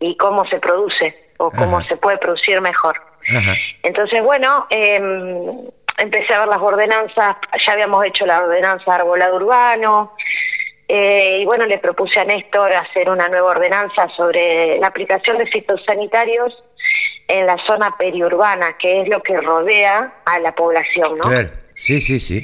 y 0.00 0.16
cómo 0.16 0.46
se 0.46 0.58
produce 0.58 1.32
o 1.38 1.50
cómo 1.50 1.80
se 1.82 1.96
puede 1.96 2.18
producir 2.18 2.60
mejor. 2.60 3.00
Entonces, 3.82 4.22
bueno, 4.22 4.66
em, 4.70 5.68
empecé 5.98 6.34
a 6.34 6.40
ver 6.40 6.48
las 6.48 6.60
ordenanzas, 6.60 7.36
ya 7.64 7.72
habíamos 7.72 8.04
hecho 8.06 8.26
la 8.26 8.42
ordenanza 8.42 8.84
de 8.86 9.00
arbolado 9.00 9.36
urbano, 9.36 10.14
eh, 10.88 11.40
y 11.42 11.44
bueno, 11.44 11.66
le 11.66 11.78
propuse 11.78 12.18
a 12.18 12.24
Néstor 12.24 12.72
hacer 12.72 13.10
una 13.10 13.28
nueva 13.28 13.50
ordenanza 13.50 14.08
sobre 14.16 14.78
la 14.78 14.86
aplicación 14.86 15.36
de 15.38 15.46
fitosanitarios 15.46 16.52
en 17.28 17.46
la 17.46 17.58
zona 17.66 17.94
periurbana, 17.98 18.78
que 18.78 19.02
es 19.02 19.08
lo 19.08 19.22
que 19.22 19.38
rodea 19.38 20.14
a 20.24 20.40
la 20.40 20.54
población, 20.54 21.16
¿no? 21.18 21.28
Claro, 21.28 21.50
sí, 21.74 22.00
sí, 22.00 22.18
sí. 22.18 22.42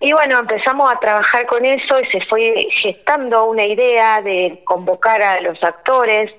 Y 0.00 0.12
bueno, 0.12 0.38
empezamos 0.38 0.90
a 0.90 0.98
trabajar 0.98 1.46
con 1.46 1.64
eso 1.64 2.00
y 2.00 2.06
se 2.06 2.20
fue 2.26 2.68
gestando 2.82 3.44
una 3.44 3.64
idea 3.64 4.22
de 4.22 4.62
convocar 4.64 5.20
a 5.22 5.40
los 5.42 5.62
actores, 5.62 6.30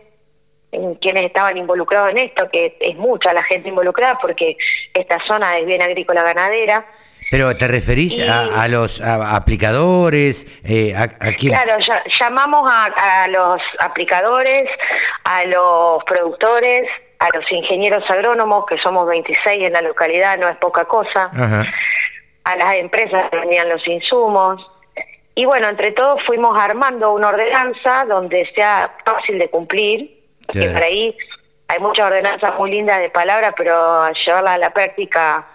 en 0.72 0.96
quienes 0.96 1.26
estaban 1.26 1.58
involucrados 1.58 2.12
en 2.12 2.18
esto, 2.18 2.50
que 2.52 2.76
es 2.80 2.96
mucha 2.96 3.34
la 3.34 3.44
gente 3.44 3.70
involucrada 3.70 4.18
porque 4.22 4.58
esta 4.94 5.20
zona 5.26 5.58
es 5.58 5.66
bien 5.66 5.82
agrícola 5.82 6.24
ganadera. 6.24 6.86
Pero 7.32 7.56
te 7.58 7.68
referís 7.68 8.22
a, 8.22 8.68
los 8.68 9.02
aplicadores, 9.02 10.46
eh, 10.64 10.96
a, 10.96 11.08
Claro, 11.08 11.78
llamamos 12.20 12.70
a, 12.72 13.24
a, 13.24 13.28
los 13.28 13.62
aplicadores, 13.80 14.70
a 15.24 15.46
los 15.46 16.04
productores, 16.06 16.88
a 17.20 17.30
los 17.36 17.52
ingenieros 17.52 18.04
agrónomos, 18.10 18.66
que 18.68 18.78
somos 18.78 19.08
26 19.08 19.64
en 19.64 19.74
la 19.74 19.82
localidad, 19.82 20.38
no 20.38 20.48
es 20.48 20.58
poca 20.58 20.86
cosa. 20.86 21.30
Ajá 21.34 21.66
a 22.46 22.56
las 22.56 22.76
empresas 22.76 23.30
que 23.30 23.40
venían 23.40 23.68
los 23.70 23.86
insumos. 23.88 24.66
Y 25.34 25.46
bueno, 25.46 25.68
entre 25.68 25.92
todos 25.92 26.24
fuimos 26.26 26.58
armando 26.58 27.12
una 27.12 27.30
ordenanza 27.30 28.06
donde 28.06 28.50
sea 28.56 28.96
fácil 29.04 29.38
de 29.38 29.50
cumplir, 29.50 30.24
porque 30.46 30.70
por 30.70 30.82
ahí 30.82 31.18
hay 31.68 31.80
muchas 31.80 32.06
ordenanzas 32.06 32.58
muy 32.58 32.72
lindas 32.72 33.00
de 33.00 33.10
palabra, 33.10 33.54
pero 33.58 34.10
llevarla 34.26 34.54
a 34.54 34.58
la 34.58 34.70
práctica 34.70 35.46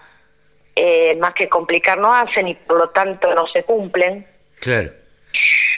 eh, 0.82 1.14
más 1.20 1.34
que 1.34 1.46
complicar 1.46 1.98
no 1.98 2.14
hacen 2.14 2.48
y 2.48 2.54
por 2.54 2.78
lo 2.78 2.88
tanto 2.88 3.34
no 3.34 3.46
se 3.48 3.64
cumplen. 3.64 4.26
Claro. 4.60 4.90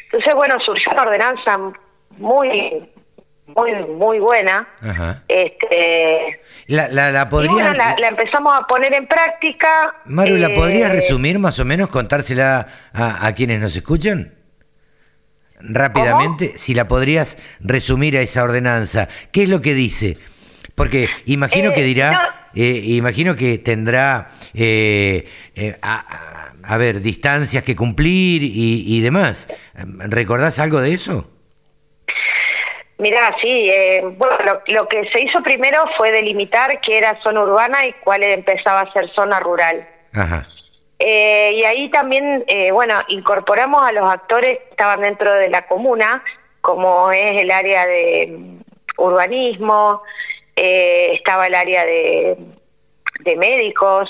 Entonces, 0.05 0.35
bueno, 0.35 0.61
surgió 0.61 0.93
una 0.93 1.03
ordenanza 1.03 1.59
muy 2.19 2.89
muy 3.47 3.75
muy 3.99 4.21
buena. 4.21 4.69
Este, 5.27 6.41
la, 6.69 6.87
la, 6.89 7.11
la, 7.11 7.29
la, 7.29 8.09
empezamos 8.09 8.55
a 8.57 8.65
poner 8.67 8.95
en 8.95 9.09
práctica. 9.09 9.97
Maru, 10.05 10.37
¿la 10.37 10.55
podrías 10.55 10.91
eh, 10.91 10.95
resumir 10.95 11.41
más 11.41 11.59
o 11.59 11.65
menos, 11.65 11.89
contársela 11.89 12.69
a, 12.93 13.33
quienes 13.35 13.61
nos 13.61 13.75
escuchan? 13.75 14.35
Rápidamente, 15.59 16.57
si 16.59 16.75
la 16.75 16.87
podrías 16.87 17.39
resumir 17.61 18.17
a 18.17 18.21
esa 18.21 18.45
ordenanza, 18.45 19.09
¿qué 19.33 19.43
es 19.43 19.49
lo 19.49 19.61
que 19.61 19.75
dice? 19.75 20.17
Porque 20.77 21.09
imagino 21.27 21.73
que 21.73 21.81
eh, 21.81 21.85
dirá, 21.85 22.42
eh, 22.55 22.81
imagino 22.85 23.35
que 23.37 23.59
tendrá, 23.59 24.31
a, 25.83 26.77
ver, 26.77 27.01
distancias 27.01 27.63
que 27.63 27.77
cumplir 27.77 28.43
y, 28.43 28.85
y 28.87 29.01
demás. 29.01 29.49
¿Recordás 29.75 30.59
algo 30.59 30.81
de 30.81 30.93
eso? 30.93 31.29
Mira, 33.03 33.35
sí, 33.43 33.69
eh, 33.69 34.01
bueno, 34.17 34.61
lo, 34.69 34.87
que 34.87 35.05
se 35.11 35.23
hizo 35.23 35.43
primero 35.43 35.85
fue 35.97 36.13
delimitar 36.13 36.81
qué 36.81 36.99
era 36.99 37.21
zona 37.21 37.43
urbana 37.43 37.85
y 37.85 37.93
cuál 37.95 38.23
empezaba 38.23 38.83
a 38.83 38.93
ser 38.93 39.13
zona 39.13 39.41
rural. 39.41 39.89
Ajá. 40.15 40.47
Eh, 41.01 41.51
y 41.53 41.65
ahí 41.65 41.91
también, 41.91 42.45
eh, 42.47 42.71
bueno, 42.71 42.95
incorporamos 43.09 43.83
a 43.83 43.91
los 43.91 44.09
actores 44.09 44.59
que 44.59 44.71
estaban 44.71 45.01
dentro 45.01 45.35
de 45.35 45.49
la 45.49 45.67
comuna, 45.67 46.23
como 46.61 47.11
es 47.11 47.43
el 47.43 47.51
área 47.51 47.87
de 47.87 48.37
mm, 48.39 48.61
urbanismo, 48.99 50.03
eh, 50.57 51.11
estaba 51.15 51.47
el 51.47 51.55
área 51.55 51.85
de, 51.87 52.37
de 53.21 53.37
médicos, 53.37 54.09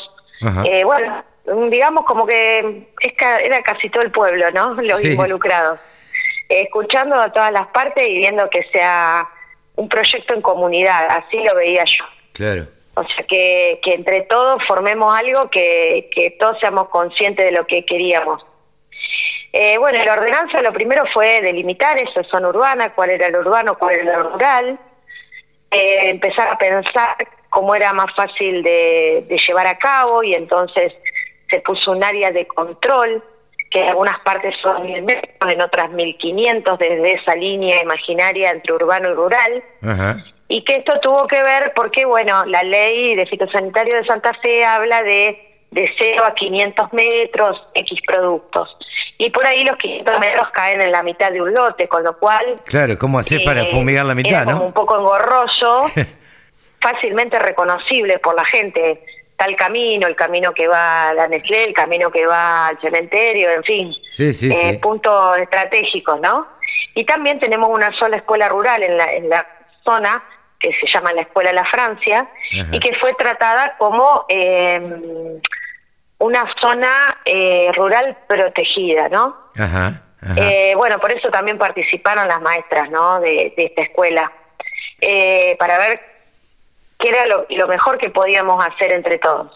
eh, 0.64 0.82
bueno, 0.84 1.24
digamos 1.70 2.04
como 2.04 2.26
que 2.26 2.88
es 3.00 3.12
ca- 3.14 3.40
era 3.40 3.62
casi 3.62 3.88
todo 3.90 4.02
el 4.02 4.10
pueblo, 4.10 4.50
¿no? 4.52 4.74
Los 4.74 5.00
Sí. 5.00 5.10
involucrados. 5.12 5.78
Eh, 6.48 6.62
escuchando 6.62 7.14
a 7.16 7.32
todas 7.32 7.52
las 7.52 7.68
partes 7.68 8.06
y 8.08 8.16
viendo 8.18 8.48
que 8.50 8.62
sea 8.72 9.28
un 9.76 9.88
proyecto 9.88 10.34
en 10.34 10.42
comunidad, 10.42 11.06
así 11.08 11.38
lo 11.42 11.54
veía 11.54 11.84
yo. 11.84 12.04
Claro. 12.32 12.66
O 12.94 13.04
sea, 13.04 13.24
que, 13.26 13.80
que 13.82 13.94
entre 13.94 14.22
todos 14.22 14.62
formemos 14.66 15.16
algo 15.16 15.48
que, 15.48 16.10
que 16.14 16.32
todos 16.32 16.58
seamos 16.60 16.88
conscientes 16.88 17.44
de 17.46 17.52
lo 17.52 17.66
que 17.66 17.84
queríamos. 17.86 18.44
Eh, 19.54 19.78
bueno, 19.78 20.02
la 20.04 20.14
ordenanza 20.14 20.60
lo 20.62 20.72
primero 20.72 21.04
fue 21.12 21.40
delimitar 21.42 21.98
esa 21.98 22.22
zona 22.24 22.48
urbana, 22.48 22.94
cuál 22.94 23.10
era 23.10 23.28
lo 23.28 23.40
urbano, 23.40 23.76
cuál 23.78 23.94
era 23.96 24.18
lo 24.18 24.30
rural, 24.30 24.78
eh, 25.72 26.10
empezar 26.10 26.48
a 26.48 26.58
pensar 26.58 27.16
cómo 27.50 27.74
era 27.74 27.92
más 27.92 28.14
fácil 28.14 28.62
de, 28.62 29.24
de 29.28 29.38
llevar 29.38 29.66
a 29.66 29.78
cabo 29.78 30.22
y 30.22 30.34
entonces 30.34 30.92
se 31.50 31.60
puso 31.60 31.92
un 31.92 32.02
área 32.02 32.30
de 32.30 32.46
control, 32.46 33.22
que 33.70 33.82
en 33.82 33.88
algunas 33.88 34.18
partes 34.20 34.54
son 34.62 34.86
mil 34.86 35.02
metros, 35.02 35.50
en 35.50 35.60
otras 35.60 35.90
1500, 35.90 36.78
desde 36.78 37.12
esa 37.12 37.34
línea 37.34 37.82
imaginaria 37.82 38.50
entre 38.50 38.74
urbano 38.74 39.10
y 39.10 39.14
rural 39.14 39.64
Ajá. 39.82 40.16
y 40.48 40.62
que 40.64 40.76
esto 40.76 41.00
tuvo 41.00 41.26
que 41.26 41.42
ver 41.42 41.72
porque, 41.74 42.04
bueno, 42.04 42.44
la 42.46 42.62
ley 42.62 43.14
de 43.14 43.26
fitosanitario 43.26 43.96
de 43.96 44.04
Santa 44.04 44.32
Fe 44.42 44.64
habla 44.64 45.02
de 45.02 45.52
de 45.72 45.90
0 45.98 46.22
a 46.24 46.34
500 46.34 46.92
metros 46.92 47.60
X 47.74 48.00
productos. 48.06 48.76
Y 49.22 49.30
por 49.30 49.46
ahí 49.46 49.62
los 49.62 49.76
500 49.76 50.18
metros 50.18 50.48
caen 50.50 50.80
en 50.80 50.90
la 50.90 51.04
mitad 51.04 51.30
de 51.30 51.40
un 51.40 51.54
lote, 51.54 51.86
con 51.86 52.02
lo 52.02 52.18
cual... 52.18 52.44
Claro, 52.64 52.98
¿cómo 52.98 53.20
hacer 53.20 53.44
para 53.44 53.62
eh, 53.62 53.66
fumigar 53.66 54.04
la 54.04 54.16
mitad, 54.16 54.44
como 54.46 54.58
no? 54.58 54.64
un 54.64 54.72
poco 54.72 54.98
engorroso, 54.98 55.84
fácilmente 56.80 57.38
reconocible 57.38 58.18
por 58.18 58.34
la 58.34 58.44
gente. 58.44 59.04
Tal 59.36 59.54
camino, 59.54 60.08
el 60.08 60.16
camino 60.16 60.52
que 60.52 60.66
va 60.66 61.10
a 61.10 61.14
la 61.14 61.28
Nestlé, 61.28 61.66
el 61.66 61.72
camino 61.72 62.10
que 62.10 62.26
va 62.26 62.66
al 62.66 62.80
cementerio, 62.80 63.48
en 63.50 63.62
fin 63.62 63.94
Sí, 64.04 64.34
sí, 64.34 64.50
eh, 64.50 64.72
sí. 64.72 64.78
puntos 64.78 65.38
estratégicos, 65.38 66.20
¿no? 66.20 66.48
Y 66.96 67.04
también 67.04 67.38
tenemos 67.38 67.70
una 67.70 67.96
sola 67.96 68.16
escuela 68.16 68.48
rural 68.48 68.82
en 68.82 68.98
la, 68.98 69.12
en 69.12 69.28
la 69.28 69.46
zona 69.84 70.20
que 70.58 70.72
se 70.72 70.86
llama 70.88 71.12
la 71.12 71.22
Escuela 71.22 71.52
La 71.52 71.64
Francia 71.66 72.28
Ajá. 72.60 72.74
y 72.74 72.80
que 72.80 72.92
fue 72.96 73.14
tratada 73.14 73.76
como 73.78 74.24
eh, 74.28 74.80
una 76.22 76.46
zona 76.60 77.18
eh, 77.24 77.72
rural 77.74 78.16
protegida, 78.28 79.08
¿no? 79.08 79.36
Ajá. 79.58 80.02
Ajá. 80.20 80.34
Eh, 80.36 80.74
bueno, 80.76 81.00
por 81.00 81.10
eso 81.10 81.30
también 81.30 81.58
participaron 81.58 82.28
las 82.28 82.40
maestras, 82.40 82.88
¿no? 82.90 83.18
De, 83.20 83.52
de 83.56 83.64
esta 83.64 83.82
escuela, 83.82 84.30
eh, 85.00 85.56
para 85.58 85.78
ver 85.78 86.00
qué 87.00 87.08
era 87.08 87.26
lo, 87.26 87.44
lo 87.50 87.66
mejor 87.66 87.98
que 87.98 88.10
podíamos 88.10 88.64
hacer 88.64 88.92
entre 88.92 89.18
todos. 89.18 89.50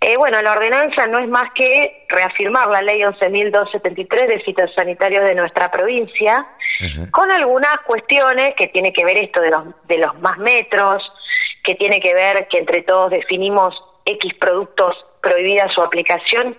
Eh, 0.00 0.16
bueno, 0.16 0.42
la 0.42 0.52
ordenanza 0.52 1.06
no 1.06 1.20
es 1.20 1.28
más 1.28 1.52
que 1.54 2.04
reafirmar 2.08 2.68
la 2.68 2.82
ley 2.82 3.02
11.273 3.02 4.26
de 4.26 4.40
fitosanitarios 4.40 5.24
de 5.24 5.36
nuestra 5.36 5.70
provincia, 5.70 6.46
Ajá. 6.80 7.10
con 7.12 7.30
algunas 7.30 7.78
cuestiones 7.86 8.56
que 8.56 8.66
tiene 8.68 8.92
que 8.92 9.04
ver 9.04 9.18
esto 9.18 9.40
de 9.40 9.50
los, 9.50 9.64
de 9.86 9.98
los 9.98 10.20
más 10.20 10.36
metros, 10.38 11.00
que 11.62 11.76
tiene 11.76 12.00
que 12.00 12.12
ver 12.12 12.48
que 12.48 12.58
entre 12.58 12.82
todos 12.82 13.10
definimos 13.10 13.72
X 14.04 14.34
productos 14.34 14.96
prohibida 15.26 15.68
su 15.74 15.82
aplicación 15.82 16.56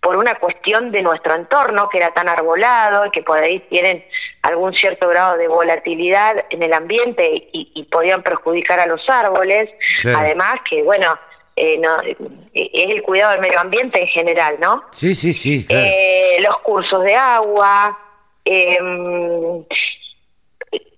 por 0.00 0.16
una 0.16 0.34
cuestión 0.36 0.90
de 0.92 1.02
nuestro 1.02 1.34
entorno 1.34 1.88
que 1.88 1.98
era 1.98 2.12
tan 2.12 2.28
arbolado 2.28 3.06
y 3.06 3.10
que 3.10 3.22
por 3.22 3.38
ahí 3.38 3.60
tienen 3.68 4.04
algún 4.42 4.74
cierto 4.74 5.08
grado 5.08 5.36
de 5.36 5.48
volatilidad 5.48 6.44
en 6.50 6.62
el 6.62 6.72
ambiente 6.72 7.48
y, 7.52 7.72
y 7.74 7.84
podían 7.84 8.22
perjudicar 8.22 8.80
a 8.80 8.86
los 8.86 9.06
árboles. 9.08 9.68
Claro. 10.00 10.18
Además 10.18 10.60
que, 10.68 10.82
bueno, 10.82 11.18
eh, 11.56 11.78
no, 11.78 12.00
eh, 12.02 12.16
es 12.54 12.90
el 12.90 13.02
cuidado 13.02 13.32
del 13.32 13.42
medio 13.42 13.60
ambiente 13.60 14.00
en 14.00 14.06
general, 14.06 14.56
¿no? 14.60 14.84
Sí, 14.92 15.14
sí, 15.14 15.34
sí, 15.34 15.66
claro. 15.66 15.86
Eh, 15.86 16.36
los 16.40 16.58
cursos 16.60 17.04
de 17.04 17.14
agua, 17.14 17.98
em, 18.44 19.64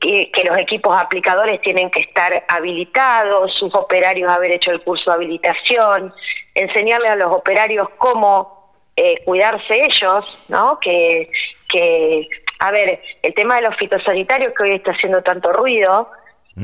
que, 0.00 0.30
que 0.30 0.44
los 0.44 0.56
equipos 0.58 0.96
aplicadores 0.96 1.60
tienen 1.62 1.90
que 1.90 2.00
estar 2.00 2.44
habilitados, 2.46 3.52
sus 3.58 3.74
operarios 3.74 4.30
haber 4.30 4.52
hecho 4.52 4.70
el 4.70 4.80
curso 4.82 5.10
de 5.10 5.16
habilitación, 5.16 6.14
enseñarle 6.54 7.08
a 7.08 7.16
los 7.16 7.32
operarios 7.32 7.88
cómo 7.98 8.72
eh, 8.96 9.22
cuidarse 9.24 9.84
ellos, 9.84 10.38
¿no? 10.48 10.78
Que, 10.80 11.30
que, 11.68 12.28
a 12.58 12.70
ver, 12.70 13.00
el 13.22 13.34
tema 13.34 13.56
de 13.56 13.62
los 13.62 13.76
fitosanitarios 13.76 14.52
que 14.54 14.62
hoy 14.64 14.72
está 14.74 14.90
haciendo 14.92 15.22
tanto 15.22 15.52
ruido, 15.52 16.10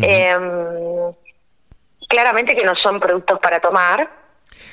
em, 0.03 1.13
claramente 2.09 2.55
que 2.55 2.65
no 2.65 2.75
son 2.77 3.01
productos 3.01 3.39
para 3.41 3.61
tomar. 3.61 4.09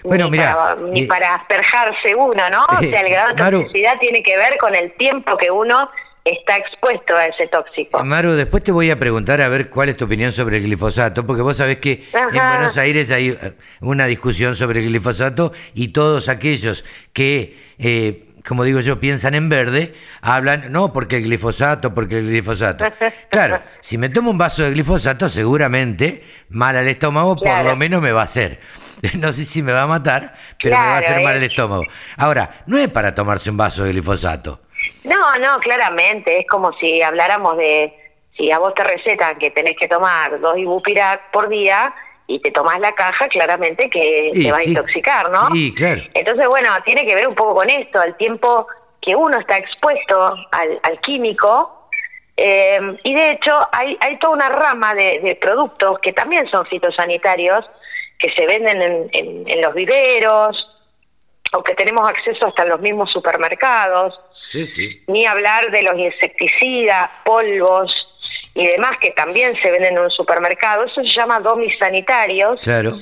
Bueno, 0.04 0.30
ni 0.30 0.38
para, 0.38 0.76
ni 0.76 1.04
eh, 1.04 1.08
para 1.08 1.36
asperjarse 1.36 2.16
uno, 2.16 2.50
¿no? 2.50 2.66
O 2.80 2.82
eh, 2.84 2.90
sea, 2.90 3.02
el 3.02 3.10
grado 3.10 3.34
de 3.36 3.42
Maru- 3.44 3.62
toxicidad 3.64 3.98
tiene 4.00 4.24
que 4.24 4.38
ver 4.38 4.58
con 4.58 4.76
el 4.76 4.94
tiempo 4.94 5.38
que 5.38 5.52
uno 5.52 5.90
está 6.26 6.58
expuesto 6.58 7.16
a 7.16 7.28
ese 7.28 7.48
tóxico. 7.48 8.04
Maru, 8.04 8.32
después 8.32 8.64
te 8.64 8.72
voy 8.72 8.90
a 8.90 9.00
preguntar 9.00 9.42
a 9.42 9.48
ver 9.48 9.70
cuál 9.70 9.90
es 9.90 9.98
tu 9.98 10.06
opinión 10.06 10.32
sobre 10.32 10.58
el 10.58 10.64
glifosato, 10.64 11.26
porque 11.26 11.44
vos 11.44 11.58
sabés 11.58 11.78
que 11.78 12.08
en. 12.12 12.30
Buenos 12.32 12.78
Aires 12.78 13.12
hay 13.12 13.30
eh, 13.30 13.54
una 13.82 14.08
discusión 14.08 14.56
sobre 14.56 14.80
el 14.80 14.88
glifosato 14.88 15.54
y 15.76 15.90
todos 15.90 16.28
aquellos 16.28 16.84
que, 17.14 17.76
eh, 17.78 18.26
como 18.46 18.64
digo 18.64 18.80
yo, 18.80 19.00
piensan 19.00 19.36
en 19.36 19.50
verde, 19.50 19.94
hablan, 20.22 20.72
no, 20.72 20.92
porque 20.92 21.18
el 21.18 21.24
glifosato, 21.24 21.94
porque 21.94 22.18
el 22.18 22.28
glifosato. 22.28 22.86
Claro, 23.30 23.62
si 23.82 23.98
me 23.98 24.10
tomo 24.10 24.32
un 24.32 24.38
vaso 24.38 24.64
de 24.64 24.72
glifosato, 24.72 25.30
seguramente 25.30 26.24
mal 26.50 26.76
al 26.76 26.88
estómago, 26.88 27.36
por 27.36 27.64
lo 27.64 27.76
menos 27.76 28.02
me 28.02 28.12
va 28.12 28.22
a 28.22 28.26
hacer. 28.26 28.60
No 29.20 29.32
sé 29.34 29.46
si 29.46 29.62
me 29.62 29.72
va 29.72 29.84
a 29.84 29.88
matar, 29.88 30.36
pero 30.60 30.76
me 30.76 30.82
va 30.82 30.96
a 30.96 30.98
hacer 30.98 31.22
mal 31.22 31.36
eh. 31.36 31.38
el 31.38 31.44
estómago. 31.44 31.84
Ahora, 32.18 32.64
no 32.66 32.80
es 32.80 32.88
para 32.88 33.14
tomarse 33.14 33.52
un 33.52 33.58
vaso 33.58 33.84
de 33.84 33.92
glifosato. 33.92 34.65
No, 35.04 35.36
no, 35.40 35.60
claramente, 35.60 36.40
es 36.40 36.48
como 36.48 36.74
si 36.74 37.02
habláramos 37.02 37.58
de, 37.58 37.94
si 38.38 38.52
a 38.52 38.60
vos 38.60 38.74
te 38.76 38.84
recetan 38.84 39.38
que 39.40 39.52
tenés 39.52 39.76
que 39.78 39.88
tomar 39.88 40.40
dos 40.40 40.58
ibupirac 40.58 41.32
por 41.32 41.48
día 41.50 41.94
y 42.28 42.40
te 42.40 42.52
tomás 42.52 42.80
la 42.80 42.94
caja, 42.94 43.28
claramente 43.28 43.90
que 43.90 44.32
te 44.34 44.52
va 44.52 44.58
a 44.58 44.64
intoxicar, 44.64 45.30
¿no? 45.30 45.50
Sí, 45.52 45.74
claro. 45.76 46.02
Entonces, 46.14 46.48
bueno, 46.48 46.70
tiene 46.84 47.06
que 47.06 47.14
ver 47.16 47.28
un 47.28 47.36
poco 47.36 47.54
con 47.56 47.70
esto, 47.70 48.00
al 48.00 48.18
tiempo 48.18 48.68
que 49.02 49.16
uno 49.16 49.40
está 49.40 49.58
expuesto 49.58 50.36
al, 50.52 50.80
al 50.82 51.00
químico. 51.02 51.90
eh, 52.38 52.80
y 53.04 53.14
de 53.14 53.32
hecho, 53.32 53.68
hay, 53.72 53.96
hay 54.02 54.18
toda 54.20 54.34
una 54.34 54.50
rama 54.50 54.96
de, 54.96 55.20
de 55.20 55.36
productos 55.36 56.00
que 56.00 56.12
también 56.14 56.50
son 56.50 56.66
fitosanitarios, 56.66 57.64
que 58.18 58.32
se 58.32 58.46
venden 58.48 58.82
en, 58.82 59.10
en- 59.14 59.48
en 59.50 59.62
los 59.62 59.74
viveros, 59.76 60.58
o 61.54 61.64
que 61.64 61.76
tenemos 61.76 62.10
acceso 62.10 62.48
hasta 62.48 62.64
en 62.64 62.70
los 62.70 62.80
mismos 62.82 63.12
supermercados 63.12 64.20
Sí, 64.50 64.66
sí. 64.68 65.04
ni 65.08 65.26
hablar 65.26 65.72
de 65.72 65.84
los 65.84 65.98
insecticidas, 65.98 67.10
polvos 67.24 67.94
y 68.54 68.68
demás 68.68 68.98
que 69.02 69.12
también 69.12 69.56
se 69.62 69.72
venden 69.72 69.94
en 69.98 70.00
un 70.04 70.12
supermercado. 70.12 70.86
Eso 70.86 71.02
se 71.04 71.10
llama 71.10 71.40
domis 71.40 71.78
sanitarios, 71.78 72.62
Claro. 72.62 72.98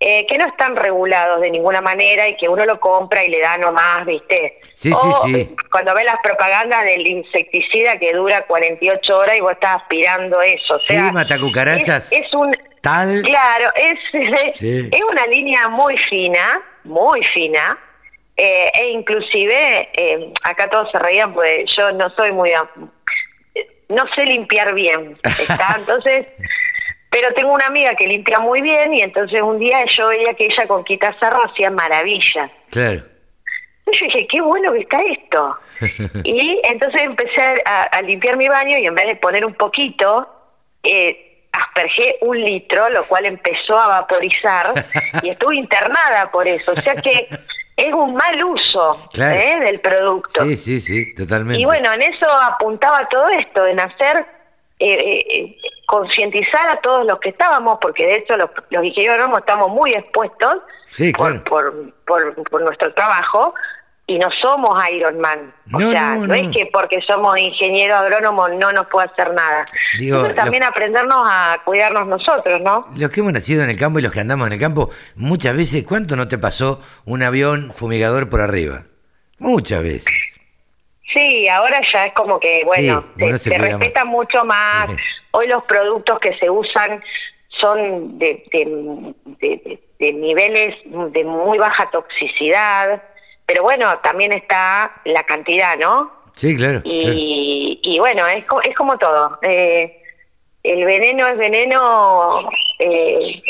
eh, 0.00 0.26
que 0.26 0.36
no 0.38 0.46
están 0.46 0.76
regulados 0.76 1.40
de 1.40 1.50
ninguna 1.50 1.80
manera 1.80 2.28
y 2.28 2.36
que 2.36 2.48
uno 2.48 2.64
lo 2.66 2.78
compra 2.78 3.24
y 3.24 3.30
le 3.30 3.40
da 3.40 3.56
nomás, 3.58 4.04
¿viste? 4.06 4.58
Sí, 4.74 4.92
O, 4.92 5.22
sí, 5.26 5.32
sí. 5.34 5.56
Cuando 5.70 5.94
ves 5.94 6.04
las 6.04 6.18
propagandas 6.22 6.84
del 6.84 7.06
insecticida 7.06 7.98
que 7.98 8.12
dura 8.12 8.42
48 8.46 9.16
horas 9.18 9.36
y 9.36 9.40
vos 9.40 9.52
estás 9.52 9.80
aspirando 9.82 10.40
eso. 10.42 10.74
O 10.74 10.78
Sí, 10.78 10.94
sea, 10.94 11.10
matacucarachas. 11.12 12.12
Es, 12.12 12.26
es 12.26 12.34
un... 12.34 12.56
Tal. 12.80 13.22
Claro, 13.22 13.70
es, 13.74 13.98
Sí. 14.56 14.88
es 14.92 15.02
una 15.10 15.26
línea 15.26 15.68
muy 15.68 15.96
fina, 15.96 16.60
muy 16.84 17.24
fina, 17.24 17.76
eh, 18.40 18.70
e 18.72 18.90
inclusive, 18.90 19.88
eh, 19.92 20.32
acá 20.44 20.70
todos 20.70 20.88
se 20.92 20.98
reían, 21.00 21.34
pues 21.34 21.68
yo 21.76 21.90
no 21.92 22.08
soy 22.10 22.30
muy... 22.30 22.52
No 23.88 24.04
sé 24.14 24.24
limpiar 24.26 24.74
bien, 24.74 25.14
¿está? 25.24 25.74
Entonces, 25.78 26.26
pero 27.10 27.34
tengo 27.34 27.52
una 27.52 27.66
amiga 27.66 27.96
que 27.96 28.06
limpia 28.06 28.38
muy 28.38 28.62
bien 28.62 28.94
y 28.94 29.02
entonces 29.02 29.42
un 29.42 29.58
día 29.58 29.84
yo 29.86 30.08
veía 30.08 30.34
que 30.34 30.46
ella 30.46 30.68
con 30.68 30.84
quitasarro 30.84 31.44
hacía 31.46 31.70
maravillas. 31.70 32.50
Claro. 32.70 33.02
Yo 33.86 34.04
dije, 34.04 34.26
qué 34.28 34.40
bueno 34.40 34.72
que 34.72 34.80
está 34.80 35.00
esto. 35.02 35.58
Y 36.24 36.60
entonces 36.62 37.00
empecé 37.02 37.62
a, 37.64 37.84
a 37.84 38.02
limpiar 38.02 38.36
mi 38.36 38.48
baño 38.48 38.78
y 38.78 38.86
en 38.86 38.94
vez 38.94 39.06
de 39.06 39.16
poner 39.16 39.44
un 39.44 39.54
poquito, 39.54 40.28
eh, 40.84 41.48
aspergé 41.52 42.18
un 42.20 42.40
litro, 42.40 42.88
lo 42.90 43.04
cual 43.06 43.26
empezó 43.26 43.78
a 43.78 43.88
vaporizar 43.88 44.74
y 45.22 45.30
estuve 45.30 45.56
internada 45.56 46.30
por 46.30 46.46
eso. 46.46 46.72
O 46.72 46.80
sea 46.80 46.94
que 46.94 47.28
es 47.78 47.94
un 47.94 48.14
mal 48.14 48.42
uso 48.44 49.08
Claro. 49.12 49.38
¿eh? 49.38 49.60
del 49.60 49.80
producto. 49.80 50.44
Sí, 50.44 50.56
sí, 50.56 50.80
sí, 50.80 51.14
totalmente. 51.14 51.60
Y 51.60 51.64
bueno, 51.64 51.92
en 51.92 52.02
eso 52.02 52.26
apuntaba 52.30 53.08
todo 53.08 53.28
esto, 53.28 53.64
en 53.66 53.78
hacer, 53.80 54.26
eh, 54.80 55.24
eh, 55.30 55.56
concientizar 55.86 56.68
a 56.68 56.80
todos 56.80 57.06
los 57.06 57.18
que 57.20 57.30
estábamos, 57.30 57.78
porque 57.80 58.04
de 58.04 58.16
hecho 58.16 58.36
los, 58.36 58.50
los 58.70 58.84
ingenieros 58.84 59.30
estamos 59.38 59.70
muy 59.70 59.94
expuestos 59.94 60.56
Sí, 60.86 61.12
por, 61.12 61.42
claro. 61.42 61.44
por, 61.44 62.34
por, 62.34 62.50
por 62.50 62.62
nuestro 62.62 62.92
trabajo 62.94 63.54
y 64.10 64.18
no 64.18 64.28
somos 64.40 64.76
Iron 64.90 65.20
Man. 65.20 65.52
O 65.72 65.78
No, 65.78 65.90
sea, 65.90 66.14
no, 66.16 66.26
no, 66.28 66.34
es 66.34 66.48
que 66.48 66.66
porque 66.72 66.98
somos 67.06 67.38
ingenieros 67.38 67.98
agrónomos 68.00 68.50
no 68.54 68.72
nos 68.72 68.86
puede 68.88 69.06
hacer 69.08 69.32
nada. 69.34 69.64
Digo, 69.98 70.16
Entonces 70.16 70.36
también 70.36 70.62
aprendernos 70.62 71.22
a 71.28 71.58
cuidarnos 71.64 72.06
nosotros, 72.08 72.60
¿no? 72.62 72.86
Los 72.96 73.10
que 73.10 73.20
hemos 73.20 73.34
nacido 73.34 73.62
en 73.62 73.68
el 73.70 73.76
campo 73.76 73.98
y 73.98 74.02
los 74.02 74.10
que 74.10 74.20
andamos 74.20 74.46
en 74.46 74.54
el 74.54 74.58
campo, 74.60 74.90
muchas 75.14 75.54
veces, 75.54 75.84
¿cuánto 75.84 76.16
no 76.16 76.26
te 76.26 76.38
pasó 76.38 76.80
un 77.04 77.22
avión 77.22 77.70
fumigador 77.74 78.30
por 78.30 78.40
arriba? 78.40 78.84
Muchas 79.38 79.82
veces. 79.82 80.06
Sí, 81.14 81.46
ahora 81.48 81.80
ya 81.92 82.06
es 82.06 82.14
como 82.14 82.40
que, 82.40 82.62
bueno, 82.64 83.04
Sí, 83.16 83.22
uno 83.24 83.38
se, 83.38 83.58
respeta 83.58 84.04
mucho 84.06 84.44
más. 84.44 84.88
Sí. 84.90 84.96
Hoy 85.32 85.48
los 85.48 85.64
productos 85.64 86.18
que 86.20 86.34
se 86.38 86.48
usan 86.48 87.02
son 87.58 88.18
de, 88.18 88.42
de, 88.52 88.64
de- 89.40 89.58
de- 89.58 89.80
de 89.98 90.12
niveles 90.12 90.76
de 90.84 91.24
muy 91.24 91.58
baja 91.58 91.90
toxicidad, 91.90 93.02
pero 93.48 93.62
bueno, 93.62 93.98
también 94.00 94.30
está 94.34 94.92
la 95.06 95.22
cantidad, 95.22 95.78
¿no? 95.78 96.12
Sí, 96.34 96.54
claro. 96.54 96.82
claro. 96.82 96.84
Y, 96.84 97.80
y 97.82 97.98
bueno, 97.98 98.26
es, 98.26 98.44
es 98.64 98.76
como 98.76 98.98
todo. 98.98 99.38
Eh, 99.40 100.02
el 100.62 100.84
veneno 100.84 101.26
es 101.26 101.38
veneno 101.38 102.50
eh, 102.78 103.42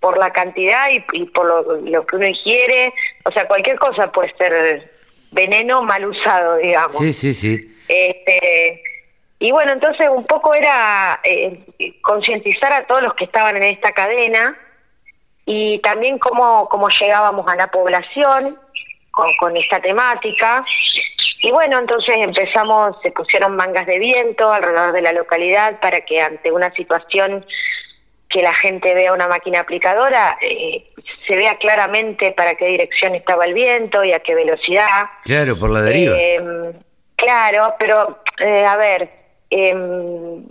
por 0.00 0.18
la 0.18 0.30
cantidad 0.34 0.90
y, 0.90 1.02
y 1.14 1.24
por 1.24 1.46
lo, 1.46 1.76
lo 1.80 2.06
que 2.06 2.16
uno 2.16 2.26
ingiere. 2.26 2.92
O 3.24 3.32
sea, 3.32 3.48
cualquier 3.48 3.78
cosa 3.78 4.12
puede 4.12 4.36
ser 4.36 4.92
veneno 5.30 5.82
mal 5.82 6.04
usado, 6.04 6.56
digamos. 6.56 6.98
Sí, 6.98 7.14
sí, 7.14 7.32
sí. 7.32 7.74
Este, 7.88 8.82
y 9.38 9.50
bueno, 9.50 9.72
entonces 9.72 10.10
un 10.10 10.26
poco 10.26 10.52
era 10.52 11.20
eh, 11.24 11.64
concientizar 12.02 12.70
a 12.74 12.86
todos 12.86 13.02
los 13.02 13.14
que 13.14 13.24
estaban 13.24 13.56
en 13.56 13.62
esta 13.62 13.92
cadena 13.92 14.58
y 15.46 15.78
también 15.78 16.18
cómo, 16.18 16.68
cómo 16.68 16.90
llegábamos 16.90 17.48
a 17.48 17.56
la 17.56 17.68
población 17.68 18.58
con, 19.18 19.34
con 19.36 19.56
esta 19.56 19.80
temática. 19.80 20.64
Y 21.42 21.50
bueno, 21.50 21.76
entonces 21.80 22.14
empezamos, 22.18 22.96
se 23.02 23.10
pusieron 23.10 23.56
mangas 23.56 23.84
de 23.86 23.98
viento 23.98 24.52
alrededor 24.52 24.92
de 24.92 25.02
la 25.02 25.12
localidad 25.12 25.80
para 25.80 26.02
que 26.02 26.20
ante 26.20 26.52
una 26.52 26.70
situación 26.72 27.44
que 28.28 28.42
la 28.42 28.54
gente 28.54 28.94
vea 28.94 29.12
una 29.12 29.26
máquina 29.26 29.60
aplicadora, 29.60 30.36
eh, 30.40 30.84
se 31.26 31.34
vea 31.34 31.56
claramente 31.56 32.30
para 32.32 32.54
qué 32.54 32.66
dirección 32.66 33.14
estaba 33.16 33.44
el 33.44 33.54
viento 33.54 34.04
y 34.04 34.12
a 34.12 34.20
qué 34.20 34.34
velocidad. 34.36 35.06
Claro, 35.24 35.58
por 35.58 35.70
la 35.70 35.80
deriva. 35.80 36.14
Eh, 36.16 36.72
claro, 37.16 37.74
pero 37.78 38.20
eh, 38.38 38.64
a 38.64 38.76
ver, 38.76 39.08
em, 39.50 40.44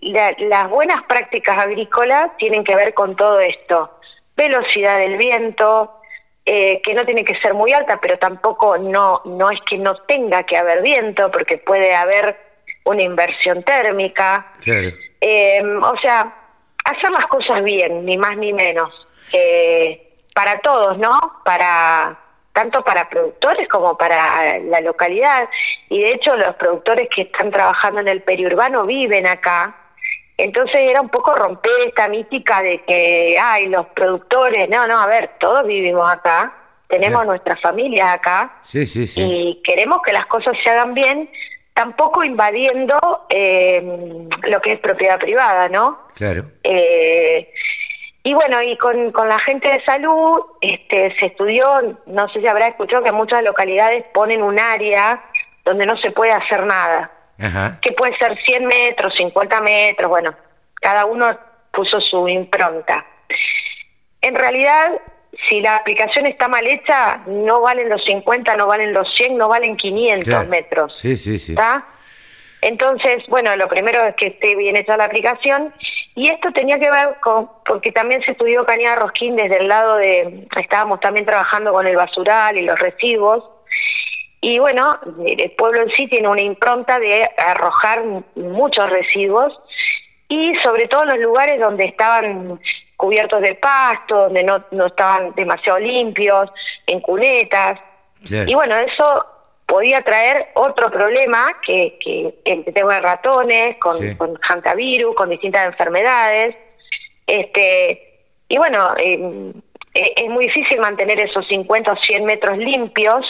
la- 0.00 0.34
las 0.38 0.70
buenas 0.70 1.02
prácticas 1.04 1.58
agrícolas 1.58 2.34
tienen 2.38 2.64
que 2.64 2.74
ver 2.76 2.94
con 2.94 3.16
todo 3.16 3.38
esto. 3.40 3.98
Velocidad 4.36 4.98
del 4.98 5.16
viento, 5.18 6.00
eh, 6.44 6.80
que 6.82 6.94
no 6.94 7.04
tiene 7.04 7.24
que 7.24 7.38
ser 7.40 7.54
muy 7.54 7.72
alta, 7.72 8.00
pero 8.00 8.18
tampoco 8.18 8.76
no, 8.78 9.22
no 9.24 9.50
es 9.50 9.60
que 9.68 9.78
no 9.78 9.96
tenga 10.02 10.42
que 10.44 10.56
haber 10.56 10.82
viento, 10.82 11.30
porque 11.30 11.58
puede 11.58 11.94
haber 11.94 12.36
una 12.84 13.02
inversión 13.02 13.62
térmica. 13.62 14.52
Claro. 14.60 14.88
Eh, 15.20 15.62
o 15.62 15.96
sea, 15.98 16.34
hacer 16.84 17.10
las 17.10 17.26
cosas 17.26 17.62
bien, 17.62 18.04
ni 18.04 18.16
más 18.18 18.36
ni 18.36 18.52
menos. 18.52 18.92
Eh, 19.32 20.16
para 20.34 20.60
todos, 20.60 20.98
¿no? 20.98 21.18
Para 21.44 22.18
tanto 22.52 22.84
para 22.84 23.08
productores 23.08 23.68
como 23.68 23.96
para 23.96 24.58
la 24.58 24.80
localidad. 24.80 25.48
Y 25.88 26.02
de 26.02 26.12
hecho 26.12 26.36
los 26.36 26.54
productores 26.56 27.08
que 27.14 27.22
están 27.22 27.50
trabajando 27.50 28.00
en 28.00 28.08
el 28.08 28.22
periurbano 28.22 28.84
viven 28.84 29.26
acá. 29.26 29.76
Entonces 30.36 30.76
era 30.76 31.00
un 31.00 31.08
poco 31.10 31.34
romper 31.34 31.72
esta 31.86 32.08
mística 32.08 32.62
de 32.62 32.82
que, 32.82 33.36
ay, 33.40 33.66
los 33.68 33.86
productores, 33.88 34.68
no, 34.68 34.86
no, 34.86 34.98
a 34.98 35.06
ver, 35.06 35.32
todos 35.38 35.66
vivimos 35.66 36.10
acá, 36.10 36.52
tenemos 36.88 37.20
Claro. 37.20 37.30
nuestras 37.30 37.60
familias 37.60 38.08
acá, 38.14 38.58
Sí, 38.62 38.86
sí, 38.86 39.06
sí. 39.06 39.22
y 39.22 39.62
queremos 39.62 40.00
que 40.02 40.12
las 40.12 40.26
cosas 40.26 40.54
se 40.64 40.70
hagan 40.70 40.94
bien, 40.94 41.30
tampoco 41.74 42.24
invadiendo 42.24 42.98
eh, 43.28 44.28
lo 44.42 44.60
que 44.60 44.72
es 44.72 44.80
propiedad 44.80 45.18
privada, 45.18 45.68
¿no? 45.68 46.00
Claro. 46.14 46.44
Eh, 46.64 47.52
y 48.24 48.34
bueno, 48.34 48.62
y 48.62 48.76
con, 48.76 49.10
con 49.10 49.28
la 49.28 49.38
gente 49.38 49.68
de 49.68 49.82
salud 49.84 50.40
este, 50.60 51.14
se 51.18 51.26
estudió, 51.26 51.98
no 52.06 52.28
sé 52.30 52.40
si 52.40 52.46
habrá 52.46 52.68
escuchado 52.68 53.02
que 53.02 53.10
muchas 53.12 53.42
localidades 53.42 54.04
ponen 54.14 54.42
un 54.42 54.58
área 54.58 55.22
donde 55.64 55.86
no 55.86 55.96
se 55.98 56.10
puede 56.10 56.32
hacer 56.32 56.64
nada, 56.64 57.10
Ajá. 57.40 57.78
que 57.80 57.92
puede 57.92 58.16
ser 58.18 58.38
100 58.44 58.66
metros, 58.66 59.14
50 59.16 59.60
metros, 59.60 60.08
bueno, 60.08 60.34
cada 60.80 61.06
uno 61.06 61.36
puso 61.72 62.00
su 62.00 62.28
impronta. 62.28 63.04
En 64.20 64.34
realidad, 64.34 64.92
si 65.48 65.60
la 65.60 65.76
aplicación 65.76 66.26
está 66.26 66.46
mal 66.48 66.66
hecha, 66.66 67.22
no 67.26 67.60
valen 67.62 67.88
los 67.88 68.04
50, 68.04 68.56
no 68.56 68.66
valen 68.66 68.92
los 68.92 69.08
100, 69.16 69.36
no 69.36 69.48
valen 69.48 69.76
500 69.76 70.28
Claro. 70.28 70.48
metros. 70.48 70.98
Sí, 70.98 71.16
sí, 71.16 71.38
sí. 71.38 71.54
Entonces, 72.60 73.24
bueno, 73.28 73.54
lo 73.56 73.68
primero 73.68 74.04
es 74.04 74.14
que 74.14 74.28
esté 74.28 74.54
bien 74.54 74.76
hecha 74.76 74.96
la 74.96 75.04
aplicación 75.04 75.74
y 76.14 76.28
esto 76.28 76.52
tenía 76.52 76.78
que 76.78 76.90
ver 76.90 77.16
con, 77.20 77.50
porque 77.64 77.90
también 77.90 78.22
se 78.22 78.32
estudió 78.32 78.64
Cañada 78.64 78.96
Rosquín 78.96 79.34
desde 79.34 79.56
el 79.58 79.68
lado 79.68 79.96
de, 79.96 80.46
estábamos 80.56 81.00
también 81.00 81.26
trabajando 81.26 81.72
con 81.72 81.86
el 81.86 81.96
basural 81.96 82.56
y 82.56 82.62
los 82.62 82.78
residuos 82.78 83.44
y 84.44 84.58
bueno, 84.58 84.98
el 85.24 85.52
pueblo 85.52 85.82
en 85.82 85.90
sí 85.92 86.08
tiene 86.08 86.26
una 86.26 86.40
impronta 86.40 86.98
de 86.98 87.30
arrojar 87.38 88.02
muchos 88.34 88.90
residuos 88.90 89.56
y 90.28 90.56
sobre 90.56 90.88
todo 90.88 91.04
en 91.04 91.10
los 91.10 91.18
lugares 91.20 91.60
donde 91.60 91.84
estaban 91.84 92.58
cubiertos 92.96 93.40
de 93.40 93.54
pasto, 93.54 94.24
donde 94.24 94.42
no, 94.42 94.64
no 94.72 94.86
estaban 94.86 95.32
demasiado 95.36 95.78
limpios, 95.78 96.50
en 96.88 96.98
cunetas. 97.00 97.78
Claro. 98.26 98.50
Y 98.50 98.54
bueno, 98.54 98.74
eso 98.76 99.24
podía 99.66 100.02
traer 100.02 100.48
otro 100.54 100.90
problema, 100.90 101.56
que, 101.64 101.96
que 102.04 102.34
el 102.44 102.64
tema 102.74 102.94
de 102.96 103.00
ratones, 103.00 103.76
con, 103.78 103.96
Sí. 103.96 104.16
con 104.16 104.36
hantavirus, 104.42 105.14
con 105.14 105.30
distintas 105.30 105.66
enfermedades. 105.66 106.56
este 107.28 108.24
Y 108.48 108.58
bueno, 108.58 108.94
eh, 108.98 109.52
eh, 109.94 110.12
es 110.16 110.28
muy 110.28 110.46
difícil 110.46 110.80
mantener 110.80 111.20
esos 111.20 111.46
50 111.46 111.92
o 111.92 111.96
100 111.96 112.24
metros 112.24 112.58
limpios, 112.58 113.24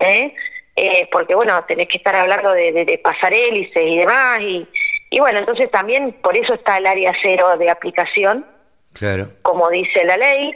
¿eh? 0.00 0.34
Eh, 0.76 1.08
porque 1.10 1.34
bueno, 1.34 1.64
tenés 1.66 1.88
que 1.88 1.96
estar 1.98 2.14
hablando 2.14 2.52
de, 2.52 2.70
de, 2.72 2.84
de 2.84 2.98
pasar 2.98 3.32
hélices 3.32 3.82
y 3.82 3.96
demás. 3.98 4.40
Y, 4.40 4.66
y 5.10 5.20
bueno, 5.20 5.38
entonces 5.38 5.70
también 5.70 6.12
por 6.22 6.36
eso 6.36 6.54
está 6.54 6.78
el 6.78 6.86
área 6.86 7.14
cero 7.22 7.56
de 7.58 7.70
aplicación, 7.70 8.44
Claro. 8.92 9.28
como 9.42 9.70
dice 9.70 10.04
la 10.04 10.16
ley, 10.16 10.54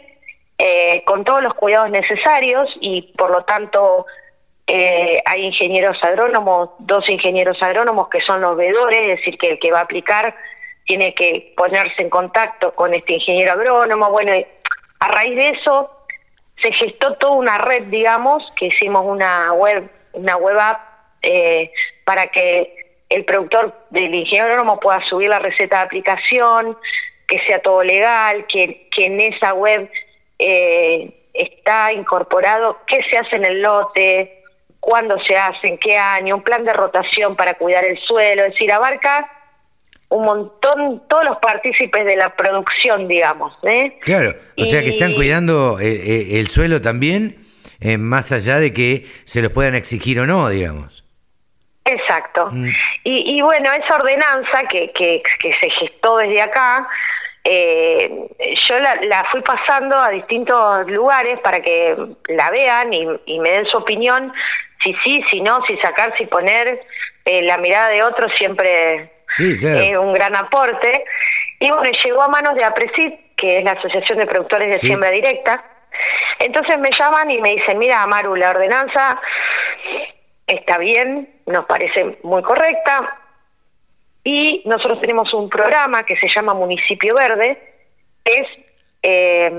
eh, 0.59 1.03
con 1.05 1.25
todos 1.25 1.43
los 1.43 1.55
cuidados 1.55 1.91
necesarios 1.91 2.69
y 2.81 3.13
por 3.17 3.31
lo 3.31 3.45
tanto 3.45 4.05
eh, 4.67 5.23
hay 5.25 5.45
ingenieros 5.47 5.97
agrónomos, 6.03 6.71
dos 6.81 7.09
ingenieros 7.09 7.57
agrónomos 7.63 8.09
que 8.09 8.21
son 8.21 8.41
los 8.43 8.57
veedores, 8.57 9.01
es 9.03 9.17
decir, 9.19 9.39
que 9.39 9.51
el 9.53 9.59
que 9.59 9.73
va 9.73 9.81
a 9.81 9.83
aplicar 9.83 10.35
tiene 10.85 11.15
que 11.15 11.55
ponerse 11.57 12.03
en 12.03 12.11
contacto 12.11 12.75
con 12.75 12.93
este 12.95 13.15
ingeniero 13.15 13.53
agrónomo. 13.53 14.11
Bueno, 14.11 14.33
a 15.01 15.09
raíz 15.09 15.37
de 15.37 15.49
eso 15.51 15.91
se 16.63 16.73
gestó 16.73 17.15
toda 17.15 17.33
una 17.33 17.59
red, 17.59 17.85
digamos, 17.85 18.43
que 18.57 18.67
hicimos 18.67 19.05
una 19.07 19.53
web, 19.53 19.91
una 20.13 20.37
web 20.37 20.59
app 20.59 20.81
eh, 21.23 21.73
para 22.05 22.27
que 22.29 22.75
el 23.09 23.25
productor 23.25 23.75
del 23.91 24.15
ingeniero 24.15 24.81
pueda 24.81 25.05
subir 25.09 25.29
la 25.29 25.39
receta 25.39 25.79
de 25.79 25.83
aplicación, 25.83 26.77
que 27.27 27.41
sea 27.47 27.61
todo 27.61 27.83
legal, 27.83 28.47
que, 28.47 28.89
que 28.95 29.07
en 29.07 29.21
esa 29.21 29.55
web 29.55 29.91
eh, 30.39 31.13
está 31.35 31.93
incorporado 31.93 32.79
qué 32.87 33.03
se 33.11 33.19
hace 33.19 33.37
en 33.37 33.45
el 33.45 33.63
lote, 33.63 34.43
cuándo 34.81 35.19
se 35.25 35.37
hace, 35.37 35.69
en 35.69 35.79
qué 35.79 35.97
año, 35.97 36.37
un 36.37 36.43
plan 36.43 36.65
de 36.65 36.73
rotación 36.73 37.37
para 37.37 37.55
cuidar 37.55 37.85
el 37.85 37.99
suelo, 37.99 38.45
es 38.45 38.53
decir, 38.53 38.73
abarca 38.73 39.31
un 40.11 40.23
montón, 40.23 41.03
todos 41.09 41.25
los 41.25 41.39
partícipes 41.39 42.05
de 42.05 42.17
la 42.17 42.35
producción, 42.35 43.07
digamos. 43.07 43.57
¿eh? 43.63 43.97
Claro. 44.01 44.35
O 44.59 44.65
sea 44.65 44.83
que 44.83 44.91
están 44.91 45.15
cuidando 45.15 45.79
eh, 45.79 45.87
eh, 45.87 46.41
el 46.41 46.49
suelo 46.49 46.83
también, 46.83 47.37
eh, 47.81 47.97
más 47.97 48.33
allá 48.33 48.59
de 48.59 48.73
que 48.73 49.07
se 49.25 49.41
los 49.41 49.53
puedan 49.53 49.77
exigir 49.77 50.19
o 50.19 50.27
no, 50.27 50.49
digamos. 50.49 51.05
Exacto. 51.85 52.49
Mm. 52.51 52.69
Y, 53.05 53.37
y 53.37 53.41
bueno, 53.41 53.71
esa 53.73 53.97
ordenanza 53.97 54.65
que, 54.69 54.91
que, 54.93 55.23
que 55.39 55.55
se 55.61 55.71
gestó 55.71 56.17
desde 56.17 56.43
acá, 56.43 56.89
eh, 57.45 58.11
yo 58.69 58.79
la, 58.81 58.97
la 59.03 59.25
fui 59.31 59.43
pasando 59.43 59.97
a 59.97 60.11
distintos 60.11 60.91
lugares 60.91 61.39
para 61.39 61.63
que 61.63 61.97
la 62.27 62.51
vean 62.51 62.93
y, 62.93 63.07
y 63.27 63.39
me 63.39 63.51
den 63.51 63.67
su 63.67 63.77
opinión, 63.77 64.33
si 64.83 64.93
sí, 65.05 65.23
si 65.31 65.41
no, 65.41 65.65
si 65.67 65.77
sacar, 65.77 66.13
si 66.19 66.27
poner. 66.27 66.81
La 67.27 67.59
mirada 67.59 67.91
de 67.91 68.03
otros 68.03 68.33
siempre 68.37 69.13
Sí, 69.37 69.59
claro. 69.59 69.81
es 69.81 69.97
un 69.97 70.13
gran 70.13 70.35
aporte. 70.37 71.05
Y 71.59 71.71
bueno, 71.71 71.91
llegó 72.05 72.23
a 72.23 72.29
manos 72.29 72.55
de 72.55 72.65
APRESID, 72.65 73.13
que 73.37 73.59
es 73.59 73.65
la 73.65 73.73
Asociación 73.73 74.19
de 74.19 74.27
Productores 74.27 74.69
de 74.69 74.79
Sí. 74.79 74.87
Siembra 74.89 75.11
Directa. 75.11 75.65
Entonces 76.39 76.79
me 76.79 76.91
llaman 76.93 77.31
y 77.31 77.41
me 77.41 77.53
dicen, 77.53 77.79
mira, 77.79 78.03
Amaru, 78.03 78.35
la 78.37 78.51
ordenanza 78.51 79.21
está 80.47 80.79
bien, 80.79 81.29
nos 81.47 81.67
parece 81.67 82.19
muy 82.23 82.43
correcta, 82.43 83.17
Y 84.23 84.63
nosotros 84.67 85.01
tenemos 85.01 85.33
un 85.33 85.49
programa 85.49 86.03
que 86.03 86.17
se 86.17 86.29
llama 86.29 86.53
Municipio 86.53 87.15
Verde, 87.15 87.59
es 88.25 88.47
eh, 89.03 89.51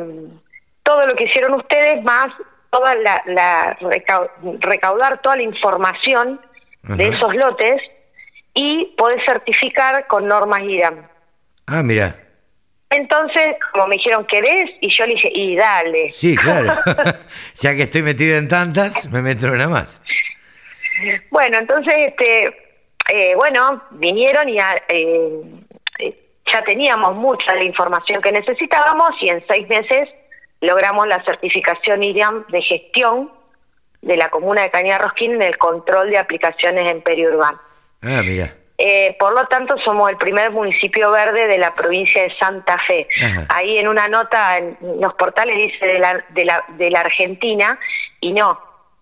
todo 0.84 1.07
lo 1.07 1.15
que 1.15 1.23
hicieron 1.23 1.53
ustedes 1.56 2.03
más 2.03 2.31
toda 2.69 2.95
la, 2.95 3.77
recaudar 4.60 5.22
toda 5.22 5.35
la 5.35 5.43
información 5.43 6.39
de 6.84 7.07
esos 7.07 7.35
lotes 7.35 7.81
y 8.53 8.94
poder 8.98 9.23
certificar 9.26 10.07
con 10.07 10.28
normas 10.28 10.61
IRAM. 10.61 11.07
Ah, 11.68 11.82
mira. 11.84 12.15
Entonces, 12.90 13.56
como 13.72 13.88
me 13.88 13.95
dijeron, 13.95 14.26
¿querés? 14.26 14.69
Y 14.82 14.90
yo 14.90 15.06
le 15.06 15.14
dije, 15.14 15.32
y 15.34 15.56
dale. 15.56 16.10
Sí, 16.10 16.36
claro. 16.36 16.73
ya 17.53 17.76
que 17.76 17.84
estoy 17.84 18.02
metido 18.02 18.38
en 18.38 18.49
tantas, 18.49 19.10
me 19.10 19.22
meto 19.22 19.48
en 19.48 19.53
una 19.53 19.68
más. 19.68 20.02
Bueno, 21.32 21.57
entonces, 21.57 21.95
este, 21.98 22.56
eh, 23.10 23.34
bueno, 23.36 23.82
vinieron 23.91 24.48
y 24.48 24.60
eh, 24.60 25.41
ya 26.45 26.61
teníamos 26.64 27.15
mucha 27.15 27.53
de 27.53 27.60
la 27.60 27.64
información 27.64 28.22
que 28.22 28.32
necesitábamos 28.32 29.10
y 29.19 29.30
en 29.30 29.44
seis 29.48 29.68
meses 29.68 30.10
logramos 30.60 31.07
la 31.07 31.23
certificación 31.23 32.03
IRAM 32.03 32.45
de 32.49 32.61
gestión 32.61 33.32
de 34.02 34.18
la 34.18 34.30
comuna 34.30 34.61
de 34.61 34.69
Cañada 34.69 35.06
Rosquín 35.06 35.34
en 35.34 35.41
el 35.41 35.57
control 35.57 36.11
de 36.11 36.19
aplicaciones 36.19 36.86
en 36.86 37.02
periurbano. 37.02 37.60
Ah, 38.02 38.22
mira. 38.23 38.56
Eh, 38.78 39.15
por 39.19 39.34
lo 39.34 39.45
tanto, 39.45 39.76
somos 39.86 40.10
el 40.10 40.18
primer 40.18 40.52
municipio 40.52 41.11
verde 41.11 41.48
de 41.48 41.60
la 41.60 41.73
provincia 41.76 42.23
de 42.23 42.36
Santa 42.40 42.80
Fe. 42.88 43.07
Ahí 43.49 43.78
en 43.78 43.88
una 43.88 44.07
nota 44.07 44.57
en 44.57 44.76
los 44.99 45.14
portales 45.14 45.56
dice 45.56 45.86
de 45.86 45.99
la, 45.99 46.26
de 46.30 46.45
la, 46.45 46.65
de 46.80 46.90
la 46.90 47.02
Argentina 47.02 47.78
y 48.19 48.34
no, 48.34 48.60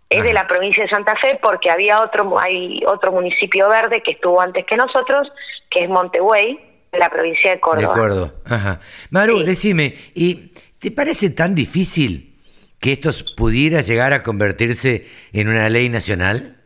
es 0.09 0.23
de 0.23 0.34
la 0.34 0.47
provincia 0.47 0.84
de 0.84 0.89
Santa 0.89 1.15
Fe 1.15 1.39
porque 1.41 1.69
había 1.69 2.01
otro, 2.01 2.38
hay 2.38 2.81
otro 2.85 3.13
municipio 3.13 3.69
verde 3.69 4.03
que 4.03 4.11
estuvo 4.11 4.41
antes 4.41 4.65
que 4.65 4.76
nosotros, 4.76 5.31
que 5.69 5.84
es 5.84 5.89
Montehuey, 5.89 6.59
de 6.91 6.99
la 6.99 7.09
provincia 7.09 7.51
de 7.51 7.59
Córdoba. 7.61 7.93
De 7.93 7.93
acuerdo. 7.93 8.34
Ajá. 8.45 8.81
Maru, 9.11 9.39
decime, 9.39 9.95
¿y 10.13 10.51
te 10.80 10.91
parece 10.91 11.30
tan 11.30 11.55
difícil 11.55 12.35
que 12.80 12.93
esto 12.93 13.11
pudiera 13.38 13.80
llegar 13.81 14.11
a 14.11 14.23
convertirse 14.23 15.07
en 15.31 15.47
una 15.47 15.69
ley 15.69 15.88
nacional? 15.88 16.59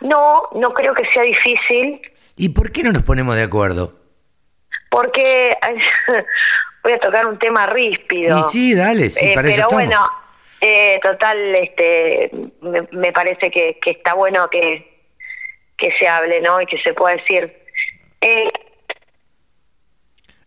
No, 0.00 0.42
no 0.54 0.72
creo 0.72 0.94
que 0.94 1.04
sea 1.06 1.22
difícil. 1.22 2.00
¿Y 2.36 2.50
por 2.50 2.70
qué 2.72 2.82
no 2.82 2.92
nos 2.92 3.02
ponemos 3.02 3.34
de 3.36 3.42
acuerdo? 3.42 3.92
Porque 4.90 5.56
voy 6.82 6.92
a 6.92 6.98
tocar 6.98 7.26
un 7.26 7.38
tema 7.38 7.66
ríspido. 7.66 8.38
Y 8.38 8.52
sí, 8.52 8.74
dale, 8.74 9.10
sí, 9.10 9.26
eh, 9.26 9.34
Pero 9.40 9.68
bueno, 9.70 10.08
eh, 10.60 11.00
total, 11.02 11.54
este, 11.54 12.30
me, 12.92 13.12
parece 13.12 13.50
que, 13.50 13.78
está 13.84 14.14
bueno 14.14 14.48
que, 14.50 15.06
que 15.76 15.92
se 15.98 16.08
hable, 16.08 16.40
¿no? 16.40 16.60
Y 16.60 16.66
que 16.66 16.78
se 16.78 16.94
pueda 16.94 17.16
decir. 17.16 17.64
Eh, 18.20 18.50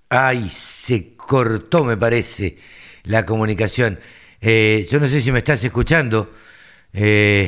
Ay, 0.10 0.50
se 0.50 1.16
cortó, 1.16 1.84
me 1.84 1.96
parece, 1.96 2.58
la 3.04 3.26
comunicación. 3.26 4.00
Eh, 4.42 4.88
yo 4.90 5.00
no 5.00 5.06
sé 5.06 5.22
si 5.22 5.32
me 5.32 5.40
estás 5.40 5.64
escuchando. 5.64 6.32
Eh, 6.94 7.48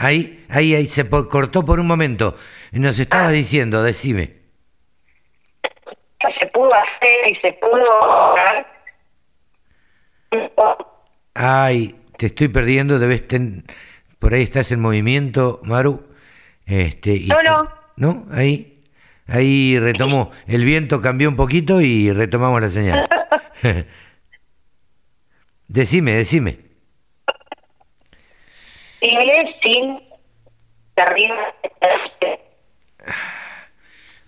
ahí, 0.00 0.44
ahí, 0.48 0.74
ahí, 0.74 0.86
se 0.86 1.08
cortó 1.08 1.64
por 1.64 1.78
un 1.78 1.86
momento. 1.86 2.36
Nos 2.72 2.98
estaba 2.98 3.28
ah. 3.28 3.30
diciendo, 3.30 3.82
decime. 3.82 4.40
Se 6.40 6.46
pudo 6.48 6.72
hacer 6.74 7.28
y 7.28 7.34
se 7.36 7.52
pudo... 7.54 8.34
Ay, 11.34 11.96
te 12.16 12.26
estoy 12.26 12.48
perdiendo, 12.48 12.98
debes 12.98 13.26
ten... 13.28 13.64
Por 14.18 14.34
ahí 14.34 14.42
estás 14.42 14.70
en 14.70 14.80
movimiento, 14.80 15.60
Maru. 15.62 16.06
Este, 16.66 17.14
y 17.14 17.28
no, 17.28 17.42
no. 17.42 17.68
¿No? 17.96 18.26
Ahí. 18.32 18.84
Ahí 19.26 19.78
retomó, 19.78 20.32
el 20.48 20.64
viento 20.64 21.00
cambió 21.00 21.28
un 21.28 21.36
poquito 21.36 21.80
y 21.80 22.12
retomamos 22.12 22.60
la 22.60 22.68
señal. 22.68 23.08
decime, 25.68 26.12
decime. 26.12 26.69
Sin 29.00 29.98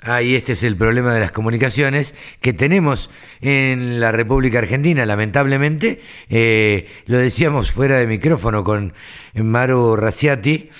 Ah, 0.05 0.21
y 0.21 0.35
este 0.35 0.53
es 0.53 0.65
el 0.65 0.77
problema 0.77 1.15
de 1.15 1.21
las 1.21 1.31
comunicaciones 1.31 2.15
que 2.41 2.53
tenemos 2.53 3.09
en 3.41 4.01
la 4.01 4.11
República 4.11 4.59
Argentina, 4.59 5.07
lamentablemente. 5.07 6.01
Eh, 6.29 6.89
lo 7.07 7.19
decíamos 7.19 7.71
fuera 7.71 7.99
de 7.99 8.09
micrófono 8.09 8.65
con 8.65 8.95
Maru 9.35 9.95
Raciati, 9.95 10.71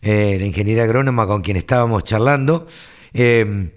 eh, 0.00 0.36
la 0.40 0.46
ingeniera 0.46 0.84
agrónoma 0.84 1.26
con 1.26 1.42
quien 1.42 1.58
estábamos 1.58 2.04
charlando. 2.04 2.68
Eh, 3.12 3.70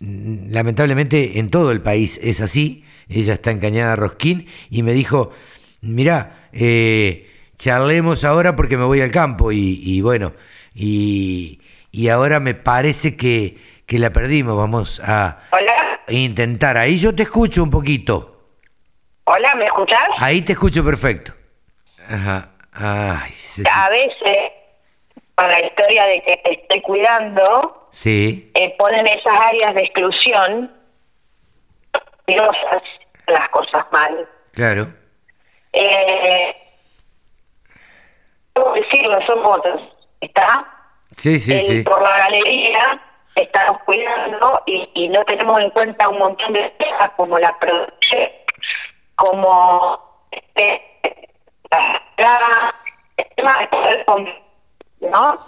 lamentablemente 0.00 1.38
en 1.38 1.48
todo 1.48 1.70
el 1.72 1.80
país 1.80 2.20
es 2.22 2.40
así. 2.42 2.84
Ella 3.08 3.34
está 3.34 3.50
encañada 3.50 3.94
a 3.94 3.96
Rosquín 3.96 4.46
y 4.68 4.82
me 4.82 4.92
dijo, 4.92 5.32
mirá, 5.80 6.48
eh, 6.52 7.29
charlemos 7.60 8.24
ahora 8.24 8.56
porque 8.56 8.78
me 8.78 8.84
voy 8.84 9.02
al 9.02 9.12
campo 9.12 9.52
y, 9.52 10.00
bueno, 10.00 10.32
y, 10.74 11.60
ahora 12.10 12.40
me 12.40 12.54
parece 12.54 13.16
que, 13.16 13.58
que, 13.86 13.98
la 13.98 14.10
perdimos. 14.10 14.56
Vamos 14.56 15.00
a 15.04 15.42
intentar. 16.08 16.78
Ahí 16.78 16.98
yo 16.98 17.14
te 17.14 17.24
escucho 17.24 17.62
un 17.62 17.70
poquito. 17.70 18.48
Hola, 19.24 19.54
¿me 19.56 19.66
escuchás? 19.66 20.08
Ahí 20.18 20.40
te 20.42 20.52
escucho 20.52 20.82
perfecto. 20.84 21.32
Ajá. 22.08 22.48
Ay, 22.72 23.32
a 23.70 23.90
veces 23.90 24.52
la 25.36 25.60
historia 25.60 26.06
de 26.06 26.22
que 26.22 26.36
te 26.38 26.52
estoy 26.52 26.80
cuidando, 26.82 27.88
sí. 27.90 28.50
Eh, 28.54 28.74
ponen 28.78 29.06
esas 29.06 29.32
áreas 29.32 29.74
de 29.74 29.82
exclusión 29.82 30.72
y 32.26 32.36
las 32.36 33.48
cosas 33.50 33.84
mal. 33.92 34.28
Claro. 34.52 34.88
Eh, 35.72 36.54
son 39.26 39.42
votos, 39.42 39.80
¿está? 40.20 40.66
Sí, 41.16 41.38
sí, 41.38 41.58
sí. 41.58 41.82
Por 41.82 42.02
la 42.02 42.18
galería 42.18 43.00
estamos 43.34 43.82
cuidando 43.84 44.62
y, 44.66 45.08
no 45.08 45.24
tenemos 45.24 45.60
en 45.60 45.70
cuenta 45.70 46.08
un 46.08 46.18
montón 46.18 46.52
de 46.52 46.72
cosas 46.78 47.10
como 47.16 47.38
la 47.38 47.58
producción, 47.58 48.28
como 49.16 50.26
este, 50.30 50.82
la, 51.70 52.74
el 53.16 53.26
tema 53.36 53.58
de 53.58 54.40
¿no? 55.08 55.38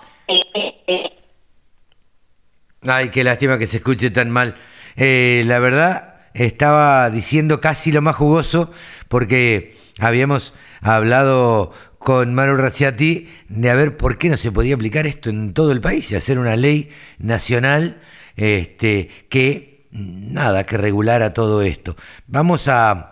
Ay, 2.88 3.10
qué 3.10 3.24
lástima 3.24 3.58
que 3.58 3.66
se 3.66 3.76
escuche 3.78 4.10
tan 4.10 4.30
mal. 4.30 4.56
Eh, 4.96 5.44
la 5.46 5.58
verdad, 5.58 6.14
estaba 6.34 7.10
diciendo 7.10 7.60
casi 7.60 7.92
lo 7.92 8.02
más 8.02 8.16
jugoso 8.16 8.72
porque 9.08 9.76
habíamos 10.00 10.54
hablado 10.80 11.72
con 12.02 12.34
Maru 12.34 12.56
Razziati 12.56 13.28
de 13.48 13.70
a 13.70 13.74
ver 13.74 13.96
por 13.96 14.18
qué 14.18 14.28
no 14.28 14.36
se 14.36 14.52
podía 14.52 14.74
aplicar 14.74 15.06
esto 15.06 15.30
en 15.30 15.54
todo 15.54 15.72
el 15.72 15.80
país 15.80 16.10
y 16.10 16.16
hacer 16.16 16.38
una 16.38 16.56
ley 16.56 16.90
nacional 17.18 18.02
este, 18.36 19.08
que, 19.28 19.86
nada, 19.90 20.64
que 20.64 20.76
regulara 20.76 21.32
todo 21.32 21.62
esto. 21.62 21.96
Vamos 22.26 22.68
a, 22.68 23.08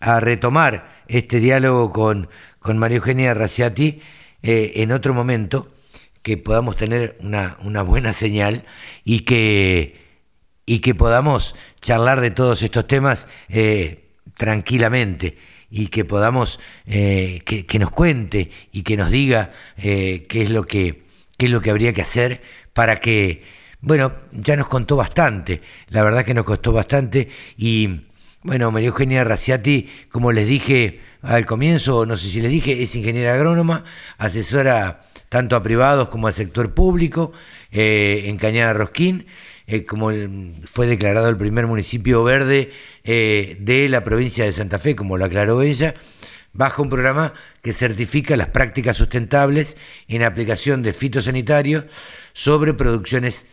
retomar 0.00 1.02
este 1.08 1.40
diálogo 1.40 1.90
con, 1.90 2.28
con 2.60 2.78
María 2.78 2.98
Eugenia 2.98 3.34
Razziati 3.34 4.00
eh, 4.42 4.72
en 4.76 4.92
otro 4.92 5.12
momento 5.12 5.72
que 6.22 6.36
podamos 6.36 6.76
tener 6.76 7.16
una, 7.20 7.56
una 7.64 7.82
buena 7.82 8.12
señal 8.12 8.64
y 9.02 9.20
que, 9.20 10.00
y 10.66 10.78
que 10.78 10.94
podamos 10.94 11.56
charlar 11.80 12.20
de 12.20 12.30
todos 12.30 12.62
estos 12.62 12.86
temas 12.86 13.26
eh, 13.48 14.10
tranquilamente 14.36 15.36
y 15.70 15.88
que 15.88 16.04
podamos 16.04 16.60
eh, 16.86 17.40
que, 17.44 17.78
nos 17.78 17.90
cuente 17.90 18.50
y 18.72 18.82
que 18.82 18.96
nos 18.96 19.10
diga 19.10 19.52
qué 19.76 20.26
es 20.30 20.50
lo 20.50 20.66
que 20.66 21.04
qué 21.36 21.46
es 21.46 21.52
lo 21.52 21.60
que 21.60 21.70
habría 21.70 21.92
que 21.92 22.02
hacer 22.02 22.42
para 22.72 23.00
que 23.00 23.42
bueno 23.80 24.12
ya 24.32 24.56
nos 24.56 24.68
contó 24.68 24.96
bastante 24.96 25.60
la 25.88 26.02
verdad 26.02 26.24
que 26.24 26.34
nos 26.34 26.44
costó 26.44 26.72
bastante 26.72 27.28
y 27.56 28.00
bueno 28.42 28.70
María 28.70 28.88
Eugenia 28.88 29.24
Raciati 29.24 29.88
como 30.10 30.32
les 30.32 30.48
dije 30.48 31.00
al 31.22 31.46
comienzo, 31.46 32.06
no 32.06 32.16
sé 32.16 32.28
si 32.28 32.40
les 32.40 32.50
dije, 32.50 32.82
es 32.82 32.94
ingeniera 32.94 33.34
agrónoma, 33.34 33.84
asesora 34.18 35.02
tanto 35.28 35.56
a 35.56 35.62
privados 35.62 36.08
como 36.08 36.26
al 36.26 36.34
sector 36.34 36.72
público 36.74 37.32
eh, 37.70 38.24
en 38.26 38.38
Cañada 38.38 38.72
Rosquín, 38.72 39.26
eh, 39.68 39.84
como 39.84 40.10
fue 40.64 40.88
declarado 40.88 41.28
el 41.28 41.36
primer 41.36 41.68
municipio 41.68 42.24
verde 42.24 42.72
eh, 43.04 43.56
de 43.60 43.88
la 43.88 44.02
provincia 44.02 44.44
de 44.44 44.52
Santa 44.52 44.80
Fe, 44.80 44.96
como 44.96 45.16
lo 45.16 45.24
aclaró 45.24 45.62
ella, 45.62 45.94
bajo 46.52 46.82
un 46.82 46.88
programa 46.88 47.32
que 47.62 47.72
certifica 47.72 48.36
las 48.36 48.48
prácticas 48.48 48.96
sustentables 48.96 49.76
en 50.08 50.24
aplicación 50.24 50.82
de 50.82 50.92
fitosanitarios 50.92 51.84
sobre 52.32 52.74
producciones 52.74 53.46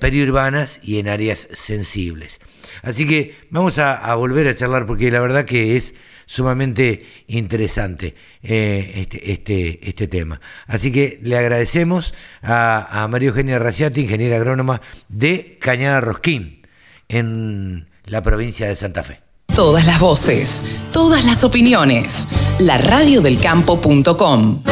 periurbanas 0.00 0.80
y 0.82 0.98
en 0.98 1.08
áreas 1.08 1.46
sensibles. 1.52 2.40
Así 2.80 3.06
que 3.06 3.36
vamos 3.50 3.78
a 3.78 4.14
volver 4.14 4.48
a 4.48 4.54
charlar 4.54 4.86
porque 4.86 5.10
la 5.10 5.20
verdad 5.20 5.44
que 5.44 5.76
es 5.76 5.94
sumamente 6.32 7.04
interesante 7.26 8.14
eh, 8.42 8.92
este, 8.96 9.32
este, 9.32 9.80
este 9.86 10.08
tema. 10.08 10.40
Así 10.66 10.90
que 10.90 11.20
le 11.22 11.36
agradecemos 11.36 12.14
a, 12.40 13.02
a 13.02 13.08
María 13.08 13.28
Eugenia 13.28 13.58
Raciati, 13.58 14.00
ingeniera 14.00 14.36
agrónoma 14.36 14.80
de 15.10 15.58
Cañada 15.60 16.00
Rosquín, 16.00 16.66
en 17.08 17.86
la 18.06 18.22
provincia 18.22 18.66
de 18.66 18.76
Santa 18.76 19.02
Fe. 19.02 19.20
Todas 19.54 19.84
las 19.84 20.00
voces, 20.00 20.62
todas 20.90 21.26
las 21.26 21.44
opiniones. 21.44 22.26
La 22.58 22.78
radiodelcampo.com. 22.78 24.62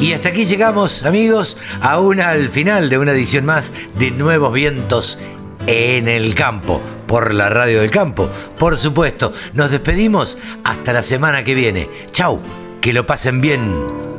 Y 0.00 0.14
hasta 0.14 0.30
aquí 0.30 0.46
llegamos, 0.46 1.04
amigos, 1.04 1.58
a 1.82 2.00
una, 2.00 2.30
al 2.30 2.48
final 2.48 2.88
de 2.88 2.96
una 2.96 3.12
edición 3.12 3.44
más 3.44 3.70
de 3.98 4.10
Nuevos 4.10 4.50
Vientos 4.50 5.18
en 5.66 6.08
el 6.08 6.34
Campo, 6.34 6.80
por 7.06 7.34
la 7.34 7.50
Radio 7.50 7.82
del 7.82 7.90
Campo. 7.90 8.30
Por 8.58 8.78
supuesto, 8.78 9.34
nos 9.52 9.70
despedimos 9.70 10.38
hasta 10.64 10.94
la 10.94 11.02
semana 11.02 11.44
que 11.44 11.54
viene. 11.54 11.90
Chau, 12.12 12.40
que 12.80 12.94
lo 12.94 13.04
pasen 13.04 13.42
bien. 13.42 14.09